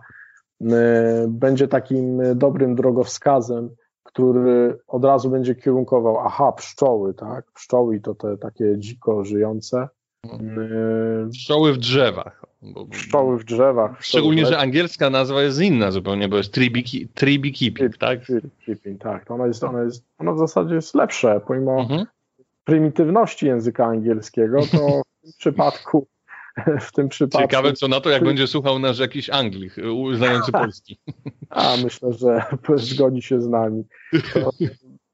będzie 1.28 1.68
takim 1.68 2.20
dobrym 2.34 2.74
drogowskazem, 2.74 3.70
który 4.02 4.78
od 4.86 5.04
razu 5.04 5.30
będzie 5.30 5.54
kierunkował, 5.54 6.18
aha, 6.18 6.52
pszczoły, 6.52 7.14
tak? 7.14 7.52
Pszczoły 7.52 8.00
to 8.00 8.14
te 8.14 8.38
takie 8.38 8.78
dziko 8.78 9.24
żyjące. 9.24 9.88
Pszczoły 11.30 11.72
w 11.72 11.78
drzewach. 11.78 12.44
Bo, 12.62 12.86
pszczoły 12.86 13.38
w 13.38 13.44
drzewach. 13.44 14.04
Szczególnie, 14.04 14.46
że 14.46 14.58
angielska 14.58 15.10
nazwa 15.10 15.42
jest 15.42 15.60
inna 15.60 15.90
zupełnie, 15.90 16.28
bo 16.28 16.36
jest 16.36 16.52
tree, 16.52 17.08
tree 17.14 17.38
beekeeping, 17.38 17.96
tak? 17.96 18.20
Keeping, 18.66 19.02
tak. 19.02 19.24
To 19.24 19.34
ona, 19.34 19.46
jest, 19.46 19.64
ona, 19.64 19.82
jest, 19.82 20.04
ona 20.18 20.32
w 20.32 20.38
zasadzie 20.38 20.74
jest 20.74 20.94
lepsze, 20.94 21.40
pomimo 21.46 21.80
mhm. 21.80 22.06
prymitywności 22.64 23.46
języka 23.46 23.86
angielskiego, 23.86 24.60
to 24.72 24.78
w 24.78 25.22
tym 25.22 25.32
przypadku 25.38 26.06
w 26.80 26.92
tym 26.92 27.08
przypadku. 27.08 27.48
Ciekawe 27.48 27.72
co 27.72 27.88
na 27.88 28.00
to, 28.00 28.10
jak 28.10 28.24
będzie 28.24 28.46
słuchał 28.46 28.78
nasz 28.78 28.98
jakiś 28.98 29.30
Anglik, 29.30 29.74
znający 30.14 30.52
polski. 30.62 30.98
A 31.50 31.76
myślę, 31.84 32.12
że 32.12 32.42
zgodzi 32.76 33.22
się 33.22 33.40
z 33.40 33.48
nami. 33.48 33.84
To, 34.34 34.50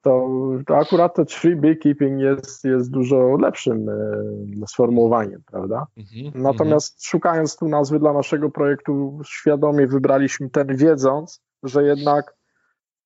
to, 0.04 0.28
to 0.66 0.76
akurat 0.76 1.14
to 1.14 1.24
tree 1.24 1.56
beekeeping 1.56 2.20
jest, 2.20 2.64
jest 2.64 2.90
dużo 2.90 3.36
lepszym 3.36 3.88
e, 3.88 4.66
sformułowaniem, 4.66 5.42
prawda? 5.46 5.86
Mm-hmm, 5.98 6.34
Natomiast 6.34 6.98
mm-hmm. 6.98 7.08
szukając 7.08 7.56
tu 7.56 7.68
nazwy 7.68 7.98
dla 7.98 8.12
naszego 8.12 8.50
projektu, 8.50 9.20
świadomie 9.24 9.86
wybraliśmy 9.86 10.50
ten, 10.50 10.76
wiedząc, 10.76 11.42
że 11.62 11.84
jednak 11.84 12.36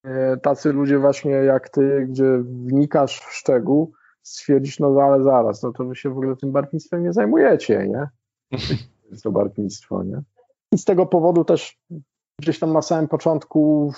e, 0.04 0.36
tacy 0.36 0.72
ludzie 0.72 0.98
właśnie 0.98 1.30
jak 1.30 1.68
ty, 1.68 2.06
gdzie 2.08 2.38
wnikasz 2.42 3.20
w 3.20 3.32
szczegół, 3.32 3.92
stwierdzisz, 4.22 4.78
no 4.78 4.96
ale 5.02 5.22
zaraz, 5.22 5.62
no 5.62 5.72
to 5.72 5.84
wy 5.84 5.96
się 5.96 6.10
w 6.10 6.18
ogóle 6.18 6.36
tym 6.36 6.52
bartnictwem 6.52 7.02
nie 7.02 7.12
zajmujecie, 7.12 7.88
nie? 7.88 8.08
To 9.22 9.32
bartnictwo, 9.32 10.02
nie? 10.02 10.22
I 10.72 10.78
z 10.78 10.84
tego 10.84 11.06
powodu 11.06 11.44
też 11.44 11.78
gdzieś 12.40 12.58
tam 12.58 12.72
na 12.72 12.82
samym 12.82 13.08
początku 13.08 13.92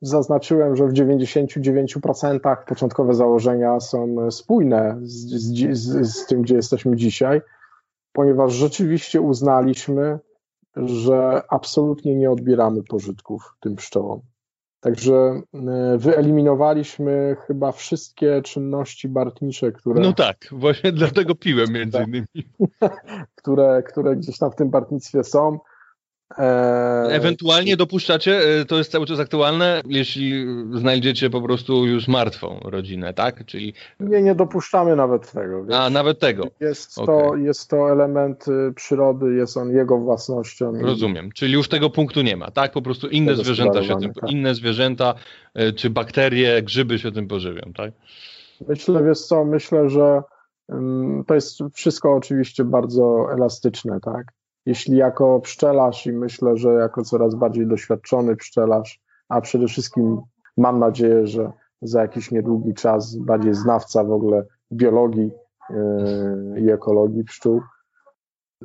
zaznaczyłem, 0.00 0.76
że 0.76 0.86
w 0.86 0.92
99% 0.92 2.56
początkowe 2.66 3.14
założenia 3.14 3.80
są 3.80 4.30
spójne 4.30 4.98
z, 5.02 5.26
z, 5.72 6.16
z, 6.16 6.26
tym, 6.26 6.42
gdzie 6.42 6.54
jesteśmy 6.54 6.96
dzisiaj, 6.96 7.40
ponieważ 8.12 8.52
rzeczywiście 8.52 9.20
uznaliśmy, 9.20 10.18
że 10.76 11.42
absolutnie 11.48 12.14
nie 12.14 12.30
odbieramy 12.30 12.82
pożytków 12.82 13.54
tym 13.60 13.76
pszczołom. 13.76 14.20
Także 14.80 15.42
e, 15.54 15.98
wyeliminowaliśmy 15.98 17.36
chyba 17.46 17.72
wszystkie 17.72 18.42
czynności 18.42 19.08
bartnicze, 19.08 19.72
które. 19.72 20.00
No 20.00 20.12
tak, 20.12 20.36
właśnie 20.52 20.92
dlatego 20.92 21.34
piłem 21.34 21.72
między 21.72 21.98
tak. 21.98 22.08
innymi. 22.08 22.26
które, 23.38 23.82
które 23.82 24.16
gdzieś 24.16 24.38
tam 24.38 24.50
w 24.50 24.54
tym 24.54 24.70
bartnictwie 24.70 25.24
są. 25.24 25.58
Eee, 26.36 27.12
Ewentualnie 27.12 27.76
dopuszczacie, 27.76 28.40
e, 28.60 28.64
to 28.64 28.78
jest 28.78 28.92
cały 28.92 29.06
czas 29.06 29.20
aktualne, 29.20 29.80
jeśli 29.86 30.46
znajdziecie 30.72 31.30
po 31.30 31.42
prostu 31.42 31.86
już 31.86 32.08
martwą 32.08 32.60
rodzinę, 32.64 33.14
tak? 33.14 33.44
Czyli... 33.46 33.74
Nie, 34.00 34.22
nie 34.22 34.34
dopuszczamy 34.34 34.96
nawet 34.96 35.32
tego. 35.32 35.66
A, 35.78 35.90
nawet 35.90 36.18
tego. 36.18 36.44
Jest, 36.60 36.98
okay. 36.98 37.16
to, 37.16 37.36
jest 37.36 37.70
to 37.70 37.92
element 37.92 38.48
y, 38.48 38.72
przyrody, 38.74 39.34
jest 39.34 39.56
on 39.56 39.70
jego 39.70 39.98
własnością. 39.98 40.72
Rozumiem, 40.80 41.32
czyli 41.32 41.52
już 41.52 41.68
tego 41.68 41.90
punktu 41.90 42.22
nie 42.22 42.36
ma, 42.36 42.50
tak? 42.50 42.72
Po 42.72 42.82
prostu 42.82 43.08
inne 43.08 43.36
zwierzęta 43.36 43.84
się 43.84 43.96
tym, 44.00 44.14
tak. 44.14 44.30
inne 44.30 44.54
zwierzęta, 44.54 45.14
e, 45.54 45.72
czy 45.72 45.90
bakterie, 45.90 46.62
grzyby 46.62 46.98
się 46.98 47.12
tym 47.12 47.28
pożywią, 47.28 47.72
tak? 47.76 47.92
Myślę, 48.68 49.04
wiesz 49.04 49.20
co, 49.20 49.44
myślę, 49.44 49.90
że 49.90 50.22
to 51.26 51.34
jest 51.34 51.58
wszystko 51.74 52.14
oczywiście 52.14 52.64
bardzo 52.64 53.32
elastyczne, 53.32 54.00
tak? 54.00 54.37
Jeśli 54.68 54.96
jako 54.96 55.40
pszczelarz 55.40 56.06
i 56.06 56.12
myślę, 56.12 56.56
że 56.56 56.72
jako 56.72 57.02
coraz 57.02 57.34
bardziej 57.34 57.66
doświadczony 57.66 58.36
pszczelarz, 58.36 59.00
a 59.28 59.40
przede 59.40 59.66
wszystkim 59.66 60.20
mam 60.56 60.78
nadzieję, 60.78 61.26
że 61.26 61.52
za 61.82 62.02
jakiś 62.02 62.30
niedługi 62.30 62.74
czas 62.74 63.16
bardziej 63.16 63.54
znawca 63.54 64.04
w 64.04 64.12
ogóle 64.12 64.46
biologii 64.72 65.30
yy, 65.70 66.60
i 66.60 66.70
ekologii 66.70 67.24
pszczół, 67.24 67.60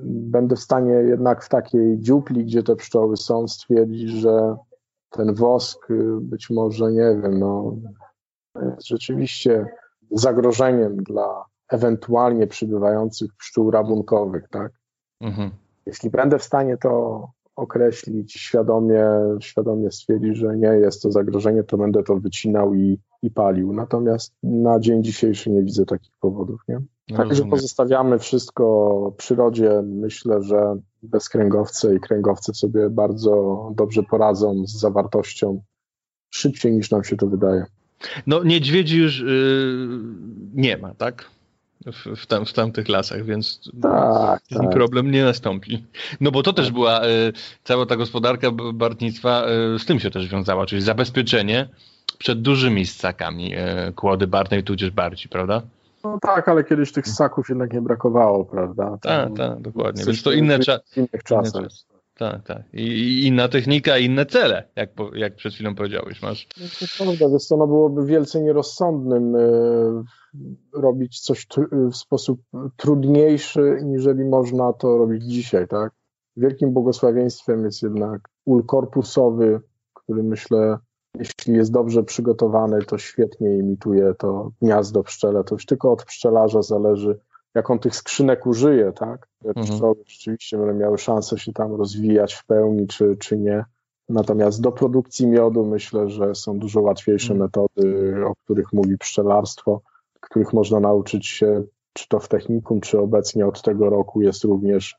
będę 0.05 0.55
w 0.55 0.59
stanie 0.59 0.93
jednak 0.93 1.43
w 1.43 1.49
takiej 1.49 1.99
dziupli, 1.99 2.45
gdzie 2.45 2.63
te 2.63 2.75
pszczoły 2.75 3.17
są, 3.17 3.47
stwierdzić, 3.47 4.09
że 4.09 4.55
ten 5.09 5.33
wosk 5.33 5.89
yy, 5.89 6.17
być 6.21 6.49
może, 6.49 6.91
nie 6.91 7.19
wiem, 7.21 7.39
no, 7.39 7.75
jest 8.55 8.87
rzeczywiście 8.87 9.65
zagrożeniem 10.11 10.97
dla 10.97 11.45
ewentualnie 11.69 12.47
przybywających 12.47 13.35
pszczół 13.35 13.71
rabunkowych, 13.71 14.47
tak? 14.49 14.71
Mhm. 15.21 15.62
Jeśli 15.85 16.09
będę 16.09 16.39
w 16.39 16.43
stanie 16.43 16.77
to 16.77 17.27
określić, 17.55 18.33
świadomie, 18.33 19.05
świadomie 19.39 19.91
stwierdzić, 19.91 20.37
że 20.37 20.57
nie 20.57 20.67
jest 20.67 21.01
to 21.01 21.11
zagrożenie, 21.11 21.63
to 21.63 21.77
będę 21.77 22.03
to 22.03 22.15
wycinał 22.15 22.73
i, 22.73 22.99
i 23.21 23.31
palił. 23.31 23.73
Natomiast 23.73 24.33
na 24.43 24.79
dzień 24.79 25.03
dzisiejszy 25.03 25.49
nie 25.49 25.63
widzę 25.63 25.85
takich 25.85 26.11
powodów. 26.19 26.61
Nie? 26.67 26.81
No 27.09 27.17
Także 27.17 27.45
pozostawiamy 27.45 28.19
wszystko 28.19 29.13
przyrodzie. 29.17 29.81
Myślę, 29.85 30.43
że 30.43 30.75
bezkręgowce 31.03 31.95
i 31.95 31.99
kręgowce 31.99 32.53
sobie 32.53 32.89
bardzo 32.89 33.67
dobrze 33.75 34.03
poradzą 34.03 34.67
z 34.67 34.79
zawartością 34.79 35.61
szybciej 36.29 36.73
niż 36.73 36.91
nam 36.91 37.03
się 37.03 37.17
to 37.17 37.27
wydaje. 37.27 37.65
No 38.27 38.43
niedźwiedzi 38.43 38.97
już 38.97 39.19
yy, 39.19 39.87
nie 40.53 40.77
ma, 40.77 40.93
tak? 40.93 41.29
W, 41.85 42.21
w, 42.21 42.25
tam, 42.25 42.45
w 42.45 42.53
tamtych 42.53 42.89
lasach, 42.89 43.25
więc 43.25 43.71
tak, 43.81 44.41
tak. 44.47 44.69
problem 44.69 45.11
nie 45.11 45.23
nastąpi. 45.23 45.85
No 46.21 46.31
bo 46.31 46.43
to 46.43 46.53
też 46.53 46.71
była 46.71 47.01
e, 47.01 47.07
cała 47.63 47.85
ta 47.85 47.95
gospodarka 47.95 48.51
bartnictwa 48.73 49.45
e, 49.45 49.79
z 49.79 49.85
tym 49.85 49.99
się 49.99 50.11
też 50.11 50.27
wiązała, 50.27 50.65
czyli 50.65 50.81
zabezpieczenie 50.81 51.69
przed 52.17 52.41
dużymi 52.41 52.85
ssakami 52.85 53.53
e, 53.55 53.91
kłody 53.95 54.27
bartnej, 54.27 54.63
tudzież 54.63 54.91
barci, 54.91 55.29
prawda? 55.29 55.61
No 56.03 56.17
tak, 56.21 56.49
ale 56.49 56.63
kiedyś 56.63 56.91
tych 56.91 57.07
ssaków 57.07 57.49
jednak 57.49 57.73
nie 57.73 57.81
brakowało, 57.81 58.45
prawda? 58.45 58.97
Tak, 59.01 59.29
tak, 59.37 59.61
dokładnie. 59.61 60.05
Więc 60.05 60.23
to 60.23 60.31
inne, 60.31 60.59
cza 60.59 60.79
innych 60.97 61.23
czasach. 61.23 61.63
Tak, 62.17 62.43
tak. 62.43 62.61
I, 62.73 62.81
I, 62.81 63.27
inna 63.27 63.47
technika, 63.47 63.97
inne 63.97 64.25
cele, 64.25 64.63
jak, 64.75 64.89
jak 65.13 65.35
przed 65.35 65.53
chwilą 65.53 65.75
powiedziałeś. 65.75 66.21
Masz. 66.21 66.47
No 66.61 66.65
to 66.79 66.85
prawda, 67.03 67.29
więc 67.29 67.47
to 67.47 67.57
no 67.57 67.67
byłoby 67.67 68.05
wielce 68.05 68.41
nierozsądnym 68.41 69.35
robić 70.73 71.19
coś 71.19 71.47
w 71.71 71.95
sposób 71.95 72.41
trudniejszy, 72.77 73.79
niżeli 73.83 74.25
można 74.25 74.73
to 74.73 74.97
robić 74.97 75.23
dzisiaj, 75.23 75.67
tak? 75.67 75.91
Wielkim 76.37 76.71
błogosławieństwem 76.71 77.65
jest 77.65 77.83
jednak 77.83 78.29
ul 78.45 78.65
korpusowy, 78.65 79.61
który 79.93 80.23
myślę, 80.23 80.77
jeśli 81.15 81.53
jest 81.53 81.71
dobrze 81.71 82.03
przygotowany, 82.03 82.81
to 82.81 82.97
świetnie 82.97 83.57
imituje 83.57 84.13
to 84.17 84.51
gniazdo 84.61 85.03
pszczele. 85.03 85.43
To 85.43 85.55
już 85.55 85.65
tylko 85.65 85.91
od 85.91 86.05
pszczelarza 86.05 86.61
zależy, 86.61 87.19
jak 87.55 87.69
on 87.69 87.79
tych 87.79 87.95
skrzynek 87.95 88.45
użyje, 88.45 88.91
tak? 88.91 89.27
Mhm. 89.45 89.65
Pszczoły 89.67 89.95
rzeczywiście 90.07 90.57
będą 90.57 90.73
miały 90.73 90.97
szansę 90.97 91.39
się 91.39 91.53
tam 91.53 91.75
rozwijać 91.75 92.33
w 92.33 92.45
pełni, 92.45 92.87
czy, 92.87 93.15
czy 93.19 93.37
nie. 93.37 93.65
Natomiast 94.09 94.61
do 94.61 94.71
produkcji 94.71 95.27
miodu 95.27 95.65
myślę, 95.65 96.09
że 96.09 96.35
są 96.35 96.59
dużo 96.59 96.81
łatwiejsze 96.81 97.33
mhm. 97.33 97.39
metody, 97.39 98.15
o 98.25 98.33
których 98.43 98.73
mówi 98.73 98.97
pszczelarstwo 98.97 99.81
których 100.23 100.53
można 100.53 100.79
nauczyć 100.79 101.27
się, 101.27 101.63
czy 101.93 102.07
to 102.07 102.19
w 102.19 102.27
technikum, 102.27 102.81
czy 102.81 102.99
obecnie 102.99 103.47
od 103.47 103.61
tego 103.61 103.89
roku 103.89 104.21
jest 104.21 104.43
również 104.43 104.95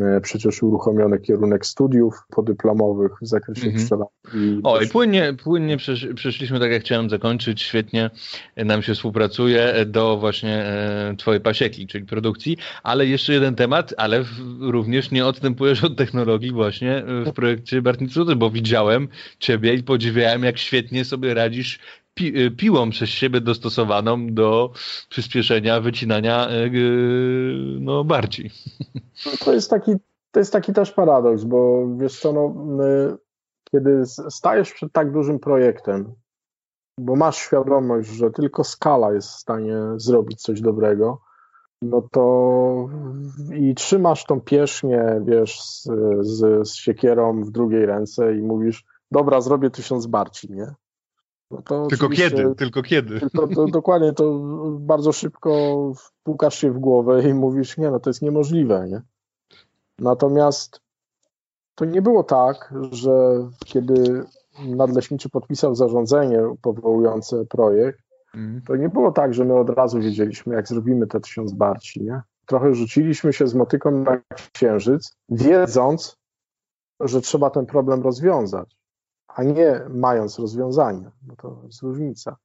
E, 0.00 0.20
przecież 0.20 0.62
uruchomiony 0.62 1.18
kierunek 1.18 1.66
studiów 1.66 2.14
podyplomowych 2.30 3.12
w 3.22 3.26
zakresie 3.26 3.66
mhm. 3.66 3.84
pszczelarstwa. 3.84 4.28
O, 4.62 4.80
i 4.80 4.88
płynnie, 4.88 5.34
płynnie 5.44 5.76
przeszliśmy 6.14 6.60
tak, 6.60 6.70
jak 6.70 6.82
chciałem 6.82 7.10
zakończyć. 7.10 7.62
Świetnie 7.62 8.10
nam 8.56 8.82
się 8.82 8.94
współpracuje 8.94 9.74
do 9.86 10.16
właśnie 10.18 10.64
e, 10.64 11.14
twojej 11.18 11.40
pasieki, 11.40 11.86
czyli 11.86 12.04
produkcji. 12.04 12.56
Ale 12.82 13.06
jeszcze 13.06 13.32
jeden 13.32 13.54
temat, 13.54 13.94
ale 13.96 14.24
również 14.60 15.10
nie 15.10 15.26
odstępujesz 15.26 15.84
od 15.84 15.96
technologii 15.96 16.52
właśnie 16.52 17.04
w 17.26 17.32
projekcie 17.32 17.82
Bartnicy, 17.82 18.36
bo 18.36 18.50
widziałem 18.50 19.08
ciebie 19.38 19.74
i 19.74 19.82
podziwiałem, 19.82 20.44
jak 20.44 20.58
świetnie 20.58 21.04
sobie 21.04 21.34
radzisz 21.34 21.78
pi 22.14 22.40
y, 22.40 22.50
piłą 22.50 22.90
przez 22.90 23.08
siebie 23.08 23.40
dostosowaną 23.40 24.26
do 24.34 24.72
przyspieszenia 25.08 25.80
wycinania 25.80 26.50
y, 26.50 26.70
no, 27.80 28.04
barci. 28.04 28.50
No, 29.26 29.32
to 29.44 29.52
jest 29.52 29.70
taki, 29.70 29.92
to 30.30 30.40
jest 30.40 30.52
taki 30.52 30.72
też 30.72 30.92
paradoks, 30.92 31.44
bo 31.44 31.88
wiesz 31.96 32.20
co, 32.20 32.32
no, 32.32 32.54
kiedy 33.70 34.02
stajesz 34.06 34.72
przed 34.72 34.92
tak 34.92 35.12
dużym 35.12 35.38
projektem, 35.38 36.14
bo 36.98 37.16
masz 37.16 37.36
świadomość, 37.36 38.08
że 38.08 38.30
tylko 38.30 38.64
skala 38.64 39.12
jest 39.12 39.28
w 39.28 39.38
stanie 39.38 39.76
zrobić 39.96 40.42
coś 40.42 40.60
dobrego, 40.60 41.20
no 41.82 42.08
to 42.12 42.88
i 43.54 43.74
trzymasz 43.74 44.24
tą 44.24 44.40
piesznię, 44.40 45.22
wiesz, 45.26 45.60
z, 45.60 45.88
z, 46.20 46.68
z 46.68 46.74
siekierą 46.74 47.42
w 47.42 47.50
drugiej 47.50 47.86
ręce 47.86 48.36
i 48.36 48.42
mówisz, 48.42 48.84
dobra, 49.10 49.40
zrobię 49.40 49.70
tysiąc 49.70 50.06
barci, 50.06 50.52
nie? 50.52 50.74
No 51.50 51.86
tylko 51.86 52.08
kiedy, 52.08 52.54
tylko 52.54 52.82
kiedy. 52.82 53.20
Tylko, 53.20 53.48
to, 53.48 53.66
dokładnie, 53.66 54.12
to 54.12 54.40
bardzo 54.80 55.12
szybko 55.12 55.52
pukasz 56.22 56.58
się 56.58 56.70
w 56.70 56.78
głowę 56.78 57.28
i 57.28 57.34
mówisz, 57.34 57.78
nie 57.78 57.90
no, 57.90 58.00
to 58.00 58.10
jest 58.10 58.22
niemożliwe, 58.22 58.88
nie? 58.88 59.02
Natomiast 59.98 60.80
to 61.74 61.84
nie 61.84 62.02
było 62.02 62.24
tak, 62.24 62.74
że 62.90 63.12
kiedy 63.64 64.24
nadleśniczy 64.58 65.30
podpisał 65.30 65.74
zarządzenie 65.74 66.42
powołujące 66.62 67.44
projekt, 67.44 68.00
mm. 68.34 68.62
to 68.66 68.76
nie 68.76 68.88
było 68.88 69.12
tak, 69.12 69.34
że 69.34 69.44
my 69.44 69.54
od 69.54 69.70
razu 69.70 70.00
wiedzieliśmy, 70.00 70.54
jak 70.54 70.68
zrobimy 70.68 71.06
te 71.06 71.20
tysiąc 71.20 71.52
barci, 71.52 72.02
nie? 72.02 72.22
Trochę 72.46 72.74
rzuciliśmy 72.74 73.32
się 73.32 73.46
z 73.46 73.54
motyką 73.54 73.90
na 73.90 74.20
księżyc, 74.52 75.16
wiedząc, 75.28 76.16
że 77.00 77.20
trzeba 77.20 77.50
ten 77.50 77.66
problem 77.66 78.02
rozwiązać 78.02 78.76
a 79.34 79.42
nie 79.42 79.80
mając 79.88 80.38
rozwiązania, 80.38 81.10
bo 81.22 81.36
to 81.36 81.60
jest 81.66 81.82
różnica. 81.82 82.36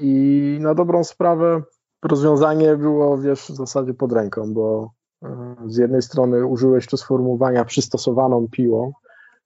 I 0.00 0.58
na 0.60 0.74
dobrą 0.74 1.04
sprawę 1.04 1.62
rozwiązanie 2.02 2.76
było, 2.76 3.18
wiesz, 3.18 3.40
w 3.40 3.56
zasadzie 3.56 3.94
pod 3.94 4.12
ręką, 4.12 4.54
bo 4.54 4.90
e, 5.22 5.56
z 5.66 5.76
jednej 5.76 6.02
strony 6.02 6.46
użyłeś 6.46 6.86
tu 6.86 6.96
sformułowania 6.96 7.64
przystosowaną 7.64 8.48
piłą, 8.48 8.92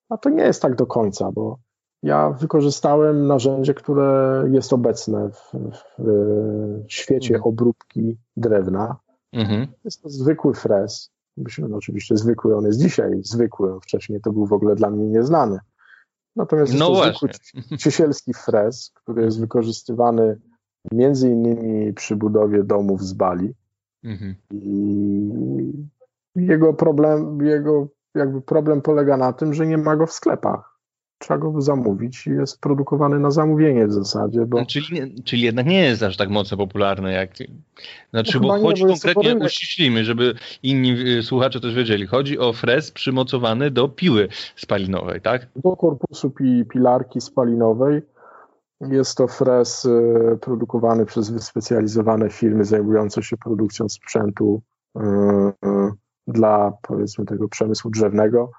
a 0.09 0.17
to 0.17 0.31
nie 0.31 0.43
jest 0.43 0.63
tak 0.63 0.75
do 0.75 0.87
końca, 0.87 1.33
bo 1.33 1.59
ja 2.03 2.31
wykorzystałem 2.31 3.27
narzędzie, 3.27 3.75
które 3.75 4.45
jest 4.53 4.73
obecne 4.73 5.31
w, 5.31 5.53
w 5.99 6.93
świecie 6.93 7.35
mhm. 7.35 7.53
obróbki 7.53 8.19
drewna. 8.37 8.97
Mhm. 9.33 9.67
Jest 9.85 10.03
to 10.03 10.09
zwykły 10.09 10.55
frez. 10.55 11.11
Myślę, 11.37 11.69
no 11.69 11.77
oczywiście 11.77 12.17
zwykły, 12.17 12.57
on 12.57 12.67
jest 12.67 12.81
dzisiaj 12.81 13.21
zwykły, 13.23 13.81
wcześniej 13.81 14.21
to 14.21 14.33
był 14.33 14.47
w 14.47 14.53
ogóle 14.53 14.75
dla 14.75 14.91
mnie 14.91 15.07
nieznany. 15.07 15.59
Natomiast 16.37 16.75
no 16.75 17.07
jest 17.07 17.21
to 17.21 17.27
zwykły 17.27 17.79
ciesielski 17.79 18.35
frez, 18.45 18.91
który 18.95 19.23
jest 19.23 19.41
wykorzystywany 19.41 20.41
między 20.93 21.31
innymi 21.31 21.93
przy 21.93 22.17
budowie 22.17 22.65
domów 22.65 23.05
z 23.05 23.13
Bali. 23.13 23.55
Mhm. 24.05 24.35
I 24.53 25.73
jego 26.37 26.75
problem, 26.75 27.47
jego 27.47 27.89
jakby 28.15 28.41
problem 28.41 28.83
polega 28.83 29.17
na 29.17 29.33
tym, 29.33 29.55
że 29.55 29.67
nie 29.67 29.79
ma 29.79 29.97
go 29.97 30.07
w 30.07 30.13
sklepach 30.13 30.76
trzeba 31.19 31.39
go 31.39 31.61
zamówić 31.61 32.27
i 32.27 32.31
jest 32.31 32.61
produkowany 32.61 33.19
na 33.19 33.31
zamówienie 33.31 33.87
w 33.87 33.93
zasadzie. 33.93 34.47
Bo... 34.47 34.67
Czyli, 34.67 35.23
czyli 35.23 35.43
jednak 35.43 35.67
nie 35.67 35.83
jest 35.83 36.03
aż 36.03 36.17
tak 36.17 36.31
mocno 36.31 36.57
popularny 36.57 37.13
jak. 37.13 37.31
Znaczy, 38.11 38.41
no 38.41 38.49
bo 38.49 38.61
chodzi 38.61 38.85
nie, 38.85 38.95
bo 38.95 39.01
konkretnie, 39.01 39.47
uściślimy, 39.47 40.05
żeby 40.05 40.35
inni 40.63 41.17
y, 41.19 41.23
słuchacze 41.23 41.61
też 41.61 41.75
wiedzieli. 41.75 42.07
Chodzi 42.07 42.39
o 42.39 42.53
frez 42.53 42.91
przymocowany 42.91 43.71
do 43.71 43.89
piły 43.89 44.29
spalinowej, 44.57 45.21
tak? 45.21 45.47
Do 45.57 45.77
korpusu 45.77 46.31
pi, 46.31 46.65
pilarki 46.65 47.21
spalinowej. 47.21 48.03
Jest 48.81 49.17
to 49.17 49.29
frez 49.29 49.85
y, 49.85 50.39
produkowany 50.41 51.07
przez 51.07 51.31
wyspecjalizowane 51.31 52.31
firmy 52.31 52.65
zajmujące 52.65 53.23
się 53.23 53.37
produkcją 53.37 53.89
sprzętu 53.89 54.63
y, 54.97 55.01
dla 56.27 56.73
powiedzmy 56.83 57.25
tego 57.25 57.49
przemysłu 57.49 57.91
drzewnego, 57.91 58.51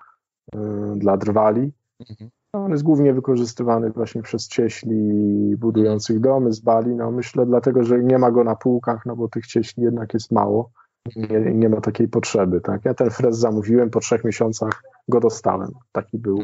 dla 0.96 1.18
drwali. 1.18 1.72
Mhm. 2.10 2.30
On 2.60 2.72
jest 2.72 2.84
głównie 2.84 3.14
wykorzystywany 3.14 3.92
właśnie 3.92 4.22
przez 4.22 4.48
cieśli 4.48 5.56
budujących 5.58 6.20
domy 6.20 6.54
z 6.54 6.60
Bali. 6.60 6.96
No 6.96 7.12
myślę 7.12 7.46
dlatego, 7.46 7.84
że 7.84 8.04
nie 8.04 8.18
ma 8.18 8.32
go 8.32 8.44
na 8.44 8.56
półkach, 8.56 9.06
no 9.06 9.16
bo 9.16 9.28
tych 9.28 9.48
cieśli 9.48 9.84
jednak 9.84 10.14
jest 10.14 10.32
mało. 10.32 10.72
Nie, 11.16 11.40
nie 11.40 11.70
ma 11.70 11.82
takiej 11.82 12.08
potrzeby. 12.08 12.62
Tak? 12.62 12.86
Ja 12.86 12.94
ten 12.94 13.10
frez 13.10 13.38
zamówiłem, 13.38 13.90
po 13.90 14.00
trzech 14.00 14.24
miesiącach 14.24 14.84
go 15.08 15.20
dostałem. 15.20 15.72
Taki 15.92 16.18
był 16.18 16.40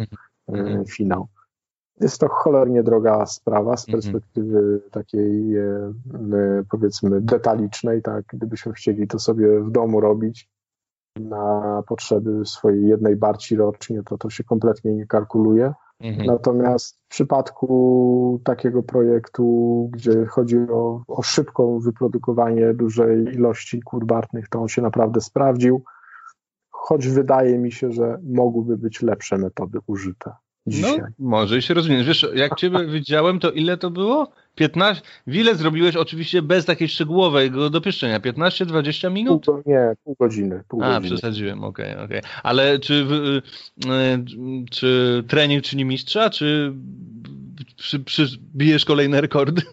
mm 0.48 0.86
finał. 0.86 1.28
Jest 2.02 2.20
to 2.20 2.28
cholernie 2.30 2.84
droga 2.84 3.26
sprawa 3.26 3.78
z 3.78 3.90
mhm. 3.90 4.02
perspektywy 4.02 4.82
takiej 4.92 5.58
e, 5.58 5.94
powiedzmy 6.70 7.22
detalicznej, 7.22 8.02
tak, 8.02 8.26
gdybyśmy 8.34 8.74
chcieli 8.74 9.08
to 9.08 9.20
sobie 9.20 9.60
w 9.60 9.72
domu 9.72 10.02
robić 10.02 10.50
na 11.20 11.84
potrzeby 11.88 12.46
swojej 12.46 12.88
jednej 12.88 13.16
barci 13.16 13.56
rocznie, 13.56 14.04
to 14.04 14.18
to 14.18 14.30
się 14.30 14.44
kompletnie 14.44 14.94
nie 14.94 15.08
kalkuluje. 15.08 15.74
Mhm. 16.04 16.26
Natomiast 16.26 17.00
w 17.06 17.08
przypadku 17.08 18.42
takiego 18.44 18.84
projektu, 18.84 19.90
gdzie 19.94 20.26
chodzi 20.26 20.58
o, 20.58 21.04
o 21.08 21.22
szybko 21.22 21.80
wyprodukowanie 21.80 22.74
dużej 22.74 23.24
ilości 23.24 23.82
kur 23.82 24.06
bartnych, 24.06 24.50
to 24.50 24.62
on 24.62 24.68
się 24.68 24.82
naprawdę 24.82 25.22
sprawdził, 25.22 25.84
choć 26.70 27.08
wydaje 27.08 27.58
mi 27.58 27.72
się, 27.72 27.92
że 27.92 28.20
mogłyby 28.24 28.78
być 28.78 29.02
lepsze 29.02 29.38
metody 29.38 29.80
użyte. 29.88 30.32
Dzisiaj. 30.68 30.98
No, 30.98 31.08
może 31.20 31.62
się 31.62 31.74
rozumiem. 31.74 32.06
Wiesz, 32.06 32.28
jak 32.36 32.56
ciebie 32.56 32.86
widziałem, 32.94 33.40
to 33.40 33.52
ile 33.52 33.78
to 33.78 33.90
było? 33.90 34.32
15? 34.56 35.04
Wiele 35.28 35.56
zrobiłeś 35.56 35.96
oczywiście 35.96 36.42
bez 36.42 36.66
takiej 36.66 36.90
szczegółowego 36.90 37.70
dopieszczenia? 37.70 38.20
15-20 38.20 39.12
minut? 39.12 39.46
Pół, 39.46 39.62
nie, 39.66 39.96
pół 40.04 40.16
godziny. 40.20 40.64
Pół 40.68 40.84
A, 40.84 40.88
godziny. 40.88 41.16
przesadziłem, 41.16 41.64
okej, 41.64 41.92
okay, 41.94 42.06
okej. 42.06 42.20
Okay. 42.20 42.32
Ale 42.44 42.80
czy, 42.80 42.94
y, 42.94 44.66
czy 44.72 45.24
trening 45.28 45.64
czyni 45.64 45.86
mistrza, 45.86 46.30
czy 46.30 46.74
przy, 47.78 48.00
przybijesz 48.00 48.86
kolejne 48.86 49.22
rekordy? 49.22 49.62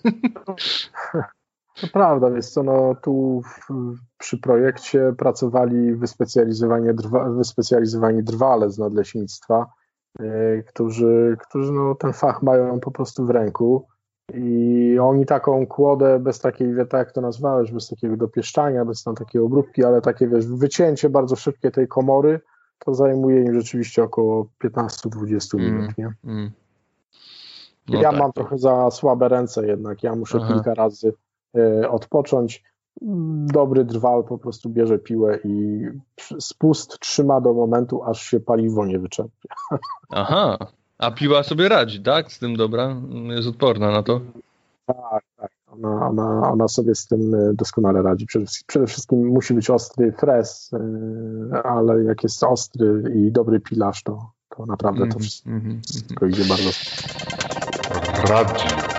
To 1.81 1.87
prawda, 1.93 2.31
więc 2.31 2.51
co, 2.51 2.63
no 2.63 2.97
tu 3.03 3.43
w, 3.43 3.95
przy 4.19 4.39
projekcie 4.39 5.13
pracowali 5.19 5.95
wyspecjalizowani, 5.95 6.95
drwa, 6.95 7.31
wyspecjalizowani 7.31 8.23
drwale 8.23 8.71
z 8.71 8.79
nadleśnictwa, 8.79 9.67
którzy, 10.69 11.37
którzy 11.41 11.73
no, 11.73 11.95
ten 11.95 12.13
fach 12.13 12.43
mają 12.43 12.81
po 12.81 12.91
prostu 12.91 13.27
w 13.27 13.31
ręku 13.31 13.87
i 14.35 14.99
oni 15.03 15.27
taką 15.27 15.67
kłodę 15.67 16.19
bez 16.19 16.39
takiej, 16.39 16.75
tak 16.77 16.99
jak 16.99 17.13
to 17.13 17.21
nazwałeś, 17.21 17.73
bez 17.73 17.89
takiego 17.89 18.17
dopieszczania, 18.17 18.85
bez 18.85 19.03
tam 19.03 19.15
takiej 19.15 19.41
obróbki, 19.41 19.85
ale 19.85 20.01
takie 20.01 20.29
wiesz, 20.29 20.47
wycięcie 20.47 21.11
bardzo 21.11 21.37
szybkie 21.37 21.71
tej 21.71 21.89
komory, 21.89 22.41
to 22.79 22.95
zajmuje 22.95 23.45
im 23.45 23.55
rzeczywiście 23.55 24.03
około 24.03 24.47
15-20 24.65 25.59
mm, 25.59 25.75
minut, 25.75 25.99
nie? 25.99 26.13
Mm. 26.25 26.51
No 27.89 28.03
ja 28.03 28.11
tak. 28.11 28.21
mam 28.21 28.33
trochę 28.33 28.59
za 28.59 28.91
słabe 28.91 29.29
ręce 29.29 29.67
jednak, 29.67 30.03
ja 30.03 30.17
muszę 30.17 30.39
Aha. 30.43 30.55
kilka 30.55 30.75
razy 30.75 31.13
y, 31.57 31.91
odpocząć. 31.91 32.65
Dobry 33.53 33.85
drwal 33.85 34.25
po 34.25 34.39
prostu 34.39 34.69
bierze 34.69 34.99
piłę 34.99 35.39
i 35.45 35.85
spust 36.39 36.99
trzyma 36.99 37.41
do 37.41 37.55
momentu, 37.55 38.05
aż 38.05 38.23
się 38.23 38.41
paliwo 38.41 38.87
nie 38.87 38.99
wyczerpie. 38.99 39.49
Aha, 40.11 40.59
a 40.99 41.11
piła 41.11 41.43
sobie 41.43 41.69
radzi, 41.69 42.03
tak? 42.03 42.33
Z 42.33 42.39
tym 42.39 42.57
dobra? 42.57 42.97
Jest 43.29 43.49
odporna 43.49 43.91
na 43.91 44.03
to? 44.03 44.21
Tak, 44.87 45.25
tak. 45.37 45.51
Ona, 45.73 46.09
ona, 46.09 46.51
ona 46.53 46.69
sobie 46.69 46.95
z 46.95 47.07
tym 47.07 47.35
e, 47.35 47.55
doskonale 47.55 48.03
radzi. 48.03 48.27
Przede, 48.27 48.45
przede 48.67 48.87
wszystkim 48.87 49.27
musi 49.27 49.55
być 49.55 49.71
ostry 49.71 50.13
fres, 50.13 50.71
e, 50.73 51.63
ale 51.63 52.05
jak 52.05 52.23
jest 52.23 52.45
ostry 52.45 53.13
i 53.15 53.33
dobry 53.33 53.61
pilarz, 53.61 54.03
to, 54.03 54.31
to 54.57 54.67
naprawdę 54.67 55.01
to 55.01 55.05
mhm, 55.05 55.21
wszystko, 55.21 55.51
mm 55.51 55.81
-hmm. 55.81 56.29
idzie 56.29 56.45
bardzo. 56.45 56.71
Radio 58.29 58.90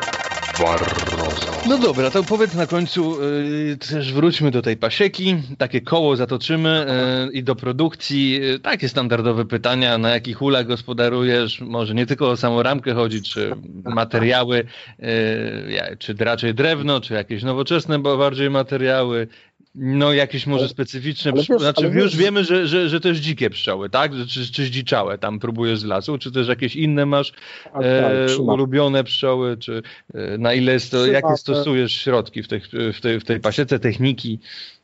Barroso. 0.60 1.52
No 1.69 1.78
dobra, 1.78 2.11
to 2.11 2.23
powiedz 2.23 2.53
na 2.53 2.68
końcu, 2.68 3.18
yy, 3.22 3.78
też 3.78 4.14
wróćmy 4.14 4.52
do 4.52 4.61
tej 4.61 4.78
pasieki, 4.78 5.36
takie 5.57 5.82
koło 5.82 6.15
zatoczymy 6.15 6.86
yy, 7.26 7.34
i 7.34 7.44
do 7.44 7.56
produkcji. 7.56 8.32
Yy, 8.32 8.60
takie 8.60 8.90
standardowe 8.90 9.45
pytania, 9.45 9.98
na 9.98 10.10
jakich 10.10 10.41
ulach 10.41 10.68
gospodarujesz, 10.68 11.61
może 11.61 11.94
nie 11.94 12.06
tylko 12.06 12.30
o 12.30 12.38
samą 12.38 12.64
ramkę 12.64 12.94
chodzi, 12.94 13.22
czy 13.22 13.56
materiały, 13.84 14.64
yy, 14.99 15.98
czy 15.99 16.15
raczej 16.19 16.53
drewno, 16.53 17.02
czy 17.02 17.14
jakieś 17.14 17.44
nowoczesne, 17.44 17.99
bo 17.99 18.18
bardziej 18.18 18.49
materiały, 18.49 19.28
no 19.76 20.14
jakieś 20.14 20.48
może 20.48 20.69
specyficzne, 20.69 21.31
ale 21.31 21.43
wiesz, 21.49 21.61
znaczy 21.61 21.85
ale 21.85 21.95
już 21.95 22.03
wiesz- 22.03 22.18
wiemy, 22.18 22.43
że, 22.43 22.68
że, 22.68 22.89
że 22.89 22.99
też 22.99 23.18
dzikie 23.18 23.49
pszczoły, 23.49 23.89
tak? 23.89 24.11
Czy, 24.27 24.52
czy 24.52 24.65
zdziczałe 24.65 25.18
tam 25.18 25.39
próbujesz 25.39 25.80
z 25.80 25.84
lasu, 25.84 26.18
czy 26.18 26.31
też 26.31 26.48
jakieś 26.48 26.76
inne 26.76 27.06
masz 27.06 27.34
Tak, 27.64 27.84
e, 27.84 28.38
ulubione 28.38 29.03
pszczoły, 29.03 29.57
czy 29.57 29.81
e, 30.14 30.38
na 30.38 30.53
ile 30.53 30.73
jest 30.73 30.91
to, 30.91 30.98
Trzymam, 30.98 31.14
jakie 31.14 31.38
stosujesz 31.38 31.93
środki 31.93 32.43
w 32.43 32.48
tej, 32.48 32.61
w 32.93 33.02
tej, 33.02 33.19
w 33.19 33.23
tej 33.23 33.39
pasiece, 33.39 33.80
techniki 33.80 34.39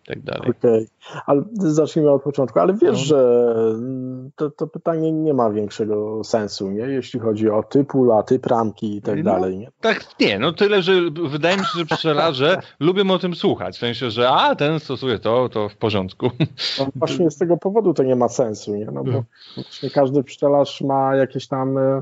tak 0.07 0.21
dalej. 0.21 0.49
Okej, 0.59 0.87
ale 1.25 1.43
zacznijmy 1.53 2.11
od 2.11 2.23
początku. 2.23 2.59
Ale 2.59 2.73
wiesz, 2.73 2.91
No. 2.91 3.05
że 3.05 3.45
to, 4.35 4.51
to 4.51 4.67
pytanie 4.67 5.11
nie 5.11 5.33
ma 5.33 5.49
większego 5.51 6.23
sensu, 6.23 6.71
nie? 6.71 6.81
jeśli 6.81 7.19
chodzi 7.19 7.49
o 7.49 7.63
typ 7.63 7.95
ula, 7.95 8.23
typ 8.23 8.45
ramki 8.45 8.95
i 8.97 9.01
tak 9.01 9.17
No. 9.17 9.23
dalej. 9.23 9.57
Nie? 9.57 9.71
Tak, 9.81 10.05
nie, 10.19 10.39
no 10.39 10.53
tyle, 10.53 10.81
że 10.81 10.93
wydaje 11.29 11.57
mi 11.57 11.63
się, 11.63 11.79
że 11.79 11.85
pszczelarze 11.85 12.61
lubią 12.79 13.11
o 13.11 13.19
tym 13.19 13.35
słuchać, 13.35 13.75
w 13.75 13.79
sensie, 13.79 14.09
że 14.11 14.29
a, 14.29 14.55
ten 14.55 14.79
stosuje 14.79 15.19
to, 15.19 15.49
to 15.49 15.69
w 15.69 15.77
porządku. 15.77 16.29
No, 16.79 16.87
właśnie 16.95 17.31
z 17.31 17.37
tego 17.37 17.57
powodu 17.57 17.93
to 17.93 18.03
nie 18.03 18.15
ma 18.15 18.29
sensu, 18.29 18.75
nie? 18.75 18.85
No 18.85 19.03
bo 19.03 19.23
właśnie 19.55 19.89
każdy 19.89 20.23
pszczelarz 20.23 20.81
ma 20.81 21.15
jakieś 21.15 21.47
tam 21.47 21.77
y, 21.77 22.01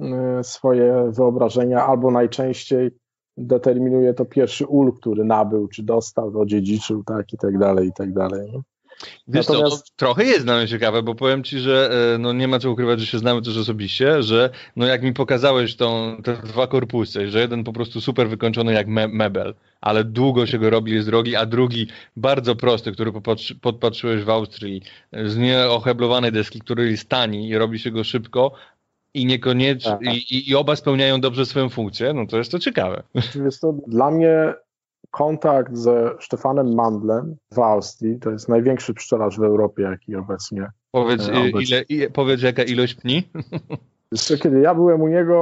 y, 0.00 0.44
swoje 0.44 1.10
wyobrażenia, 1.10 1.86
albo 1.86 2.10
najczęściej 2.10 2.90
determinuje 3.36 4.14
to 4.14 4.24
pierwszy 4.24 4.66
ul, 4.66 4.92
który 4.96 5.24
nabył, 5.24 5.68
czy 5.68 5.82
dostał, 5.82 6.40
odziedziczył, 6.40 7.04
tak 7.04 7.32
i 7.32 7.38
tak 7.38 7.58
dalej, 7.58 7.88
i 7.88 7.92
tak 7.92 8.12
dalej. 8.12 8.52
Wiesz 9.28 9.48
Natomiast- 9.48 9.82
co, 9.84 9.92
trochę 9.96 10.24
jest 10.24 10.44
dla 10.44 10.56
mnie 10.56 10.68
ciekawe, 10.68 11.02
bo 11.02 11.14
powiem 11.14 11.44
ci, 11.44 11.58
że 11.58 11.90
e, 12.14 12.18
no 12.18 12.32
nie 12.32 12.48
ma 12.48 12.58
co 12.58 12.70
ukrywać, 12.70 13.00
że 13.00 13.06
się 13.06 13.18
znamy 13.18 13.42
też 13.42 13.56
osobiście, 13.56 14.22
że 14.22 14.50
no 14.76 14.86
jak 14.86 15.02
mi 15.02 15.12
pokazałeś 15.12 15.76
tą, 15.76 16.16
te 16.24 16.36
dwa 16.36 16.66
korpusy, 16.66 17.30
że 17.30 17.40
jeden 17.40 17.64
po 17.64 17.72
prostu 17.72 18.00
super 18.00 18.28
wykończony 18.28 18.72
jak 18.72 18.86
me 18.86 19.08
mebel, 19.08 19.54
ale 19.80 20.04
długo 20.04 20.46
się 20.46 20.58
go 20.58 20.70
robi, 20.70 20.92
jest 20.92 21.08
drogi, 21.08 21.36
a 21.36 21.46
drugi 21.46 21.86
bardzo 22.16 22.56
prosty, 22.56 22.92
który 22.92 23.12
popatrzy, 23.12 23.54
podpatrzyłeś 23.54 24.24
w 24.24 24.30
Austrii, 24.30 24.82
z 25.24 25.36
nieoheblowanej 25.36 26.32
deski, 26.32 26.60
który 26.60 26.90
jest 26.90 27.08
tani 27.08 27.48
i 27.48 27.58
robi 27.58 27.78
się 27.78 27.90
go 27.90 28.04
szybko 28.04 28.52
i 29.14 29.26
niekoniecznie, 29.26 29.90
Tak. 29.92 30.14
i, 30.14 30.50
i, 30.50 30.54
oba 30.54 30.76
spełniają 30.76 31.20
dobrze 31.20 31.46
swoją 31.46 31.68
funkcję, 31.68 32.12
no 32.14 32.26
to 32.26 32.38
jest 32.38 32.50
to 32.50 32.58
ciekawe. 32.58 33.02
Jest 33.44 33.60
to 33.60 33.74
dla 33.86 34.10
mnie 34.10 34.54
kontakt 35.10 35.76
ze 35.76 36.10
Stefanem 36.20 36.74
Mandlem 36.74 37.36
w 37.52 37.58
Austrii, 37.58 38.18
to 38.20 38.30
jest 38.30 38.48
największy 38.48 38.94
pszczelarz 38.94 39.38
w 39.38 39.42
Europie, 39.42 39.82
jaki 39.82 40.16
obecnie. 40.16 40.66
Powiedz, 40.90 41.28
E, 41.28 41.32
obecnie. 41.32 41.84
ile, 41.88 42.10
powiedz 42.10 42.42
jaka 42.42 42.62
ilość 42.62 42.94
pni? 42.94 43.28
Jeszcze 44.12 44.38
kiedy 44.38 44.60
ja 44.60 44.74
byłem 44.74 45.00
u 45.02 45.08
niego, 45.08 45.36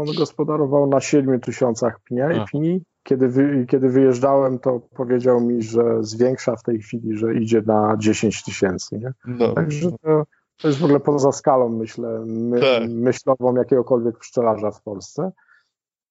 on 0.00 0.06
gospodarował 0.18 0.86
na 0.86 1.00
7 1.00 1.40
tysiącach 1.40 2.00
pnia 2.00 2.32
i 2.32 2.44
pni. 2.50 2.82
Kiedy, 3.02 3.28
wy, 3.28 3.66
kiedy 3.68 3.88
wyjeżdżałem, 3.88 4.58
to 4.58 4.80
powiedział 4.96 5.40
mi, 5.40 5.62
że 5.62 5.82
zwiększa 6.00 6.56
w 6.56 6.62
tej 6.62 6.78
chwili, 6.78 7.16
że 7.18 7.34
idzie 7.34 7.62
na 7.66 7.96
10 7.98 8.42
tysięcy. 8.44 9.00
No. 9.26 9.52
Także 9.54 9.90
to, 10.02 10.24
to 10.62 10.68
jest 10.68 10.80
w 10.80 10.84
ogóle 10.84 11.00
poza 11.00 11.32
skalą, 11.32 11.68
myślę, 11.68 12.22
my, 12.26 12.60
Tak. 12.60 12.88
myślową 12.88 13.54
jakiegokolwiek 13.54 14.18
pszczelarza 14.18 14.70
w 14.70 14.82
Polsce. 14.82 15.32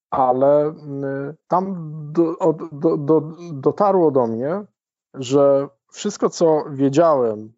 Ale 0.10 0.70
y, 0.70 0.74
tam 1.48 1.76
do, 2.12 2.36
do, 2.72 2.98
do, 2.98 3.22
dotarło 3.54 4.12
do 4.12 4.28
mnie, 4.28 4.62
że 5.14 5.68
wszystko, 5.92 6.30
co 6.30 6.64
wiedziałem 6.70 7.54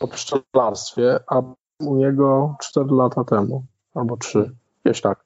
o 0.00 0.08
pszczelarstwie, 0.08 1.20
a 1.26 1.42
u 1.80 1.96
niego 1.96 2.54
4 2.60 2.86
lata 2.90 3.24
temu, 3.24 3.64
albo 3.94 4.16
3, 4.16 4.54
gdzieś 4.84 5.00
tak, 5.00 5.24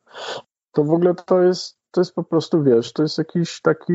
to 0.72 0.84
w 0.84 0.92
ogóle 0.92 1.14
to 1.14 1.42
jest, 1.42 1.78
to 1.90 2.00
jest 2.00 2.14
po 2.14 2.24
prostu, 2.24 2.62
wiesz, 2.62 2.92
to 2.92 3.02
jest 3.02 3.18
jakiś 3.18 3.60
taki 3.60 3.92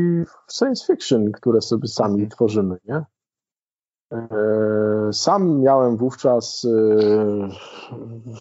science 0.52 0.86
fiction, 0.94 1.32
które 1.32 1.62
sobie 1.62 1.88
sami 1.88 2.14
Mhm. 2.14 2.30
tworzymy, 2.30 2.78
nie? 2.86 3.06
E, 4.12 5.14
Sam 5.14 5.60
miałem 5.60 5.98
wówczas 5.98 6.66
e, 6.66 7.50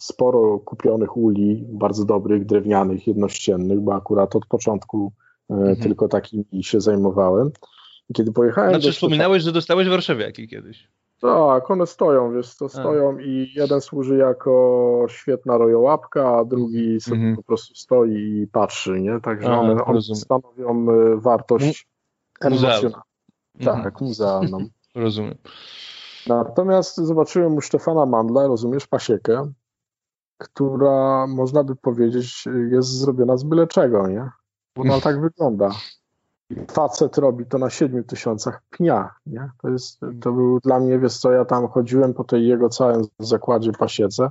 sporo 0.01 0.59
kupionych 0.59 1.17
uli, 1.17 1.65
bardzo 1.69 2.05
dobrych, 2.05 2.47
drewnianych, 2.47 3.07
jednościennych, 3.07 3.81
bo 3.81 3.95
akurat 3.95 4.37
od 4.37 4.47
początku 4.47 5.13
e, 5.51 5.55
Mhm. 5.55 5.77
tylko 5.77 6.09
takimi 6.09 6.45
się 6.61 6.81
zajmowałem. 6.81 7.51
I 8.11 8.15
kiedy 8.15 8.33
pojechałem 8.33 8.71
Znaczy 8.71 8.87
do 8.87 8.93
wspominałeś, 8.93 9.43
że 9.43 9.53
dostałeś 9.53 9.89
warszawiaki 9.89 10.49
kiedyś. 10.49 10.89
tak, 11.21 11.71
one 11.71 11.87
stoją, 11.87 12.33
wiesz, 12.33 12.57
to 12.57 12.69
stoją 12.69 13.19
i 13.19 13.53
jeden 13.55 13.81
służy 13.81 14.17
jako 14.17 15.05
świetna 15.09 15.59
rojołapka, 15.59 16.37
a 16.39 16.45
drugi 16.45 17.01
sobie 17.01 17.17
Mhm. 17.17 17.37
po 17.37 17.43
prostu 17.43 17.75
stoi 17.75 18.15
i 18.15 18.47
patrzy, 18.53 19.01
nie? 19.01 19.21
Także 19.21 19.49
A, 19.49 19.59
one, 19.61 19.85
one 19.85 20.03
stanowią 20.03 20.87
wartość 21.21 21.89
emocjonalną. 22.41 22.89
Mhm. 23.61 23.83
Tak, 23.85 24.01
muzealną. 24.01 24.59
Rozumiem. 24.95 25.35
Natomiast 26.27 26.97
zobaczyłem 26.97 27.57
u 27.57 27.61
Stefana 27.61 28.07
Mandla, 28.07 28.47
rozumiesz, 28.47 28.87
pasiekę, 28.87 29.53
która 30.39 31.27
można 31.27 31.65
by 31.65 31.77
powiedzieć 31.77 32.45
jest 32.71 32.89
zrobiona 32.89 33.37
z 33.37 33.45
byle 33.45 33.67
czego, 33.67 34.09
nie? 34.09 34.31
Bo 34.77 34.83
Ona 34.83 35.01
tak 35.11 35.21
wygląda. 35.21 35.71
Facet 36.71 37.19
robi 37.19 37.47
to 37.47 37.59
na 37.59 37.71
7 37.71 38.05
tysiącach 38.05 38.63
pnia, 38.71 39.15
nie? 39.27 39.51
To, 39.63 39.69
jest, 39.69 40.01
to 40.21 40.33
był 40.33 40.61
dla 40.61 40.81
mnie, 40.81 40.99
wiesz 40.99 41.19
co, 41.19 41.33
ja 41.33 41.45
tam 41.45 41.69
chodziłem 41.69 42.15
po 42.15 42.25
tej 42.25 42.47
jego 42.47 42.69
całym 42.69 43.05
zakładzie 43.19 43.73
pasiece 43.73 44.31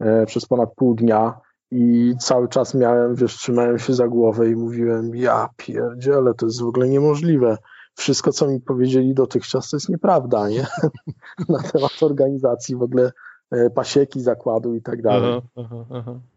e, 0.00 0.26
przez 0.26 0.46
ponad 0.46 0.74
pół 0.74 0.94
dnia 0.94 1.40
i 1.70 2.14
cały 2.20 2.48
czas 2.48 2.74
miałem, 2.74 3.14
wiesz, 3.14 3.36
trzymałem 3.36 3.78
się 3.78 3.94
za 3.94 4.08
głowę 4.08 4.50
i 4.50 4.56
mówiłem, 4.56 5.14
ja 5.14 5.48
pierdzielę, 5.56 6.34
to 6.34 6.46
jest 6.46 6.62
w 6.62 6.66
ogóle 6.66 6.88
niemożliwe. 6.88 7.58
Wszystko, 7.94 8.32
co 8.32 8.46
mi 8.46 8.60
powiedzieli 8.60 9.14
dotychczas, 9.14 9.70
to 9.70 9.76
jest 9.76 9.88
nieprawda, 9.88 10.48
nie? 10.48 10.66
Na 11.48 11.62
temat 11.62 12.02
organizacji 12.02 12.76
w 12.76 12.82
ogóle 12.82 13.12
e, 13.50 13.70
pasieki, 13.70 14.20
zakładu 14.20 14.74
i 14.74 14.82
tak 14.82 15.02
dalej 15.02 15.40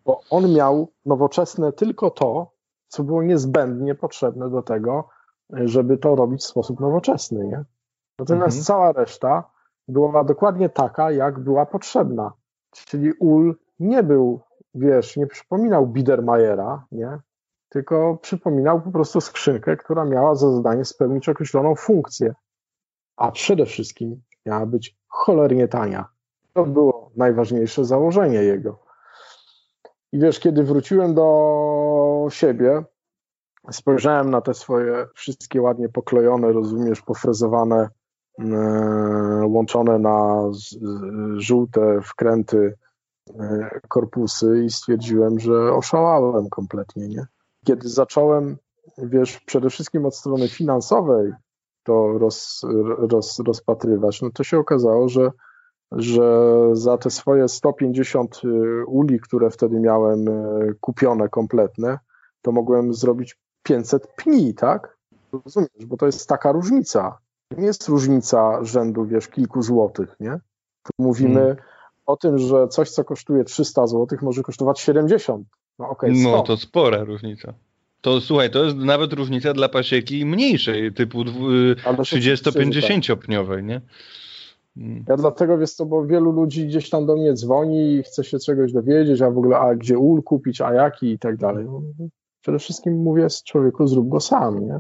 bo 0.06 0.22
on 0.30 0.54
miał 0.54 0.92
nowoczesne 1.06 1.74
tylko 1.74 2.12
to, 2.12 2.52
co 2.88 3.04
było 3.04 3.24
niezbędnie 3.24 3.96
potrzebne 3.96 4.50
do 4.50 4.62
tego, 4.62 5.10
żeby 5.50 5.98
to 5.98 6.16
robić 6.16 6.42
w 6.42 6.46
sposób 6.46 6.80
nowoczesny. 6.80 7.48
Nie? 7.48 7.64
Natomiast 8.20 8.58
Mhm. 8.58 8.64
cała 8.64 8.92
reszta 8.92 9.44
była 9.88 10.24
dokładnie 10.24 10.70
taka, 10.70 11.12
jak 11.12 11.40
była 11.40 11.66
potrzebna. 11.66 12.32
Czyli 12.72 13.14
ul 13.14 13.56
nie 13.80 14.04
był, 14.04 14.42
wiesz, 14.76 15.18
nie 15.18 15.28
przypominał 15.28 15.88
Biedermajera, 15.88 16.86
nie? 16.92 17.20
Tylko 17.76 18.18
przypominał 18.22 18.82
po 18.82 18.92
prostu 18.92 19.22
skrzynkę, 19.22 19.78
która 19.78 20.06
miała 20.06 20.36
za 20.36 20.52
zadanie 20.52 20.86
spełnić 20.86 21.30
określoną 21.30 21.76
funkcję. 21.76 22.34
A 23.18 23.32
przede 23.32 23.66
wszystkim 23.66 24.22
miała 24.46 24.66
być 24.66 24.96
cholernie 25.08 25.68
tania. 25.68 26.06
To 26.54 26.66
było 26.66 27.12
najważniejsze 27.16 27.86
założenie 27.86 28.44
jego. 28.44 28.80
I 30.12 30.20
wiesz, 30.20 30.40
kiedy 30.40 30.64
wróciłem 30.64 31.14
do 31.14 32.28
siebie, 32.30 32.84
spojrzałem 33.72 34.30
na 34.30 34.42
te 34.42 34.54
swoje 34.54 35.08
wszystkie 35.14 35.62
ładnie 35.62 35.90
poklejone, 35.90 36.52
rozumiesz, 36.52 37.02
pofrezowane, 37.02 37.90
e, 38.40 38.46
łączone 39.46 40.00
na 40.00 40.44
żółte 41.38 42.02
wkręty 42.02 42.78
e, 43.40 43.80
korpusy 43.88 44.64
i 44.66 44.70
stwierdziłem, 44.70 45.40
że 45.40 45.74
oszalałem 45.74 46.50
kompletnie, 46.50 47.08
nie? 47.08 47.26
Kiedy 47.66 47.90
zacząłem, 47.90 48.58
wiesz, 48.98 49.40
przede 49.40 49.70
wszystkim 49.70 50.06
od 50.06 50.16
strony 50.16 50.48
finansowej 50.48 51.32
to 51.84 52.18
roz, 52.18 52.62
roz, 52.98 53.40
rozpatrywać, 53.48 54.22
no 54.22 54.30
to 54.34 54.44
się 54.44 54.60
okazało, 54.60 55.10
że 55.10 55.32
że 55.92 56.52
za 56.74 56.98
te 56.98 57.10
swoje 57.10 57.48
150 57.48 58.42
y, 58.44 58.86
uli, 58.86 59.20
które 59.20 59.50
wtedy 59.50 59.80
miałem 59.80 60.28
y, 60.28 60.76
kupione 60.82 61.30
kompletne, 61.30 62.00
to 62.42 62.52
mogłem 62.52 62.94
zrobić 62.94 63.40
500 63.64 64.08
pni, 64.08 64.54
tak? 64.54 64.98
Rozumiesz, 65.32 65.86
bo 65.86 65.98
to 65.98 66.06
jest 66.06 66.30
taka 66.30 66.52
różnica. 66.52 67.18
To 67.48 67.60
nie 67.62 67.66
jest 67.66 67.88
różnica 67.88 68.64
rzędu, 68.64 69.06
wiesz, 69.06 69.28
kilku 69.28 69.62
złotych, 69.62 70.16
nie? 70.20 70.40
Tu 70.84 70.92
mówimy 71.00 71.40
Hmm. 71.40 71.58
o 72.06 72.18
tym, 72.18 72.38
że 72.38 72.68
coś, 72.68 72.92
co 72.92 73.04
kosztuje 73.04 73.44
300 73.44 73.88
złotych, 73.88 74.22
może 74.22 74.44
kosztować 74.44 74.80
70. 74.80 75.48
No 75.80 75.90
okej, 75.90 76.12
No 76.14 76.30
100. 76.30 76.42
to 76.44 76.58
spora 76.58 77.04
różnica. 77.04 77.54
To 78.02 78.22
słuchaj, 78.22 78.52
to 78.52 78.64
jest 78.64 78.78
nawet 78.78 79.14
różnica 79.14 79.54
dla 79.54 79.70
pasieki 79.70 80.26
mniejszej, 80.26 80.94
typu 80.94 81.24
dwu- 81.24 81.48
Ale 81.86 81.96
to 81.96 82.02
oczywiście, 82.02 82.36
że 82.36 82.44
tak. 82.44 82.54
30-50-pniowej, 82.54 83.64
nie? 83.64 83.82
Mm. 84.78 85.06
Ja 85.08 85.18
dlatego, 85.18 85.58
wiesz 85.58 85.72
co, 85.72 85.86
bo 85.86 86.06
wielu 86.06 86.32
ludzi 86.32 86.68
gdzieś 86.68 86.90
tam 86.90 87.06
do 87.06 87.16
mnie 87.16 87.34
dzwoni 87.34 87.94
i 87.94 88.04
chce 88.04 88.24
się 88.24 88.40
czegoś 88.40 88.72
dowiedzieć, 88.72 89.22
a 89.22 89.32
w 89.32 89.38
ogóle, 89.38 89.58
a 89.58 89.76
gdzie 89.76 89.98
ul 89.98 90.24
kupić, 90.24 90.62
a 90.62 90.74
jaki 90.74 91.12
i 91.12 91.20
tak 91.20 91.38
dalej. 91.38 91.66
No, 91.66 91.82
przede 92.42 92.60
wszystkim 92.60 92.94
mówię 92.94 93.30
z 93.30 93.44
człowieku, 93.44 93.88
zrób 93.88 94.10
go 94.10 94.20
sam, 94.20 94.66
nie? 94.66 94.80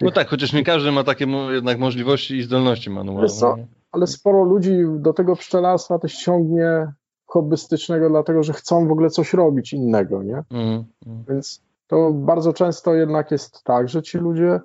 No 0.00 0.10
tak, 0.10 0.28
chociaż 0.28 0.52
nie 0.52 0.64
każdy 0.64 0.92
ma 0.92 1.04
takie 1.04 1.26
jednak 1.50 1.78
możliwości 1.78 2.36
i 2.36 2.42
zdolności 2.42 2.90
manualne. 2.90 3.66
Ale 3.92 4.06
sporo 4.06 4.44
ludzi 4.44 4.70
do 4.98 5.12
tego 5.12 5.36
pszczelarstwa 5.36 5.98
też 5.98 6.16
ciągnie 6.16 6.92
hobbystycznego, 7.34 8.08
dlatego 8.08 8.42
że 8.42 8.52
chcą 8.52 8.88
w 8.88 8.92
ogóle 8.92 9.10
coś 9.10 9.34
robić 9.34 9.72
innego, 9.72 10.22
nie? 10.22 10.42
Mm, 10.50 10.84
mm. 11.06 11.24
Więc 11.28 11.62
to 11.86 12.10
bardzo 12.12 12.52
często 12.52 12.94
jednak 12.94 13.30
jest 13.30 13.62
tak, 13.64 13.88
że 13.88 14.02
ci 14.02 14.18
ludzie 14.18 14.60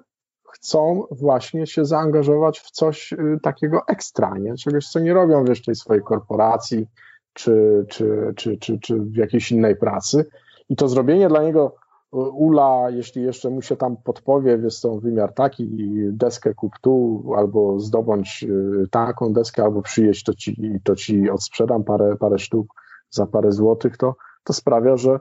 chcą 0.51 1.03
właśnie 1.11 1.67
się 1.67 1.85
zaangażować 1.85 2.59
w 2.59 2.71
coś 2.71 3.13
y, 3.13 3.39
takiego 3.43 3.81
ekstra, 3.87 4.37
nie? 4.37 4.55
Czegoś, 4.55 4.87
co 4.87 4.99
nie 4.99 5.13
robią 5.13 5.45
wiesz, 5.45 5.63
tej 5.63 5.75
swojej 5.75 6.03
korporacji 6.03 6.87
czy, 7.33 7.85
czy, 7.89 8.33
czy, 8.35 8.57
czy, 8.57 8.79
czy 8.79 8.99
w 8.99 9.15
jakiejś 9.15 9.51
innej 9.51 9.75
pracy. 9.75 10.25
I 10.69 10.75
to 10.75 10.87
zrobienie 10.87 11.27
dla 11.27 11.43
niego 11.43 11.75
ula, 12.11 12.89
jeśli 12.89 13.23
jeszcze 13.23 13.49
mu 13.49 13.61
się 13.61 13.75
tam 13.75 13.97
podpowie, 13.97 14.59
jest 14.63 14.81
to 14.81 14.99
wymiar 14.99 15.33
taki, 15.33 15.69
deskę 16.11 16.53
kup 16.53 16.73
tu, 16.81 17.23
albo 17.37 17.79
zdobądź 17.79 18.43
y, 18.43 18.87
taką 18.91 19.33
deskę, 19.33 19.63
albo 19.63 19.81
przyjeść, 19.81 20.23
to 20.23 20.33
ci, 20.33 20.79
to 20.83 20.95
ci 20.95 21.29
odsprzedam 21.29 21.83
parę, 21.83 22.15
parę 22.17 22.39
sztuk 22.39 22.67
za 23.09 23.25
parę 23.25 23.51
złotych, 23.51 23.97
to, 23.97 24.15
to 24.43 24.53
sprawia, 24.53 24.97
że, 24.97 25.19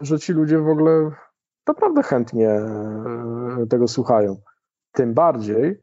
że 0.00 0.18
ci 0.18 0.32
ludzie 0.32 0.58
w 0.58 0.68
ogóle 0.68 1.10
naprawdę 1.66 2.02
chętnie 2.02 2.60
y, 3.62 3.66
tego 3.66 3.88
słuchają. 3.88 4.36
Tym 4.92 5.14
bardziej, 5.14 5.82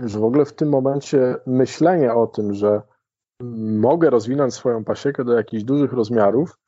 że 0.00 0.18
w 0.18 0.24
ogóle 0.24 0.44
w 0.44 0.54
tym 0.54 0.68
momencie 0.68 1.36
myślenie 1.46 2.14
o 2.14 2.26
tym, 2.26 2.54
że 2.54 2.82
mogę 3.80 4.10
rozwinąć 4.10 4.54
swoją 4.54 4.84
pasiekę 4.84 5.24
do 5.24 5.32
jakichś 5.32 5.64
dużych 5.64 5.92
rozmiarów, 5.92 6.58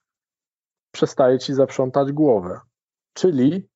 przestaje 0.92 1.38
ci 1.38 1.54
zaprzątać 1.54 2.12
głowę. 2.12 2.60
Czyli 3.20 3.68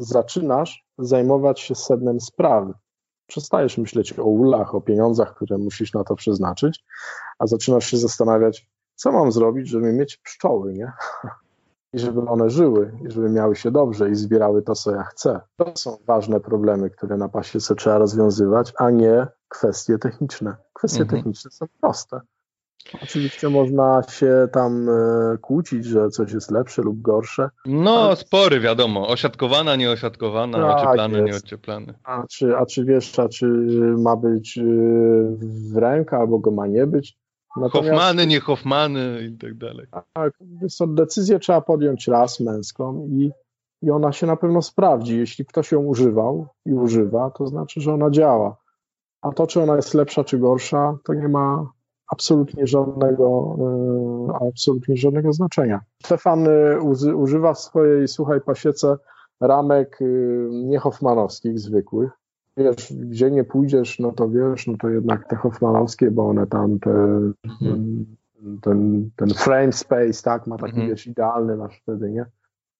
zaczynasz 0.00 0.86
zajmować 0.98 1.60
się 1.60 1.74
sednem 1.74 2.20
sprawy. 2.20 2.72
Przestajesz 3.26 3.78
myśleć 3.78 4.18
o 4.18 4.24
ulach, 4.24 4.74
o 4.74 4.80
pieniądzach, 4.80 5.34
które 5.34 5.58
musisz 5.58 5.92
na 5.92 6.04
to 6.04 6.14
przeznaczyć, 6.14 6.84
a 7.38 7.46
zaczynasz 7.46 7.86
się 7.86 7.96
zastanawiać, 7.96 8.70
co 8.94 9.12
mam 9.12 9.32
zrobić, 9.32 9.68
żeby 9.68 9.92
mieć 9.92 10.16
pszczoły, 10.16 10.72
nie? 10.72 10.92
I 11.92 11.98
żeby 11.98 12.20
one 12.20 12.50
żyły, 12.50 12.92
i 13.08 13.10
żeby 13.10 13.30
miały 13.30 13.56
się 13.56 13.70
dobrze 13.70 14.10
i 14.10 14.14
zbierały 14.14 14.62
to, 14.62 14.74
co 14.74 14.90
ja 14.90 15.02
chcę. 15.02 15.40
To 15.56 15.72
są 15.76 15.96
ważne 16.06 16.40
problemy, 16.40 16.90
które 16.90 17.16
na 17.16 17.28
pasiece 17.28 17.74
trzeba 17.74 17.98
rozwiązywać, 17.98 18.72
a 18.78 18.90
nie 18.90 19.26
kwestie 19.48 19.98
techniczne. 19.98 20.56
Kwestie 20.72 21.02
mhm. 21.02 21.18
techniczne 21.18 21.50
są 21.50 21.66
proste. 21.80 22.20
Oczywiście 23.02 23.48
można 23.48 24.02
się 24.10 24.48
tam 24.52 24.88
e, 24.88 25.38
kłócić, 25.38 25.84
że 25.84 26.08
coś 26.08 26.32
jest 26.32 26.50
lepsze 26.50 26.82
lub 26.82 27.02
gorsze. 27.02 27.50
No, 27.66 28.16
spory 28.16 28.60
wiadomo. 28.60 29.08
Osiadkowana, 29.08 29.76
nieosiadkowana, 29.76 30.58
tak, 30.58 30.76
ocieplany, 30.76 31.22
nieocieplany. 31.22 31.94
A 32.04 32.22
czy, 32.30 32.56
a 32.56 32.66
czy 32.66 32.84
wiesz, 32.84 33.18
a 33.18 33.28
czy 33.28 33.46
ma 33.98 34.16
być 34.16 34.58
e, 34.58 34.62
w 35.72 35.76
rękę, 35.76 36.16
albo 36.16 36.38
go 36.38 36.50
ma 36.50 36.66
nie 36.66 36.86
być? 36.86 37.18
Natomiast... 37.56 37.90
Hoffmany, 37.90 38.26
nie 38.26 38.40
Hoffmany 38.40 39.30
i 39.32 39.38
tak 39.38 39.54
dalej. 39.54 39.86
Tak, 40.12 40.32
decyzję 40.86 41.38
trzeba 41.38 41.60
podjąć 41.60 42.08
raz 42.08 42.40
męską 42.40 43.08
i, 43.10 43.30
i 43.82 43.90
ona 43.90 44.12
się 44.12 44.26
na 44.26 44.36
pewno 44.36 44.62
sprawdzi. 44.62 45.18
Jeśli 45.18 45.46
ktoś 45.46 45.72
ją 45.72 45.80
używał 45.80 46.46
i 46.66 46.72
używa, 46.72 47.30
to 47.30 47.46
znaczy, 47.46 47.80
że 47.80 47.94
ona 47.94 48.10
działa. 48.10 48.56
A 49.22 49.32
to, 49.32 49.46
czy 49.46 49.62
ona 49.62 49.76
jest 49.76 49.94
lepsza, 49.94 50.24
czy 50.24 50.38
gorsza, 50.38 50.96
to 51.04 51.14
nie 51.14 51.28
ma 51.28 51.75
absolutnie 52.08 52.66
żadnego, 52.66 53.56
e, 54.40 54.46
absolutnie 54.48 54.96
żadnego 54.96 55.32
znaczenia. 55.32 55.80
Stefan 56.02 56.46
e, 56.48 56.80
używa 57.14 57.54
w 57.54 57.58
swojej 57.58 58.08
suchej 58.08 58.40
pasiece 58.40 58.96
ramek 59.40 59.98
e, 60.00 60.04
nie 60.50 60.78
Hoffmanowskich, 60.78 61.58
zwykłych. 61.58 62.10
Wiesz, 62.56 62.92
gdzie 62.92 63.30
nie 63.30 63.44
pójdziesz, 63.44 63.98
no 63.98 64.12
to 64.12 64.28
wiesz, 64.28 64.66
no 64.66 64.76
to 64.76 64.88
jednak 64.88 65.28
te 65.28 65.36
Hoffmanowskie, 65.36 66.10
bo 66.10 66.28
one 66.28 66.46
tam 66.46 66.78
te, 66.78 66.90
mhm. 67.44 68.06
ten, 68.62 69.10
ten 69.16 69.28
frame 69.28 69.72
space, 69.72 70.22
tak, 70.22 70.46
ma 70.46 70.58
taki, 70.58 70.72
mhm. 70.72 70.88
wiesz, 70.88 71.06
idealny 71.06 71.56
masz 71.56 71.80
wtedy, 71.80 72.10
nie? 72.10 72.26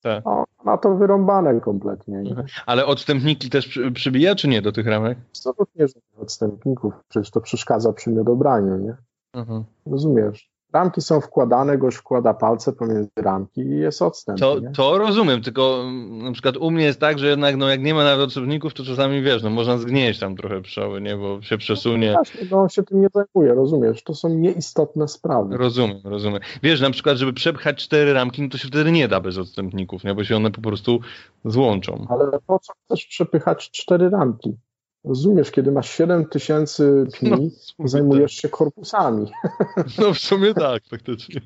Tak. 0.03 0.24
No, 0.24 0.44
ma 0.65 0.78
to 0.78 0.97
wyrąbane 0.97 1.61
kompletnie. 1.61 2.23
Nie? 2.23 2.31
Mhm. 2.31 2.47
Ale 2.66 2.86
odstępniki 2.86 3.51
też 3.51 3.69
przy, 3.69 3.93
przybija, 3.93 4.35
czy 4.35 4.48
nie 4.48 4.62
do 4.62 4.73
tych 4.73 4.86
ramek? 4.86 5.19
Co 5.32 5.55
to 5.55 5.66
nie 5.77 5.86
odstępników, 6.16 6.94
przecież 7.09 7.31
to 7.31 7.40
przeszkadza 7.40 7.93
przy 7.93 8.11
niedobraniu, 8.11 8.77
nie? 8.77 8.97
Mhm. 9.35 9.65
Rozumiesz? 9.86 10.57
Ramki 10.73 11.01
są 11.01 11.20
wkładane, 11.20 11.78
goś 11.78 11.94
wkłada 11.94 12.35
palce 12.35 12.73
pomiędzy 12.73 13.11
ramki 13.16 13.61
i 13.61 13.78
jest 13.78 14.03
odstęp. 14.03 14.39
To, 14.39 14.57
to 14.74 14.98
rozumiem, 14.98 15.43
tylko 15.43 15.85
na 16.09 16.32
przykład 16.32 16.57
u 16.57 16.70
mnie 16.70 16.85
jest 16.85 17.01
tak, 17.01 17.19
że 17.19 17.27
jednak 17.27 17.57
no, 17.57 17.69
jak 17.69 17.82
nie 17.82 17.94
ma 17.94 18.05
nawet 18.05 18.27
odstępników, 18.27 18.74
to 18.74 18.85
czasami 18.85 19.23
wiesz, 19.23 19.43
no 19.43 19.51
można 19.51 19.78
zgnieść 19.78 20.20
tam 20.20 20.36
trochę 20.36 20.62
pszczoły, 20.62 21.01
nie, 21.01 21.16
bo 21.16 21.43
się 21.43 21.59
przesunie. 21.59 22.09
No 22.09 22.15
właśnie, 22.15 22.40
no 22.51 22.61
on 22.61 22.69
się 22.69 22.82
tym 22.82 23.01
nie 23.01 23.09
zajmuje, 23.15 23.55
rozumiesz? 23.55 24.03
To 24.03 24.15
są 24.15 24.28
nieistotne 24.28 25.09
sprawy. 25.09 25.57
Rozumiem, 25.57 26.01
rozumiem. 26.05 26.40
Wiesz, 26.62 26.81
na 26.81 26.90
przykład, 26.90 27.16
żeby 27.16 27.32
przepchać 27.32 27.85
cztery 27.85 28.12
ramki, 28.12 28.43
no 28.43 28.48
to 28.48 28.59
się 28.59 28.69
wtedy 28.69 28.93
nie 28.93 29.09
da 29.09 29.20
bez 29.20 29.39
odstępników, 29.39 30.05
nie, 30.05 30.15
bo 30.15 30.24
się 30.24 30.36
one 30.36 30.51
po 30.51 30.61
prostu 30.61 31.01
złączą. 31.44 32.07
Ale 32.09 32.39
po 32.47 32.59
co 32.59 32.73
chcesz 32.85 33.07
przepychać 33.07 33.70
cztery 33.70 34.11
ramki? 34.11 34.57
Rozumiesz, 35.06 35.50
kiedy 35.50 35.72
masz 35.72 35.90
7 35.90 36.26
tysięcy 36.26 37.06
pni, 37.18 37.50
no, 37.78 37.88
zajmujesz 37.88 38.36
tak. 38.36 38.40
się 38.40 38.48
korpusami. 38.48 39.30
No 39.98 40.14
w 40.14 40.18
sumie 40.18 40.54
tak, 40.54 40.82
faktycznie. 40.90 41.40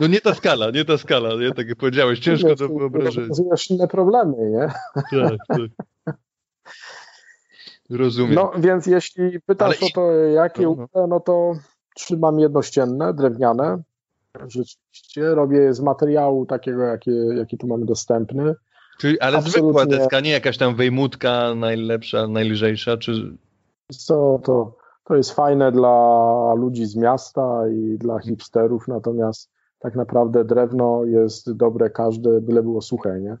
No 0.00 0.06
nie 0.06 0.20
ta 0.20 0.34
skala, 0.34 0.70
nie 0.70 0.84
ta 0.84 0.98
skala, 0.98 1.34
nie? 1.40 1.52
Tak 1.52 1.68
jak 1.68 1.78
powiedziałeś, 1.78 2.18
ciężko 2.18 2.56
to 2.56 2.68
wyobrazić. 2.68 3.28
Rozumieesz 3.28 3.70
inne 3.70 3.88
problemy, 3.88 4.36
nie? 4.50 4.68
Tak, 4.94 5.38
tak. 5.48 6.14
Rozumiem. 7.90 8.34
No 8.34 8.52
więc 8.58 8.86
jeśli 8.86 9.40
pytasz 9.40 9.76
Ale... 9.82 9.90
o 9.90 9.94
to, 9.94 10.12
jakie 10.12 10.62
no, 10.62 10.88
no. 10.94 11.06
no 11.06 11.20
to 11.20 11.52
trzymam 11.96 12.38
jednościenne, 12.38 13.14
drewniane. 13.14 13.82
Rzeczywiście 14.46 15.34
robię 15.34 15.58
je 15.58 15.74
z 15.74 15.80
materiału 15.80 16.46
takiego, 16.46 16.82
jaki, 16.82 17.10
jaki 17.36 17.58
tu 17.58 17.66
mamy 17.66 17.86
dostępny. 17.86 18.54
Czyli, 18.98 19.20
ale 19.20 19.38
Absolutnie. 19.38 19.62
zwykła 19.62 19.86
deska, 19.86 20.20
nie 20.20 20.30
jakaś 20.30 20.58
tam 20.58 20.74
wejmutka 20.74 21.54
najlepsza, 21.54 22.26
najlżejsza, 22.26 22.96
czy... 22.96 23.36
Co, 23.92 24.40
to, 24.44 24.76
to 25.04 25.16
jest 25.16 25.32
fajne 25.32 25.72
dla 25.72 26.54
ludzi 26.56 26.86
z 26.86 26.96
miasta 26.96 27.68
i 27.68 27.98
dla 27.98 28.18
hipsterów, 28.18 28.88
natomiast 28.88 29.50
tak 29.78 29.94
naprawdę 29.94 30.44
drewno 30.44 31.04
jest 31.04 31.52
dobre 31.52 31.90
każde, 31.90 32.40
byle 32.40 32.62
było 32.62 32.80
suche, 32.80 33.20
nie? 33.20 33.36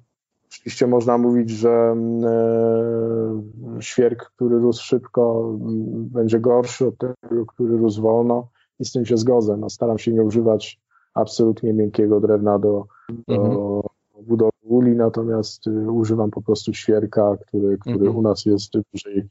Oczywiście 0.50 0.86
można 0.86 1.18
mówić, 1.18 1.50
że 1.50 1.70
mm, 1.70 2.24
e, 3.78 3.82
świerk, 3.82 4.30
który 4.36 4.58
rósł 4.58 4.84
szybko, 4.84 5.52
m, 5.60 6.08
będzie 6.12 6.40
gorszy 6.40 6.86
od 6.86 6.98
tego, 6.98 7.46
który 7.46 7.76
rósł 7.76 8.02
wolno 8.02 8.48
i 8.80 8.84
z 8.84 8.92
tym 8.92 9.06
się 9.06 9.16
zgodzę. 9.16 9.56
No, 9.56 9.70
staram 9.70 9.98
się 9.98 10.12
nie 10.12 10.22
używać 10.22 10.80
absolutnie 11.14 11.72
miękkiego 11.72 12.20
drewna 12.20 12.58
do, 12.58 12.86
do, 13.28 13.34
mhm 13.34 13.87
budowy 14.22 14.58
uli, 14.62 14.96
natomiast 14.96 15.66
y, 15.66 15.90
używam 15.90 16.30
po 16.30 16.42
prostu 16.42 16.74
świerka, 16.74 17.36
który, 17.46 17.78
który 17.78 17.96
mhm. 17.96 18.16
u 18.16 18.22
nas 18.22 18.46
jest 18.46 18.76
w 18.76 18.82
dużej, 18.92 19.28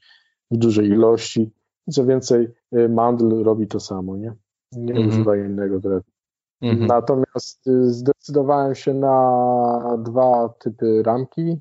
w 0.51 0.57
dużej 0.57 0.87
ilości. 0.87 1.51
Co 1.91 2.05
więcej, 2.05 2.47
y, 2.75 2.89
mandl 2.89 3.43
robi 3.43 3.67
to 3.67 3.79
samo, 3.79 4.17
nie? 4.17 4.33
Nie 4.71 4.93
mhm. 4.93 5.09
używa 5.09 5.37
innego 5.37 5.79
drewna. 5.79 6.11
Mhm. 6.61 6.87
Natomiast 6.87 7.67
y, 7.67 7.93
zdecydowałem 7.93 8.75
się 8.75 8.93
na 8.93 9.97
dwa 10.03 10.49
typy 10.59 11.03
ramki. 11.03 11.57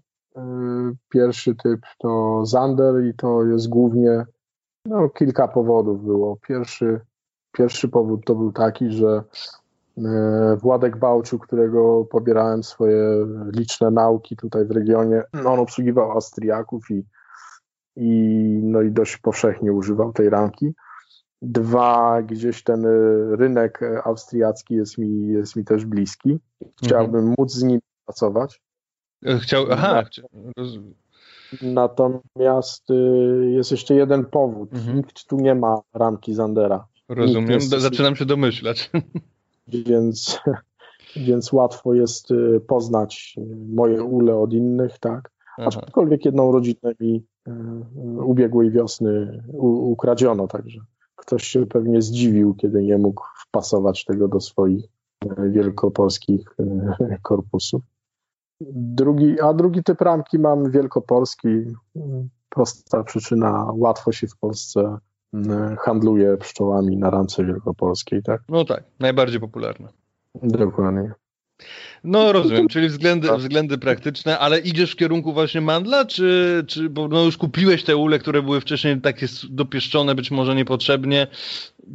Pierwszy 1.09 1.55
typ 1.55 1.81
to 1.99 2.41
Zander 2.47 3.05
i 3.05 3.15
to 3.15 3.45
jest 3.45 3.69
głównie, 3.69 4.27
no 4.87 5.09
kilka 5.09 5.49
powodów 5.49 6.05
było. 6.05 6.37
Pierwszy, 6.49 7.01
pierwszy 7.53 7.89
powód 7.89 8.25
to 8.25 8.35
był 8.35 8.53
taki, 8.53 8.91
że 8.91 9.23
Władek 10.63 10.99
Bałczu, 10.99 11.39
którego 11.39 12.05
pobierałem 12.05 12.63
swoje 12.63 13.27
liczne 13.57 13.91
nauki 13.91 14.37
tutaj 14.37 14.65
w 14.65 14.71
regionie, 14.71 15.23
no 15.33 15.53
on 15.53 15.61
obsługiwał 15.61 16.11
Austriaków 16.11 16.91
i, 16.91 17.05
i, 17.97 18.11
no 18.63 18.83
i 18.83 18.91
dość 18.91 19.17
powszechnie 19.17 19.73
używał 19.73 20.13
tej 20.13 20.31
ramki. 20.31 20.73
Dwa, 21.43 22.23
gdzieś 22.23 22.63
ten 22.63 22.87
rynek 23.39 23.81
austriacki 24.05 24.75
jest 24.75 24.99
mi, 24.99 25.29
jest 25.29 25.57
mi 25.57 25.65
też 25.65 25.85
bliski. 25.85 26.39
Chciałbym 26.85 27.21
mhm. 27.21 27.35
móc 27.39 27.53
z 27.53 27.63
nim 27.63 27.81
pracować. 28.05 28.63
E, 29.27 29.39
chciał, 29.39 29.65
aha, 29.71 30.03
Natomiast 31.63 32.91
y, 32.91 33.51
jest 33.51 33.71
jeszcze 33.71 33.95
jeden 33.95 34.25
powód. 34.25 34.73
Mhm. 34.73 34.97
Nikt 34.97 35.25
tu 35.25 35.37
nie 35.37 35.55
ma 35.55 35.81
ramki 35.95 36.35
Zandera. 36.35 36.87
Rozumiem, 37.09 37.61
zaczynam 37.61 38.17
się 38.17 38.25
domyślać. 38.25 38.91
więc, 39.69 40.41
więc 41.27 41.53
łatwo 41.53 41.95
jest 41.95 42.31
y, 42.31 42.61
poznać 42.67 43.37
moje 43.69 44.05
ule 44.05 44.37
od 44.37 44.53
innych, 44.53 44.99
tak. 44.99 45.31
Aczkolwiek 45.59 46.25
jedną 46.25 46.53
rodzinę 46.53 46.93
mi 47.01 47.25
y, 47.49 47.53
ubiegłej 48.25 48.71
wiosny 48.71 49.43
ukradziono, 49.63 50.49
także 50.49 50.81
ktoś 51.17 51.45
się 51.45 51.67
pewnie 51.67 52.03
zdziwił, 52.03 52.55
kiedy 52.55 52.83
nie 52.83 52.99
mógł 52.99 53.25
wpasować 53.47 54.05
tego 54.05 54.29
do 54.29 54.41
swoich 54.41 54.85
y, 55.25 55.51
wielkopolskich 55.51 56.57
korpusów. 57.23 57.83
Drugi, 58.71 59.41
a 59.41 59.55
drugi 59.55 59.83
typ 59.83 60.01
ramki 60.01 60.39
mam 60.39 60.71
wielkopolski. 60.71 61.49
Prosta 62.49 63.05
przyczyna, 63.05 63.67
łatwo 63.75 64.13
się 64.13 64.27
w 64.27 64.37
Polsce 64.37 64.99
handluje 65.81 66.37
pszczołami 66.37 66.97
na 66.97 67.11
ramce 67.11 67.45
wielkopolskiej, 67.45 68.23
tak? 68.23 68.41
No 68.49 68.65
tak, 68.65 68.85
najbardziej 69.01 69.41
popularne. 69.41 69.89
Dokładnie. 70.43 71.13
No 72.05 72.33
rozumiem, 72.33 72.69
czyli 72.69 72.89
względy, 72.89 73.37
względy 73.37 73.79
praktyczne, 73.79 74.39
ale 74.39 74.59
idziesz 74.59 74.93
w 74.93 74.97
kierunku 74.97 75.33
właśnie 75.33 75.61
mandla, 75.61 76.05
czy, 76.05 76.65
czy 76.67 76.91
bo 76.91 77.09
no 77.09 77.25
już 77.25 77.37
kupiłeś 77.37 77.85
te 77.85 77.97
ule, 77.97 78.19
które 78.19 78.43
były 78.43 78.61
wcześniej 78.61 79.01
takie 79.01 79.27
dopieszczone, 79.51 80.15
być 80.15 80.31
może 80.31 80.55
niepotrzebnie, 80.55 81.27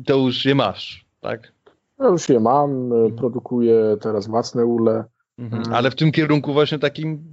to 0.05 0.18
już 0.18 0.45
je 0.45 0.55
masz, 0.55 1.05
tak? 1.19 1.51
Ja 1.99 2.07
już 2.07 2.30
je 2.30 2.39
mam, 2.39 2.89
produkuję 3.18 3.97
teraz 4.01 4.27
własne 4.27 4.65
ule. 4.65 5.03
Mhm. 5.38 5.63
Ale 5.73 5.91
w 5.91 5.95
tym 5.95 6.11
kierunku 6.11 6.53
właśnie 6.53 6.80
takim, 6.80 7.23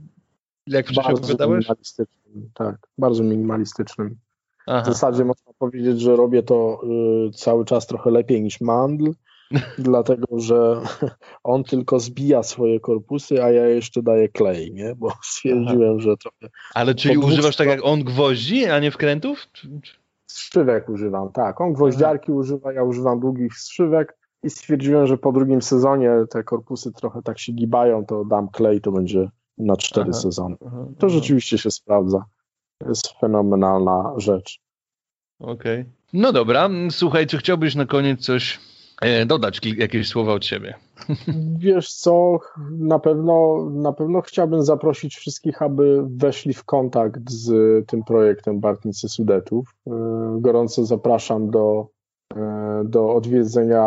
jak 0.67 0.87
wcześniej 0.87 1.05
bardzo 1.05 1.23
opowiadałeś? 1.23 1.65
Minimalistycznym, 1.65 2.51
tak, 2.55 2.77
bardzo 2.99 3.23
minimalistycznym. 3.23 4.17
Aha. 4.69 4.83
W 4.83 4.87
zasadzie 4.87 5.25
można 5.25 5.53
powiedzieć, 5.59 6.01
że 6.01 6.17
robię 6.17 6.43
to 6.43 6.81
y, 7.29 7.31
cały 7.33 7.65
czas 7.65 7.87
trochę 7.87 8.11
lepiej 8.11 8.43
niż 8.43 8.61
mandl, 8.61 9.11
dlatego 9.79 10.41
że 10.41 10.81
on 11.45 11.65
tylko 11.65 12.01
zbija 12.01 12.43
swoje 12.43 12.81
korpusy, 12.81 13.43
a 13.43 13.51
ja 13.51 13.69
jeszcze 13.69 14.03
daję 14.03 14.29
klej, 14.29 14.73
nie? 14.73 14.95
Bo 14.95 15.13
stwierdziłem, 15.23 15.91
Aha. 15.91 16.01
że 16.01 16.17
trochę... 16.17 16.55
Ale 16.75 16.95
czyli 16.95 17.19
używasz 17.19 17.57
tak 17.57 17.69
jak 17.69 17.85
on 17.85 18.05
gwoździ, 18.05 18.67
a 18.67 18.79
nie 18.79 18.91
wkrętów? 18.91 19.47
Strzywek 20.27 20.89
używam, 20.89 21.33
tak. 21.33 21.61
On 21.61 21.73
gwoździarki 21.73 22.33
Aha. 22.33 22.39
używa, 22.39 22.73
ja 22.73 22.83
używam 22.83 23.21
długich 23.21 23.55
strzywek 23.55 24.17
i 24.43 24.51
stwierdziłem, 24.51 25.07
że 25.07 25.19
po 25.19 25.33
drugim 25.33 25.63
sezonie 25.63 26.11
te 26.31 26.45
korpusy 26.45 26.93
trochę 26.93 27.23
tak 27.23 27.39
się 27.39 27.53
gibają, 27.53 28.07
to 28.07 28.25
dam 28.25 28.49
klej, 28.49 28.81
to 28.81 28.93
będzie 28.93 29.31
na 29.59 29.77
cztery 29.77 30.13
sezony. 30.13 30.57
To 30.99 31.09
rzeczywiście 31.09 31.59
się 31.59 31.71
sprawdza. 31.71 32.25
To 32.79 32.89
jest 32.89 33.13
fenomenalna 33.21 34.15
rzecz. 34.17 34.61
Okej. 35.41 35.81
Okay. 35.81 35.93
No 36.13 36.33
dobra, 36.33 36.69
słuchaj, 36.91 37.27
czy 37.27 37.39
chciałbyś 37.39 37.75
na 37.75 37.87
koniec 37.87 38.21
coś 38.21 38.61
e, 39.01 39.27
dodać, 39.27 39.61
jakieś 39.77 40.09
słowa 40.09 40.33
od 40.33 40.45
siebie? 40.45 40.75
Wiesz 41.59 41.93
co, 41.93 42.39
na 42.71 42.99
pewno, 42.99 43.67
na 43.71 43.93
pewno 43.93 44.21
chciałbym 44.21 44.63
zaprosić 44.63 45.17
wszystkich, 45.17 45.63
aby 45.63 46.03
weszli 46.07 46.55
w 46.55 46.65
kontakt 46.65 47.31
z 47.31 47.51
tym 47.87 48.05
projektem 48.05 48.61
Bartnicy 48.61 49.09
Sudetów. 49.09 49.75
E, 49.87 49.91
gorąco 50.41 50.85
zapraszam 50.85 51.51
do 51.51 51.89
E, 52.37 52.83
do 52.85 53.15
odwiedzenia 53.15 53.83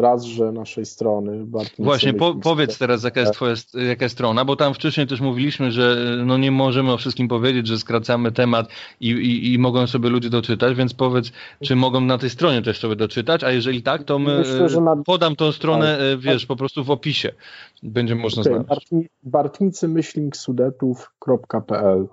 razże 0.00 0.52
naszej 0.52 0.86
strony. 0.86 1.46
Właśnie, 1.78 2.14
po, 2.14 2.34
powiedz 2.34 2.78
teraz, 2.78 3.04
jaka 3.04 3.20
jest 3.20 3.32
twoja 3.32 3.54
jaka 3.88 4.04
jest 4.04 4.14
strona, 4.14 4.44
bo 4.44 4.56
tam 4.56 4.74
wcześniej 4.74 5.06
też 5.06 5.20
mówiliśmy, 5.20 5.70
że 5.70 5.96
no 6.26 6.38
nie 6.38 6.50
możemy 6.50 6.92
o 6.92 6.96
wszystkim 6.96 7.28
powiedzieć, 7.28 7.66
że 7.66 7.78
skracamy 7.78 8.32
temat 8.32 8.68
i, 9.00 9.10
i, 9.10 9.54
i 9.54 9.58
mogą 9.58 9.86
sobie 9.86 10.08
ludzie 10.08 10.30
doczytać, 10.30 10.74
więc 10.74 10.94
powiedz, 10.94 11.32
czy 11.64 11.76
mogą 11.76 12.00
na 12.00 12.18
tej 12.18 12.30
stronie 12.30 12.62
też 12.62 12.78
sobie 12.78 12.96
doczytać, 12.96 13.44
a 13.44 13.50
jeżeli 13.50 13.82
tak, 13.82 14.04
to 14.04 14.18
my 14.18 14.38
Myślę, 14.38 14.80
na... 14.80 14.96
podam 14.96 15.36
tą 15.36 15.52
stronę, 15.52 15.92
tak. 15.92 16.00
e, 16.00 16.16
wiesz, 16.16 16.46
po 16.46 16.56
prostu 16.56 16.84
w 16.84 16.90
opisie. 16.90 17.32
Będzie 17.82 18.14
można 18.14 18.42
okay. 18.42 18.64
znaleźć. 18.64 18.88
Bartnicy-sudetów.pl 19.22 22.06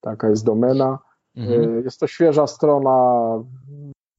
Taka 0.00 0.28
jest 0.28 0.44
domena. 0.44 0.98
Mhm. 1.36 1.78
E, 1.78 1.82
jest 1.82 2.00
to 2.00 2.06
świeża 2.06 2.46
strona, 2.46 2.90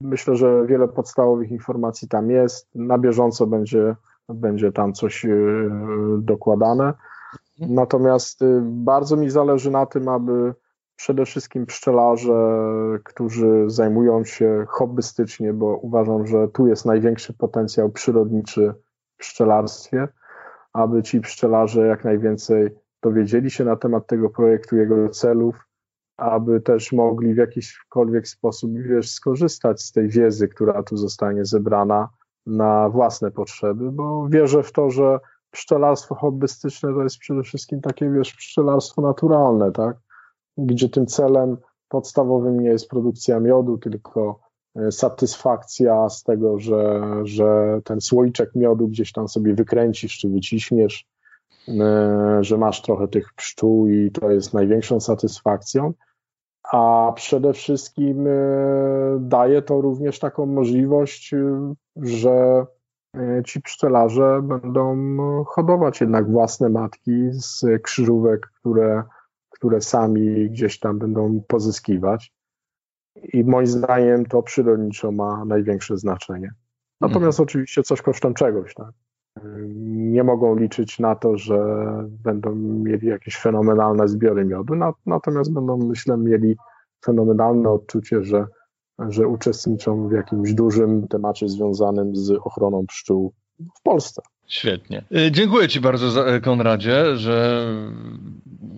Myślę, 0.00 0.36
że 0.36 0.66
wiele 0.66 0.88
podstawowych 0.88 1.50
informacji 1.50 2.08
tam 2.08 2.30
jest. 2.30 2.74
Na 2.74 2.98
bieżąco 2.98 3.46
będzie, 3.46 3.96
będzie 4.28 4.72
tam 4.72 4.92
coś 4.92 5.24
e, 5.24 5.28
dokładane. 6.18 6.92
Natomiast 7.58 8.42
e, 8.42 8.60
bardzo 8.62 9.16
mi 9.16 9.30
zależy 9.30 9.70
na 9.70 9.86
tym, 9.86 10.08
aby 10.08 10.54
przede 10.96 11.24
wszystkim 11.24 11.66
pszczelarze, 11.66 12.34
którzy 13.04 13.64
zajmują 13.66 14.24
się 14.24 14.64
hobbystycznie, 14.68 15.52
bo 15.52 15.76
uważam, 15.76 16.26
że 16.26 16.48
tu 16.48 16.66
jest 16.66 16.86
największy 16.86 17.34
potencjał 17.34 17.90
przyrodniczy 17.90 18.74
w 19.14 19.16
pszczelarstwie, 19.16 20.08
aby 20.72 21.02
ci 21.02 21.20
pszczelarze 21.20 21.86
jak 21.86 22.04
najwięcej 22.04 22.70
dowiedzieli 23.02 23.50
się 23.50 23.64
na 23.64 23.76
temat 23.76 24.06
tego 24.06 24.30
projektu, 24.30 24.76
jego 24.76 25.08
celów, 25.08 25.68
aby 26.16 26.60
też 26.60 26.92
mogli 26.92 27.34
w 27.34 27.36
jakiśkolwiek 27.36 28.28
sposób 28.28 28.70
wiesz, 28.78 29.10
skorzystać 29.10 29.82
z 29.82 29.92
tej 29.92 30.08
wiedzy, 30.08 30.48
która 30.48 30.82
tu 30.82 30.96
zostanie 30.96 31.44
zebrana 31.44 32.08
na 32.46 32.88
własne 32.88 33.30
potrzeby, 33.30 33.92
bo 33.92 34.28
wierzę 34.28 34.62
w 34.62 34.72
to, 34.72 34.90
że 34.90 35.18
pszczelarstwo 35.50 36.14
hobbystyczne 36.14 36.94
to 36.94 37.02
jest 37.02 37.18
przede 37.18 37.42
wszystkim 37.42 37.80
takie, 37.80 38.10
wiesz, 38.10 38.34
pszczelarstwo 38.34 39.02
naturalne, 39.02 39.72
tak? 39.72 39.96
Gdzie 40.58 40.88
tym 40.88 41.06
celem 41.06 41.56
podstawowym 41.88 42.60
nie 42.60 42.68
jest 42.68 42.88
produkcja 42.88 43.40
miodu, 43.40 43.78
tylko 43.78 44.40
e, 44.76 44.92
satysfakcja 44.92 46.08
z 46.08 46.22
tego, 46.22 46.58
że, 46.58 47.00
że 47.22 47.80
ten 47.84 48.00
słoiczek 48.00 48.54
miodu 48.54 48.88
gdzieś 48.88 49.12
tam 49.12 49.28
sobie 49.28 49.54
wykręcisz 49.54 50.18
czy 50.18 50.28
wyciśniesz, 50.28 51.06
że 52.40 52.58
masz 52.58 52.82
trochę 52.82 53.08
tych 53.08 53.32
pszczół 53.32 53.88
i 53.88 54.10
to 54.10 54.30
jest 54.30 54.54
największą 54.54 55.00
satysfakcją, 55.00 55.92
a 56.72 57.12
przede 57.16 57.52
wszystkim 57.52 58.26
e, 58.26 58.30
daje 59.20 59.62
to 59.62 59.80
również 59.80 60.18
taką 60.18 60.46
możliwość, 60.46 61.34
e, 61.34 61.74
że 61.96 62.66
ci 63.46 63.62
pszczelarze 63.62 64.40
będą 64.42 65.16
hodować 65.44 66.00
jednak 66.00 66.30
własne 66.30 66.68
matki 66.68 67.28
z 67.30 67.82
krzyżówek, 67.82 68.50
które, 68.60 69.02
które 69.50 69.80
sami 69.80 70.50
gdzieś 70.50 70.78
tam 70.78 70.98
będą 70.98 71.40
pozyskiwać. 71.48 72.32
I 73.32 73.44
moim 73.44 73.66
zdaniem 73.66 74.26
to 74.26 74.42
przyrodniczo 74.42 75.12
ma 75.12 75.44
największe 75.44 75.96
znaczenie. 75.96 76.52
Natomiast 77.00 77.40
mhm. 77.40 77.44
oczywiście 77.44 77.82
coś 77.82 78.02
kosztem 78.02 78.34
czegoś, 78.34 78.74
tak? 78.74 78.90
Nie 79.76 80.24
mogą 80.24 80.56
liczyć 80.56 80.98
na 80.98 81.14
to, 81.14 81.38
że 81.38 81.58
będą 82.24 82.54
mieli 82.54 83.06
jakieś 83.06 83.36
fenomenalne 83.36 84.08
zbiory 84.08 84.44
miodu, 84.44 84.74
natomiast 85.06 85.52
będą, 85.52 85.76
myślę, 85.76 86.16
mieli 86.16 86.56
fenomenalne 87.04 87.70
odczucie, 87.70 88.24
że, 88.24 88.46
że 89.08 89.28
uczestniczą 89.28 90.08
w 90.08 90.12
jakimś 90.12 90.54
dużym 90.54 91.08
temacie 91.08 91.48
związanym 91.48 92.16
z 92.16 92.30
ochroną 92.30 92.86
pszczół 92.86 93.32
w 93.78 93.82
Polsce. 93.82 94.22
Świetnie. 94.46 95.04
Y, 95.16 95.30
dziękuję 95.30 95.68
Ci 95.68 95.80
bardzo, 95.80 96.34
y, 96.34 96.40
Konradzie, 96.40 97.16
że 97.16 97.66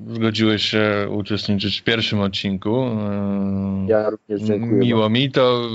zgodziłeś 0.07 0.63
się 0.63 1.09
uczestniczyć 1.11 1.81
w 1.81 1.85
pierwszym 1.85 2.21
odcinku. 2.21 2.87
Y, 2.87 3.87
ja 3.87 4.11
również 4.11 4.43
dziękuję. 4.43 4.81
Miło 4.81 5.11
mi 5.11 5.31
to. 5.31 5.69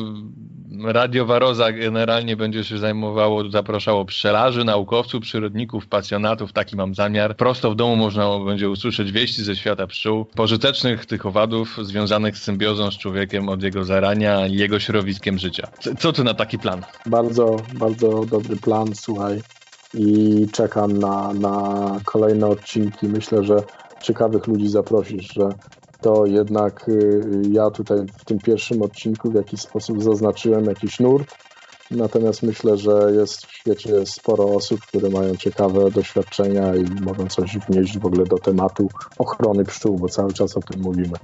Radio 0.83 1.25
Waroza 1.25 1.71
generalnie 1.71 2.37
będzie 2.37 2.63
się 2.63 2.77
zajmowało, 2.77 3.49
zapraszało 3.49 4.05
pszczelarzy, 4.05 4.63
naukowców, 4.63 5.21
przyrodników, 5.21 5.87
pasjonatów, 5.87 6.53
taki 6.53 6.75
mam 6.75 6.95
zamiar. 6.95 7.35
Prosto 7.35 7.71
w 7.71 7.75
domu 7.75 7.95
można 7.95 8.39
będzie 8.45 8.69
usłyszeć 8.69 9.11
wieści 9.11 9.43
ze 9.43 9.55
świata 9.55 9.87
pszczół, 9.87 10.25
pożytecznych 10.25 11.05
tych 11.05 11.25
owadów 11.25 11.77
związanych 11.81 12.37
z 12.37 12.43
symbiozą 12.43 12.91
z 12.91 12.97
człowiekiem 12.97 13.49
od 13.49 13.63
jego 13.63 13.85
zarania 13.85 14.47
i 14.47 14.53
jego 14.53 14.79
środowiskiem 14.79 15.37
życia. 15.37 15.67
Co 15.99 16.13
ty 16.13 16.23
na 16.23 16.33
taki 16.33 16.59
plan? 16.59 16.81
Bardzo, 17.05 17.55
bardzo 17.73 18.25
dobry 18.25 18.55
plan, 18.55 18.95
słuchaj. 18.95 19.41
I 19.93 20.47
czekam 20.53 20.97
na, 20.97 21.33
na 21.33 21.99
kolejne 22.05 22.47
odcinki. 22.47 23.07
Myślę, 23.07 23.43
że 23.43 23.55
ciekawych 24.01 24.47
ludzi 24.47 24.67
zaprosisz, 24.67 25.33
że 25.33 25.49
to 26.01 26.25
jednak 26.25 26.89
y, 26.89 27.41
ja 27.49 27.69
tutaj 27.69 27.97
w 28.19 28.25
tym 28.25 28.39
pierwszym 28.39 28.81
odcinku 28.81 29.31
w 29.31 29.35
jakiś 29.35 29.61
sposób 29.61 30.03
zaznaczyłem 30.03 30.65
jakiś 30.65 30.99
nurt. 30.99 31.35
Natomiast 31.91 32.43
myślę, 32.43 32.77
że 32.77 33.11
jest 33.15 33.45
w 33.45 33.51
świecie 33.51 34.05
sporo 34.05 34.45
osób, 34.45 34.79
które 34.81 35.09
mają 35.09 35.35
ciekawe 35.35 35.91
doświadczenia 35.91 36.75
i 36.75 36.85
mogą 37.01 37.27
coś 37.27 37.57
wnieść 37.57 37.99
w 37.99 38.05
ogóle 38.05 38.25
do 38.25 38.37
tematu 38.37 38.87
ochrony 39.17 39.65
pszczół, 39.65 39.97
bo 39.97 40.09
cały 40.09 40.33
czas 40.33 40.57
o 40.57 40.61
tym 40.61 40.81
mówimy. 40.81 41.17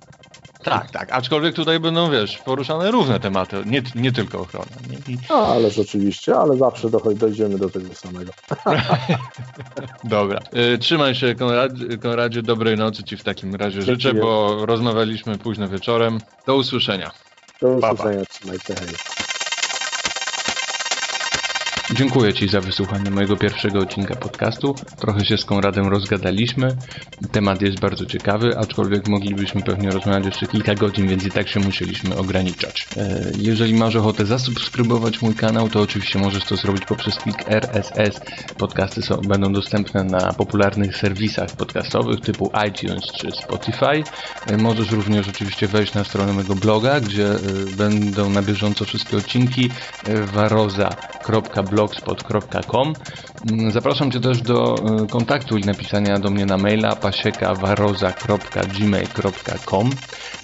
Tak, 0.63 0.91
tak. 0.91 1.11
Aczkolwiek 1.11 1.55
tutaj 1.55 1.79
będą, 1.79 2.11
wiesz, 2.11 2.37
poruszane 2.37 2.91
różne 2.91 3.19
tematy, 3.19 3.63
nie, 3.65 3.81
nie 3.95 4.11
tylko 4.11 4.39
ochrona. 4.39 4.65
Nie? 4.89 5.13
I... 5.13 5.17
No, 5.29 5.35
ale 5.35 5.71
rzeczywiście, 5.71 6.35
ale 6.35 6.57
zawsze 6.57 6.89
dojdziemy 7.15 7.57
do 7.57 7.69
tego 7.69 7.93
samego. 7.93 8.31
Dobra. 10.03 10.39
Y, 10.73 10.77
trzymaj 10.77 11.15
się, 11.15 11.35
Konradzie, 11.35 11.97
Konradzie. 11.97 12.41
Dobrej 12.41 12.77
nocy 12.77 13.03
Ci 13.03 13.17
w 13.17 13.23
takim 13.23 13.55
razie 13.55 13.79
Dziękuję. 13.83 13.95
życzę, 13.95 14.13
bo 14.13 14.65
rozmawialiśmy 14.65 15.37
późno 15.37 15.67
wieczorem. 15.67 16.19
Do 16.45 16.55
usłyszenia. 16.55 17.11
Do 17.61 17.67
usłyszenia. 17.67 18.25
Trzymaj 18.25 18.59
się. 18.59 18.75
Hej. 18.75 19.36
Dziękuję 21.93 22.33
Ci 22.33 22.47
za 22.47 22.61
wysłuchanie 22.61 23.11
mojego 23.11 23.37
pierwszego 23.37 23.79
odcinka 23.79 24.15
podcastu. 24.15 24.75
Trochę 24.99 25.25
się 25.25 25.37
z 25.37 25.45
Konradem 25.45 25.87
rozgadaliśmy. 25.87 26.77
Temat 27.31 27.61
jest 27.61 27.79
bardzo 27.79 28.05
ciekawy, 28.05 28.57
aczkolwiek 28.57 29.07
moglibyśmy 29.07 29.61
pewnie 29.61 29.91
rozmawiać 29.91 30.25
jeszcze 30.25 30.47
kilka 30.47 30.75
godzin, 30.75 31.07
więc 31.07 31.25
i 31.25 31.31
tak 31.31 31.47
się 31.47 31.59
musieliśmy 31.59 32.15
ograniczać. 32.15 32.87
E, 32.97 33.31
jeżeli 33.37 33.73
masz 33.73 33.95
ochotę 33.95 34.25
zasubskrybować 34.25 35.21
mój 35.21 35.35
kanał, 35.35 35.69
to 35.69 35.81
oczywiście 35.81 36.19
możesz 36.19 36.45
to 36.45 36.55
zrobić 36.55 36.85
poprzez 36.85 37.15
klik 37.15 37.43
RSS. 37.47 38.19
Podcasty 38.57 39.01
są, 39.01 39.17
będą 39.17 39.53
dostępne 39.53 40.03
na 40.03 40.33
popularnych 40.33 40.97
serwisach 40.97 41.49
podcastowych 41.49 42.21
typu 42.21 42.51
iTunes 42.69 43.03
czy 43.17 43.31
Spotify. 43.31 44.03
E, 44.47 44.57
możesz 44.57 44.91
również 44.91 45.27
oczywiście 45.27 45.67
wejść 45.67 45.93
na 45.93 46.03
stronę 46.03 46.33
mojego 46.33 46.55
bloga, 46.55 46.99
gdzie 46.99 47.31
e, 47.31 47.37
będą 47.77 48.29
na 48.29 48.41
bieżąco 48.41 48.85
wszystkie 48.85 49.17
odcinki 49.17 49.69
waroza.blogspot.com 50.33 51.76
mm, 53.49 53.71
Zapraszam 53.71 54.11
Cię 54.11 54.19
też 54.19 54.41
do 54.41 54.75
kontaktu 55.09 55.57
i 55.57 55.61
napisania 55.61 56.19
do 56.19 56.29
mnie 56.29 56.45
na 56.45 56.57
maila 56.57 56.95
pasiekawaroza.gmail.com 56.95 59.89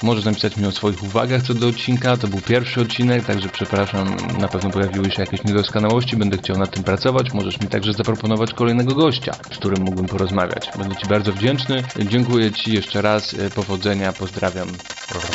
Możesz 0.03 0.25
napisać 0.25 0.57
mi 0.57 0.65
o 0.65 0.71
swoich 0.71 1.03
uwagach 1.03 1.41
co 1.41 1.53
do 1.53 1.67
odcinka. 1.67 2.17
To 2.17 2.27
był 2.27 2.41
pierwszy 2.41 2.81
odcinek, 2.81 3.25
także 3.25 3.49
przepraszam, 3.49 4.17
na 4.39 4.47
pewno 4.47 4.69
pojawiły 4.69 5.11
się 5.11 5.21
jakieś 5.21 5.43
niedoskonałości, 5.43 6.17
będę 6.17 6.37
chciał 6.37 6.57
nad 6.57 6.71
tym 6.71 6.83
pracować. 6.83 7.33
Możesz 7.33 7.61
mi 7.61 7.67
także 7.67 7.93
zaproponować 7.93 8.53
kolejnego 8.53 8.95
gościa, 8.95 9.31
z 9.51 9.57
którym 9.57 9.83
mógłbym 9.83 10.05
porozmawiać. 10.05 10.69
Będę 10.77 10.95
Ci 10.95 11.07
bardzo 11.07 11.33
wdzięczny. 11.33 11.83
Dziękuję 12.09 12.51
Ci 12.51 12.73
jeszcze 12.73 13.01
raz. 13.01 13.35
Powodzenia, 13.55 14.13
pozdrawiam. 14.13 14.67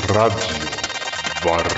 Radio 0.08 0.38
Bar 1.44 1.68